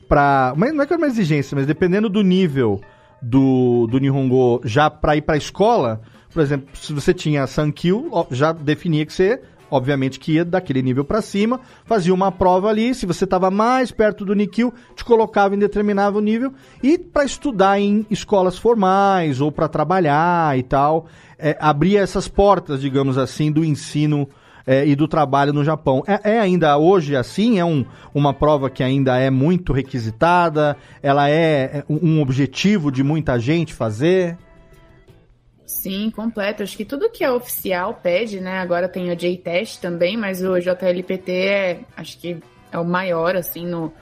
[0.08, 2.80] para não é que era uma exigência, mas dependendo do nível
[3.22, 6.00] do, do Nihongo já para ir para a escola,
[6.32, 9.40] por exemplo, se você tinha Sankyu, já definia que você
[9.72, 13.90] obviamente que ia daquele nível para cima, fazia uma prova ali, se você estava mais
[13.90, 19.50] perto do Nikyu, te colocava em determinado nível e para estudar em escolas formais ou
[19.50, 21.06] para trabalhar e tal,
[21.38, 24.28] é, abria essas portas, digamos assim, do ensino
[24.66, 26.02] é, e do trabalho no Japão.
[26.06, 27.58] É, é ainda hoje assim?
[27.58, 27.84] É um,
[28.14, 30.76] uma prova que ainda é muito requisitada?
[31.02, 34.36] Ela é é um objetivo de muita gente fazer?
[35.66, 36.62] Sim, completo.
[36.62, 38.58] Acho que tudo que é oficial pede, né?
[38.58, 42.36] Agora tem o J-Test também, mas o JLPT é, acho que
[42.70, 43.92] é o maior, assim, no.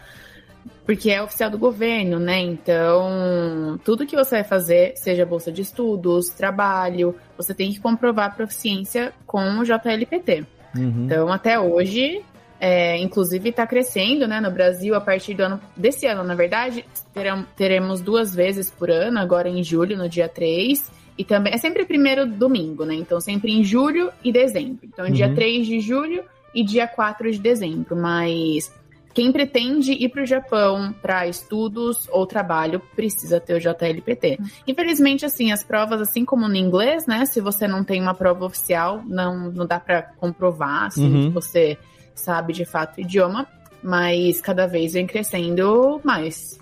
[0.90, 2.40] Porque é oficial do governo, né?
[2.40, 8.26] Então, tudo que você vai fazer, seja bolsa de estudos, trabalho, você tem que comprovar
[8.26, 10.44] a proficiência com o JLPT.
[10.74, 12.22] Então, até hoje,
[12.58, 14.40] é, inclusive está crescendo, né?
[14.40, 16.84] No Brasil, a partir do ano desse ano, na verdade,
[17.14, 20.90] terão- teremos duas vezes por ano, agora em julho, no dia 3.
[21.16, 22.94] E também é sempre primeiro domingo, né?
[22.94, 24.80] Então, sempre em julho e dezembro.
[24.84, 25.34] Então, dia Uhum.
[25.36, 27.94] 3 de julho e dia 4 de dezembro.
[27.94, 28.72] Mas
[29.20, 34.38] quem pretende ir para o Japão para estudos ou trabalho precisa ter o JLPT.
[34.66, 37.26] Infelizmente, assim, as provas, assim como no inglês, né?
[37.26, 41.28] Se você não tem uma prova oficial, não, não dá para comprovar, assim, Uhum.
[41.28, 41.76] que você
[42.14, 43.46] sabe de fato o idioma.
[43.82, 46.58] Mas cada vez vem crescendo mais.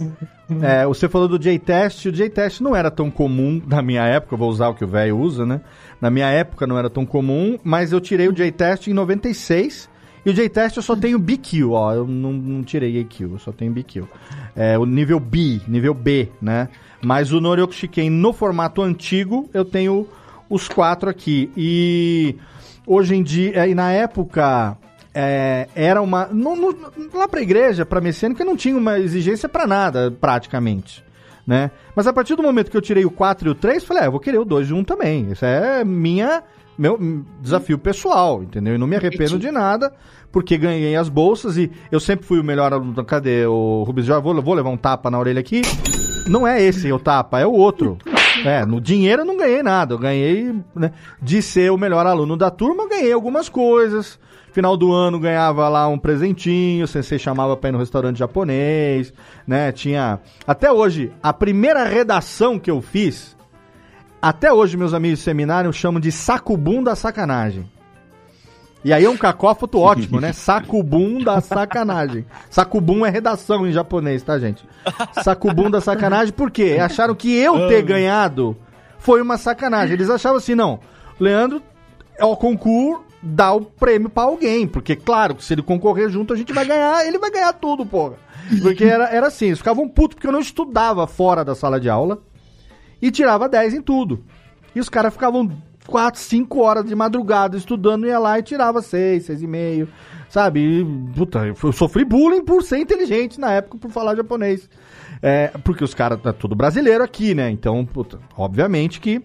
[0.60, 4.48] É, você falou do J-Test, o J-Test não era tão comum na minha época, vou
[4.48, 5.60] usar o que o velho usa, né?
[6.00, 9.88] Na minha época não era tão comum, mas eu tirei o J-Test em 96
[10.28, 13.50] e o J-Test eu só tenho BQ, ó, eu não, não tirei EQ, eu só
[13.50, 14.04] tenho BQ.
[14.54, 16.68] É o nível B, nível B, né?
[17.02, 20.06] Mas o Noryoku Shiken no formato antigo eu tenho
[20.50, 22.36] os quatro aqui e
[22.86, 24.76] hoje em dia, e na época
[25.14, 26.26] é, era uma.
[26.26, 26.76] não- não-
[27.14, 31.02] lá pra igreja, pra messiânica, não tinha uma exigência pra nada, praticamente.
[31.46, 31.70] Né?
[31.96, 34.06] Mas a partir do momento que eu tirei o 4 e o 3, falei, ah,
[34.06, 35.30] eu vou querer o 2 e o 1 também.
[35.32, 36.42] Isso é minha,
[36.78, 38.76] meu desafio pessoal, entendeu?
[38.76, 39.92] E não me arrependo de nada,
[40.30, 43.04] porque ganhei as bolsas e eu sempre fui o melhor aluno.
[43.04, 44.06] Cadê o Rubens?
[44.06, 45.62] Já vou, vou levar um tapa na orelha aqui.
[46.28, 47.98] Não é esse o tapa, é o outro.
[48.44, 49.94] É, no dinheiro eu não ganhei nada.
[49.94, 54.18] Eu ganhei, né, de ser o melhor aluno da turma, eu ganhei algumas coisas.
[54.52, 59.12] Final do ano ganhava lá um presentinho, o sensei chamava pra ir no restaurante japonês,
[59.46, 59.70] né?
[59.72, 60.20] Tinha.
[60.46, 63.36] Até hoje, a primeira redação que eu fiz,
[64.20, 67.68] até hoje meus amigos de seminário chamam de sacubum da sacanagem.
[68.84, 70.30] E aí é um cacófato ótimo, né?
[70.32, 72.24] Sacubum da sacanagem.
[72.48, 74.64] Sacubum é redação em japonês, tá, gente?
[75.22, 76.78] Sacubum da sacanagem, por quê?
[76.80, 78.56] Acharam que eu ter ganhado
[78.98, 79.94] foi uma sacanagem.
[79.94, 80.78] Eles achavam assim, não,
[81.18, 81.60] Leandro
[82.16, 86.36] é o concurso, dá o prêmio pra alguém, porque claro, se ele concorrer junto a
[86.36, 88.14] gente vai ganhar, ele vai ganhar tudo, porra.
[88.62, 91.90] Porque era, era assim, eles ficavam putos porque eu não estudava fora da sala de
[91.90, 92.22] aula
[93.00, 94.24] e tirava 10 em tudo.
[94.74, 95.50] E os caras ficavam
[95.86, 99.88] 4, 5 horas de madrugada estudando, ia lá e tirava 6, 6,5,
[100.28, 100.60] sabe?
[100.60, 100.84] E,
[101.16, 104.68] puta, eu sofri bullying por ser inteligente na época, por falar japonês.
[105.22, 107.50] É, porque os caras, tá tudo brasileiro aqui, né?
[107.50, 109.22] Então, puta, obviamente que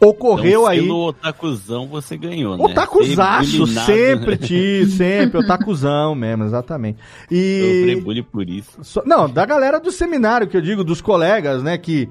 [0.00, 0.82] ocorreu então, aí.
[0.82, 2.64] Pelo otakuzão você ganhou, né?
[2.64, 6.98] Otakuzaço, sempre, ti, sempre, otakuzão mesmo, exatamente.
[7.22, 8.00] Sofri E.
[8.00, 8.78] bullying por isso.
[8.82, 12.08] Só- não, da galera do seminário, que eu digo, dos colegas, né, que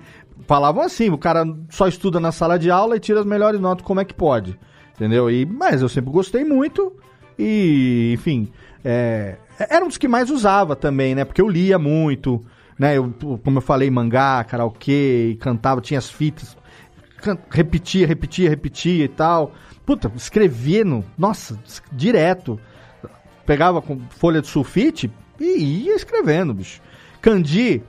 [0.48, 3.86] falavam assim, o cara só estuda na sala de aula e tira as melhores notas,
[3.86, 4.58] como é que pode?
[4.96, 5.30] Entendeu?
[5.30, 6.94] E, mas eu sempre gostei muito
[7.38, 8.52] e, enfim,
[8.84, 12.44] é, era um dos que mais usava também, né, porque eu lia muito,
[12.80, 13.14] né, eu,
[13.44, 16.58] como eu falei, mangá, karaokê, cantava, tinha as fitas,
[17.22, 19.52] can- repetia, repetia, repetia e tal.
[19.86, 21.60] Puta, escrevendo, nossa,
[21.92, 22.60] direto
[23.46, 26.82] pegava com folha de sulfite e ia escrevendo, bicho.
[27.22, 27.84] Kanji,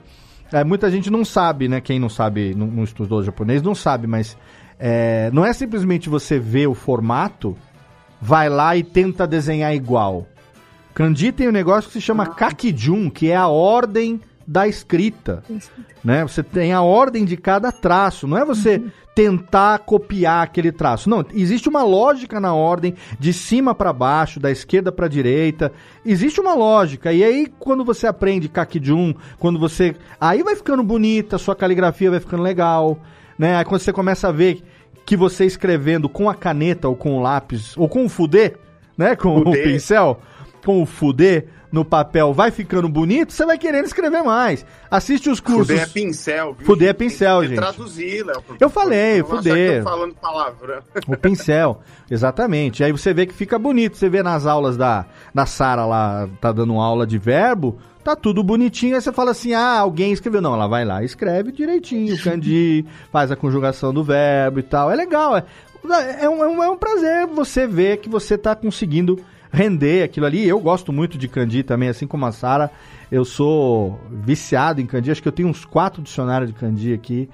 [0.51, 1.81] é, muita gente não sabe, né?
[1.81, 4.37] Quem não sabe, não, não estudou japonês, não sabe, mas
[4.79, 7.57] é, não é simplesmente você ver o formato,
[8.21, 10.27] vai lá e tenta desenhar igual.
[10.93, 15.43] Kanji tem um negócio que se chama kakijun, que é a ordem da escrita.
[16.01, 16.23] Né?
[16.23, 18.81] Você tem a ordem de cada traço, não é você
[19.13, 21.09] tentar copiar aquele traço.
[21.09, 25.71] Não, existe uma lógica na ordem de cima para baixo, da esquerda para direita.
[26.05, 27.11] Existe uma lógica.
[27.11, 32.19] E aí quando você aprende kakijun, quando você aí vai ficando bonita, sua caligrafia vai
[32.19, 32.97] ficando legal,
[33.37, 33.57] né?
[33.57, 34.63] Aí quando você começa a ver
[35.05, 38.53] que você escrevendo com a caneta ou com o lápis ou com o fudê,
[38.97, 39.15] né?
[39.15, 39.59] Com Fudê.
[39.59, 40.21] o pincel,
[40.63, 41.45] com o fudê
[41.77, 44.65] no papel vai ficando bonito, você vai querendo escrever mais.
[44.89, 45.67] Assiste os cursos.
[45.67, 46.65] Fudê é pincel, viu?
[46.65, 47.63] Fudê é pincel, Tem que gente.
[47.63, 48.43] traduzir, Léo.
[48.59, 50.81] Eu falei, Não que eu falando palavrão.
[51.07, 52.83] O pincel, exatamente.
[52.83, 53.95] Aí você vê que fica bonito.
[53.95, 58.41] Você vê nas aulas da, da Sara lá, tá dando aula de verbo, tá tudo
[58.41, 58.95] bonitinho.
[58.95, 60.41] Aí você fala assim: ah, alguém escreveu.
[60.41, 64.89] Não, ela vai lá, escreve direitinho, candi, faz a conjugação do verbo e tal.
[64.89, 65.43] É legal, é,
[66.21, 69.19] é, um, é, um, é um prazer você ver que você tá conseguindo
[69.51, 70.47] render aquilo ali.
[70.47, 72.69] Eu gosto muito de Candi também, assim como a Sara.
[73.11, 75.11] Eu sou viciado em Candi.
[75.11, 77.29] Acho que eu tenho uns quatro dicionários de Candi aqui.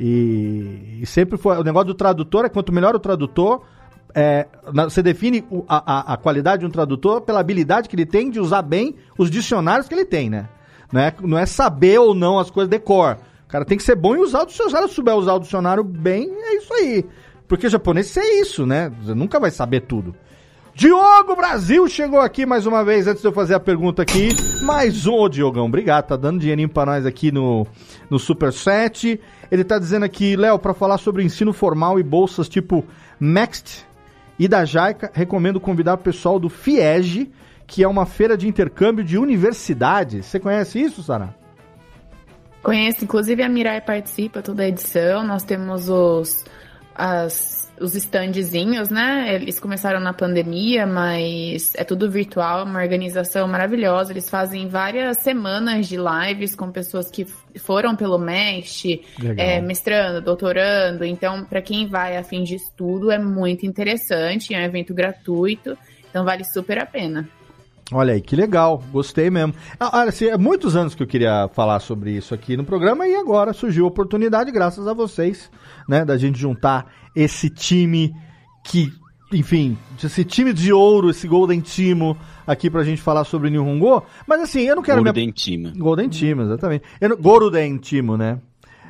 [0.00, 1.56] E, e sempre foi.
[1.58, 3.62] O negócio do tradutor é quanto melhor o tradutor.
[4.14, 4.46] é,
[4.84, 8.40] você define a, a- a qualidade de um tradutor pela habilidade que ele tem de
[8.40, 10.48] usar bem os dicionários que ele tem, né?
[10.90, 13.18] Não é, não é saber ou não as coisas de cor.
[13.46, 14.88] O cara tem que ser bom em usar o dicionário.
[14.88, 17.04] Se souber usar o dicionário bem, é isso aí.
[17.46, 18.90] Porque japonês é isso, né?
[19.02, 20.14] Você nunca vai saber tudo.
[20.78, 24.28] Diogo Brasil chegou aqui mais uma vez, antes de eu fazer a pergunta aqui.
[24.62, 27.66] Mais um, Diogão, obrigado, tá dando dinheirinho pra nós aqui no,
[28.08, 29.20] no Super 7.
[29.50, 32.84] Ele tá dizendo aqui, Léo, pra falar sobre ensino formal e bolsas tipo
[33.18, 33.84] Next
[34.38, 37.28] e da Jaica, recomendo convidar o pessoal do FIEG,
[37.66, 40.26] que é uma feira de intercâmbio de universidades.
[40.26, 41.34] Você conhece isso, Sara?
[42.62, 45.26] Conheço, inclusive a Mirai participa toda a edição.
[45.26, 46.44] Nós temos os,
[46.94, 49.34] as, os standzinhos, né?
[49.34, 54.12] Eles começaram na pandemia, mas é tudo virtual, é uma organização maravilhosa.
[54.12, 57.26] Eles fazem várias semanas de lives com pessoas que
[57.56, 59.02] foram pelo MEST,
[59.36, 61.04] é, mestrando, doutorando.
[61.04, 64.54] Então, para quem vai a fim de estudo, é muito interessante.
[64.54, 65.76] É um evento gratuito,
[66.08, 67.28] então vale super a pena.
[67.90, 69.54] Olha aí, que legal, gostei mesmo.
[69.80, 73.06] Ah, Olha, assim, é muitos anos que eu queria falar sobre isso aqui no programa
[73.08, 75.50] e agora surgiu a oportunidade, graças a vocês,
[75.88, 76.92] né, da gente juntar
[77.22, 78.14] esse time
[78.64, 78.92] que,
[79.32, 82.16] enfim, esse time de ouro, esse Golden Timo
[82.46, 84.02] aqui pra gente falar sobre Nihongo.
[84.26, 85.04] Mas assim, eu não quero me...
[85.04, 85.72] Golden Timo.
[85.76, 86.84] Golden Timo, exatamente.
[87.00, 87.16] Eu não...
[87.16, 88.38] Golden Timo, né?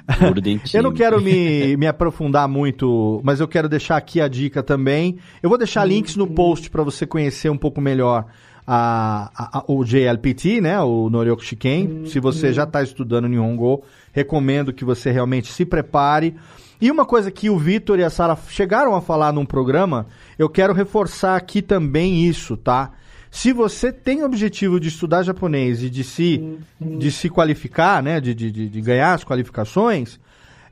[0.72, 5.18] Eu não quero me, me aprofundar muito, mas eu quero deixar aqui a dica também.
[5.42, 8.24] Eu vou deixar links no post para você conhecer um pouco melhor
[8.66, 10.80] a, a- a- o JLPT, né?
[10.80, 12.06] O Noryoku Shiken.
[12.06, 16.34] Se você já está estudando Nihongo, recomendo que você realmente se prepare.
[16.80, 20.06] E uma coisa que o Vitor e a Sara chegaram a falar num programa,
[20.38, 22.92] eu quero reforçar aqui também isso, tá?
[23.30, 28.20] Se você tem o objetivo de estudar japonês e de se, de se qualificar, né?
[28.20, 30.18] De, de, de- de ganhar as qualificações,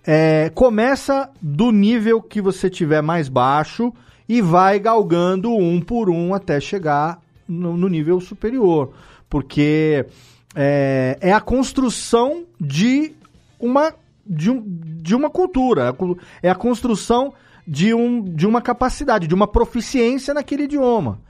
[0.06, 3.92] é, começa do nível que você tiver mais baixo
[4.28, 8.92] e vai galgando um por um até chegar no, no nível superior.
[9.28, 10.06] Porque
[10.54, 13.12] é, é a construção de
[13.60, 13.92] uma,
[14.28, 15.94] de, um, de uma cultura,
[16.42, 17.32] é a construção
[17.66, 21.20] de, um, de uma capacidade, de uma proficiência naquele idioma.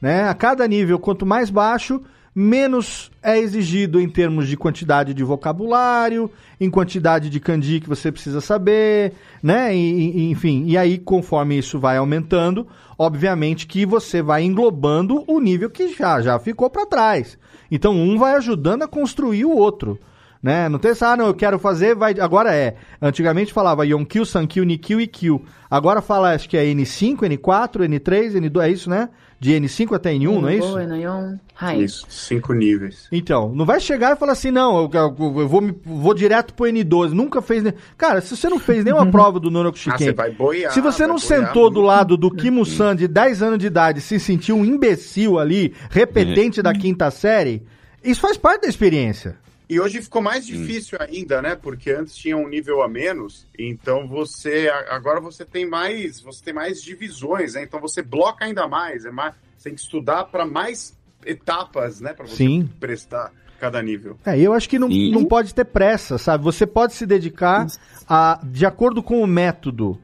[0.00, 0.28] Né?
[0.28, 2.02] A cada nível, quanto mais baixo,
[2.38, 6.30] menos é exigido em termos de quantidade de vocabulário,
[6.60, 9.74] em quantidade de kanji que você precisa saber, né?
[9.74, 12.66] E, e- enfim, e aí conforme isso vai aumentando,
[12.98, 17.38] obviamente que você vai englobando o nível que já já ficou para trás.
[17.70, 19.98] Então um vai ajudando a construir o outro.
[20.42, 20.68] Né?
[20.68, 22.14] Não tem essa, ah, não, eu quero fazer, vai.
[22.20, 22.76] Agora é.
[23.02, 25.42] Antigamente falava Yonkyu, Sankyu, Nikyu e Kyu.
[25.68, 29.08] Agora fala, acho que é N5, N4, N3, N2, é isso, né?
[29.40, 30.68] De N5 até N1, não é isso?
[30.68, 31.34] Boa, Nayon.
[31.58, 31.80] Hai.
[31.80, 33.08] Isso, cinco níveis.
[33.10, 36.54] Então, não vai chegar e falar assim, não, eu, eu- eu vou, me- vou direto
[36.54, 37.10] pro N12.
[37.10, 37.62] Nunca fez.
[37.62, 37.74] Ne...
[37.98, 40.72] Cara, se você não fez nenhuma prova do Noroku Ah, Shiken, você vai boiar.
[40.72, 41.86] se você vai não boiar sentou do muito.
[41.86, 46.62] lado do Kimo-san de 10 anos de idade e se sentiu um imbecil ali, repetente
[46.62, 47.62] da quinta série,
[48.04, 49.36] isso faz parte da experiência.
[49.68, 51.56] E hoje ficou mais difícil ainda, né?
[51.56, 56.54] Porque antes tinha um nível a menos, então você agora você tem mais, você tem
[56.54, 57.64] mais divisões, né?
[57.64, 62.12] Então você bloca ainda mais, é mais, você tem que estudar para mais etapas, né?
[62.12, 62.70] Para você Sim.
[62.78, 64.16] prestar cada nível.
[64.24, 65.10] É, eu acho que não, Sim.
[65.10, 66.44] não pode ter pressa, sabe?
[66.44, 67.66] Você pode se dedicar
[68.08, 69.98] a, de acordo com o método.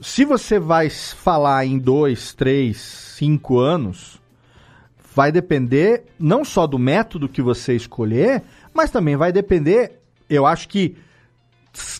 [0.00, 4.21] Se você vai falar em dois, três, cinco anos,
[5.14, 10.68] vai depender não só do método que você escolher, mas também vai depender, eu acho
[10.68, 10.96] que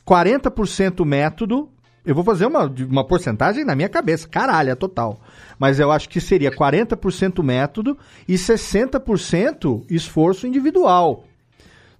[0.07, 1.69] 40% método.
[2.05, 5.21] Eu vou fazer uma, uma porcentagem na minha cabeça, caralho, é total.
[5.57, 11.25] Mas eu acho que seria 40% método e 60% esforço individual.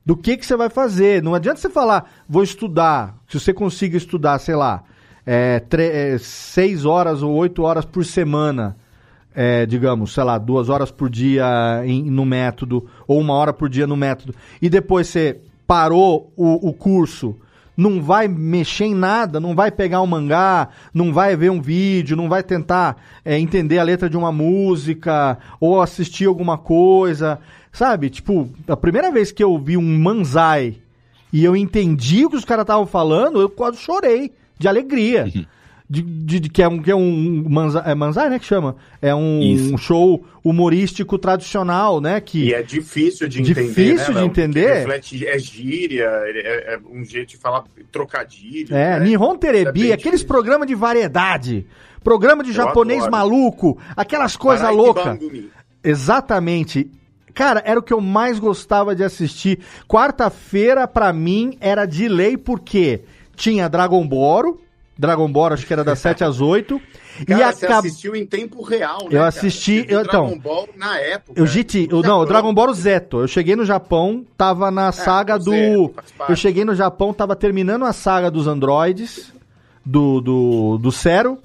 [0.05, 1.23] Do que, que você vai fazer?
[1.23, 3.17] Não adianta você falar, vou estudar.
[3.29, 4.83] Se você consiga estudar, sei lá,
[5.25, 8.77] é, tre- é, seis horas ou oito horas por semana,
[9.35, 13.69] é, digamos, sei lá, duas horas por dia em- no método, ou uma hora por
[13.69, 17.37] dia no método, e depois você parou o, o curso,
[17.75, 22.17] não vai mexer em nada, não vai pegar um mangá, não vai ver um vídeo,
[22.17, 27.39] não vai tentar é, entender a letra de uma música ou assistir alguma coisa,
[27.73, 28.11] sabe?
[28.11, 30.77] Tipo, a primeira vez que eu vi um manzai
[31.33, 35.25] e eu entendi o que os caras estavam falando, eu quase chorei de alegria.
[35.93, 38.77] De, de- de- que é um, que é um manzai, é manzai, né, que chama?
[39.03, 42.45] É um, show humorístico tradicional, né, que...
[42.45, 43.63] E é difícil de entender.
[43.67, 44.73] Difícil né, de entender.
[44.75, 48.75] Reflete, é gíria, é, é um jeito de falar trocadilho.
[48.75, 49.05] É, né?
[49.05, 51.67] Nihon É Terebi, bem aqueles programas de variedade,
[52.03, 53.13] programa de Eu japonês adoro.
[53.13, 55.19] maluco, aquelas coisas loucas.
[55.85, 56.91] Exatamente.
[57.35, 59.59] Cara, era o que eu mais gostava de assistir.
[59.87, 63.03] Quarta-feira, pra mim, era de lei, porque
[63.37, 64.59] tinha Dragon Ball,
[64.99, 66.81] Dragon Ball acho que era das 7 às 8,
[67.27, 67.87] Cara, e você acab...
[67.87, 69.09] assistiu em tempo real, né?
[69.19, 71.41] Eu assisti- viu eu- então, Dragon Ball na época.
[71.41, 73.21] Eu GT, eu, não, o Dragon Ball Zeto.
[73.21, 75.89] Eu cheguei no Japão, tava na saga do.
[76.17, 76.31] Parte.
[76.31, 79.33] eu cheguei no Japão, tava terminando a saga dos androides,
[79.85, 81.39] do, do, do Zero,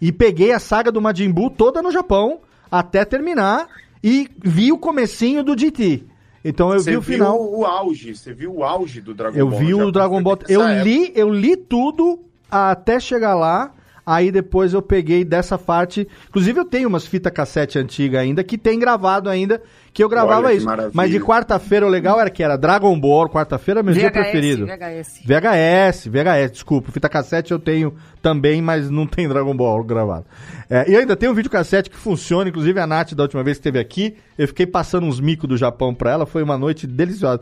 [0.00, 2.40] e peguei a saga do Majin Buu toda no Japão,
[2.70, 3.66] até terminar,
[4.02, 6.04] e vi o comecinho do GT.
[6.44, 7.40] Então eu Você vi o viu final.
[7.42, 9.58] o auge, você viu o auge do Dragon Eu Ball.
[9.58, 10.38] vi no o Dragon Ball.
[10.46, 10.82] Eu época.
[10.84, 12.20] li, eu li tudo
[12.50, 13.72] até chegar lá.
[14.06, 16.06] Aí depois eu peguei dessa parte.
[16.28, 19.62] Inclusive eu tenho umas fitas cassete antigas ainda que tem gravado ainda
[19.94, 20.66] que eu gravava Olha isso.
[20.92, 24.12] Mas de quarta-feira o legal era que era Dragon Ball, quarta-feira é meu dia VHS,
[24.12, 24.66] preferido.
[24.66, 25.20] VHS.
[25.24, 26.92] VHS, VHS, desculpa.
[26.92, 30.26] Fita cassete eu tenho também, mas não tem Dragon Ball gravado.
[30.68, 33.60] É, e ainda tem um videocassete que funciona, inclusive a Nath, da última vez que
[33.60, 37.40] esteve aqui, eu fiquei passando uns micos do Japão pra ela, foi uma noite deliciosa.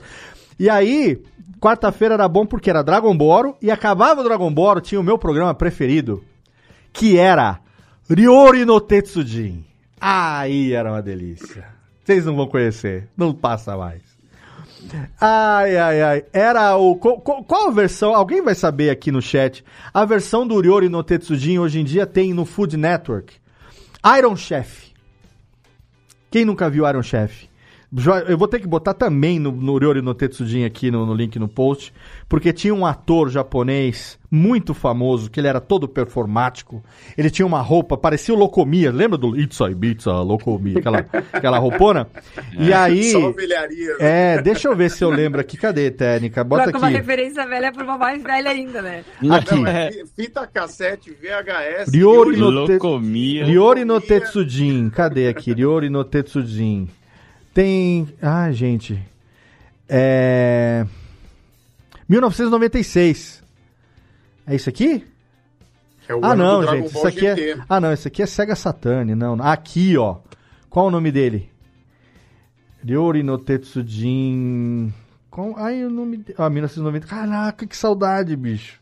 [0.58, 1.20] E aí,
[1.62, 5.16] quarta-feira era bom porque era Dragon Ball, e acabava o Dragon Ball, tinha o meu
[5.16, 6.24] programa preferido,
[6.92, 7.60] que era
[8.10, 9.64] Ryori no Tetsujin.
[10.00, 11.64] Aí era uma delícia.
[12.04, 14.02] Vocês não vão conhecer, não passa mais.
[15.20, 16.24] Ai, ai, ai.
[16.32, 16.96] Era o.
[16.96, 18.12] co- Qual, a versão?
[18.12, 19.64] Alguém vai saber aqui no chat.
[19.94, 23.34] A versão do Ryori no Tetsujin hoje em dia tem no Food Network.
[24.18, 24.90] Iron Chef.
[26.28, 27.48] Quem nunca viu Iron Chef?
[28.26, 31.38] Eu vou ter que botar também no, no Ryori no Tetsujin aqui no, no link
[31.38, 31.92] no post,
[32.26, 36.82] porque tinha um ator japonês muito famoso, que ele era todo performático.
[37.18, 42.08] Ele tinha uma roupa, parecia o Locomia, lembra do Itza Ibiza Locomia, aquela, aquela roupona?
[42.58, 43.10] E aí.
[43.12, 43.96] Só ovelharia.
[44.00, 45.58] É, deixa eu ver se eu lembro aqui.
[45.58, 46.42] Cadê, técnica?
[46.42, 46.96] Bota Coloca uma aqui.
[46.96, 49.04] referência velha pra uma mais velha ainda, né?
[49.30, 49.54] Aqui.
[49.54, 51.92] Não, é fi- fita cassete, VHS.
[51.92, 52.72] Ryori no, te...
[52.72, 53.44] Locomia.
[53.44, 54.88] Ryori no Tetsujin.
[54.88, 55.52] Cadê aqui?
[55.52, 56.88] Ryori no Tetsujin.
[57.54, 58.08] Tem.
[58.20, 58.98] Ah, gente.
[59.88, 60.86] É.
[62.08, 63.42] 1996.
[64.46, 65.04] É isso aqui?
[66.08, 66.96] É o Ah, ano não, do Dragon gente.
[66.96, 67.58] Isso aqui é.
[67.68, 67.92] Ah, não.
[67.92, 69.14] Esse aqui é Sega Saturn.
[69.14, 69.34] Não.
[69.40, 70.16] Aqui, ó.
[70.68, 71.50] Qual o nome dele?
[72.84, 74.92] Ryori no Tetsujin.
[75.30, 75.54] Qual...
[75.56, 76.18] Ai, o nome.
[76.18, 77.06] de- Ah, 1990.
[77.06, 78.80] Caraca, que saudade, bicho.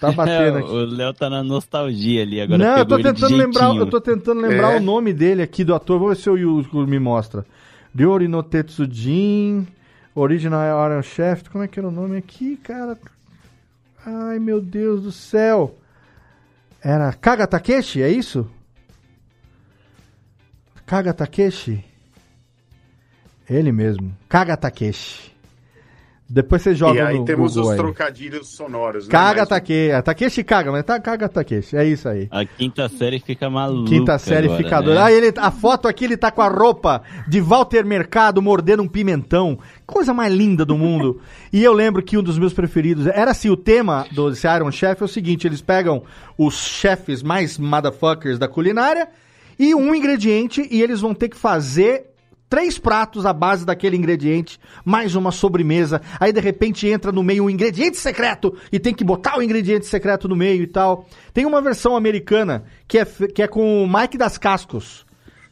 [0.00, 0.70] Tá batendo aqui.
[0.70, 2.58] o Léo tá na nostalgia ali agora.
[2.58, 4.76] Não, eu tô pegou ele de tentando lembrar, eu tô tentando lembrar É.
[4.78, 5.98] o nome dele aqui do ator.
[6.00, 7.46] Vamos ver se o Yuko me mostra.
[7.94, 9.66] Ryori no Tetsujin,
[10.14, 11.48] Original Iron Chef.
[11.48, 12.98] Como é que era o nome aqui, cara?
[14.04, 15.78] Ai, meu Deus do céu.
[16.82, 18.48] Era Kaga Takeshi, é isso?
[20.86, 21.84] Kaga Takeshi?
[23.48, 24.16] Ele mesmo.
[24.28, 25.37] Kaga Takeshi.
[26.30, 27.78] Depois você joga E aí no temos Google os aí.
[27.78, 29.06] trocadilhos sonoros.
[29.06, 29.10] né?
[29.10, 30.02] Kaga Mas- Takeshi.
[30.04, 31.74] Takeshi Kaga, mas tá Kaga Takeshi.
[31.74, 32.28] É isso aí.
[32.30, 33.88] A quinta série fica maluca.
[33.88, 34.82] Quinta série agora, fica né?
[34.84, 35.04] doida.
[35.04, 38.88] Ah, ele, a foto aqui, ele tá com a roupa de Walter Mercado mordendo um
[38.88, 39.58] pimentão.
[39.86, 41.18] Coisa mais linda do mundo.
[41.50, 44.70] e eu lembro que um dos meus preferidos era assim: o tema do desse Iron
[44.70, 46.02] Chef é o seguinte: eles pegam
[46.36, 49.08] os chefes mais motherfuckers da culinária
[49.58, 52.04] e um ingrediente e eles vão ter que fazer.
[52.48, 56.00] Três pratos à base daquele ingrediente, mais uma sobremesa.
[56.18, 59.84] Aí de repente entra no meio um ingrediente secreto e tem que botar o ingrediente
[59.84, 61.06] secreto no meio e tal.
[61.34, 65.04] Tem uma versão americana que é, que é com o Mike das Cascos.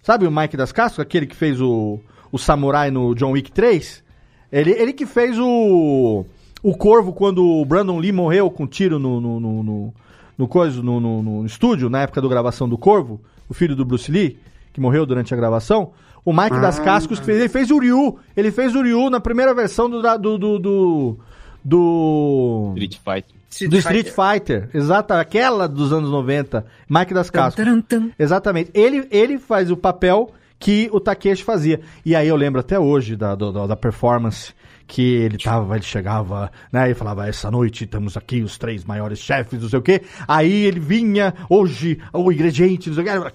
[0.02, 1.01] Sabe o Mike das Cascos?
[1.01, 2.01] Aquele que fez o,
[2.32, 4.02] o samurai no John Wick 3?
[4.51, 6.24] Ele, ele que fez o,
[6.62, 9.94] o Corvo quando o Brandon Lee morreu com tiro no, no, no, no,
[10.39, 13.85] no coisa, no, no, no estúdio, na época da gravação do Corvo, o filho do
[13.85, 14.39] Bruce Lee,
[14.77, 15.93] que morreu durante a gravação.
[16.23, 16.82] O Mike das Ah.
[16.82, 18.19] Cascos que fez, ele fez o Ryu.
[18.36, 20.03] Ele fez o Ryu na primeira versão do.
[20.19, 21.16] do, do, do,
[21.65, 23.69] do Street Fighter.
[23.70, 27.65] do Street Fighter, exato, aquela dos anos 90, Mike das Cascos.
[27.65, 28.11] Tum, tum, tum.
[28.19, 28.70] Exatamente.
[28.74, 31.81] Ele, ele faz o papel que o Takeshi fazia.
[32.05, 34.55] E aí eu lembro até hoje da, da, da performance
[34.87, 39.19] que ele tava, ele chegava, né, e falava, essa noite temos aqui os três maiores
[39.19, 40.03] chefes, não sei o quê.
[40.28, 43.33] Aí ele vinha, hoje, o ingrediente, não sei o quê.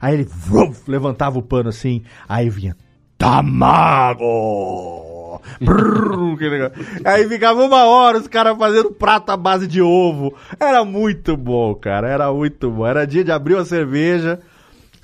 [0.00, 2.74] Aí ele vruf, levantava o pano assim, aí vinha,
[3.18, 5.12] Tamago!
[6.38, 6.70] Que legal.
[7.04, 10.34] Aí ficava uma hora os caras fazendo prato à base de ovo.
[10.58, 12.08] Era muito bom, cara.
[12.08, 12.86] Era muito bom.
[12.86, 14.40] Era dia de abrir uma cerveja,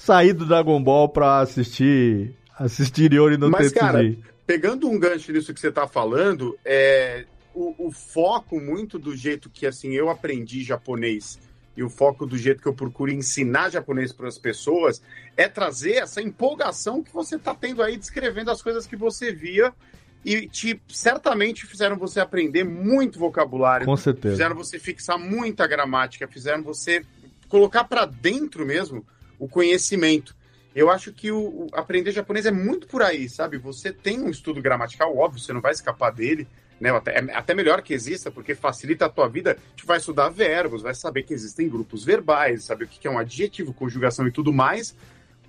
[0.08, 2.34] sair do Dragon Ball pra assistir.
[2.58, 4.00] Assistir Yori no Mas, cara,
[4.44, 7.24] pegando um gancho nisso que você tá falando, é,
[7.54, 11.38] o, o foco muito do jeito que assim eu aprendi japonês
[11.76, 15.00] e o foco do jeito que eu procuro ensinar japonês para as pessoas
[15.36, 19.72] é trazer essa empolgação que você está tendo aí descrevendo as coisas que você via
[20.24, 24.34] e te certamente fizeram você aprender muito vocabulário, Com certeza.
[24.34, 27.04] fizeram você fixar muita gramática, fizeram você
[27.48, 29.06] colocar para dentro mesmo
[29.38, 30.36] o conhecimento.
[30.74, 33.58] Eu acho que o, o aprender japonês é muito por aí, sabe?
[33.58, 36.46] Você tem um estudo gramatical, óbvio, você não vai escapar dele,
[36.80, 36.90] né?
[36.90, 39.56] Até, é até melhor que exista, porque facilita a tua vida.
[39.76, 43.18] Tu vai estudar verbos, vai saber que existem grupos verbais, saber o que é um
[43.18, 44.94] adjetivo, conjugação e tudo mais.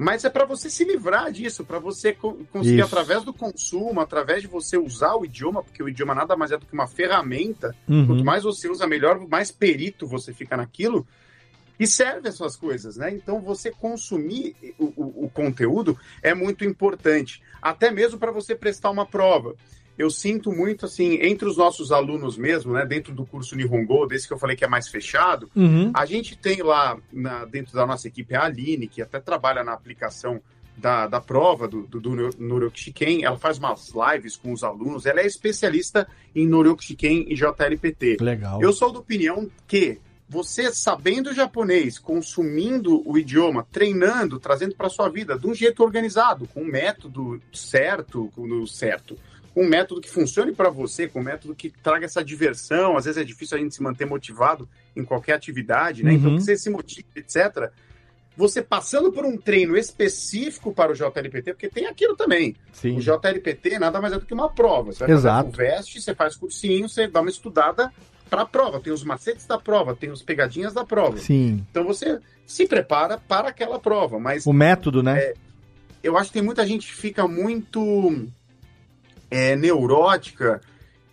[0.02, 2.86] Mas é para você se livrar disso, para você co- conseguir, Isso.
[2.86, 6.58] através do consumo, através de você usar o idioma, porque o idioma nada mais é
[6.58, 7.76] do que uma ferramenta.
[7.86, 8.08] Uhum.
[8.08, 11.06] Quanto mais você usa, melhor, mais perito você fica naquilo.
[11.80, 13.10] E serve as suas coisas, né?
[13.12, 18.90] Então você consumir o, o- o conteúdo é muito importante, até mesmo para você prestar
[18.90, 19.56] uma prova.
[19.98, 24.28] Eu sinto muito assim, entre os nossos alunos mesmo, né, dentro do curso Nihongo, desse
[24.28, 25.92] que eu falei que é mais fechado, Uhum.
[25.94, 29.74] a gente tem lá na- dentro da nossa equipe a Aline, que até trabalha na
[29.74, 30.42] aplicação
[30.78, 33.26] da, da prova do, do, do Noryokushiken.
[33.26, 35.06] Ela faz umas lives com os alunos.
[35.06, 38.16] Ela é especialista em Noryokushiken e JLPT.
[38.22, 38.62] Legal.
[38.62, 40.00] Eu sou da opinião que
[40.30, 46.48] você sabendo japonês, consumindo o idioma, treinando, trazendo para sua vida de um jeito organizado,
[46.54, 49.18] com um método certo, com certo,
[49.56, 52.96] um método que funcione para você, com um método que traga essa diversão.
[52.96, 56.14] Às vezes é difícil a gente se manter motivado em qualquer atividade, né?
[56.14, 56.38] Então Uhum.
[56.38, 57.72] que você se motive, etc.
[58.38, 62.56] Você passando por um treino específico para o JLPT, porque tem aquilo também.
[62.72, 62.96] Sim.
[62.96, 64.94] O JLPT nada mais é do que uma prova.
[64.94, 65.50] Você vai Exato.
[65.52, 67.92] fazer o veste, você faz cursinho, você dá uma estudada
[68.30, 68.80] para a prova.
[68.80, 71.18] Tem os macetes da prova, tem os pegadinhas da prova.
[71.18, 71.66] Sim.
[71.72, 74.20] Então você se prepara para aquela prova.
[74.20, 75.20] Mas O método, né?
[75.20, 75.34] É,
[76.04, 78.28] eu acho que tem muita gente que fica muito
[79.30, 80.62] é, neurótica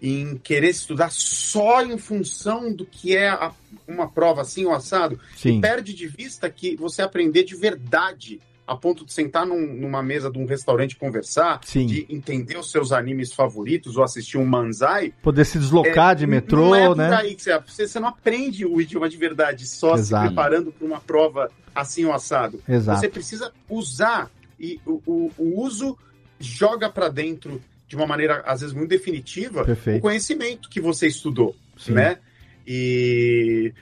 [0.00, 3.52] em querer estudar só em função do que é a-
[3.88, 5.18] uma prova assim ou assado.
[5.36, 5.58] Sim.
[5.58, 10.02] E perde de vista que você aprender de verdade a ponto de sentar num- numa
[10.02, 11.86] mesa de um restaurante e conversar, Sim.
[11.86, 15.14] de entender os seus animes favoritos ou assistir um manzai.
[15.22, 17.10] Poder se deslocar É, de metrô, é né?
[17.38, 20.22] você, você, não aprende o idioma de verdade só Exato.
[20.22, 22.60] se preparando para uma prova assim ou assado.
[22.68, 22.98] Exato.
[23.00, 25.96] Você precisa usar e o, o- o uso
[26.40, 29.98] joga para dentro de uma maneira às vezes muito definitiva Perfeito.
[29.98, 31.92] o conhecimento que você estudou, Sim.
[31.92, 32.18] né?
[32.66, 33.72] E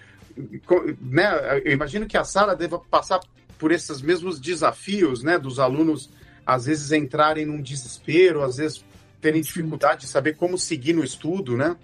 [1.01, 3.20] né, eu imagino que a Sara deva passar
[3.59, 6.10] por esses mesmos desafios, né, dos alunos
[6.47, 8.85] às vezes entrarem num desespero, às vezes
[9.20, 11.76] terem dificuldade de saber como seguir no estudo, né?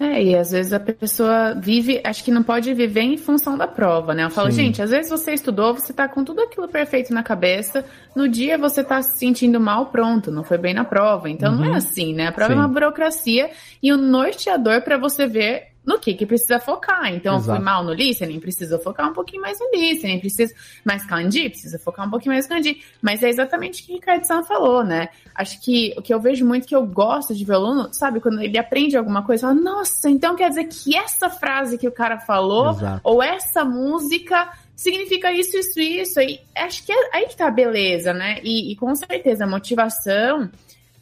[0.00, 3.68] É, e às vezes a pessoa vive, acho que não pode viver em função da
[3.68, 4.24] prova, né?
[4.24, 4.62] Eu falo, Sim.
[4.64, 7.84] gente, às vezes você estudou, você tá com tudo aquilo perfeito na cabeça,
[8.16, 11.28] no dia você tá se sentindo mal, pronto, não foi bem na prova.
[11.28, 11.74] Então não Uhum.
[11.74, 12.28] é assim, né?
[12.28, 12.58] A prova Sim.
[12.58, 13.50] é uma burocracia
[13.82, 17.12] e um norteador para você ver no que que precisa focar.
[17.12, 17.64] Então, eu fui Exato.
[17.64, 20.54] mal no listening, precisa focar um pouquinho mais no listening, precisa
[20.84, 22.82] mais kanji, precisa focar um pouquinho mais no kanji.
[23.00, 25.08] Mas é exatamente o que o Ricardo San falou, né?
[25.34, 28.20] Acho que o que eu vejo muito que eu gosto de ver o aluno, sabe,
[28.20, 31.92] quando ele aprende alguma coisa, fala, nossa, então quer dizer que essa frase que o
[31.92, 33.00] cara falou, Exato.
[33.02, 36.20] ou essa música significa isso, isso, isso.
[36.20, 38.40] E acho que é aí que tá a beleza, né?
[38.42, 40.50] E, e com certeza a motivação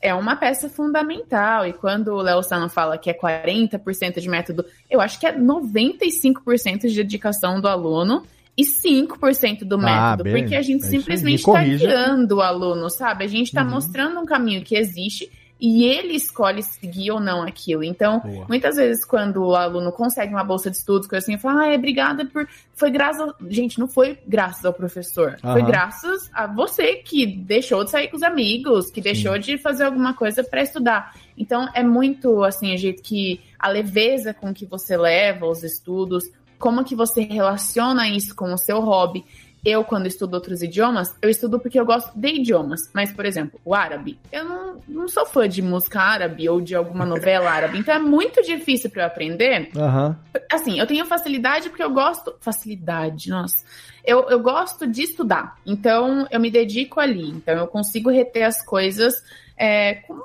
[0.01, 1.66] é uma peça fundamental.
[1.66, 5.33] E quando o Léo Sano fala que é 40% de método, eu acho que é
[5.33, 8.25] 95% de dedicação do aluno
[8.57, 10.31] e 5% do Ah, método.
[10.31, 13.25] porque a gente é simplesmente Me está guiando o aluno, sabe?
[13.25, 13.70] A gente está Uhum.
[13.70, 15.31] mostrando um caminho que existe
[15.61, 17.83] e ele escolhe seguir ou não aquilo.
[17.83, 18.47] Então, Boa.
[18.49, 21.75] muitas vezes, quando o aluno consegue uma bolsa de estudos, coisa assim, eu falo, ah,
[21.75, 22.49] obrigada por.
[22.75, 23.21] Foi graças.
[23.21, 25.37] ao-" Gente, não foi graças ao professor.
[25.41, 25.67] Foi Aham.
[25.67, 30.15] graças a você que deixou de sair com os amigos, que deixou de fazer alguma
[30.15, 31.15] coisa para estudar.
[31.37, 36.31] Então, é muito assim, o jeito que a leveza com que você leva os estudos,
[36.59, 39.25] como que você relaciona isso com o seu hobby.
[39.65, 42.81] Eu, quando estudo outros idiomas, eu estudo porque eu gosto de idiomas.
[42.93, 44.19] Mas, por exemplo, o árabe.
[44.31, 47.79] Eu não, não sou fã de música árabe ou de alguma novela árabe.
[47.79, 49.71] Então é muito difícil para eu aprender.
[49.77, 50.17] Aham.
[50.53, 52.35] Assim, eu tenho facilidade porque eu gosto.
[52.41, 53.65] Facilidade, nossa.
[54.05, 55.59] Eu, eu gosto de estudar.
[55.67, 57.29] Então eu me dedico ali.
[57.29, 59.15] Então eu consigo reter as coisas
[59.57, 60.23] é, com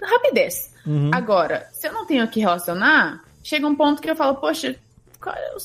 [0.00, 0.74] rapidez.
[0.86, 1.10] Uhum.
[1.12, 4.74] Agora, se eu não tenho que relacionar, chega um ponto que eu falo, poxa,
[5.20, 5.60] qual é o,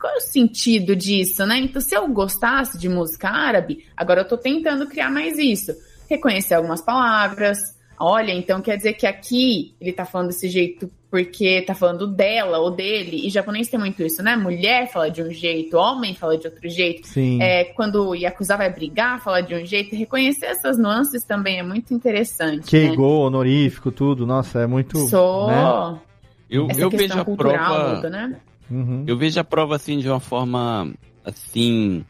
[0.00, 1.58] qual é o sentido disso, né?
[1.58, 5.72] Então, se eu gostasse de música árabe, agora eu tô tentando criar mais isso.
[6.08, 7.58] Reconhecer algumas palavras,
[7.98, 12.58] olha, então quer dizer que aqui ele tá falando desse jeito porque tá falando dela
[12.58, 14.36] ou dele, e japonês tem muito isso, né?
[14.36, 17.06] Mulher fala de um jeito, homem fala de outro jeito.
[17.06, 17.42] Sim.
[17.42, 19.96] É, quando o Yakuza vai brigar, fala de um jeito.
[19.96, 22.58] Reconhecer essas nuances também é muito interessante.
[22.58, 22.62] né?
[22.88, 24.26] Keigo, honorífico, tudo.
[24.26, 24.98] Nossa, é muito.
[25.08, 25.46] Sou.
[25.46, 25.98] né?
[26.50, 27.94] Eu, Essa eu questão vejo a cultural prova.
[27.96, 28.36] muda, né?
[28.70, 29.04] Uhum.
[29.06, 30.92] Eu vejo a prova assim de uma forma
[31.24, 32.04] assim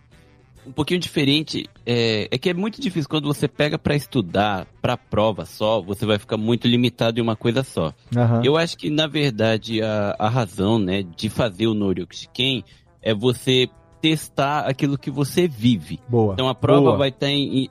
[0.67, 1.69] um pouquinho diferente.
[1.87, 6.05] É, é que é muito difícil quando você pega pra estudar pra prova só, você
[6.05, 7.93] vai ficar muito limitado em uma coisa só.
[8.15, 8.43] Aham.
[8.45, 12.63] Eu acho que na verdade a, a razão, né, de fazer o Noryokushiken
[13.01, 13.69] é você
[14.01, 16.01] testar aquilo que você vive.
[16.09, 16.35] Boa.
[16.35, 16.97] Então a prova Boa.
[16.97, 17.27] vai estar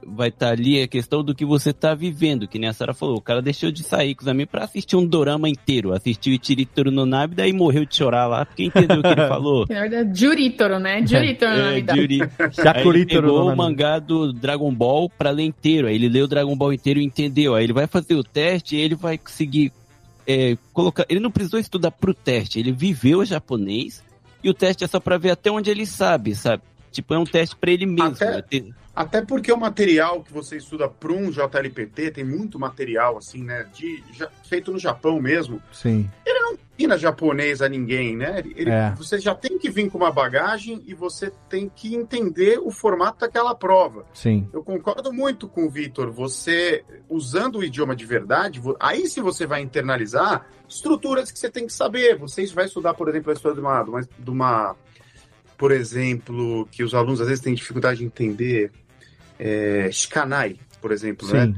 [0.05, 3.17] vai tá ali a questão do que você tá vivendo, que nem a Sara falou.
[3.17, 6.91] O cara deixou de sair com os amigos pra assistir um dorama inteiro, assistiu Itiritoro
[6.91, 9.65] no Nabe, daí morreu de chorar lá, porque entendeu o que ele falou.
[9.69, 11.05] Na verdade, é Juritoro, né?
[11.05, 11.99] Juritoro na É, verdade.
[11.99, 12.21] Juri.
[12.27, 15.87] Aí ele Shakurito no pegou o mangá do Dragon Ball pra ler inteiro.
[15.87, 17.55] Aí ele leu o Dragon Ball inteiro e entendeu.
[17.55, 19.71] Aí ele vai fazer o teste e ele vai conseguir
[20.27, 21.05] é, colocar.
[21.09, 24.03] Ele não precisou estudar pro teste, ele viveu japonês
[24.47, 26.63] e o teste é só pra ver até onde ele sabe, sabe?
[26.91, 28.11] Tipo, é um teste pra ele mesmo.
[28.37, 28.63] Até-
[28.97, 33.67] Até porque o material que você estuda para um JLPT tem muito material, assim, né?
[33.71, 35.61] De, já- feito no Japão mesmo.
[35.71, 36.09] Sim.
[36.25, 38.39] Ele não ensina japonês a ninguém, né?
[38.55, 38.95] Ele- É.
[38.97, 43.19] Você já tem que vir com uma bagagem e você tem que entender o formato
[43.19, 44.03] daquela prova.
[44.15, 44.49] Sim.
[44.51, 46.09] Eu concordo muito com o Vitor.
[46.11, 51.67] Você, usando o idioma de verdade, aí sim você vai internalizar estruturas que você tem
[51.67, 52.17] que saber.
[52.17, 53.83] Você vai estudar, por exemplo, a história de uma,
[54.17, 54.75] de uma-
[55.55, 58.71] por exemplo, que os alunos às vezes têm dificuldade de entender,
[59.39, 61.45] é, Shikanai, por exemplo, né?
[61.47, 61.55] Sim.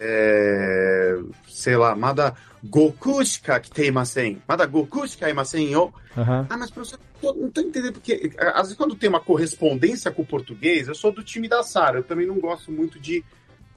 [0.00, 1.18] É,
[1.48, 2.34] sei lá, Mada
[2.64, 4.40] Goku shika kiteimasen.
[4.48, 5.92] Mada Goku shika imasen yo.
[6.16, 6.46] Aham.
[6.48, 10.22] Ah, mas professor, eu não tô entendendo porque às vezes quando tem uma correspondência com
[10.22, 13.24] o português, eu sou do time da Sara, eu também não gosto muito de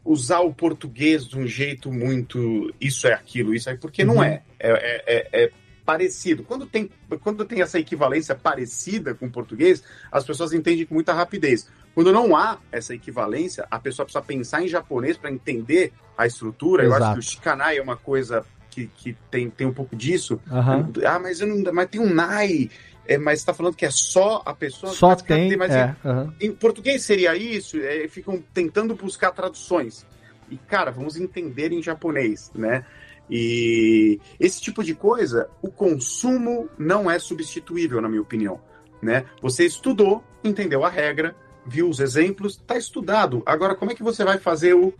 [0.06, 4.24] usar o português de um jeito muito isso é aquilo, isso é porque não Uhum.
[4.24, 4.42] é.
[4.60, 5.52] É, é- é- é
[5.86, 6.44] parecido.
[6.44, 6.90] Quando tem,
[7.22, 11.68] quando tem essa equivalência parecida com o português, as pessoas entendem com muita rapidez.
[11.94, 16.84] Quando não há essa equivalência, a pessoa precisa pensar em japonês para entender a estrutura.
[16.84, 17.14] Eu acho Exato.
[17.14, 20.40] que o shikanai é uma coisa que, que tem, tem um pouco disso.
[20.50, 20.90] Aham.
[21.06, 22.70] Ah, mas, eu não, mas tem um nai.
[23.06, 24.94] É, mas você tá falando que é só a pessoa.
[24.94, 25.58] Só mas, tem.
[25.58, 25.96] mas é,
[26.40, 27.78] em, em português seria isso?
[27.78, 30.06] É, ficam tentando buscar traduções.
[30.50, 32.86] E, cara, vamos entender em japonês, né?
[33.30, 38.60] E esse tipo de coisa, o consumo não é substituível, na minha opinião.
[39.02, 39.26] Né?
[39.42, 41.34] Você estudou, entendeu a regra,
[41.66, 43.42] viu os exemplos, tá estudado.
[43.46, 44.94] Agora, como é que você vai fazer o.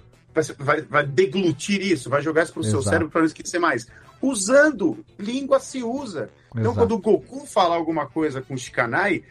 [0.58, 2.90] Vai, vai, deglutir isso, vai jogar isso pro seu Exato.
[2.90, 3.86] cérebro para não esquecer mais?
[4.22, 5.04] Usando.
[5.20, 6.30] Língua se usa.
[6.52, 6.78] Então, Exato.
[6.78, 9.24] quando o Goku falar alguma coisa com o Shikanai,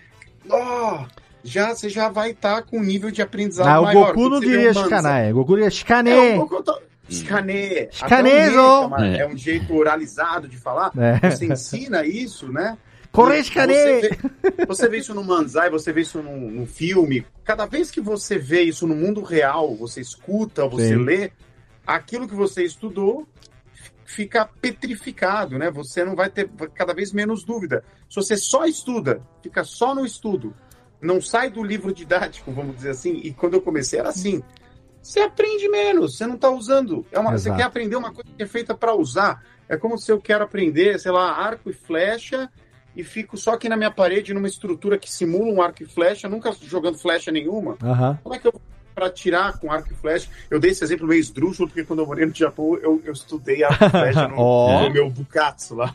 [0.50, 1.04] ó,
[1.42, 4.08] já, você já vai estar com um nível de aprendizado Ah, o maior.
[4.08, 5.32] Goku Quando não diria um Shikanai.
[5.32, 6.10] Goku diria Shikane.
[6.10, 6.78] É, o Goku tá-
[7.08, 7.88] Shikane.
[7.90, 8.60] Shikanezo.
[8.60, 9.20] Até o Nê, É.
[9.22, 10.90] É um jeito oralizado de falar.
[10.98, 11.30] É.
[11.30, 12.76] Você ensina isso, né?
[13.12, 13.74] Corre, E Shikane.
[13.74, 17.26] Você vê, você vê isso no manzai, você vê isso num, num filme.
[17.44, 21.04] Cada vez que você vê isso no mundo real, você escuta, você Sim.
[21.04, 21.32] lê,
[21.86, 23.26] aquilo que você estudou
[24.04, 25.70] fica petrificado, né?
[25.70, 27.84] Você não vai ter cada vez menos dúvida.
[28.08, 30.54] Se você só estuda, fica só no estudo,
[31.00, 34.42] não sai do livro didático, vamos dizer assim, e quando eu comecei era assim.
[35.02, 37.06] Você aprende menos, você não está usando.
[37.10, 39.42] É uma, você quer aprender uma coisa que é feita para usar.
[39.66, 42.50] É como se eu quero aprender, sei lá, arco e flecha
[42.96, 46.28] e fico só aqui na minha parede numa estrutura que simula um arco e flecha,
[46.28, 47.76] nunca jogando flecha nenhuma.
[47.82, 48.18] Aham.
[48.22, 48.60] Como é que eu vou
[48.94, 50.28] para tirar com arco e flecha?
[50.50, 53.62] Eu dei esse exemplo meio esdrúxulo, porque quando eu morei no Japão, eu, eu estudei
[53.64, 54.82] arco e flecha no, Ó.
[54.82, 55.94] no meu bukatsu lá.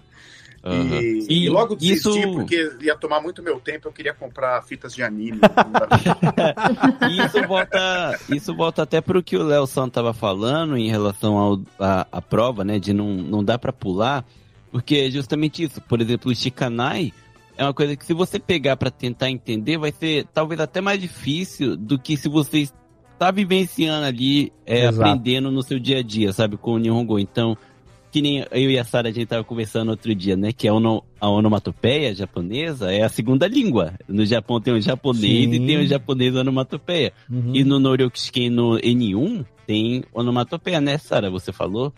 [0.63, 0.99] Aham.
[0.99, 4.59] E, E e logo desisti, isso- porque ia tomar muito meu tempo, eu queria comprar
[4.63, 5.39] fitas de anime.
[7.09, 11.37] E isso volta, isso volta até pro que o Léo San tava falando em relação
[11.37, 12.79] ao, a, a prova, né?
[12.79, 14.25] De não, não dá pra pular,
[14.75, 15.79] porque é justamente isso.
[15.79, 17.13] Por exemplo, o Shikanai
[17.55, 20.99] é uma coisa que se você pegar pra tentar entender, vai ser talvez até mais
[20.99, 22.67] difícil do que se você
[23.13, 26.57] está vivenciando ali, é, aprendendo no seu dia a dia, sabe?
[26.57, 27.17] Com o Nihongo.
[27.17, 27.57] Então,
[28.11, 30.51] que nem eu e a Sara a gente tava conversando outro dia, né?
[30.51, 33.93] Que a, ono, a onomatopeia japonesa é a segunda língua.
[34.09, 35.53] No Japão tem o japonês Sim.
[35.53, 37.13] e tem o japonês onomatopeia.
[37.31, 37.55] Uhum.
[37.55, 41.31] E no Noryokushiken no N1 tem onomatopeia, né, Sara?
[41.31, 41.93] Você falou?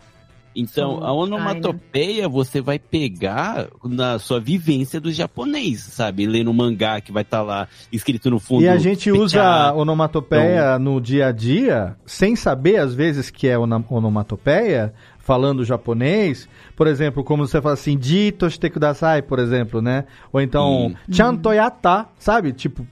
[0.60, 6.26] Então, Sim, a onomatopeia você vai pegar na sua vivência do japonês, sabe?
[6.26, 8.62] Ler no mangá que vai estar lá escrito no fundo.
[8.64, 13.46] E a gente usa onomatopeia Então- no dia a dia, sem saber às vezes que
[13.46, 16.48] é onomatopeia, falando japonês.
[16.74, 20.04] Por exemplo, como você fala assim, dito shite kudasai, por exemplo, né?
[20.32, 21.12] Ou então, Sim.
[21.12, 22.52] chanto yata, sabe?
[22.52, 22.86] Tipo,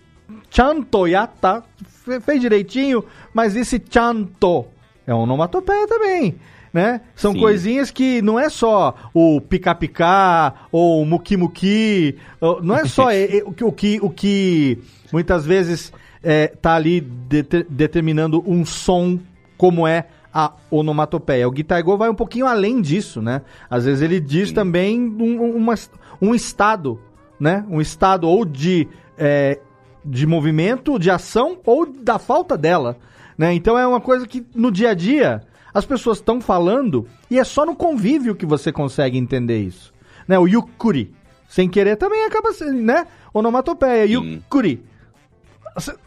[0.51, 1.63] chanto yata,
[2.05, 4.67] fe- fez direitinho, mas esse chanto
[5.07, 6.35] é onomatopeia também.
[6.77, 7.01] Né?
[7.15, 7.41] São Sim.
[7.41, 12.17] coisinhas que não é só o pica-pica ou o muki-muki,
[12.63, 13.07] não é só
[13.47, 14.79] o, que, o, que, o que
[15.11, 15.91] muitas vezes
[16.23, 19.19] é, tá ali deter- determinando um som
[19.57, 20.05] como é
[20.35, 21.49] a onomatopeia.
[21.49, 23.41] O Guitaigo vai um pouquinho além disso, né?
[23.71, 25.75] Às vezes ele diz também um, um- uma-
[26.21, 27.01] um estado,
[27.41, 27.65] né?
[27.71, 28.87] Um estado ou de,
[29.17, 29.59] é,
[30.05, 32.99] de movimento, de ação ou da falta dela,
[33.39, 33.55] né?
[33.55, 35.41] Então é uma coisa que no dia a dia
[35.77, 39.93] as pessoas estão falando e é só no convívio que você consegue entender isso,
[40.27, 40.39] né?
[40.39, 41.15] O yukuri,
[41.49, 43.07] sem querer também acaba sendo, né?
[43.35, 44.83] Onomatopeia, yukuri.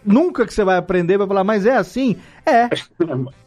[0.03, 2.15] Nunca que você vai aprender vai falar, mas é assim?
[2.43, 2.67] É.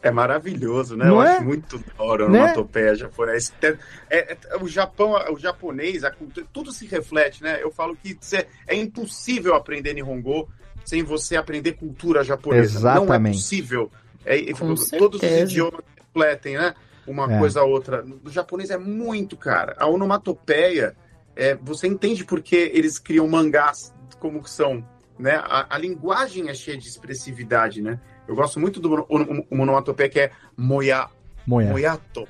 [0.01, 1.03] É maravilhoso, né?
[1.05, 1.35] Não Eu é?
[1.35, 2.39] acho muito da hora a Né?
[2.39, 3.51] onomatopeia japonesa.
[3.61, 3.67] É,
[4.09, 7.61] é- é- o Japão, o japonês, a cultura, tudo se reflete, né?
[7.61, 10.47] Eu falo que cê- é impossível aprender Nihongo
[10.85, 12.79] sem você aprender cultura japonesa.
[12.79, 13.35] Não é Exatamente.
[13.35, 13.91] possível.
[14.25, 15.83] É, é- Com todos os idiomas
[16.17, 16.73] refletem, né?
[17.05, 17.39] Uma É.
[17.39, 18.01] coisa a outra.
[18.03, 19.75] No japonês é muito, cara.
[19.77, 20.95] A onomatopeia,
[21.35, 24.85] é, você entende porque eles criam mangás como que são,
[25.19, 25.35] né?
[25.43, 27.99] A, a linguagem é cheia de expressividade, né?
[28.27, 29.05] Eu gosto muito do
[29.51, 31.09] onomatopeia que é moya,
[31.45, 31.71] Moia.
[31.71, 32.25] moyato.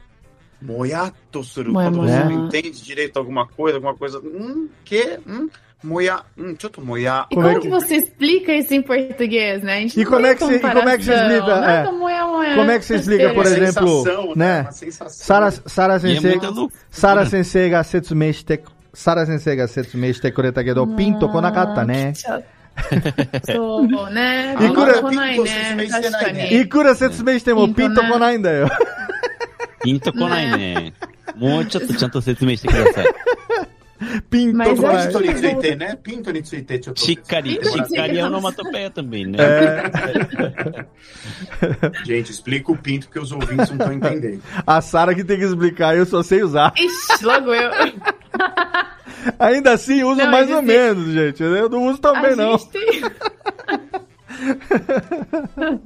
[0.59, 1.73] Moyato suru.
[1.73, 4.17] Moya, Quando você não entende direito alguma coisa, alguma coisa.
[4.19, 5.19] Hum, que?
[5.27, 5.49] Hum,
[5.82, 6.20] moya.
[6.36, 7.26] Hum, choto moya.
[7.30, 9.76] E Como como, é que- que você explica isso em português, né?
[9.76, 11.36] A gente E não como tem é que você- e como é que você comparação.
[11.36, 11.92] explica, Nada é.
[11.92, 13.64] moé, moé, Como é que você explica, por besteira.
[13.68, 14.60] exemplo, sensação, né?
[14.62, 15.26] Uma sensação.
[15.26, 16.80] Sara, Sara E é Sensei, muita loucura.
[16.90, 18.60] Sara Sensei ga setsume shite,
[18.92, 22.12] Sara Sensei ga setsume shite kureta kedo, pinto konakatta, né?
[23.52, 24.54] そうね。
[24.60, 25.88] いくら来ないね。
[25.90, 26.40] 確かに。
[26.62, 28.68] Ikura setsume shite mo ピ pinto ンとね konaiんだよ。
[29.82, 30.92] ピンとこないね。
[31.36, 33.06] もうちょっとちゃんと説明してください。
[34.29, 35.95] Pinto Mas Pinto Nitsuite, né?
[35.95, 36.91] Pinto Nitsuite.
[36.95, 39.37] Chicari, chicari é onomatopeia também, né?
[39.39, 40.85] É.
[42.05, 44.41] Gente, explica o pinto que os ouvintes não estão entendendo.
[44.65, 46.73] A Sara que tem que explicar, eu só sei usar.
[46.77, 47.71] Ixi, logo eu.
[49.39, 50.65] Ainda assim, uso não, mais ou tem...
[50.65, 51.41] menos, gente.
[51.41, 52.57] Eu não uso também, não.
[52.57, 53.03] Tem...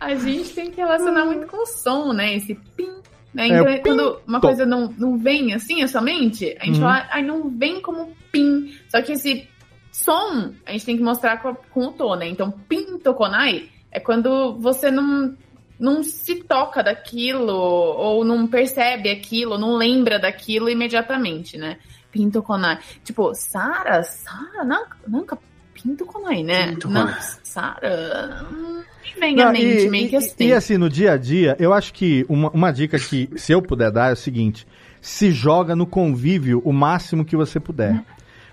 [0.00, 2.36] a gente tem que relacionar muito com o som, né?
[2.36, 3.11] Esse pinto.
[3.34, 3.48] Né?
[3.48, 4.40] É, Então, o quando uma pinto.
[4.40, 6.82] coisa não, não vem assim, a sua mente, a gente Uhum.
[6.82, 8.74] fala, ai, não vem como pim.
[8.88, 9.48] Só que esse
[9.90, 12.28] som, a gente tem que mostrar com, com o tom, né?
[12.28, 15.34] Então, pin tokonai é quando você não,
[15.78, 21.78] não se toca daquilo, ou não percebe aquilo, não lembra daquilo imediatamente, né?
[22.10, 22.78] Pin tokonai.
[23.04, 24.64] Tipo, Sara, Sara,
[25.06, 25.38] nanka,
[25.84, 26.68] nanka pin tokonai, né?
[26.72, 27.04] Pin tokonai.
[27.04, 30.34] Não, Sara, hum, me vem Não, à mente, e, meio que e- assim.
[30.38, 33.60] e assim, no dia a dia, eu acho que uma, uma dica que, se eu
[33.62, 34.66] puder dar, é o seguinte:
[35.00, 38.02] se joga no convívio o máximo que você puder.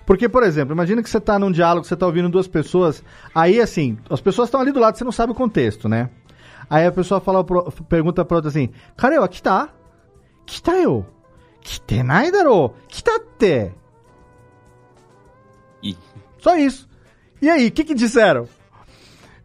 [0.04, 3.02] Porque, por exemplo, imagina que você tá num diálogo, você tá ouvindo duas pessoas,
[3.34, 6.10] aí assim, as pessoas estão ali do lado, você não sabe o contexto, né?
[6.68, 9.68] Aí a pessoa fala pro- pergunta pra outra assim, Kareu, aqui tá?
[10.46, 11.04] Kita yo?
[11.60, 12.74] Kitenai daro?
[12.88, 13.72] Kitatte?
[15.82, 15.96] Ih.
[16.38, 16.88] Só isso.
[17.40, 18.48] E aí, o que que disseram?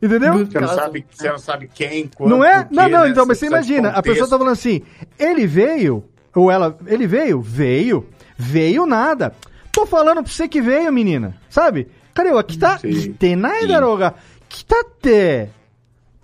[0.01, 0.45] Entendeu?
[0.45, 2.63] Você não sabe, você não sabe quem, quando, Não é?
[2.63, 3.09] quê, não, não, né?
[3.09, 4.81] então, mas você imagina, a pessoa tá falando assim,
[5.17, 6.03] ele veio,
[6.35, 7.41] ou ela, ele veio?
[7.41, 8.07] Veio.
[8.37, 9.33] Veio nada.
[9.71, 11.35] Tô falando pra você que veio, menina.
[11.49, 11.87] Sabe?
[12.13, 12.29] Cadê?
[12.29, 12.77] Aqui tá.
[12.77, 13.13] Sim.
[13.13, 13.67] Tenai Sim.
[13.67, 14.13] daroga.
[14.49, 15.49] Kitate.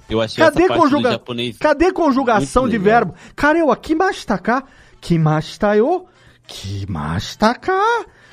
[0.09, 1.09] Eu achei Cadê, essa parte conjuga...
[1.09, 3.13] do japonês Cadê conjugação de verbo?
[3.35, 4.63] Kareu, kimashitaka?
[4.99, 6.05] Kimashita yo?
[6.45, 7.73] Kimashitaka?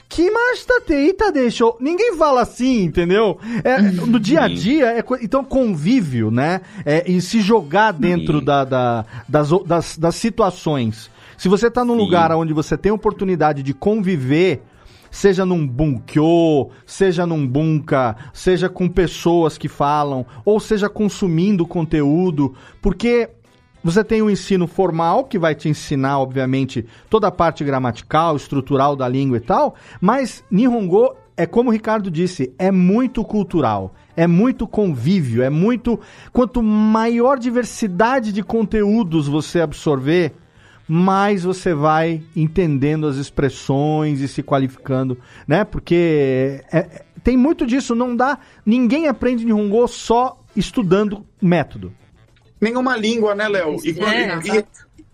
[0.09, 1.77] Kimashita ita deixou.
[1.81, 3.39] Ninguém fala assim, entendeu?
[3.63, 6.63] É, no dia a dia, é, então convívio, né?
[6.85, 11.11] É, e se jogar dentro da, da- das, das, das situações.
[11.37, 12.01] Se você tá num Sim.
[12.01, 14.63] lugar onde você tem oportunidade de conviver,
[15.11, 22.55] seja num bunkyo, seja num bunka, seja com pessoas que falam, ou seja consumindo conteúdo,
[22.81, 23.29] porque
[23.90, 28.94] você tem o ensino formal, que vai te ensinar, obviamente, toda a parte gramatical, estrutural
[28.94, 34.27] da língua e tal, mas Nihongo é como o Ricardo disse, é muito cultural, é
[34.27, 35.98] muito convívio, é muito.
[36.32, 40.35] Quanto maior diversidade de conteúdos você absorver,
[40.86, 45.16] mais você vai entendendo as expressões e se qualificando,
[45.47, 45.65] né?
[45.65, 48.39] Porque é- é- tem muito disso, não dá.
[48.66, 51.93] Ninguém aprende Nihongo só estudando método.
[52.61, 53.77] Nenhuma língua, né, Léo?
[53.85, 54.39] E, É,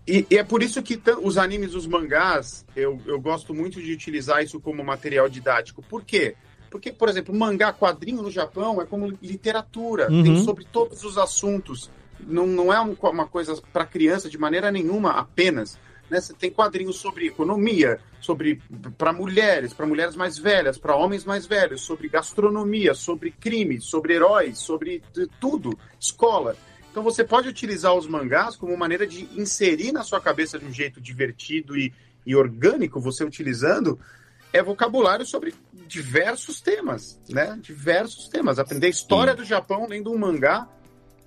[0.07, 3.81] e- e- e é por isso que os animes, os mangás, eu, eu gosto muito
[3.81, 5.81] de utilizar isso como material didático.
[5.83, 6.35] Por quê?
[6.69, 10.23] Porque, por exemplo, mangá, quadrinho no Japão é como literatura, Uhum.
[10.23, 11.89] tem sobre todos os assuntos.
[12.19, 15.77] Não, não é um- uma coisa para criança de maneira nenhuma apenas.
[16.09, 16.19] Né?
[16.21, 18.61] Você tem quadrinhos sobre economia, sobre
[18.97, 24.13] para mulheres, para mulheres mais velhas, para homens mais velhos, sobre gastronomia, sobre crime, sobre
[24.15, 25.01] heróis, sobre
[25.39, 26.55] tudo, escola.
[26.95, 30.71] Então você pode utilizar os mangás como maneira de inserir na sua cabeça de um
[30.71, 31.91] jeito divertido e,
[32.25, 33.99] e orgânico, você utilizando
[34.53, 35.53] é vocabulário sobre
[35.89, 37.59] diversos temas, né?
[37.61, 38.59] Diversos temas.
[38.59, 40.69] Aprender a história do Japão lendo um mangá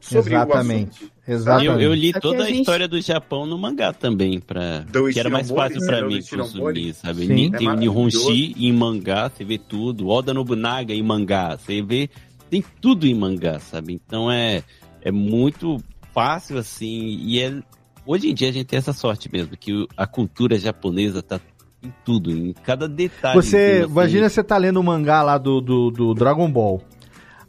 [0.00, 0.86] sobre Exatamente.
[0.88, 1.12] o assunto.
[1.28, 1.66] Exatamente.
[1.70, 4.78] Eu, eu li Aqui toda a a gente- história do Japão no mangá também, pra...
[4.90, 5.86] Do que era mais fácil né?
[5.86, 7.26] pra Do mim consumir, sabe?
[7.26, 7.48] Sim.
[7.54, 8.30] É Tem o maravilhoso.
[8.30, 10.08] Nihonshi em mangá, você vê tudo.
[10.08, 12.08] Oda Nobunaga em mangá, você vê...
[12.48, 13.92] Tem tudo em mangá, sabe?
[13.92, 14.64] Então é,
[15.02, 15.78] é muito
[16.12, 17.62] fácil, assim, e é...
[18.06, 21.38] Hoje em dia a gente tem essa sorte mesmo, que a cultura japonesa tá
[21.82, 23.34] em tudo, em cada detalhe.
[23.34, 23.92] Você, assim.
[23.92, 26.82] imagina você tá lendo o mangá lá do, do, do Dragon Ball.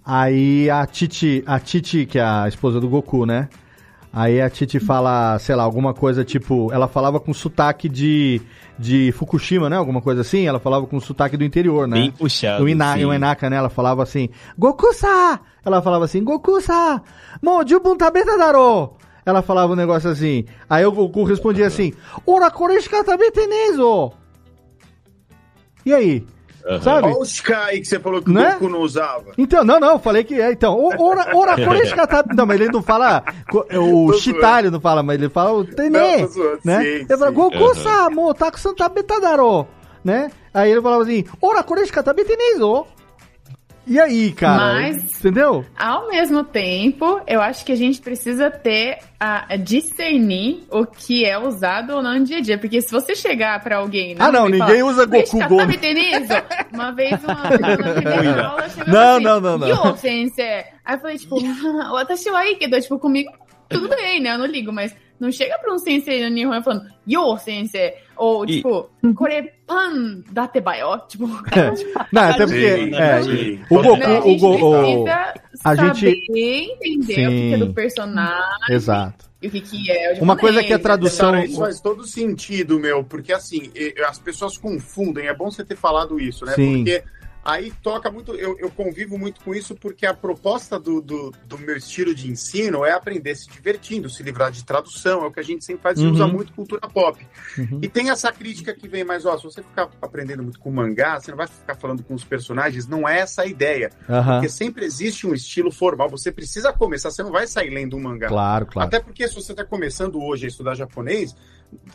[0.06, 3.48] Aí a Titi, a Titi, que é a esposa do Goku, né?
[4.12, 6.72] Aí a Titi fala, sei lá, alguma coisa tipo.
[6.74, 8.42] Ela falava com sotaque de,
[8.78, 9.76] de Fukushima, né?
[9.76, 10.48] Alguma coisa assim.
[10.48, 12.00] Ela falava com sotaque do interior, né?
[12.00, 13.06] Bem puxado, O, Ina, sim.
[13.06, 13.58] o Inaka, né?
[13.58, 15.40] Ela falava assim: Goku-sa!
[15.64, 17.02] Ela falava assim: Goku-sa!
[17.42, 18.96] Mo, jubun tabeta daro!
[19.24, 20.46] Ela falava um negócio assim.
[20.68, 21.94] Aí o Goku respondia assim:
[22.26, 24.12] Ora, koreshika tabete nezo!
[25.86, 26.26] E aí?
[26.82, 27.08] Sabe?
[27.08, 28.50] Olha o Sky que você falou que Né?
[28.50, 29.32] o Goku não usava.
[29.38, 30.52] Então, não, não, eu falei que é.
[30.52, 32.36] Então, o- ora, ora tabete.
[32.36, 33.24] Não, mas ele não fala.
[33.80, 35.64] O Shitari não fala, mas ele fala o
[36.28, 36.60] zoando.
[36.66, 36.82] Né?
[36.82, 37.34] Sim, ele fala: sim.
[37.36, 38.10] Goku-sa!
[38.10, 39.66] Mo, taku-san tabeta daro!
[40.04, 40.32] Né?
[40.54, 42.86] Aí ele falava assim: Ora, koreshika tabete nezo!
[43.90, 44.74] E aí, cara?
[44.74, 45.66] Mas- Entendeu?
[45.78, 51.26] Ao mesmo tempo, eu acho que a gente precisa ter a, a discernir o que
[51.26, 52.58] é usado ou não no dia a dia.
[52.58, 54.16] Porque se você chegar pra alguém.
[54.20, 56.34] Ah, não, ninguém usa "Deixa Goku eu Gomes." saber nisso?"
[56.72, 57.36] Uma vez uma
[57.94, 59.68] primeira aula chegou Não, assim, não, não, não.
[59.68, 60.46] "Yo, sensei."
[60.86, 61.36] Aí eu falei, tipo,
[61.92, 63.32] Watashi wa Aikido, tipo, comigo,
[63.68, 64.34] tudo bem, né?
[64.34, 67.94] Eu não ligo, mas não chega pra um sensei no Nihon falando, Yo, sensei.
[68.20, 71.00] Ou, E- tipo, Kore pan datebayo.
[71.08, 71.26] Tipo,
[72.12, 72.76] Não, até porque.
[72.78, 73.60] Sim, é, sim.
[73.70, 73.98] o Goku.
[75.06, 75.34] né,
[75.64, 77.58] a o a gente- entender o que que é Sim.
[77.60, 79.26] do personagem Exato.
[79.42, 81.80] e o que, que é o Uma coisa que é japonês, tradução- Cara, isso faz
[81.82, 83.72] todo sentido, meu, porque assim,
[84.08, 86.54] as pessoas confundem, é bom você ter falado isso, né?
[86.56, 86.78] Sim.
[86.84, 87.04] Porque
[87.44, 91.58] aí toca muito, eu, eu convivo muito com isso, porque a proposta do, do, do
[91.58, 95.40] meu estilo de ensino é aprender se divertindo, se livrar de tradução, é o que
[95.40, 96.12] a gente sempre faz e Uhum.
[96.14, 97.26] usa muito cultura pop.
[97.58, 97.80] Uhum.
[97.82, 101.20] E tem essa crítica que vem mais, ó, se você ficar aprendendo muito com mangá,
[101.20, 103.90] você não vai ficar falando com os personagens, não é essa a ideia.
[104.10, 104.34] Aham.
[104.34, 108.02] Porque sempre existe um estilo formal, você precisa começar, você não vai sair lendo um
[108.02, 108.28] mangá.
[108.28, 108.88] Claro, claro.
[108.88, 111.36] Até porque se você está começando hoje a estudar japonês,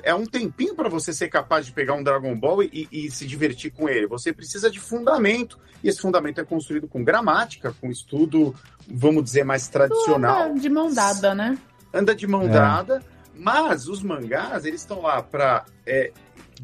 [0.02, 3.26] é um tempinho para você ser capaz de pegar um Dragon Ball e, e se
[3.26, 4.06] divertir com ele.
[4.06, 5.58] Você precisa de fundamento.
[5.82, 8.54] E esse fundamento é construído com gramática, com estudo,
[8.88, 10.44] vamos dizer, mais tradicional.
[10.50, 11.58] Anda de mão dada, né?
[11.92, 12.48] Anda de mão É.
[12.48, 13.02] dada.
[13.36, 15.64] Mas os mangás, eles estão lá para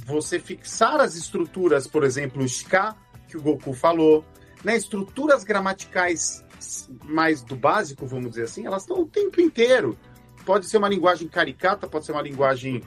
[0.06, 2.94] você fixar as estruturas, por exemplo, o Shika,
[3.28, 4.24] que o Goku falou,
[4.64, 4.76] né?
[4.76, 6.44] Estruturas gramaticais
[7.04, 9.98] mais do básico, vamos dizer assim, elas estão o tempo inteiro.
[10.44, 12.82] Pode ser uma linguagem caricata, pode ser uma linguagem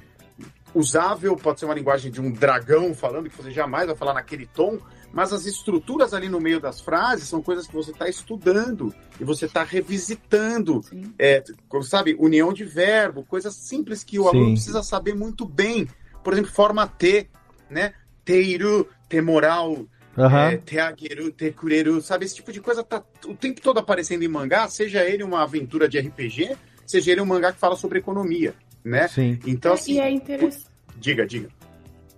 [0.74, 4.45] usável, pode ser uma linguagem de um dragão falando, que você jamais vai falar naquele
[4.45, 4.80] tom,
[5.12, 9.24] mas as estruturas ali no meio das frases são coisas que você está estudando e
[9.24, 10.82] você está revisitando.
[11.20, 11.44] É,
[11.84, 14.30] sabe, união de verbo, coisas simples que o Sim.
[14.30, 15.88] aluno precisa saber muito bem.
[16.24, 17.30] Por exemplo, forma T,
[17.70, 17.94] né?
[18.26, 19.86] Teiru, temoral,
[20.18, 20.52] Aham.
[20.52, 22.26] é, teageru, tekureru, sabe?
[22.26, 25.88] Esse tipo de coisa tá o tempo todo aparecendo em mangá, seja ele uma aventura
[25.88, 26.56] de RPG,
[26.86, 29.07] seja ele um mangá que fala sobre economia, né?
[29.07, 29.39] Sim.
[29.45, 30.65] Então, É, assim, e é interessante.
[30.97, 31.49] diga, diga.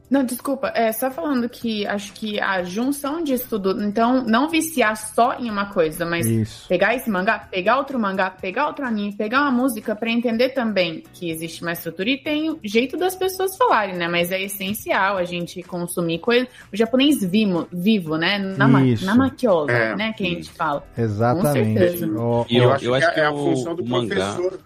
[0.07, 4.95] Não, desculpa, é só falando que acho que a junção de estudo, então não viciar
[4.95, 6.67] só em uma coisa, mas Isso.
[6.69, 11.03] pegar esse mangá, pegar outro mangá, pegar outro anime, pegar uma música pra entender também
[11.11, 14.07] que existe uma estrutura e tem o jeito das pessoas falarem, né?
[14.07, 16.47] Mas é essencial a gente consumir coisa.
[16.71, 18.37] O japonês vivo, vivo né?
[18.37, 19.03] Nama, Isso.
[19.07, 19.95] namakyosa, É.
[19.95, 20.13] né?
[20.15, 20.83] Que a gente fala.
[20.95, 21.73] Exatamente.
[21.79, 22.07] certeza.
[22.15, 23.83] Ó, E Eu, eu- acho eu que acho é, que é a o- função do
[23.83, 24.59] o mangá- professor.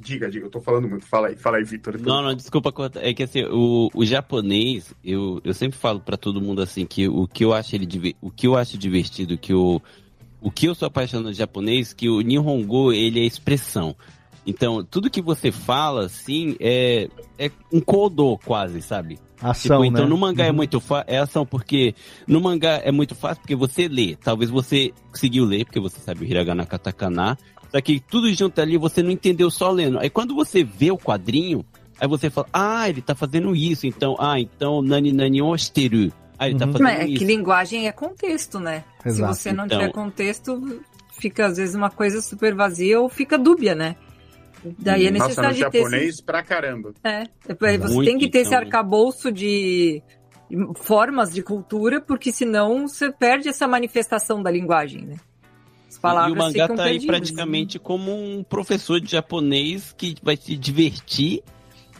[0.00, 1.04] Diga, diga, eu tô falando muito.
[1.06, 1.98] Fala aí, fala aí, Vitor.
[2.00, 2.72] Não, não, desculpa.
[2.96, 7.08] É que assim, o, o japonês, eu, eu sempre falo pra todo mundo assim que
[7.08, 9.80] o que eu acho ele o que eu acho divertido, que o
[10.40, 13.96] o que eu sou apaixonado no japonês, que o Nihongo, ele é expressão.
[14.46, 17.08] Então, tudo que você fala, assim, é,
[17.38, 19.18] é um kodo quase, sabe?
[19.40, 20.10] Ação, Tipo, então né?
[20.10, 20.56] no mangá é Uhum.
[20.56, 21.94] muito fácil, é ação, porque
[22.26, 24.16] no mangá é muito fácil porque você lê.
[24.16, 27.36] Talvez você conseguiu ler, porque você sabe o hiragana katakana.
[27.70, 29.98] Só que tudo junto ali você não entendeu só lendo.
[29.98, 31.64] Aí quando você vê o quadrinho,
[32.00, 36.10] aí você fala, ah, ele tá fazendo isso, então, ah, então nani nani oshiteru.
[36.38, 36.72] Ah, ele tá Uhum.
[36.72, 37.18] fazendo É isso.
[37.18, 38.84] que linguagem é contexto, né?
[39.04, 39.34] Exato.
[39.34, 40.80] Se você não Então- tiver contexto,
[41.18, 43.96] fica às vezes uma coisa super vazia ou fica dúbia, né?
[44.78, 46.92] Daí a Nossa, no necessidade de ter japonês, esse, pra caramba.
[47.04, 48.66] é, é, você Muito, tem que ter esse então, né?
[48.66, 50.02] arcabouço de
[50.76, 55.16] formas de cultura, porque senão você perde essa manifestação da linguagem, né?
[55.98, 60.36] Palavras e o mangá ficam tá aí praticamente como um professor de japonês que vai
[60.36, 61.42] te divertir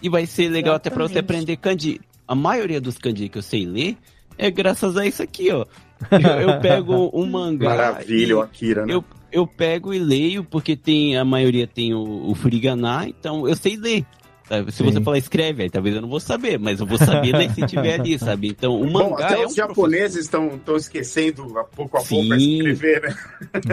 [0.03, 1.43] e vai ser legal até pra você Exatamente.
[1.43, 2.01] aprender kanji.
[2.27, 3.97] A maioria dos kanji que eu sei ler
[4.37, 5.67] é graças a isso aqui, ó.
[6.11, 7.71] Eu, eu pego um mangá.
[7.71, 8.95] Maravilha, o Akira, né?
[8.95, 13.57] Eu, eu pego e leio, porque tem a maioria tem o, o Furigana, então eu
[13.57, 14.07] sei ler.
[14.49, 14.73] Sabe?
[14.73, 14.85] Se Sim.
[14.85, 17.67] você falar escreve, aí talvez eu não vou saber, mas eu vou saber ler se
[17.67, 18.49] tiver ali, sabe?
[18.49, 22.03] Então o Bom, mangá até é os um japoneses estão estão esquecendo a pouco a
[22.03, 22.57] pouco a Sim.
[22.57, 23.17] escrever, né?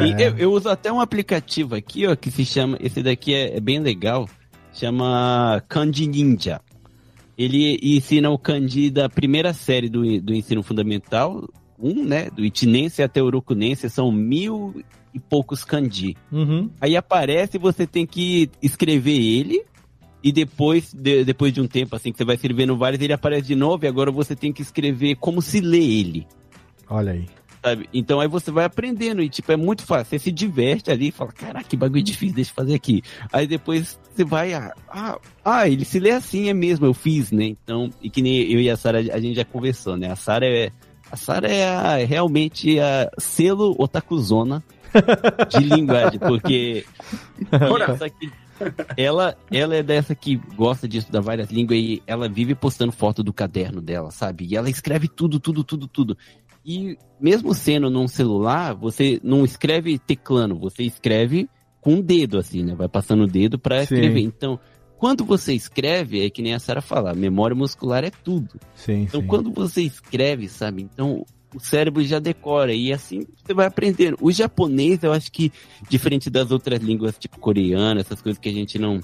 [0.05, 2.77] E eu, eu uso até um aplicativo aqui, ó, que se chama.
[2.81, 4.29] Esse daqui é, é bem legal.
[4.73, 6.59] Chama Kanji Ninja.
[7.37, 12.29] Ele ensina o kanji da primeira série do, do ensino fundamental, um, né?
[12.29, 14.73] Do itinense até o urokunense, são mil
[15.13, 16.15] e poucos kanji.
[16.31, 16.69] Uhum.
[16.79, 19.63] Aí aparece, você tem que escrever ele.
[20.25, 23.45] E depois, de- depois de um tempo, assim, que você vai escrevendo vários, ele aparece
[23.47, 23.85] de novo.
[23.85, 26.25] E agora você tem que escrever como se lê ele
[26.89, 27.25] Olha aí.
[27.63, 27.87] sabe?
[27.93, 30.09] Então aí você vai aprendendo e, tipo, é muito fácil.
[30.09, 33.03] Você se diverte ali e fala, caraca, que bagulho difícil, deixa eu fazer aqui.
[33.31, 37.31] Aí depois você vai, ah, ah, ah, ele se lê assim, é mesmo, eu fiz,
[37.31, 37.45] né?
[37.45, 40.11] Então, e que nem eu e a Sara, a gente já conversou, né?
[40.11, 40.71] A Sara é,
[41.11, 44.63] a Sara é a- é realmente a selo otakuzona
[45.49, 46.83] de linguagem, porque
[47.69, 47.95] Ora.
[47.97, 48.31] só que
[48.97, 53.23] ela, ela é dessa que gosta de estudar várias línguas e ela vive postando foto
[53.23, 54.45] do caderno dela, sabe?
[54.45, 56.17] E ela escreve tudo, tudo, tudo, tudo.
[56.65, 61.47] E mesmo sendo num celular, você não escreve teclando, você escreve
[61.79, 62.73] com o dedo, assim, né?
[62.73, 63.83] Vai passando o dedo pra Sim.
[63.83, 64.21] escrever.
[64.21, 64.59] Então,
[64.97, 68.59] quando você escreve, é que nem a Sara fala, memória muscular é tudo.
[68.73, 69.27] Sim, Então, sim.
[69.27, 70.81] quando você escreve, sabe?
[70.81, 71.23] Então,
[71.55, 74.17] o cérebro já decora e assim você vai aprendendo.
[74.21, 75.51] O japonês, eu acho que,
[75.89, 78.99] diferente das outras línguas, tipo coreana, essas coisas que a gente não,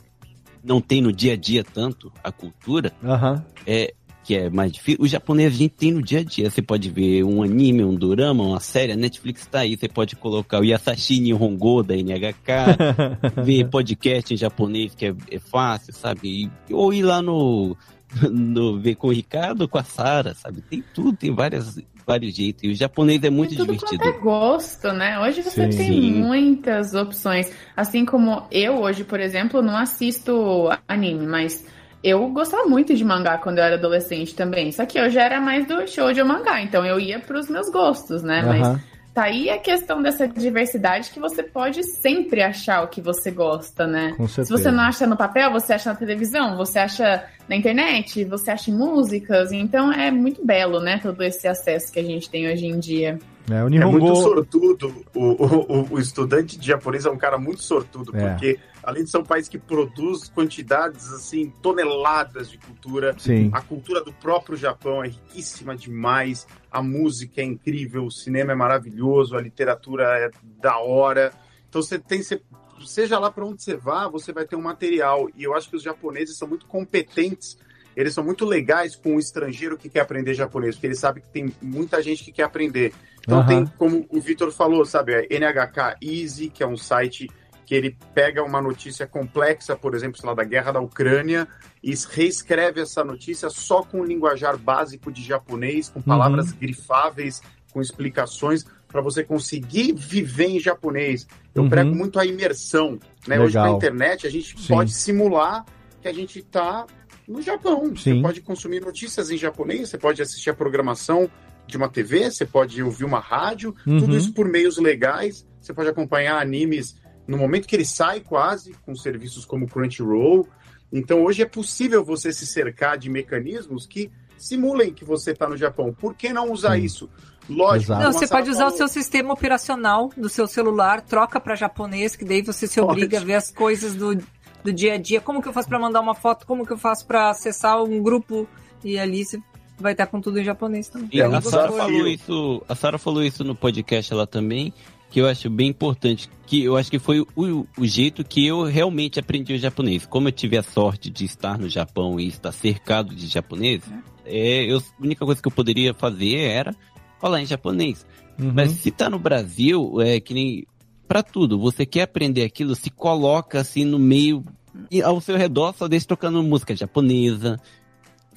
[0.63, 3.43] não tem no dia a dia tanto, a cultura, Aham.
[3.65, 5.01] é que é mais difícil.
[5.01, 6.47] O japonês a gente tem no dia a dia.
[6.49, 9.75] Você pode ver um anime, um dorama, uma série, a Netflix tá aí.
[9.75, 12.77] Você pode colocar o Yasashi Nihongo da NHK,
[13.43, 16.51] ver podcast em japonês, que é, é fácil, sabe?
[16.69, 17.75] E- ou ir lá no,
[18.31, 20.61] no ver com o Ricardo, com a Sara, sabe?
[20.61, 22.63] Tem tudo, tem várias, vários jeitos.
[22.63, 24.03] E o japonês é muito tudo divertido.
[24.03, 25.19] quanto é gosto, né?
[25.19, 25.77] Hoje você Sim.
[25.77, 26.11] tem Sim.
[26.13, 27.51] muitas opções.
[27.75, 31.65] Assim como eu hoje, por exemplo, não assisto anime, mas
[32.03, 34.71] eu gostava muito de mangá quando eu era adolescente também.
[34.71, 37.69] Só que eu já era mais do show de mangá, então eu ia pros meus
[37.69, 38.41] gostos, né?
[38.41, 38.81] Mas
[39.13, 43.85] tá aí a questão dessa diversidade que você pode sempre achar o que você gosta,
[43.85, 44.13] né?
[44.17, 44.57] Com Se certeza.
[44.57, 48.71] você não acha no papel, você acha na televisão, você acha na internet, você acha
[48.71, 49.51] em músicas.
[49.51, 50.99] Então é muito belo, né?
[51.01, 53.19] Todo esse acesso que a gente tem hoje em dia.
[53.49, 53.99] É, o É Nihongo...
[53.99, 55.05] muito sortudo.
[55.15, 58.29] O, o, o- o estudante de japonês é um cara muito sortudo, É.
[58.29, 63.49] porque além de ser um país que produz quantidades, assim, toneladas de cultura, Sim.
[63.53, 68.55] a cultura do próprio Japão é riquíssima demais, a música é incrível, o cinema é
[68.55, 70.29] maravilhoso, a literatura é
[70.61, 71.33] da hora.
[71.69, 72.41] Então você tem, você-
[72.85, 75.29] seja lá para onde você vá, você vai ter um material.
[75.35, 77.57] E eu acho que os japoneses são muito competentes
[77.93, 81.27] eles são muito legais com o estrangeiro que quer aprender japonês, porque eles sabem que
[81.27, 82.93] tem muita gente que quer aprender.
[83.21, 83.47] Então Aham.
[83.47, 87.29] tem, como o Vitor falou, sabe, a NHK Easy, que é um site
[87.65, 91.47] que ele pega uma notícia complexa, por exemplo, sei lá, da guerra da Ucrânia,
[91.81, 97.41] e reescreve essa notícia só com um linguajar básico de japonês, com palavras grifáveis,
[97.71, 101.25] com explicações, para você conseguir viver em japonês.
[101.55, 101.69] Eu Uhum.
[101.69, 102.99] prego muito a imersão.
[103.25, 103.39] Né?
[103.39, 104.67] Hoje na internet a gente Sim.
[104.67, 105.63] pode simular
[106.01, 106.85] que a gente está
[107.25, 107.95] no Japão.
[107.95, 108.15] Sim.
[108.15, 111.29] Você pode consumir notícias em japonês, você pode assistir a programação
[111.67, 113.99] de uma TV, você pode ouvir uma rádio, Uhum.
[113.99, 115.47] tudo isso por meios legais.
[115.59, 116.95] Você pode acompanhar animes
[117.27, 120.47] no momento que ele sai, quase, com serviços como Crunchyroll.
[120.91, 125.55] Então hoje é possível você se cercar de mecanismos que simulem que você está no
[125.55, 125.93] Japão.
[125.93, 126.83] Por que não usar Sim.
[126.83, 127.09] isso?
[127.47, 127.93] Lógico.
[127.93, 132.15] Não, você pode usar o falou, seu sistema operacional do seu celular, troca para japonês,
[132.15, 133.23] que daí você se obriga Pode.
[133.23, 134.15] a ver as coisas do,
[134.63, 135.21] do dia a dia.
[135.21, 136.45] Como que eu faço para mandar uma foto?
[136.45, 138.47] Como que eu faço para acessar um grupo?
[138.83, 139.39] E ali você
[139.81, 141.09] vai estar com tudo em japonês também.
[141.11, 144.73] E É a Sara falou isso, a Sara falou isso no podcast lá também,
[145.09, 148.63] que eu acho bem importante, que eu acho que foi o, o jeito que eu
[148.63, 150.05] realmente aprendi o japonês.
[150.05, 153.83] Como eu tive a sorte de estar no Japão e estar cercado de japonês,
[154.25, 156.75] é, eu, a única coisa que eu poderia fazer era
[157.19, 158.05] falar em japonês.
[158.39, 158.51] Uhum.
[158.55, 160.65] Mas se tá no Brasil, é que nem
[161.07, 164.45] pra tudo, você quer aprender aquilo, se coloca assim no meio
[164.89, 167.59] e ao seu redor só deixa tocando música japonesa.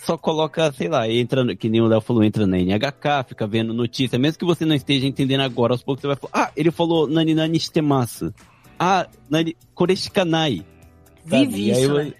[0.04, 3.46] Só coloca, sei lá, entra, no- que nem o Léo falou, entra na NHK, fica
[3.46, 6.50] vendo notícia, mesmo que você não esteja entendendo agora, aos poucos você vai falar, ah,
[6.56, 8.32] ele falou nani nani shitemasu.
[8.78, 10.62] Ah, nani, koreshikanai.
[11.24, 12.12] Vive aí isso, eu- né?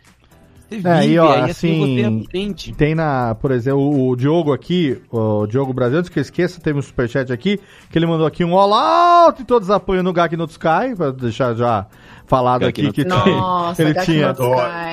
[0.66, 2.73] você vive, É, e ó, aí assim, você assim, aprende.
[2.74, 6.61] tem na, por exemplo, o, o Diogo aqui, o Diogo Brasil, antes que eu esqueça,
[6.61, 10.12] teve um superchat aqui, que ele mandou aqui um all out e todos apoiam no
[10.12, 11.86] Gak no Sky, pra deixar já
[12.26, 14.34] falado aqui no que tem- Nossa, ele tinha,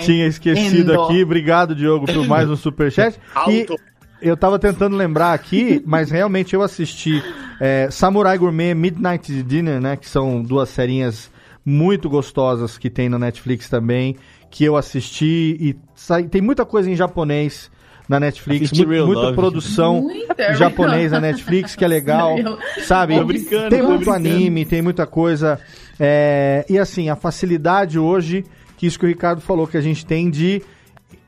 [0.01, 1.03] tinha esquecido Endo.
[1.03, 1.23] aqui.
[1.23, 3.17] Obrigado, Diogo, por mais um superchat.
[3.49, 3.65] E
[4.21, 7.23] eu tava tentando lembrar aqui, mas realmente eu assisti
[7.59, 9.95] é, Samurai Gourmet, Midnight Dinner, né?
[9.95, 11.31] Que são duas serinhas
[11.65, 14.15] muito gostosas que tem na Netflix também,
[14.49, 17.69] que eu assisti e sai- tem muita coisa em japonês
[18.09, 19.35] na Netflix, mu- muita Love.
[19.35, 22.35] produção Muita, japonês na Netflix que é legal,
[22.83, 23.15] sabe?
[23.17, 24.27] Tô brincando, tem tô muito brincando.
[24.27, 25.59] anime, tem muita coisa
[26.03, 28.44] é, e assim a facilidade hoje
[28.76, 30.64] que isso que o Ricardo falou que a gente tem de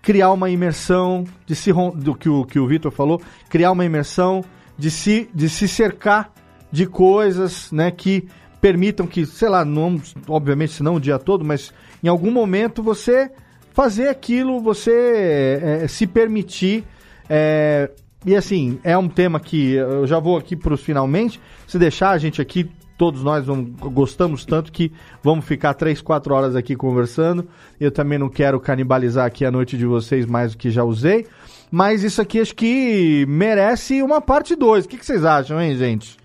[0.02, 4.44] criar uma imersão, de se do que o que o Vitor falou, criar uma imersão,
[4.76, 6.34] de se de se cercar
[6.72, 8.28] de coisas, né, que
[8.60, 11.72] permitam que, sei lá, não, obviamente não o dia todo, mas
[12.04, 13.30] em algum momento você
[13.74, 16.84] fazer aquilo, você é, se permitir
[17.30, 17.92] é,
[18.26, 21.40] e assim, é um tema que eu já vou aqui para os finalmente.
[21.68, 22.70] Se deixar a gente aqui,
[23.04, 24.90] todos nós vamos- gostamos tanto que
[25.22, 27.46] vamos ficar três, quatro horas aqui conversando.
[27.78, 31.28] Eu também não quero canibalizar aqui a noite de vocês mais do que já usei.
[31.70, 34.86] Mas isso aqui acho que merece uma parte 2.
[34.86, 36.16] O que, que vocês acham, hein, gente?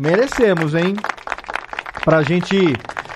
[0.00, 0.96] Merecemos, hein?
[2.04, 2.74] Pra gente.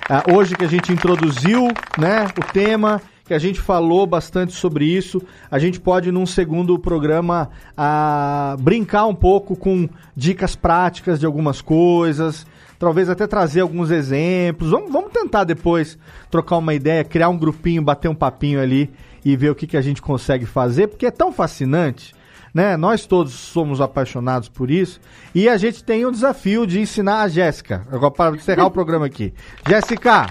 [0.08, 1.66] ah, hoje que a gente introduziu
[1.98, 5.20] né, o tema, que a gente falou bastante sobre isso,
[5.50, 11.60] a gente pode, num segundo programa, ah, brincar um pouco com dicas práticas de algumas
[11.60, 12.46] coisas.
[12.78, 14.70] Talvez até trazer alguns exemplos.
[14.70, 15.98] Vamos, vamos tentar depois
[16.30, 18.90] trocar uma ideia, criar um grupinho, bater um papinho ali
[19.24, 22.14] e ver o que, que a gente consegue fazer, porque é tão fascinante
[22.52, 22.76] né?
[22.76, 25.00] Nós todos somos apaixonados por isso
[25.34, 27.86] e a gente tem o desafio de ensinar a Jéssica.
[27.90, 29.32] Agora para encerrar o programa aqui.
[29.68, 30.26] Jéssica,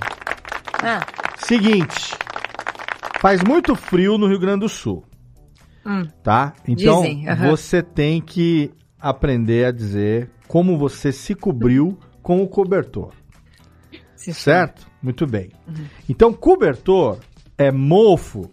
[0.84, 1.06] Ah,
[1.38, 2.16] seguinte,
[3.20, 5.04] faz muito frio no Rio Grande do Sul,
[5.86, 6.04] hum.
[6.24, 6.54] tá?
[6.68, 11.98] Então Dizem, você tem que aprender a dizer como você se cobriu
[12.28, 13.14] com o cobertor.
[14.18, 14.86] Sim, Certo?
[15.02, 15.50] Muito bem.
[16.10, 17.20] Então, cobertor
[17.58, 18.52] é mofo.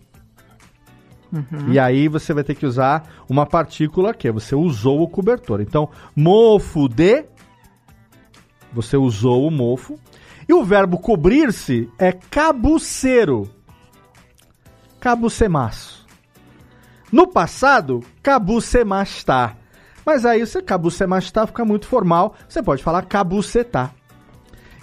[1.32, 1.72] Uhum.
[1.72, 5.60] E aí você vai ter que usar uma partícula que é você usou o cobertor.
[5.60, 7.24] Então, mofo de.
[8.72, 9.98] Você usou o mofo.
[10.48, 13.50] E o verbo cobrir-se é cabuceiro.
[15.00, 16.06] Cabucemaço.
[17.10, 19.58] No passado, cabucemastar.
[20.04, 22.34] Mas aí você cabucemastar fica muito formal.
[22.48, 23.94] Você pode falar cabucetar.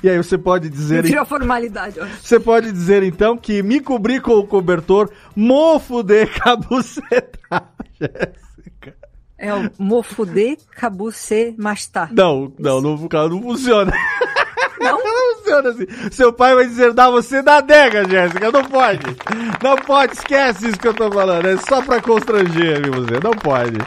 [0.03, 1.03] E aí você pode dizer.
[1.03, 1.99] Virou formalidade.
[1.99, 2.06] ó.
[2.06, 7.72] Você pode dizer então que me cobri com o cobertor mofo de cabucetar.
[7.99, 8.95] Jéssica.
[9.38, 12.14] É o mofude cabuce mastar.
[12.14, 13.91] Não, não, não, não funciona.
[14.81, 14.97] Não?
[15.21, 15.85] Não funciona assim.
[16.11, 18.51] Seu pai vai dizer, dá você da adega, Jéssica.
[18.51, 19.05] Não pode.
[19.63, 21.45] Não pode, esquece isso que eu tô falando.
[21.47, 23.19] É só pra constranger viu, você.
[23.23, 23.77] Não pode.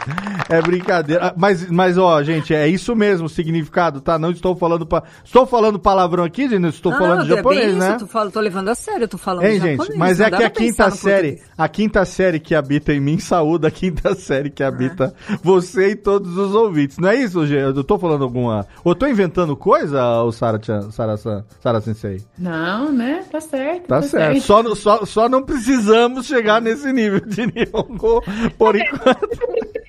[0.49, 1.27] É brincadeira.
[1.27, 4.19] Ah, Mas, mas, ó, gente, é isso mesmo o significado, tá?
[4.19, 5.03] Não estou falando pa...
[5.23, 6.59] Estou falando palavrão aqui, gente.
[6.59, 7.89] Não estou Não, falando não, japonês, é bem né?
[7.89, 9.87] isso, tu fala, tô levando a sério, eu tô falando Hein, japonês.
[9.87, 9.97] gente?
[9.97, 13.67] Mas é que a pra quinta série, a quinta série que habita em mim, saúda
[13.69, 15.13] a quinta série que habita
[15.43, 16.97] você e todos os ouvintes.
[16.97, 17.63] Não é isso, Gê?
[17.63, 18.65] Eu tô falando alguma.
[18.83, 20.59] Ou eu tô inventando coisa, o Sara
[20.91, 22.21] Sara Sara Sensei?
[22.37, 23.23] Não, né?
[23.31, 23.87] Tá certo.
[23.87, 24.41] Tá, certo.
[24.41, 28.21] Só, no- só, só não precisamos chegar nesse nível de Nihongo
[28.57, 29.29] por enquanto.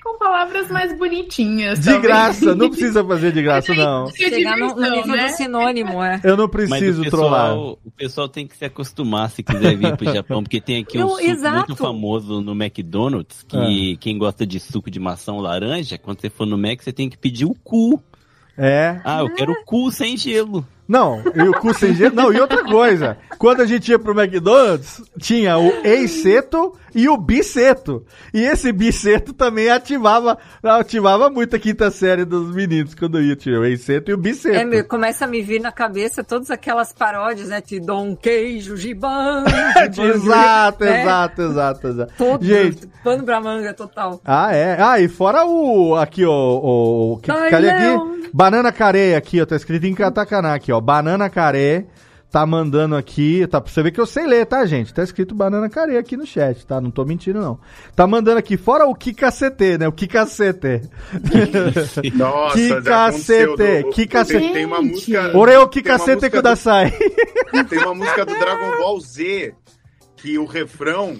[0.03, 1.79] Com palavras mais bonitinhas.
[1.79, 2.01] De talvez.
[2.03, 4.07] graça, não precisa fazer de graça, não.
[4.07, 5.27] Chegar no, no nível né?
[5.27, 6.21] do sinônimo, é.
[6.23, 7.49] Eu não Mas preciso o trollar.
[7.49, 10.97] pessoal, o pessoal tem que se acostumar se quiser vir pro Japão, porque tem aqui
[10.97, 11.55] um suco exato.
[11.57, 16.29] muito famoso no McDonald's, que quem gosta de suco de maçã ou laranja, quando você
[16.29, 18.01] for no Mac, você tem que pedir o cu.
[18.57, 18.99] É.
[19.03, 20.65] Ah, eu quero o cu sem gelo.
[20.87, 22.15] Não, e o cu sem gelo.
[22.15, 23.17] Não, e outra coisa.
[23.37, 28.03] Quando a gente ia pro McDonald's, tinha o eiceto e o biceto.
[28.33, 33.35] E esse biceto também ativava, ativava muito a quinta série dos meninos quando ia.
[33.35, 34.55] Tinha o eiceto e o biceto.
[34.57, 37.61] É, me- começa a me vir na cabeça todas aquelas paródias, né?
[37.61, 39.43] Te dou um queijo, gibão.
[40.15, 41.01] exato, né?
[41.03, 42.13] exato, exato, exato.
[42.17, 44.19] Todo, Gente, pano pra manga total.
[44.25, 44.77] Ah, é.
[44.81, 45.95] Ah, e fora o.
[45.95, 46.31] Aqui, ó.
[46.31, 48.09] O, o, que, Ai, cadê Leão.
[48.11, 48.29] aqui?
[48.33, 49.45] Banana Care aqui, ó.
[49.45, 50.81] Tá escrito em katakana aqui, ó.
[50.81, 51.85] Banana Care.
[52.29, 54.93] Tá mandando aqui, tá pra você ver que eu sei ler, tá, gente?
[54.93, 56.81] Tá escrito Banana Care aqui no chat, tá?
[56.81, 57.57] Não tô mentindo, não.
[57.95, 59.87] Tá mandando aqui, fora o que cacete, né?
[59.87, 60.81] O que cacete.
[62.15, 64.53] Nossa, que cacete, do- que tem- cacete.
[64.53, 65.37] Tem uma música.
[65.37, 66.91] Oreo que cacete kudasai.
[67.53, 69.53] do- Tem uma música do Dragon Ball Z
[70.17, 71.15] que o refrão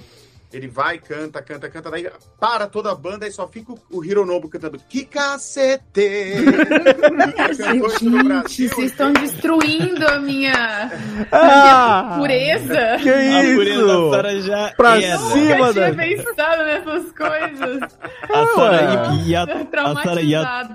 [0.52, 2.10] Ele vai, canta, canta, canta, daí
[2.40, 6.36] para toda a banda e só fica o, o Hironobu cantando Que cacete!
[7.54, 10.90] Gente, vocês estão destruindo a minha,
[11.32, 12.98] Ah, a minha pureza.
[13.04, 13.56] Que A isso?
[13.56, 15.18] pureza da Sara já Pra era.
[15.18, 15.92] cima Nunca da...
[15.92, 17.82] tinha pensado nessas coisas.
[18.30, 20.22] A Sara e a, a Sara Traumatizada.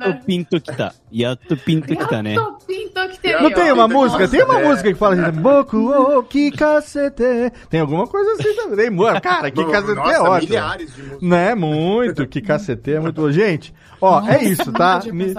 [0.06, 0.92] Yato Pinto que tá.
[1.12, 2.36] Yato Pinto que tá, né?
[2.66, 4.28] Que tem Não tem uma música?
[4.28, 4.64] Tem uma É.
[4.68, 7.52] música que fala assim, Boku o que cacete.
[7.70, 8.90] Tem alguma coisa assim também.
[9.20, 10.50] Cara, que cacete Nossa, é ótimo.
[10.50, 11.22] milhares de músicas.
[11.22, 11.54] Né?
[11.54, 13.30] Muito, que cacete é muito bom.
[13.30, 15.00] Gente, ó, é isso, tá?
[15.12, 15.34] Nisso.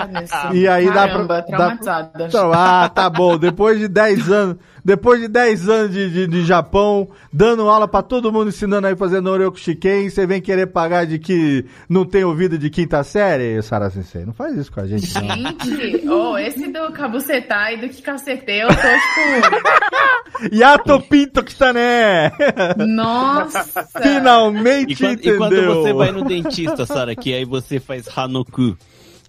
[0.54, 1.42] E aí dá Caramba, pra.
[1.44, 2.12] traumatizada.
[2.16, 2.26] Dá...
[2.26, 3.38] Então, ah, tá bom.
[3.38, 4.58] Depois de 10 anos.
[4.84, 8.96] Depois de 10 anos de, de, de Japão, dando aula pra todo mundo, ensinando aí
[8.96, 13.62] fazendo Orioku Shiken, você vem querer pagar de que não tem ouvido de quinta série,
[13.62, 14.26] Sara Sensei?
[14.26, 15.78] Não faz isso com a gente, não.
[15.78, 20.52] Gente, oh, esse do cabucetar e do que cacetei, eu tô tipo.
[20.52, 22.32] Yato Pinto que tá, né?
[22.78, 23.88] Nossa!
[24.02, 25.36] Finalmente E quando, entendeu.
[25.36, 28.76] e quando você vai no dentista, Sara, que aí você faz Hanoku.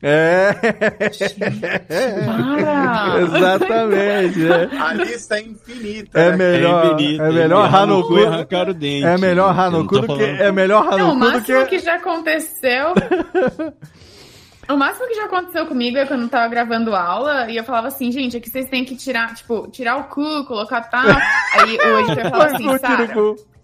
[0.07, 0.53] É.
[2.27, 3.21] Para!
[3.23, 4.47] Exatamente.
[4.47, 6.21] É, A lista é infinita.
[6.21, 6.37] é né?
[6.37, 8.19] melhor, infinito, é melhor Hanoku.
[8.19, 9.07] e arrancar o dente.
[9.07, 11.95] É melhor Hanoku do que é melhor Não, o Hanoku do máximo que que já
[11.95, 12.93] aconteceu.
[14.67, 17.89] O máximo que já aconteceu comigo é quando eu tava gravando aula e eu falava
[17.89, 21.05] assim, gente, aqui vocês têm que tirar, tipo, tirar o cu, colocar tal.
[21.05, 23.15] Aí o editor falava assim, o Sara,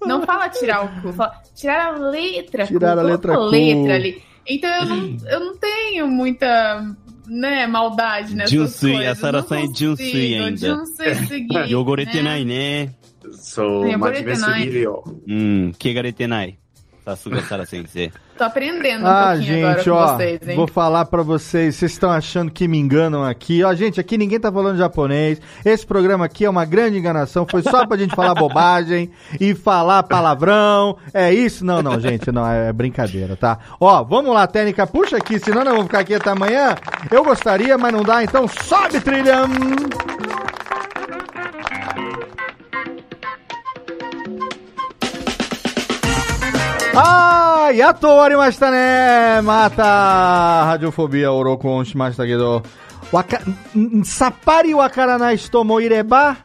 [0.04, 2.66] não fala tirar o cu, fala tirar a letra.
[2.66, 3.40] Tirar cu, a letra cu.
[3.44, 4.22] letra ali.
[4.50, 6.84] Então eu não, eu não tenho muita,
[7.28, 9.12] né, maldade nessas Junsui, coisas.
[9.12, 10.56] a Sara Não sai Junsui ainda.
[10.68, 12.84] Junsui seguir, Yogoretenai, né?
[12.86, 12.94] né?
[13.32, 14.62] Sou Tem uma Boretenai.
[14.66, 15.20] diversidade.
[15.28, 16.58] Hum, Kegaretenai.
[17.04, 18.10] Sasuga Sara Sensei.
[18.40, 22.10] Tô aprendendo um Ah, pouquinho agora gente, ó, vocês, vou falar pra vocês, vocês estão
[22.10, 23.62] achando que me enganam aqui.
[23.62, 25.38] Ó, gente, aqui ninguém tá falando japonês.
[25.62, 30.04] Esse programa aqui é uma grande enganação, foi só pra gente falar bobagem e falar
[30.04, 30.96] palavrão.
[31.12, 31.66] É isso?
[31.66, 33.58] Não, não, gente, não, é brincadeira, tá?
[33.78, 36.76] Ó, vamos lá, técnica, puxa aqui, senão nós vamos ficar aqui até amanhã.
[37.10, 39.40] Eu gostaria, mas não dá, então sobe, trilha!
[47.02, 49.40] あーやっと終わりましたね。
[49.42, 52.62] また、ハジョフォビアを録音しましたけど、
[53.10, 53.40] わか、
[54.04, 56.36] さっぱりわからない人もいれば、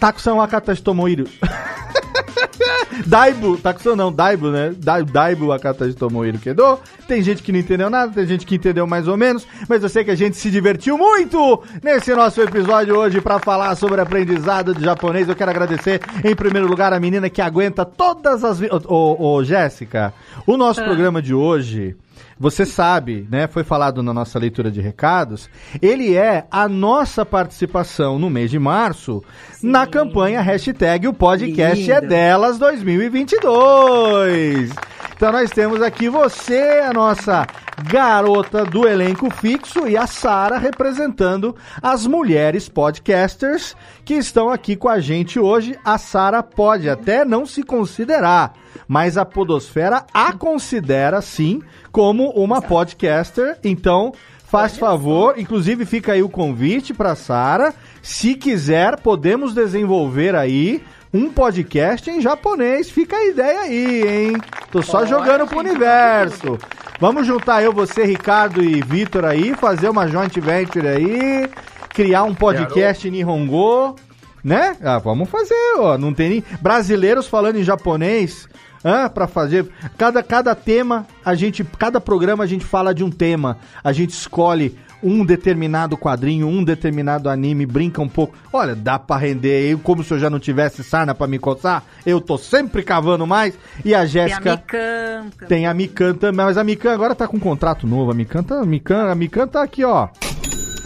[0.00, 1.26] Takusan Wakatashi Tomohiro.
[3.06, 4.74] Daibu, Takusan não, Daibu né?
[5.12, 6.78] Daibo Wakatashi Tomohiro Kedo.
[7.06, 9.88] Tem gente que não entendeu nada, tem gente que entendeu mais ou menos, mas eu
[9.88, 14.74] sei que a gente se divertiu muito nesse nosso episódio hoje para falar sobre aprendizado
[14.74, 15.28] de japonês.
[15.28, 18.60] Eu quero agradecer, em primeiro lugar, a menina que aguenta todas as...
[18.62, 20.14] Ô, ô, ô Jéssica,
[20.46, 20.84] o nosso ah.
[20.84, 21.96] programa de hoje...
[22.40, 23.46] Você sabe, né?
[23.46, 25.50] Foi falado na nossa leitura de recados.
[25.82, 29.22] Ele é a nossa participação no mês de março
[29.62, 32.08] na campanha hashtag o podcast é Lindo.
[32.08, 34.70] delas 2022.
[35.14, 37.46] Então nós temos aqui você, a nossa
[37.84, 43.76] garota do elenco fixo e a Sara representando as mulheres podcasters
[44.10, 45.78] que estão aqui com a gente hoje.
[45.84, 48.54] A Sara pode até não se considerar,
[48.88, 53.56] mas a Podosfera a considera sim como uma podcaster.
[53.62, 54.12] Então,
[54.46, 57.72] faz favor, inclusive fica aí o convite para Sara.
[58.02, 60.82] Se quiser, podemos desenvolver aí
[61.14, 62.90] um podcast em japonês.
[62.90, 64.36] Fica a ideia aí, hein?
[64.72, 66.58] Tô só Pode, jogando pro universo.
[66.98, 71.48] Vamos juntar eu, você, Ricardo e Vitor aí, fazer uma joint venture aí,
[71.90, 73.96] criar um podcast em Nihongo,
[74.42, 74.76] né?
[74.82, 75.98] Ah, vamos fazer, ó.
[75.98, 78.48] Não tem nem brasileiros falando em japonês.
[78.82, 83.10] Hã, pra fazer cada, cada tema, a gente, cada programa a gente fala de um
[83.10, 88.34] tema, a gente escolhe um determinado quadrinho, um determinado anime, brinca um pouco.
[88.50, 91.82] Olha, dá pra render aí, como se eu já não tivesse sarna pra me coçar.
[92.06, 93.54] Eu tô sempre cavando mais.
[93.84, 95.48] E a Tem a Jéssica Mikan também.
[95.48, 98.10] tem a Mikan também, mas a Mikan agora tá com um contrato novo.
[98.10, 100.08] A Mikan tá, a Mikan, a Mikan tá aqui, ó.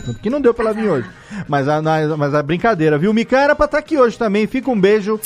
[0.04, 1.08] Tanto Que não deu pra ela vir hoje.
[1.48, 1.80] Mas a,
[2.16, 3.12] mas a brincadeira, viu?
[3.12, 4.46] Mikan era pra estar aqui hoje também.
[4.46, 5.20] Fica um beijo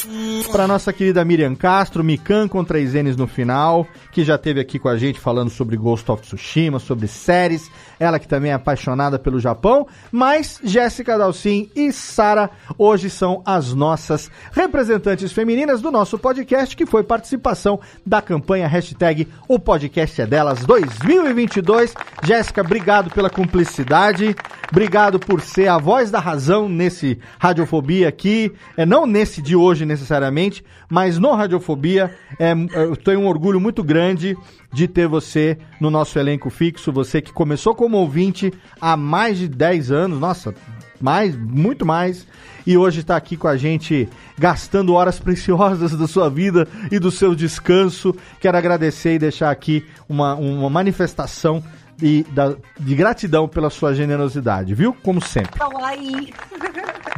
[0.50, 4.78] pra nossa querida Miriam Castro, Mikan com três N's no final, que já esteve aqui
[4.78, 7.70] com a gente falando sobre Ghost of Tsushima, sobre séries.
[7.98, 9.86] Ela que também é apaixonada pelo Japão.
[10.10, 16.86] Mas Jéssica Dalcin e Sara hoje são as nossas representantes femininas do nosso podcast, que
[16.86, 21.94] foi participação da campanha hashtag O Podcast é Delas 2022.
[22.24, 24.34] Jéssica, obrigado pela cumplicidade.
[24.70, 28.52] Obrigado por ser a voz da razão nesse Radiofobia aqui.
[28.76, 32.14] É não nesse de hoje necessariamente, mas no Radiofobia.
[32.38, 34.36] É, eu tenho um orgulho muito grande
[34.70, 36.92] de ter você no nosso elenco fixo.
[36.92, 40.20] Você que começou como ouvinte há mais de 10 anos.
[40.20, 40.54] Nossa,
[41.00, 42.26] mais, muito mais.
[42.66, 47.10] e hoje está aqui com a gente, gastando horas preciosas da sua vida e do
[47.10, 48.14] seu descanso.
[48.38, 51.64] Quero agradecer e deixar aqui uma, uma manifestação
[51.98, 54.96] de, da- de gratidão pela sua generosidade, viu?
[55.02, 55.58] Como sempre.
[55.58, 56.32] Kawaii.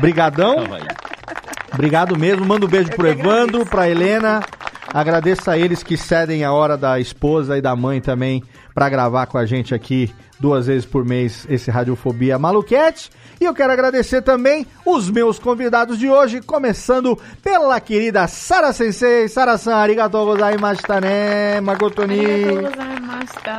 [0.00, 0.56] Brigadão.
[1.72, 2.44] Obrigado mesmo.
[2.44, 4.42] Manda um beijo pro Evandro, pra Helena.
[4.92, 8.42] Agradeço a eles que cedem a hora da esposa e da mãe também
[8.74, 13.10] pra gravar com a gente aqui duas vezes por mês esse Radiofobia Maluquete.
[13.40, 19.28] E eu quero agradecer também os meus convidados de hoje, começando pela querida Sara Sensei.
[19.28, 22.20] Sara-san, arigatou gozaimashita ne, magotoni.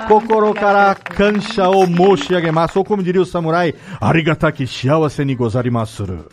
[0.07, 2.77] Kokoro kara kansha o moshi agemasu.
[2.77, 6.05] Ou como diria o samurai, arigataki shiawase ni gozarimasu.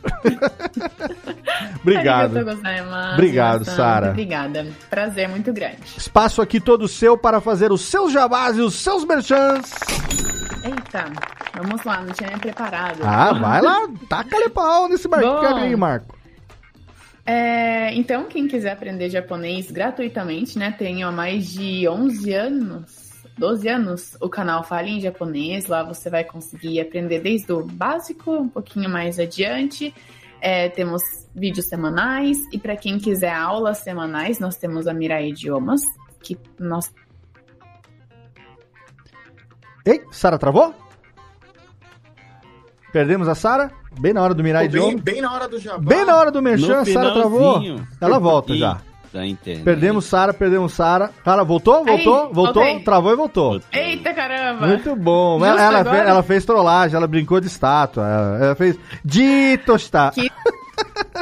[1.81, 2.37] Obrigado.
[3.15, 4.11] Obrigado, Sara.
[4.11, 4.67] Obrigada.
[4.91, 5.79] Prazer muito grande.
[5.97, 9.73] Espaço aqui todo seu para fazer os seus jabás e os seus merchans.
[10.65, 11.05] Eita,
[11.57, 12.99] vamos lá, não tinha nem preparado.
[13.03, 15.17] Ah, vai lá, taca-lhe pau nesse Bom.
[15.57, 16.17] aí, Marco.
[17.25, 20.73] É, então, quem quiser aprender japonês gratuitamente, né?
[20.73, 25.67] Tenho há mais de 11 anos, 12 anos, o canal Fale em Japonês.
[25.67, 29.95] Lá você vai conseguir aprender desde o básico, um pouquinho mais adiante.
[30.41, 31.03] É, temos
[31.35, 32.39] vídeos semanais.
[32.51, 35.83] E para quem quiser aulas semanais, nós temos a Mirai Idiomas,
[36.23, 36.91] que nós
[39.85, 40.75] Ei, Sara travou?
[42.93, 43.71] Perdemos a Sara?
[44.01, 45.79] Bem na hora do Mirai bem, bem na hora do jabá.
[45.79, 47.63] Bem na hora do merchan, a Sara travou.
[48.01, 48.79] Ela volta já.
[49.13, 49.65] Da internet.
[49.65, 51.11] Perdemos Sara, perdemos Sara.
[51.25, 51.83] Sara, voltou?
[51.85, 52.27] Voltou?
[52.27, 52.63] Aí, voltou?
[52.63, 52.81] voltei.
[52.81, 53.61] Travou e voltou.
[53.73, 54.67] Eita caramba!
[54.67, 55.43] Muito bom.
[55.45, 58.07] Ela, ela, fez, ela fez trollagem, ela brincou de estátua.
[58.07, 60.13] Ela, ela fez de tostar.
[60.13, 60.29] Quis,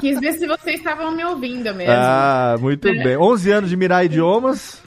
[0.01, 1.95] quis ver se vocês estavam me ouvindo mesmo.
[1.97, 3.05] Ah, muito É.
[3.05, 3.17] bem.
[3.17, 4.83] 11 anos de Mirai Idiomas.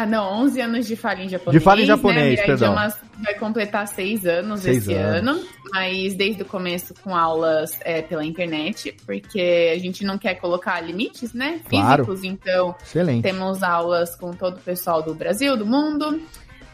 [0.00, 1.58] Ah, não, 11 anos de Fala em Japonês.
[1.60, 1.86] De Fala em né?
[1.88, 2.74] Japonês, Mirai perdão.
[3.18, 5.28] Vai completar seis anos Seis esse anos.
[5.40, 10.36] ano, mas desde o começo com aulas é, pela internet, porque a gente não quer
[10.36, 11.60] colocar limites, né?
[11.68, 12.04] Claro.
[12.04, 13.22] Físicos, então Excelente.
[13.24, 16.20] temos aulas com todo o pessoal do Brasil, do mundo.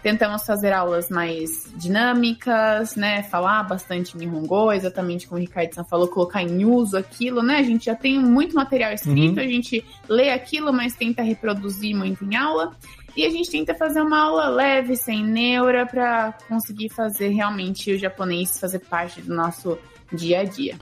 [0.03, 3.23] Tentamos fazer aulas mais dinâmicas, né?
[3.23, 7.57] Falar bastante Nihongo, exatamente como o Ricardo falou, colocar em uso aquilo, né?
[7.57, 9.43] A gente já tem muito material escrito, Uhum.
[9.45, 12.73] a gente lê aquilo, mas tenta reproduzir muito em aula.
[13.17, 17.99] E a gente tenta fazer uma aula leve, sem neura, para conseguir fazer realmente o
[17.99, 19.79] japonês fazer parte do nosso
[20.13, 20.75] dia a dia.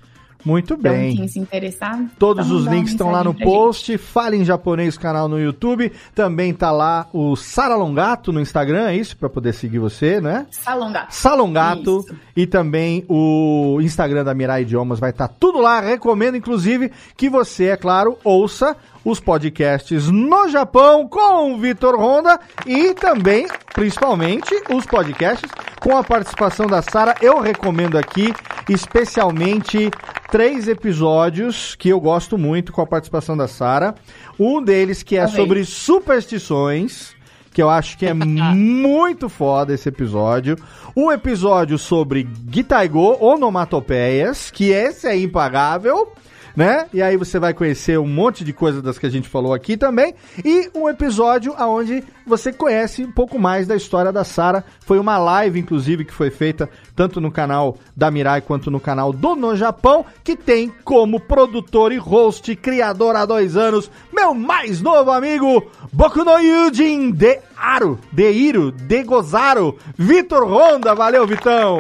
[0.45, 1.15] Muito Então, bem.
[1.15, 3.97] quem se interessar, Todos os links estão lá no post.
[3.97, 5.93] Fale em japonês canal no YouTube.
[6.17, 9.17] Também tá lá o Sara Longato no Instagram, é isso?
[9.17, 10.47] Pra poder seguir você, né?
[10.51, 11.15] Salongato.
[11.15, 12.17] Salongato Isso.
[12.35, 15.81] e também o Instagram da Mirai Idiomas vai estar tudo lá.
[15.81, 22.39] Recomendo, inclusive, que você, é claro, ouça os podcasts no Japão com o Vitor Honda
[22.67, 25.51] e também, principalmente, os podcasts
[25.81, 27.15] com a participação da Sara.
[27.21, 28.33] Eu recomendo aqui,
[28.69, 29.91] especialmente,
[30.31, 33.95] três episódios que eu gosto muito com a participação da Sara.
[34.39, 35.37] Um deles que é Também.
[35.37, 37.15] sobre superstições
[37.53, 40.57] que eu acho que é muito foda esse episódio.
[40.97, 46.13] Um episódio sobre Gitaigo, onomatopeias, que esse é impagável,
[46.57, 46.87] né?
[46.93, 49.77] E aí você vai conhecer um monte de coisas das que a gente falou aqui
[49.77, 50.15] também.
[50.45, 54.65] E um episódio onde você conhece um pouco mais da história da Sara.
[54.81, 59.13] Foi uma live, inclusive, que foi feita tanto no canal da Mirai quanto no canal
[59.13, 64.81] do No Japão, que tem como produtor e host, criador há dois anos, meu mais
[64.81, 70.95] novo amigo, Boku no Yujin de Aro, de Iro, de Gozaro, Vitor Honda.
[70.95, 71.79] Valeu, Vitão!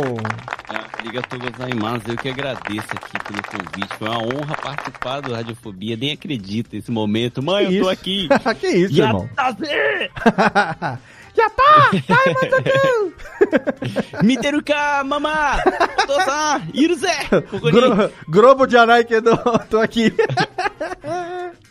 [1.02, 2.04] Arigatou gozaimasu.
[2.08, 3.96] Eu que agradeço aqui pelo convite.
[3.98, 5.96] Foi uma honra participar do Radiofobia.
[5.96, 7.42] Nem acredito nesse momento.
[7.42, 8.00] Mãe, Que eu tô isso?
[8.00, 8.28] aqui.
[8.60, 9.28] que isso, Já irmão?
[9.34, 9.52] tá!
[11.34, 11.90] Já tá!
[12.06, 14.22] Sai, Mazakan!
[14.22, 15.62] Miteruka, mamá!
[16.02, 17.06] Otosan, iruze!
[17.72, 19.38] Gro Globo de Anaikido,
[19.70, 20.12] tô aqui.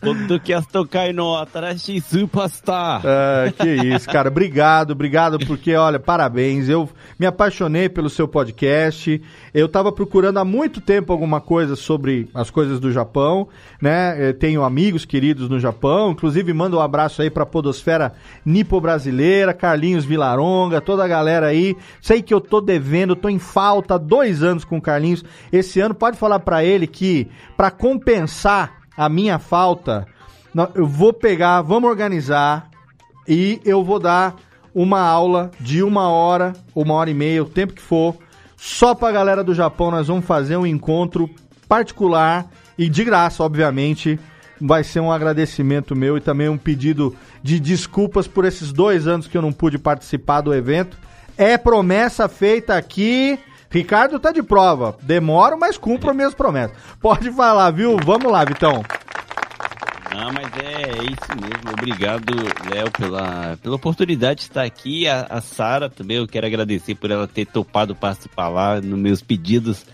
[0.01, 3.03] Podcast Tokai no Atarashi Superstar.
[3.05, 4.29] Ah, que isso, cara.
[4.29, 6.67] Obrigado, obrigado, porque, olha, parabéns.
[6.67, 6.89] Eu
[7.19, 9.21] me apaixonei pelo seu podcast.
[9.53, 13.47] Eu tava procurando há muito tempo alguma coisa sobre as coisas do Japão,
[13.79, 14.29] né?
[14.29, 18.13] Eu tenho amigos queridos no Japão, inclusive mando um abraço aí pra Podosfera
[18.43, 21.77] Nipo-Brasileira, Carlinhos Vilaronga, toda a galera aí.
[22.01, 25.23] Sei que eu tô devendo, tô em falta há dois anos com o Carlinhos.
[25.51, 30.05] Esse ano, pode falar pra ele que, pra compensar a minha falta,
[30.75, 32.69] eu vou pegar, vamos organizar
[33.27, 34.35] e eu vou dar
[34.75, 38.15] uma aula de uma hora, uma hora e meia, o tempo que for,
[38.55, 39.89] só pra galera do Japão.
[39.89, 41.27] Nós vamos fazer um encontro
[41.67, 42.47] particular
[42.77, 44.19] e de graça, obviamente.
[44.61, 49.25] Vai ser um agradecimento meu e também um pedido de desculpas por esses dois anos
[49.25, 50.95] que eu não pude participar do evento.
[51.35, 53.39] É promessa feita aqui.
[53.71, 54.97] Ricardo tá de prova.
[55.01, 56.75] Demoro, mas cumpro minhas promessas.
[56.99, 57.97] Pode falar, viu?
[58.03, 58.83] Vamos lá, Vitão.
[60.13, 61.71] Não, mas é, é isso mesmo.
[61.71, 62.33] Obrigado,
[62.69, 65.07] Léo, pela, pela oportunidade de estar aqui.
[65.07, 69.21] A, a Sara também, eu quero agradecer por ela ter topado participar lá nos meus
[69.21, 69.85] pedidos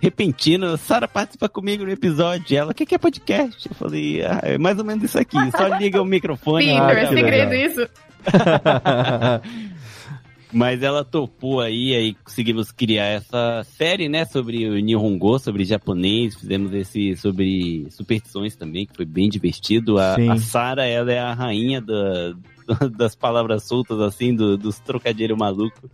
[0.00, 0.80] repentinos.
[0.80, 2.56] Sara, participa comigo no episódio.
[2.56, 3.68] Ela, o que, que é podcast?
[3.68, 5.36] Eu falei, ah, é mais ou menos isso aqui.
[5.54, 6.64] Só liga o microfone.
[6.64, 7.70] Peter, Ah, é segredo legal.
[7.70, 7.88] isso.
[10.50, 16.34] Mas ela topou aí, aí conseguimos criar essa série, né, sobre o Nihongo, sobre japonês,
[16.36, 19.98] fizemos esse sobre superstições também, que foi bem divertido.
[19.98, 20.30] A, Sim.
[20.30, 22.34] a Sara, ela é a rainha da,
[22.96, 25.90] das palavras soltas, assim, do- dos trocadilhos malucos.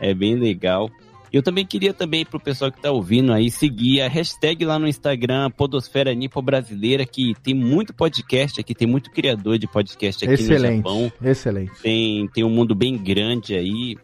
[0.00, 0.90] É bem legal.
[1.34, 4.86] Eu também queria também pro pessoal que tá ouvindo aí seguir a hashtag lá no
[4.86, 10.32] Instagram, Podosfera Nipo Brasileira, que tem muito podcast aqui, tem muito criador de podcast aqui
[10.32, 11.12] no Excelente, Japão.
[11.20, 11.72] excelente.
[11.82, 13.96] Tem, tem um mundo bem grande aí.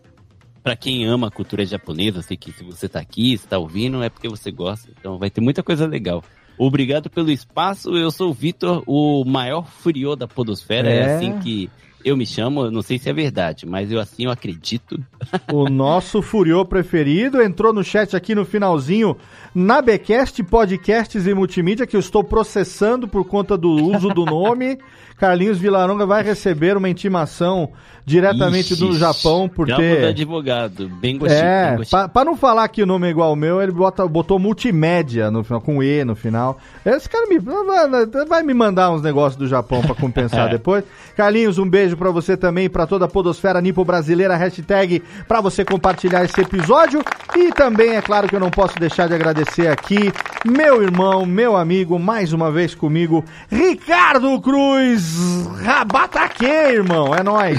[0.60, 4.02] Pra quem ama a cultura japonesa, sei que se você tá aqui, se tá ouvindo,
[4.02, 4.90] é porque você gosta.
[4.98, 6.24] Então vai ter muita coisa legal.
[6.58, 7.96] Obrigado pelo espaço.
[7.96, 10.90] Eu sou o Vitor, o maior furiô da podosfera.
[10.90, 10.96] É.
[10.96, 11.14] É.
[11.14, 11.70] assim que
[12.04, 12.70] eu me chamo.
[12.70, 15.02] Não sei se é verdade, mas eu assim eu acredito.
[15.52, 19.16] O nosso Furiô preferido entrou no chat aqui no finalzinho
[19.54, 24.78] na Becast Podcasts e Multimídia, que eu estou processando por conta do uso do nome.
[25.18, 27.70] Carlinhos Vilaronga vai receber uma intimação
[28.06, 30.06] diretamente do Ixi, Japão por do ter.
[30.06, 31.42] advogado, bem gostinho.
[31.42, 31.76] É,
[32.10, 35.44] pra não falar que o nome é igual ao meu, ele bota, botou multimédia no
[35.44, 36.58] final, com E no final.
[36.86, 40.52] Esse cara me, vai, vai me mandar uns negócios do Japão pra compensar É.
[40.52, 40.84] depois.
[41.14, 45.66] Carlinhos, um beijo pra você também, pra toda a podosfera nipo brasileira, hashtag pra você
[45.66, 47.02] compartilhar esse episódio.
[47.36, 50.12] E também, é claro que eu não posso deixar de agradecer aqui,
[50.44, 55.16] meu irmão, meu amigo, mais uma vez comigo, Ricardo Cruz.
[55.62, 57.58] Rabataque, irmão, é nóis.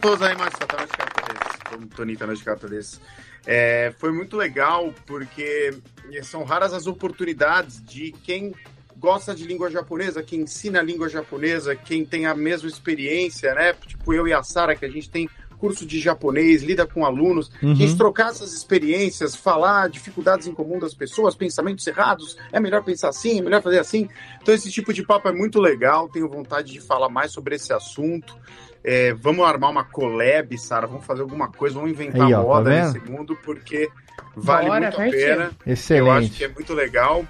[0.00, 1.58] Gozaimasu, Satoshi Kato desu.
[1.70, 3.00] Como Tonita no Kato desu.
[3.46, 5.74] É, foi muito legal porque
[6.22, 8.54] são raras as oportunidades de quem
[8.96, 13.72] gosta de língua japonesa, quem ensina a língua japonesa, quem tem a mesma experiência, né?
[13.72, 15.28] Tipo eu e a Sara, que a gente tem
[15.60, 17.72] curso de japonês, lida com alunos, Uhum.
[17.72, 22.82] a gente trocar essas experiências, falar dificuldades em comum das pessoas, pensamentos errados, é melhor
[22.82, 24.08] pensar assim, é melhor fazer assim.
[24.40, 27.72] Então esse tipo de papo é muito legal, tenho vontade de falar mais sobre esse
[27.72, 28.34] assunto.
[28.82, 32.46] É, vamos armar uma collab, Sara, vamos fazer alguma coisa, vamos inventar Aí, ó, tá
[32.46, 32.92] moda vendo?
[32.94, 33.90] nesse mundo, porque
[34.34, 35.50] vale Bora, muito a pena.
[35.66, 36.06] Excelente.
[36.06, 37.24] Eu acho que é muito legal.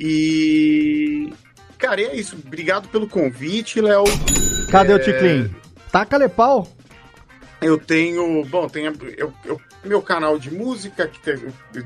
[0.00, 1.32] E.
[1.78, 2.36] Cara, é isso.
[2.46, 4.04] Obrigado pelo convite, Léo.
[4.70, 5.54] Cadê o É, Ticlin?
[5.92, 6.66] Taca-lhe pau.
[7.60, 8.44] Eu tenho.
[8.44, 11.36] Bom, tenho eu, eu- meu canal de música que tem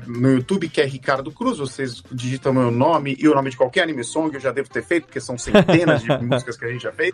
[0.07, 1.59] no YouTube, que é Ricardo Cruz.
[1.59, 4.83] Vocês digitam meu nome e o nome de qualquer anime song, eu já devo ter
[4.83, 7.13] feito, porque são centenas de músicas que a gente já fez.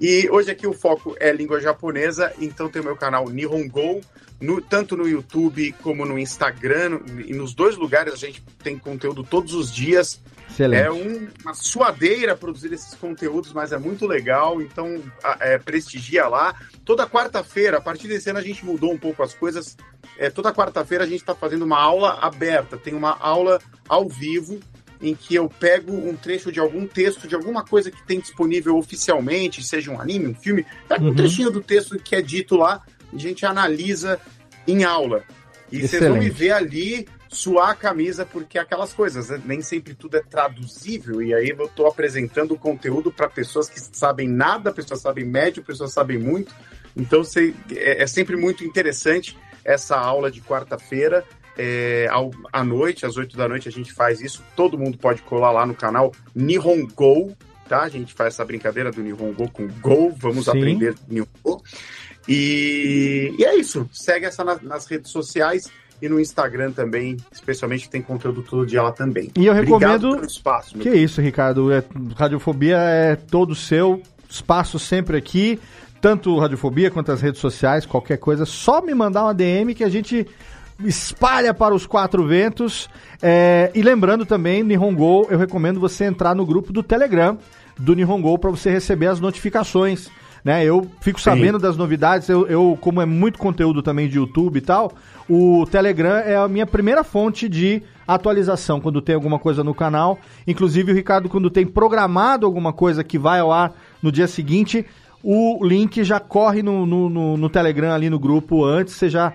[0.00, 4.00] E hoje aqui o foco é língua japonesa, então tem o meu canal Nihongo,
[4.40, 9.22] no, tanto no YouTube como no Instagram, e nos dois lugares a gente tem conteúdo
[9.24, 10.21] todos os dias.
[10.50, 10.82] Excelente.
[10.82, 15.02] É um- uma suadeira produzir esses conteúdos, mas é muito legal, então
[15.40, 16.54] é, prestigia lá.
[16.84, 19.76] Toda quarta-feira, a partir desse ano a gente mudou um pouco as coisas.
[20.18, 24.60] É, toda quarta-feira a gente está fazendo uma aula aberta, tem uma aula ao vivo
[25.00, 28.76] em que eu pego um trecho de algum texto, de alguma coisa que tem disponível
[28.76, 31.14] oficialmente, seja um anime, um filme, pega um Uhum.
[31.14, 32.80] trechinho do texto que é dito lá,
[33.12, 34.20] a gente analisa
[34.66, 35.24] em aula.
[35.72, 39.40] E vocês vão me ver ali suar a camisa, porque é aquelas coisas, né?
[39.44, 43.80] nem sempre tudo é traduzível, e aí eu estou apresentando o conteúdo para pessoas que
[43.80, 46.54] sabem nada, pessoas sabem médio, pessoas sabem muito.
[46.96, 51.24] Então sei- é, é sempre muito interessante essa aula de quarta-feira.
[51.56, 54.42] É, ao- à noite, às 8 da noite, a gente faz isso.
[54.56, 57.36] Todo mundo pode colar lá no canal Nihongo,
[57.68, 57.82] tá?
[57.82, 60.10] A gente faz essa brincadeira do Nihongo com Go.
[60.18, 60.50] Vamos Sim.
[60.50, 61.62] aprender Nihongo.
[62.28, 63.88] E, e é isso.
[63.92, 65.70] Segue essa na- nas redes sociais
[66.02, 69.30] e no Instagram também, especialmente tem conteúdo todo dia lá também.
[69.36, 70.76] E eu Obrigado recomendo- pelo espaço.
[70.78, 71.72] Que isso, Ricardo.
[71.72, 71.82] É,
[72.16, 74.02] Radiofobia é todo seu.
[74.28, 75.60] Espaço sempre aqui.
[76.00, 79.88] Tanto Radiofobia quanto as redes sociais, qualquer coisa, só me mandar uma DM que a
[79.88, 80.26] gente
[80.84, 82.88] espalha para os quatro ventos.
[83.22, 87.38] É, e lembrando também, Nihongo, eu recomendo você entrar no grupo do Telegram
[87.78, 90.08] do Nihongo para você receber as notificações.
[90.44, 90.64] Né?
[90.64, 94.60] Eu fico sabendo das novidades, eu, eu, como é muito conteúdo também de YouTube e
[94.60, 94.92] tal,
[95.28, 100.18] o Telegram é a minha primeira fonte de atualização quando tem alguma coisa no canal.
[100.46, 103.72] Inclusive, o Ricardo, quando tem programado alguma coisa que vai ao ar
[104.02, 104.84] no dia seguinte,
[105.22, 109.32] o link já corre no, no, no- no Telegram ali no grupo antes, você já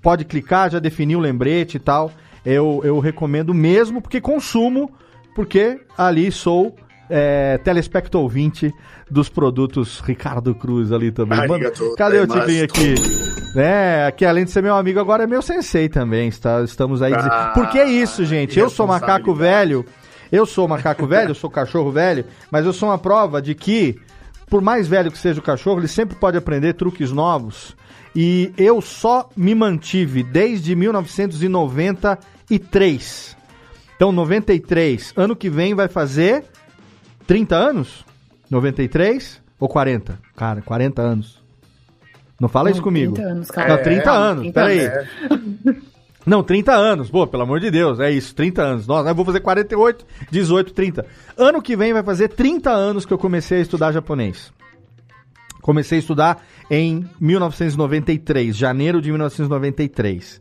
[0.00, 2.10] pode clicar, já definir o lembrete e tal.
[2.44, 4.90] Eu, eu recomendo mesmo, porque consumo,
[5.34, 6.74] porque ali sou
[7.08, 8.74] é, telespecto ouvinte
[9.10, 11.46] dos produtos Ricardo Cruz ali também.
[11.46, 12.26] Mano, cadê o.
[12.26, 12.94] Tipinho aqui?
[13.56, 16.28] É, que além de ser meu amigo, agora é meu sensei também.
[16.28, 17.14] Está, estamos aí.
[17.14, 18.58] Ah, Porque é isso, gente.
[18.58, 19.84] Eu sou macaco velho.
[20.30, 23.96] Eu sou macaco velho, eu sou cachorro velho, mas eu sou uma prova de que,
[24.50, 27.76] por mais velho que seja o cachorro, ele sempre pode aprender truques novos.
[28.14, 33.36] E eu só me mantive desde 1993.
[33.94, 35.12] Então, 93.
[35.16, 36.44] Ano que vem vai fazer
[37.26, 38.04] 30 anos?
[38.50, 40.18] 93 ou 40?
[40.36, 41.42] Cara, 40 anos.
[42.40, 43.14] Não fala isso Não, comigo.
[43.14, 43.76] 30 anos, cara.
[43.76, 44.80] Não, 30 É, anos, 30 peraí.
[44.86, 45.76] anos.
[46.26, 47.08] Não, 30 anos.
[47.10, 48.86] Pô, pelo amor de Deus, é isso, 30 anos.
[48.86, 51.06] Nossa, eu vou fazer 48, 18, 30.
[51.36, 54.52] Ano que vem vai fazer 30 anos que eu comecei a estudar japonês.
[55.62, 60.40] Comecei a estudar em 1993, janeiro de 1993.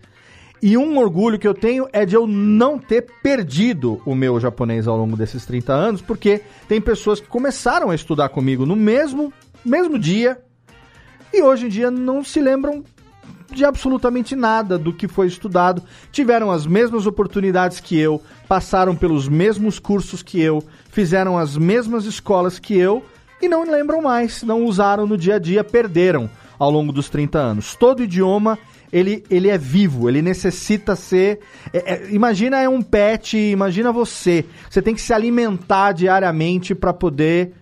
[0.67, 4.87] E um orgulho que eu tenho é de eu não ter perdido o meu japonês
[4.87, 9.31] ao longo desses 30 anos, porque tem pessoas que começaram a estudar comigo no mesmo,
[9.63, 10.41] mesmo dia
[11.31, 12.83] e hoje em dia não se lembram
[13.51, 19.29] de absolutamente nada do que foi estudado, tiveram as mesmas oportunidades que eu, passaram pelos
[19.29, 23.05] mesmos cursos que eu, fizeram as mesmas escolas que eu
[23.39, 26.27] e não lembram mais, não usaram no dia a dia, perderam
[26.57, 27.75] ao longo dos 30 anos.
[27.75, 28.57] Todo idioma
[28.91, 31.39] ele, ele é vivo, ele necessita ser.
[31.73, 34.45] é- é- imagina é um pet, imagina você.
[34.69, 37.53] Você tem que se alimentar diariamente para poder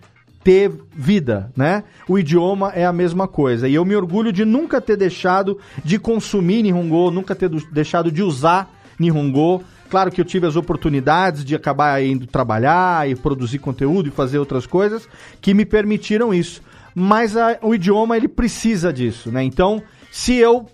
[0.42, 1.84] ter vida, né?
[2.06, 3.66] O idioma é a mesma coisa.
[3.66, 8.12] E eu me orgulho de nunca ter deixado de consumir Nihongo, nunca ter do- deixado
[8.12, 9.64] de usar Nihongo.
[9.88, 14.38] Claro que eu tive as oportunidades de acabar indo trabalhar e produzir conteúdo e fazer
[14.38, 15.08] outras coisas
[15.40, 16.60] que me permitiram isso.
[16.94, 19.42] Mas a- o idioma ele precisa disso, né?
[19.42, 20.66] Então, se eu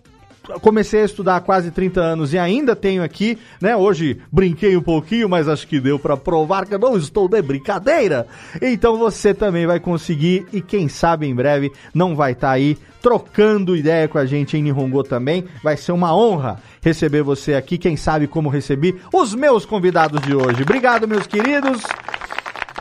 [0.60, 3.76] comecei a estudar há quase 30 anos e ainda tenho aqui, né?
[3.76, 7.40] Hoje brinquei um pouquinho, mas acho que deu pra provar que eu não estou de
[7.42, 8.26] brincadeira.
[8.60, 13.76] Então você também vai conseguir e quem sabe em breve não vai estar aí trocando
[13.76, 15.44] ideia com a gente em Nihongo também.
[15.62, 20.34] Vai ser uma honra receber você aqui, quem sabe como recebi os meus convidados de
[20.34, 20.62] hoje.
[20.62, 21.82] Obrigado, meus queridos.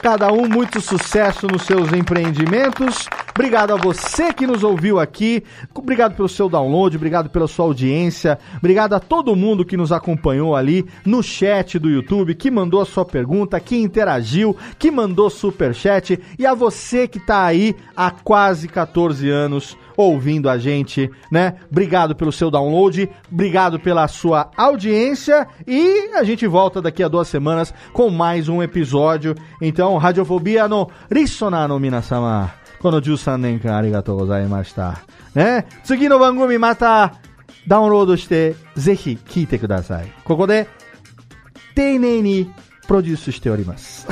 [0.02, 3.10] Cada um muito sucesso nos seus empreendimentos.
[3.36, 5.44] Obrigado a você que nos ouviu aqui.
[5.76, 8.40] Obrigado pelo seu download, obrigado pela sua audiência.
[8.58, 12.86] Obrigado a todo mundo que nos acompanhou ali no chat do YouTube, que mandou a
[12.86, 18.10] sua pergunta, que interagiu, que mandou super chat e a você que tá aí há
[18.10, 21.55] quase 14 anos ouvindo a gente, né?
[21.70, 27.28] Obrigado pelo seu download, obrigado pela sua audiência e a gente volta daqui a duas
[27.28, 29.34] semanas com mais um episódio.
[29.60, 32.52] Então, Radiofobia no Rissona no Minasama.
[32.81, 35.01] この13年間ありがとうございました。
[35.34, 35.67] ね。
[35.84, 37.15] 次の番組また
[37.67, 40.12] ダウンロードしてぜひ聞いてください。
[40.25, 40.68] ここで
[41.75, 42.52] 丁寧に
[42.86, 44.07] プロデュースしております。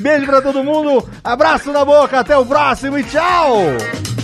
[0.00, 4.23] Beijo pra todo mundo, abraço na boca, até o próximo e tchau!